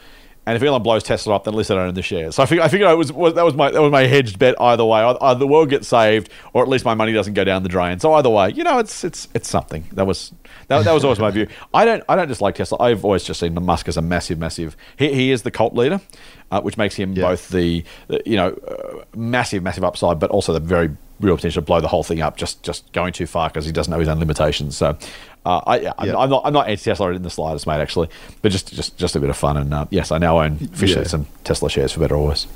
And 0.44 0.56
if 0.56 0.64
Elon 0.64 0.82
blows 0.82 1.04
Tesla 1.04 1.36
up, 1.36 1.44
then 1.44 1.54
at 1.54 1.58
least 1.58 1.70
I 1.70 1.76
don't 1.76 1.90
own 1.90 1.94
the 1.94 2.02
shares. 2.02 2.34
So 2.36 2.42
I 2.42 2.48
figured, 2.48 2.66
I 2.66 2.68
figured 2.68 2.90
it 2.90 2.98
was, 2.98 3.14
was 3.14 3.36
that 3.36 3.46
was 3.46 3.54
my 3.54 3.70
that 3.70 3.80
was 3.80 3.92
my 3.92 4.08
hedged 4.08 4.40
bet 4.40 4.60
either 4.60 4.84
way. 4.84 5.00
Either 5.00 5.38
the 5.38 5.46
world 5.46 5.70
gets 5.70 5.88
saved, 5.88 6.32
or 6.54 6.64
at 6.64 6.68
least 6.68 6.84
my 6.84 6.96
money 6.96 7.14
doesn't 7.14 7.36
go 7.36 7.44
down 7.44 7.62
the 7.62 7.70
drain. 7.70 8.00
So 8.00 8.12
either 8.14 8.30
way, 8.30 8.50
you 8.50 8.64
know, 8.64 8.80
it's 8.80 9.04
it's 9.04 9.28
it's 9.36 9.48
something. 9.48 9.88
That 9.92 10.08
was 10.08 10.34
that, 10.68 10.84
that 10.84 10.94
was 10.94 11.04
always 11.04 11.20
my 11.20 11.30
view. 11.30 11.48
I 11.76 11.86
don't 11.86 12.04
I 12.10 12.16
don't 12.16 12.28
dislike 12.28 12.56
Tesla. 12.56 12.80
I've 12.80 13.06
always 13.06 13.24
just 13.24 13.40
seen 13.40 13.54
Musk 13.54 13.88
as 13.88 13.98
a 13.98 14.02
massive, 14.02 14.40
massive. 14.40 14.76
He, 14.98 15.14
he 15.14 15.32
is 15.32 15.44
the 15.44 15.52
cult 15.52 15.76
leader, 15.76 16.02
uh, 16.50 16.62
which 16.62 16.76
makes 16.76 16.96
him 16.96 17.14
Yeah. 17.14 17.22
both 17.28 17.50
the, 17.50 17.84
the 18.08 18.24
you 18.26 18.36
know 18.36 18.50
uh, 18.68 19.04
massive, 19.16 19.62
massive 19.62 19.84
upside, 19.84 20.18
but 20.20 20.32
also 20.32 20.54
the 20.54 20.60
very 20.60 20.90
real 21.22 21.36
potential 21.36 21.62
to 21.62 21.66
blow 21.66 21.80
the 21.82 21.88
whole 21.88 22.04
thing 22.04 22.22
up, 22.22 22.38
just 22.38 22.62
just 22.64 22.92
going 22.94 23.14
too 23.14 23.26
far 23.28 23.50
because 23.50 23.66
he 23.66 23.72
doesn't 23.72 23.92
know 23.92 24.00
his 24.00 24.08
own 24.10 24.20
limitations. 24.20 24.76
So, 24.78 24.98
uh, 25.46 25.62
I, 25.66 25.80
yeah, 25.80 25.94
I'm, 25.98 26.08
Yeah. 26.08 26.18
I'm 26.18 26.30
not 26.30 26.42
I'm 26.46 26.54
not 26.54 26.68
anti 26.70 26.84
Tesla 26.84 27.12
in 27.12 27.22
the 27.24 27.30
slightest, 27.30 27.66
mate. 27.68 27.80
Actually, 27.82 28.10
but 28.42 28.52
just 28.52 28.74
just 28.74 28.98
just 28.98 29.16
a 29.16 29.20
bit 29.20 29.30
of 29.30 29.38
fun. 29.38 29.58
And 29.58 29.74
uh, 29.74 29.86
yes, 29.90 30.12
I 30.12 30.18
now 30.18 30.42
own 30.42 30.58
fish 30.58 30.96
Yeah. 30.96 31.04
and 31.14 31.26
Tesla 31.44 31.70
shares 31.70 31.92
for 31.94 32.00
better 32.02 32.16
or 32.16 32.28
worse. 32.28 32.48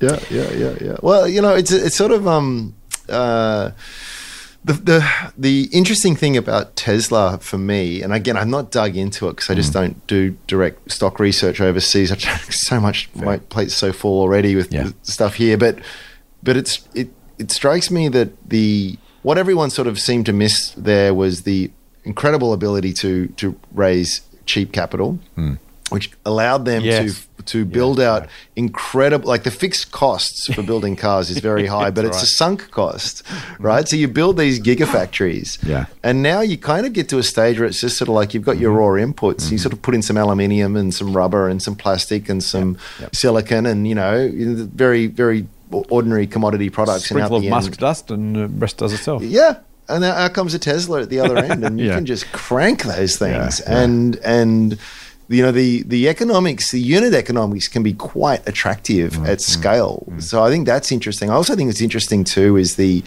Yeah, 0.00 0.18
yeah, 0.30 0.50
yeah, 0.52 0.74
yeah. 0.80 0.96
Well, 1.02 1.28
you 1.28 1.40
know, 1.40 1.54
it's 1.54 1.70
it's 1.70 1.96
sort 1.96 2.10
of 2.12 2.26
um 2.26 2.74
uh 3.08 3.70
the 4.64 4.74
the 4.74 5.10
the 5.36 5.68
interesting 5.72 6.14
thing 6.14 6.36
about 6.36 6.76
Tesla 6.76 7.38
for 7.40 7.58
me, 7.58 8.00
and 8.02 8.12
again, 8.12 8.36
I'm 8.36 8.50
not 8.50 8.70
dug 8.70 8.96
into 8.96 9.28
it 9.28 9.32
because 9.32 9.50
I 9.50 9.54
just 9.54 9.72
don't 9.72 10.04
do 10.06 10.36
direct 10.46 10.90
stock 10.92 11.18
research 11.18 11.60
overseas. 11.60 12.12
I've 12.12 12.20
so 12.54 12.80
much 12.80 13.08
my 13.14 13.38
plate's 13.38 13.74
so 13.74 13.92
full 13.92 14.20
already 14.20 14.54
with 14.54 14.72
Yeah. 14.72 14.90
stuff 15.02 15.34
here, 15.34 15.56
but 15.58 15.78
but 16.44 16.56
it's 16.56 16.86
it 16.94 17.08
it 17.38 17.50
strikes 17.50 17.90
me 17.90 18.08
that 18.08 18.30
the 18.48 18.98
what 19.22 19.38
everyone 19.38 19.70
sort 19.70 19.88
of 19.88 19.98
seemed 19.98 20.26
to 20.26 20.32
miss 20.32 20.70
there 20.72 21.14
was 21.14 21.42
the 21.42 21.70
incredible 22.04 22.52
ability 22.52 22.92
to 22.92 23.28
to 23.28 23.58
raise 23.72 24.22
cheap 24.46 24.72
capital, 24.72 25.18
hmm. 25.34 25.54
which 25.90 26.10
allowed 26.24 26.64
them 26.64 26.82
Yes. 26.82 27.14
to 27.14 27.32
to 27.44 27.64
build 27.64 27.98
out 27.98 28.28
incredible 28.54 29.28
like 29.28 29.42
the 29.42 29.50
fixed 29.50 29.90
costs 29.90 30.52
for 30.54 30.62
building 30.62 30.94
cars 30.94 31.28
is 31.28 31.38
very 31.38 31.66
high 31.66 31.90
but 31.96 32.04
it's 32.04 32.22
a 32.22 32.26
sunk 32.26 32.70
cost 32.70 33.24
right? 33.58 33.88
So 33.88 33.96
you 33.96 34.06
build 34.06 34.36
these 34.36 34.60
gigafactories 34.60 35.58
Yeah. 35.66 35.86
and 36.04 36.22
now 36.22 36.40
you 36.40 36.56
kind 36.56 36.86
of 36.86 36.92
get 36.92 37.08
to 37.08 37.18
a 37.18 37.22
stage 37.24 37.58
where 37.58 37.66
it's 37.66 37.80
just 37.80 37.98
sort 37.98 38.08
of 38.08 38.14
like 38.14 38.32
you've 38.32 38.44
got 38.44 38.58
your 38.58 38.70
mm-hmm. 38.70 38.78
raw 38.78 39.06
inputs. 39.06 39.50
You 39.50 39.56
mm-hmm. 39.56 39.56
sort 39.56 39.72
of 39.72 39.82
put 39.82 39.94
in 39.94 40.02
some 40.02 40.16
aluminium 40.16 40.76
and 40.76 40.94
some 40.94 41.16
rubber 41.16 41.48
and 41.48 41.60
some 41.60 41.74
plastic 41.74 42.28
and 42.28 42.44
some 42.44 42.78
silicon 43.12 43.66
and 43.66 43.88
you 43.88 43.96
know 43.96 44.30
very 44.30 45.08
very 45.08 45.48
ordinary 45.90 46.26
commodity 46.26 46.70
products 46.70 47.10
and 47.10 47.20
out 47.20 47.26
Sprinkle 47.28 47.36
of 47.38 47.42
the 47.42 47.50
musk 47.50 47.76
dust, 47.78 48.10
and 48.10 48.36
the 48.36 48.48
rest 48.48 48.78
does 48.78 48.92
itself. 48.92 49.22
yeah. 49.22 49.58
And 49.88 50.04
out 50.04 50.32
comes 50.32 50.54
a 50.54 50.58
Tesla 50.58 51.02
at 51.02 51.10
the 51.10 51.18
other 51.20 51.36
end, 51.36 51.64
and 51.64 51.78
you 51.78 51.86
Yeah. 51.88 51.96
can 51.96 52.06
just 52.06 52.30
crank 52.32 52.84
those 52.84 53.16
things. 53.16 53.60
Yeah, 53.60 53.72
yeah. 53.72 53.80
And 53.82 54.16
and 54.24 54.78
you 55.28 55.42
know 55.42 55.50
the 55.52 55.82
the 55.82 56.08
economics, 56.08 56.70
the 56.70 56.80
unit 56.80 57.14
economics 57.14 57.68
can 57.68 57.82
be 57.82 57.92
quite 57.94 58.46
attractive 58.48 59.12
Mm, 59.14 59.28
at 59.28 59.40
scale. 59.40 60.06
So 60.18 60.42
I 60.42 60.50
think 60.50 60.66
that's 60.66 60.92
interesting. 60.92 61.30
I 61.30 61.34
also 61.34 61.56
think 61.56 61.68
it's 61.68 61.80
interesting 61.82 62.24
too 62.24 62.56
is 62.56 62.76
the 62.76 63.02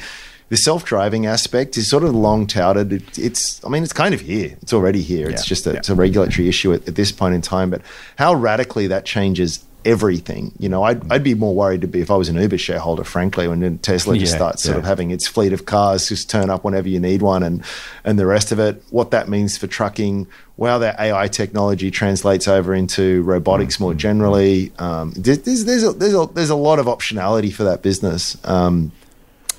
the 0.49 0.57
self-driving 0.57 1.25
aspect 1.25 1.75
is 1.77 1.89
sort 1.89 2.03
of 2.03 2.13
long 2.13 2.45
touted. 2.45 2.93
It, 2.93 3.17
it's, 3.17 3.63
I 3.65 3.69
mean, 3.69 3.81
it's 3.81 3.93
kind 3.93 4.13
of 4.13 4.21
here. 4.21 4.55
It's 4.61 4.73
already 4.73 5.01
here. 5.01 5.27
It's 5.27 5.43
just 5.43 5.65
a, 5.65 5.71
it's 5.71 5.89
a 5.89 5.95
regulatory 5.95 6.47
issue 6.47 6.71
at, 6.71 6.87
at 6.87 6.93
this 6.95 7.11
point 7.11 7.33
in 7.33 7.41
time. 7.41 7.71
But 7.71 7.81
how 8.19 8.35
radically 8.35 8.85
that 8.87 9.05
changes 9.05 9.63
everything, 9.85 10.51
you 10.59 10.67
know, 10.67 10.83
I'd, 10.83 11.11
I'd 11.11 11.23
be 11.23 11.33
more 11.35 11.53
worried 11.55 11.81
to 11.81 11.87
be 11.87 12.01
if 12.01 12.09
I 12.11 12.15
was 12.15 12.27
an 12.29 12.35
Uber 12.35 12.57
shareholder, 12.57 13.03
frankly, 13.03 13.47
when 13.47 13.77
Tesla 13.79 14.17
just 14.17 14.33
Yeah, 14.33 14.37
starts 14.37 14.63
sort 14.63 14.75
yeah. 14.75 14.79
of 14.79 14.85
having 14.85 15.11
its 15.11 15.27
fleet 15.27 15.53
of 15.53 15.65
cars 15.65 16.09
just 16.09 16.29
turn 16.29 16.49
up 16.49 16.63
whenever 16.63 16.89
you 16.89 16.99
need 16.99 17.21
one, 17.21 17.43
and 17.43 17.63
and 18.03 18.17
the 18.19 18.25
rest 18.25 18.51
of 18.51 18.59
it. 18.59 18.83
What 18.89 19.11
that 19.11 19.29
means 19.29 19.57
for 19.57 19.67
trucking, 19.67 20.27
how 20.59 20.79
that 20.79 20.99
AI 20.99 21.27
technology 21.27 21.91
translates 21.91 22.47
over 22.47 22.73
into 22.73 23.21
robotics 23.23 23.79
more 23.79 23.93
generally. 23.93 24.71
Um, 24.79 25.13
there's 25.15 25.39
there's 25.39 25.65
there's 25.65 25.83
a, 25.83 25.93
there's 25.93 26.13
a 26.15 26.25
there's 26.33 26.49
a 26.49 26.55
lot 26.55 26.79
of 26.79 26.87
optionality 26.87 27.53
for 27.53 27.63
that 27.65 27.81
business. 27.81 28.37
Um, 28.43 28.91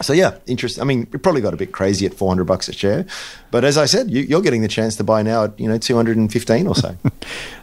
so 0.01 0.13
yeah, 0.13 0.37
interest. 0.47 0.81
I 0.81 0.85
mean, 0.85 1.07
it 1.13 1.23
probably 1.23 1.41
got 1.41 1.55
a 1.55 1.57
bit 1.57 1.73
crazy 1.73 2.07
at 2.07 2.15
400 2.15 2.45
bucks 2.45 2.69
a 2.69 2.73
share, 2.73 3.07
but 3.51 3.65
as 3.65 3.79
I 3.79 3.87
said, 3.87 4.11
you, 4.11 4.23
you're 4.23 4.43
getting 4.43 4.63
the 4.63 4.69
chance 4.69 4.97
to 4.97 5.05
buy 5.05 5.23
now 5.23 5.45
at 5.45 5.59
you 5.59 5.69
know 5.69 5.79
215 5.79 6.67
or 6.67 6.75
so. 6.75 6.97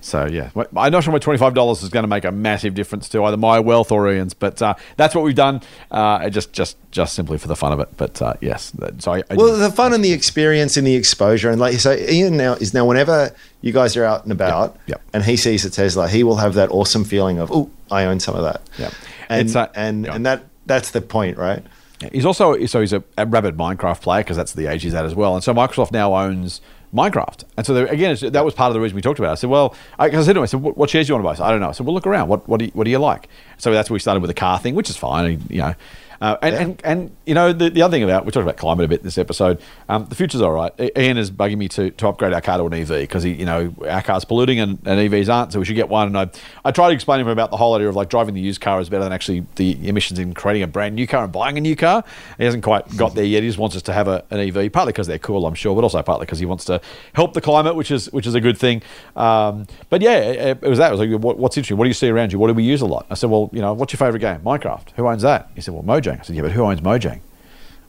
So 0.01 0.25
yeah, 0.25 0.49
I'm 0.75 0.91
not 0.91 1.05
sure 1.05 1.13
my 1.13 1.19
twenty 1.19 1.39
five 1.39 1.53
dollars 1.53 1.81
is 1.81 1.87
going 1.87 2.03
to 2.03 2.09
make 2.09 2.25
a 2.25 2.31
massive 2.31 2.73
difference 2.73 3.07
to 3.09 3.23
either 3.23 3.37
my 3.37 3.61
wealth 3.61 3.89
or 3.89 4.11
Ian's, 4.11 4.33
but 4.33 4.61
uh, 4.61 4.73
that's 4.97 5.15
what 5.15 5.23
we've 5.23 5.33
done. 5.33 5.61
Uh, 5.91 6.29
just 6.29 6.51
just 6.51 6.75
just 6.91 7.15
simply 7.15 7.37
for 7.37 7.47
the 7.47 7.55
fun 7.55 7.71
of 7.71 7.79
it. 7.79 7.87
But 7.95 8.21
uh, 8.21 8.33
yes, 8.41 8.73
so 8.99 9.13
I, 9.13 9.23
I 9.29 9.35
Well, 9.35 9.57
the 9.57 9.71
fun 9.71 9.93
and 9.93 10.03
the 10.03 10.11
experience 10.11 10.75
and 10.75 10.85
the 10.85 10.95
exposure, 10.95 11.49
and 11.49 11.59
like 11.59 11.75
so, 11.75 11.95
Ian 11.95 12.35
now 12.35 12.53
is 12.55 12.73
now 12.73 12.85
whenever 12.85 13.33
you 13.61 13.71
guys 13.71 13.95
are 13.95 14.03
out 14.03 14.23
and 14.23 14.31
about, 14.33 14.77
yep. 14.87 15.01
and 15.13 15.23
he 15.23 15.37
sees 15.37 15.63
a 15.63 15.69
Tesla, 15.69 16.09
he 16.09 16.21
will 16.21 16.37
have 16.37 16.55
that 16.55 16.69
awesome 16.69 17.05
feeling 17.05 17.39
of, 17.39 17.49
oh, 17.49 17.71
I 17.89 18.03
own 18.03 18.19
some 18.19 18.35
of 18.35 18.43
that. 18.43 18.61
Yep. 18.77 18.93
and 19.29 19.47
It's, 19.47 19.55
and 19.55 20.05
yeah. 20.05 20.15
and 20.15 20.25
that 20.25 20.43
that's 20.65 20.91
the 20.91 21.01
point, 21.01 21.37
right? 21.37 21.63
He's 22.11 22.25
also 22.25 22.65
so 22.65 22.81
he's 22.81 22.93
a, 22.93 23.03
a 23.17 23.25
rabid 23.25 23.57
Minecraft 23.57 24.01
player 24.01 24.23
because 24.23 24.37
that's 24.37 24.53
the 24.53 24.67
age 24.67 24.83
he's 24.83 24.93
at 24.93 25.05
as 25.05 25.15
well. 25.15 25.35
And 25.35 25.43
so 25.43 25.53
Microsoft 25.53 25.91
now 25.91 26.15
owns 26.15 26.61
Minecraft. 26.93 27.43
And 27.57 27.65
so 27.65 27.73
there, 27.73 27.87
again, 27.87 28.15
that 28.31 28.45
was 28.45 28.53
part 28.53 28.69
of 28.69 28.73
the 28.73 28.79
reason 28.79 28.95
we 28.95 29.01
talked 29.01 29.19
about. 29.19 29.29
it. 29.29 29.31
I 29.31 29.35
said, 29.35 29.49
well, 29.49 29.75
I, 29.97 30.05
I 30.05 30.21
said 30.21 30.33
to 30.33 30.39
him, 30.39 30.43
I 30.43 30.45
said, 30.45 30.61
what, 30.61 30.77
what 30.77 30.89
shares 30.89 31.07
do 31.07 31.11
you 31.11 31.15
want 31.15 31.23
to 31.23 31.27
buy? 31.27 31.31
I 31.31 31.35
said, 31.35 31.45
I 31.45 31.51
don't 31.51 31.59
know. 31.59 31.69
I 31.69 31.71
said, 31.71 31.85
well, 31.85 31.95
look 31.95 32.05
around. 32.05 32.27
What 32.27 32.47
what 32.47 32.59
do 32.59 32.65
you, 32.65 32.71
what 32.73 32.83
do 32.83 32.91
you 32.91 32.99
like? 32.99 33.29
So 33.57 33.71
that's 33.71 33.89
where 33.89 33.95
we 33.95 33.99
started 33.99 34.21
with 34.21 34.29
the 34.29 34.35
car 34.35 34.59
thing, 34.59 34.75
which 34.75 34.89
is 34.89 34.97
fine. 34.97 35.41
You 35.49 35.57
know. 35.59 35.75
Uh, 36.21 36.37
and, 36.41 36.55
and 36.55 36.81
and 36.83 37.15
you 37.25 37.33
know 37.33 37.53
the, 37.53 37.69
the 37.69 37.81
other 37.81 37.91
thing 37.91 38.03
about 38.03 38.25
we 38.25 38.31
talked 38.31 38.43
about 38.43 38.57
climate 38.57 38.85
a 38.85 38.87
bit 38.87 38.99
in 38.99 39.03
this 39.05 39.17
episode. 39.17 39.61
Um, 39.89 40.05
the 40.05 40.15
future's 40.15 40.41
all 40.41 40.51
right. 40.51 40.71
Ian 40.97 41.17
is 41.17 41.31
bugging 41.31 41.57
me 41.57 41.67
to, 41.69 41.91
to 41.91 42.07
upgrade 42.07 42.33
our 42.33 42.41
car 42.41 42.57
to 42.57 42.65
an 42.65 42.73
EV 42.73 42.87
because 42.89 43.23
he 43.23 43.33
you 43.33 43.45
know 43.45 43.73
our 43.87 44.01
car's 44.01 44.25
polluting 44.25 44.59
and, 44.59 44.79
and 44.85 45.11
EVs 45.11 45.33
aren't, 45.33 45.53
so 45.53 45.59
we 45.59 45.65
should 45.65 45.75
get 45.75 45.89
one. 45.89 46.07
And 46.07 46.17
I 46.17 46.29
I 46.65 46.71
tried 46.71 46.89
to 46.89 46.95
explain 46.95 47.19
to 47.19 47.25
him 47.25 47.29
about 47.29 47.51
the 47.51 47.57
whole 47.57 47.75
idea 47.75 47.89
of 47.89 47.95
like 47.95 48.09
driving 48.09 48.33
the 48.33 48.41
used 48.41 48.61
car 48.61 48.79
is 48.79 48.89
better 48.89 49.03
than 49.03 49.13
actually 49.13 49.45
the 49.55 49.87
emissions 49.87 50.19
in 50.19 50.33
creating 50.33 50.63
a 50.63 50.67
brand 50.67 50.95
new 50.95 51.07
car 51.07 51.23
and 51.23 51.31
buying 51.31 51.57
a 51.57 51.61
new 51.61 51.75
car. 51.75 52.03
He 52.37 52.43
hasn't 52.45 52.63
quite 52.63 52.95
got 52.97 53.15
there 53.15 53.25
yet. 53.25 53.43
He 53.43 53.49
just 53.49 53.59
wants 53.59 53.75
us 53.75 53.81
to 53.83 53.93
have 53.93 54.07
a, 54.07 54.23
an 54.29 54.39
EV, 54.39 54.71
partly 54.71 54.91
because 54.91 55.07
they're 55.07 55.19
cool, 55.19 55.45
I'm 55.45 55.55
sure, 55.55 55.75
but 55.75 55.83
also 55.83 56.01
partly 56.03 56.25
because 56.25 56.39
he 56.39 56.45
wants 56.45 56.65
to 56.65 56.81
help 57.13 57.33
the 57.33 57.41
climate, 57.41 57.75
which 57.75 57.91
is 57.91 58.11
which 58.11 58.27
is 58.27 58.35
a 58.35 58.41
good 58.41 58.57
thing. 58.57 58.81
Um, 59.15 59.67
but 59.89 60.01
yeah, 60.01 60.17
it, 60.17 60.59
it 60.61 60.69
was 60.69 60.79
that. 60.79 60.89
It 60.89 60.97
was 60.97 60.99
like, 60.99 61.21
what, 61.21 61.37
what's 61.37 61.57
interesting? 61.57 61.77
What 61.77 61.85
do 61.85 61.89
you 61.89 61.93
see 61.93 62.09
around 62.09 62.31
you? 62.31 62.39
What 62.39 62.47
do 62.47 62.53
we 62.53 62.63
use 62.63 62.81
a 62.81 62.85
lot? 62.85 63.05
I 63.09 63.15
said, 63.15 63.29
well, 63.29 63.49
you 63.53 63.61
know, 63.61 63.73
what's 63.73 63.93
your 63.93 63.97
favorite 63.97 64.19
game? 64.19 64.39
Minecraft. 64.39 64.91
Who 64.95 65.07
owns 65.07 65.21
that? 65.23 65.49
He 65.55 65.61
said, 65.61 65.73
well, 65.73 65.83
Mojang. 66.15 66.19
I 66.19 66.23
said, 66.23 66.35
yeah, 66.35 66.41
but 66.41 66.51
who 66.51 66.63
owns 66.63 66.81
Mojang? 66.81 67.19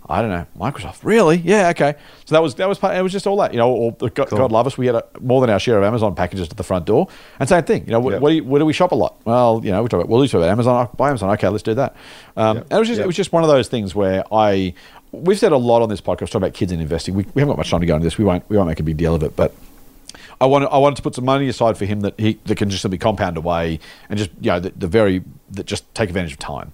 I 0.07 0.21
don't 0.21 0.31
know. 0.31 0.47
Microsoft. 0.59 0.99
Really? 1.03 1.37
Yeah. 1.39 1.71
Okay. 1.71 1.95
So 2.27 2.35
that 2.35 2.43
was 2.43 2.57
that 2.57 2.69
was 2.69 2.79
part, 2.79 2.95
it 2.95 3.01
was 3.01 3.11
just 3.11 3.27
all 3.27 3.39
that. 3.39 3.53
You 3.53 3.59
know, 3.59 3.71
or, 3.71 4.11
God, 4.11 4.29
God 4.29 4.53
love 4.53 4.67
us. 4.67 4.77
We 4.77 4.85
had 4.85 4.97
a, 4.97 5.05
more 5.21 5.41
than 5.41 5.49
our 5.49 5.59
share 5.59 5.79
of 5.79 5.85
Amazon 5.85 6.15
packages 6.15 6.51
at 6.51 6.57
the 6.59 6.63
front 6.63 6.85
door. 6.85 7.09
And 7.41 7.49
same 7.49 7.65
thing. 7.65 7.87
You 7.87 7.93
know, 7.93 8.11
Yeah. 8.11 8.19
what, 8.19 8.29
do 8.29 8.35
you, 8.35 8.45
where 8.45 8.59
do 8.59 8.67
we 8.67 8.75
shop 8.75 8.93
a 8.93 8.95
lot? 8.95 9.17
Well, 9.25 9.63
you 9.65 9.71
know, 9.71 9.83
we 9.83 9.89
talk 9.89 10.01
about 10.01 10.11
well, 10.11 10.21
we 10.21 10.29
talk 10.29 10.41
about 10.41 10.51
Amazon. 10.51 10.77
I 10.87 10.95
buy 10.95 11.09
Amazon. 11.09 11.31
Okay, 11.31 11.49
let's 11.49 11.63
do 11.63 11.73
that. 11.75 11.97
Um, 12.37 12.59
Yeah. 12.59 12.63
And 12.65 12.73
it 12.73 12.79
was 12.81 12.89
just 12.89 12.99
Yeah. 12.99 13.05
it 13.05 13.07
was 13.07 13.17
just 13.17 13.33
one 13.33 13.45
of 13.45 13.49
those 13.49 13.69
things 13.69 13.95
where 13.95 14.25
I 14.31 14.75
we've 15.11 15.39
said 15.39 15.53
a 15.53 15.57
lot 15.57 15.81
on 15.81 15.89
this 15.89 16.03
podcast 16.03 16.27
talking 16.27 16.37
about 16.43 16.53
kids 16.53 16.71
and 16.71 16.83
investing. 16.83 17.15
We, 17.15 17.23
we 17.33 17.41
haven't 17.41 17.53
got 17.53 17.59
much 17.59 17.71
time 17.71 17.81
to 17.81 17.87
go 17.87 17.95
into 17.95 18.05
this. 18.05 18.19
We 18.19 18.25
won't 18.27 18.45
we 18.51 18.59
won't 18.59 18.69
make 18.69 18.81
a 18.81 18.85
big 18.85 18.99
deal 18.99 19.15
of 19.15 19.23
it, 19.23 19.35
but. 19.37 19.55
I 20.41 20.47
wanted, 20.47 20.69
I 20.71 20.79
wanted 20.79 20.97
to 20.97 21.03
put 21.03 21.15
some 21.15 21.25
money 21.25 21.49
aside 21.49 21.79
for 21.79 21.85
him 21.85 22.01
that 22.01 22.19
he 22.19 22.39
that 22.47 22.57
can 22.57 22.69
just 22.69 22.83
simply 22.83 22.99
compound 22.99 23.37
away 23.37 23.79
and 24.11 24.19
just 24.19 24.31
you 24.41 24.51
know 24.51 24.59
the, 24.59 24.71
the 24.71 24.89
very 24.89 25.23
that 25.53 25.65
just 25.65 25.93
take 25.95 26.09
advantage 26.09 26.33
of 26.33 26.39
time. 26.41 26.73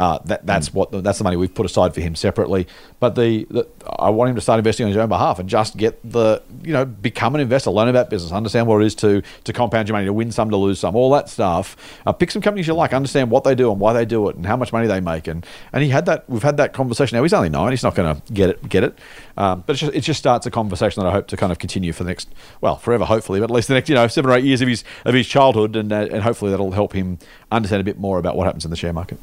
Uh, 0.00 0.18
that 0.24 0.46
that's 0.46 0.72
what 0.72 0.90
the, 0.92 1.02
that's 1.02 1.18
the 1.18 1.24
money 1.24 1.36
we've 1.36 1.54
put 1.54 1.66
aside 1.66 1.92
for 1.92 2.00
him 2.00 2.14
separately. 2.14 2.66
But 3.00 3.16
the, 3.16 3.46
the 3.50 3.68
I 3.98 4.08
want 4.08 4.30
him 4.30 4.34
to 4.34 4.40
start 4.40 4.56
investing 4.56 4.84
on 4.84 4.88
his 4.88 4.96
own 4.96 5.10
behalf 5.10 5.38
and 5.38 5.46
just 5.46 5.76
get 5.76 6.00
the 6.10 6.42
you 6.62 6.72
know 6.72 6.86
become 6.86 7.34
an 7.34 7.42
investor, 7.42 7.70
learn 7.70 7.88
about 7.88 8.08
business, 8.08 8.32
understand 8.32 8.66
what 8.66 8.80
it 8.80 8.86
is 8.86 8.94
to 8.94 9.20
to 9.44 9.52
compound 9.52 9.88
your 9.88 9.96
money, 9.96 10.06
to 10.06 10.12
win 10.14 10.32
some, 10.32 10.48
to 10.48 10.56
lose 10.56 10.80
some, 10.80 10.96
all 10.96 11.10
that 11.10 11.28
stuff. 11.28 11.76
Uh, 12.06 12.12
pick 12.12 12.30
some 12.30 12.40
companies 12.40 12.66
you 12.66 12.72
like, 12.72 12.94
understand 12.94 13.30
what 13.30 13.44
they 13.44 13.54
do 13.54 13.70
and 13.70 13.78
why 13.78 13.92
they 13.92 14.06
do 14.06 14.26
it, 14.30 14.36
and 14.36 14.46
how 14.46 14.56
much 14.56 14.72
money 14.72 14.86
they 14.86 15.00
make. 15.00 15.26
And 15.26 15.44
and 15.70 15.82
he 15.82 15.90
had 15.90 16.06
that. 16.06 16.24
We've 16.30 16.42
had 16.42 16.56
that 16.56 16.72
conversation. 16.72 17.18
Now 17.18 17.22
he's 17.22 17.34
only 17.34 17.50
nine. 17.50 17.70
He's 17.70 17.82
not 17.82 17.94
going 17.94 18.16
to 18.16 18.32
get 18.32 18.48
it 18.48 18.68
get 18.70 18.84
it. 18.84 18.98
Um, 19.36 19.64
but 19.66 19.74
it's 19.74 19.80
just, 19.80 19.94
it 19.94 20.00
just 20.00 20.18
starts 20.18 20.46
a 20.46 20.50
conversation 20.50 21.02
that 21.02 21.10
I 21.10 21.12
hope 21.12 21.26
to 21.26 21.36
kind 21.36 21.52
of 21.52 21.58
continue 21.58 21.92
for 21.92 22.04
the 22.04 22.08
next 22.08 22.30
well 22.62 22.76
forever 22.76 23.04
hopefully, 23.04 23.38
but 23.38 23.50
at 23.50 23.54
least 23.54 23.68
the 23.68 23.74
next 23.74 23.90
you 23.90 23.96
know 23.96 24.06
seven 24.06 24.30
or 24.30 24.34
eight 24.34 24.44
years 24.44 24.62
of 24.62 24.68
his 24.68 24.82
of 25.04 25.12
his 25.12 25.26
childhood, 25.26 25.76
and 25.76 25.92
uh, 25.92 26.08
and 26.10 26.22
hopefully 26.22 26.50
that'll 26.50 26.70
help 26.70 26.94
him 26.94 27.18
understand 27.52 27.82
a 27.82 27.84
bit 27.84 27.98
more 27.98 28.18
about 28.18 28.34
what 28.34 28.46
happens 28.46 28.64
in 28.64 28.70
the 28.70 28.78
share 28.78 28.94
market. 28.94 29.18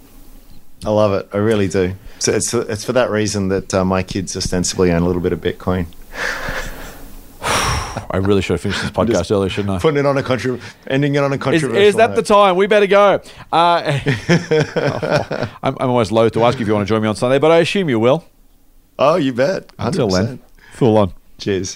I 0.86 0.90
love 0.90 1.14
it. 1.14 1.28
I 1.34 1.38
really 1.38 1.68
do. 1.68 1.94
So 2.20 2.32
it's 2.34 2.54
it's 2.54 2.86
for 2.86 2.94
that 2.94 3.10
reason 3.10 3.48
that 3.50 3.74
uh, 3.74 3.86
my 3.86 4.04
kids 4.04 4.36
ostensibly 4.36 4.92
own 4.92 5.02
a 5.02 5.06
little 5.06 5.22
bit 5.22 5.34
of 5.34 5.42
Bitcoin. 5.42 5.88
I 8.10 8.18
really 8.18 8.42
should 8.42 8.54
have 8.54 8.62
finished 8.62 8.82
this 8.82 8.92
podcast 8.92 9.32
earlier, 9.32 9.50
shouldn't 9.50 9.76
I? 9.76 9.80
Putting 9.80 10.00
it 10.00 10.06
on 10.06 10.18
a 10.18 10.24
country, 10.24 10.60
ending 10.88 11.16
it 11.16 11.24
on 11.24 11.32
a 11.32 11.36
Is, 11.36 11.42
controversial. 11.42 11.82
is 11.84 11.96
that 11.96 12.16
the 12.16 12.22
time? 12.22 12.56
We 12.56 12.68
better 12.68 12.88
go. 12.88 13.22
Uh, 13.52 14.00
I'm, 15.64 15.76
I'm 15.80 15.90
always 15.90 16.12
loath 16.12 16.32
to 16.34 16.44
ask 16.44 16.58
you 16.58 16.64
if 16.64 16.68
you 16.68 16.74
want 16.74 16.88
to 16.88 16.90
join 16.90 17.02
me 17.02 17.08
on 17.08 17.16
Sunday, 17.16 17.40
but 17.40 17.52
I 17.52 17.58
assume 17.58 17.90
you 17.90 18.00
will. 18.00 18.24
Oh, 19.00 19.16
you 19.16 19.34
bet. 19.34 19.68
100%. 19.78 19.88
Until 19.88 20.08
then, 20.10 20.40
Fool 20.74 20.98
on. 20.98 21.14
Cheers. 21.38 21.76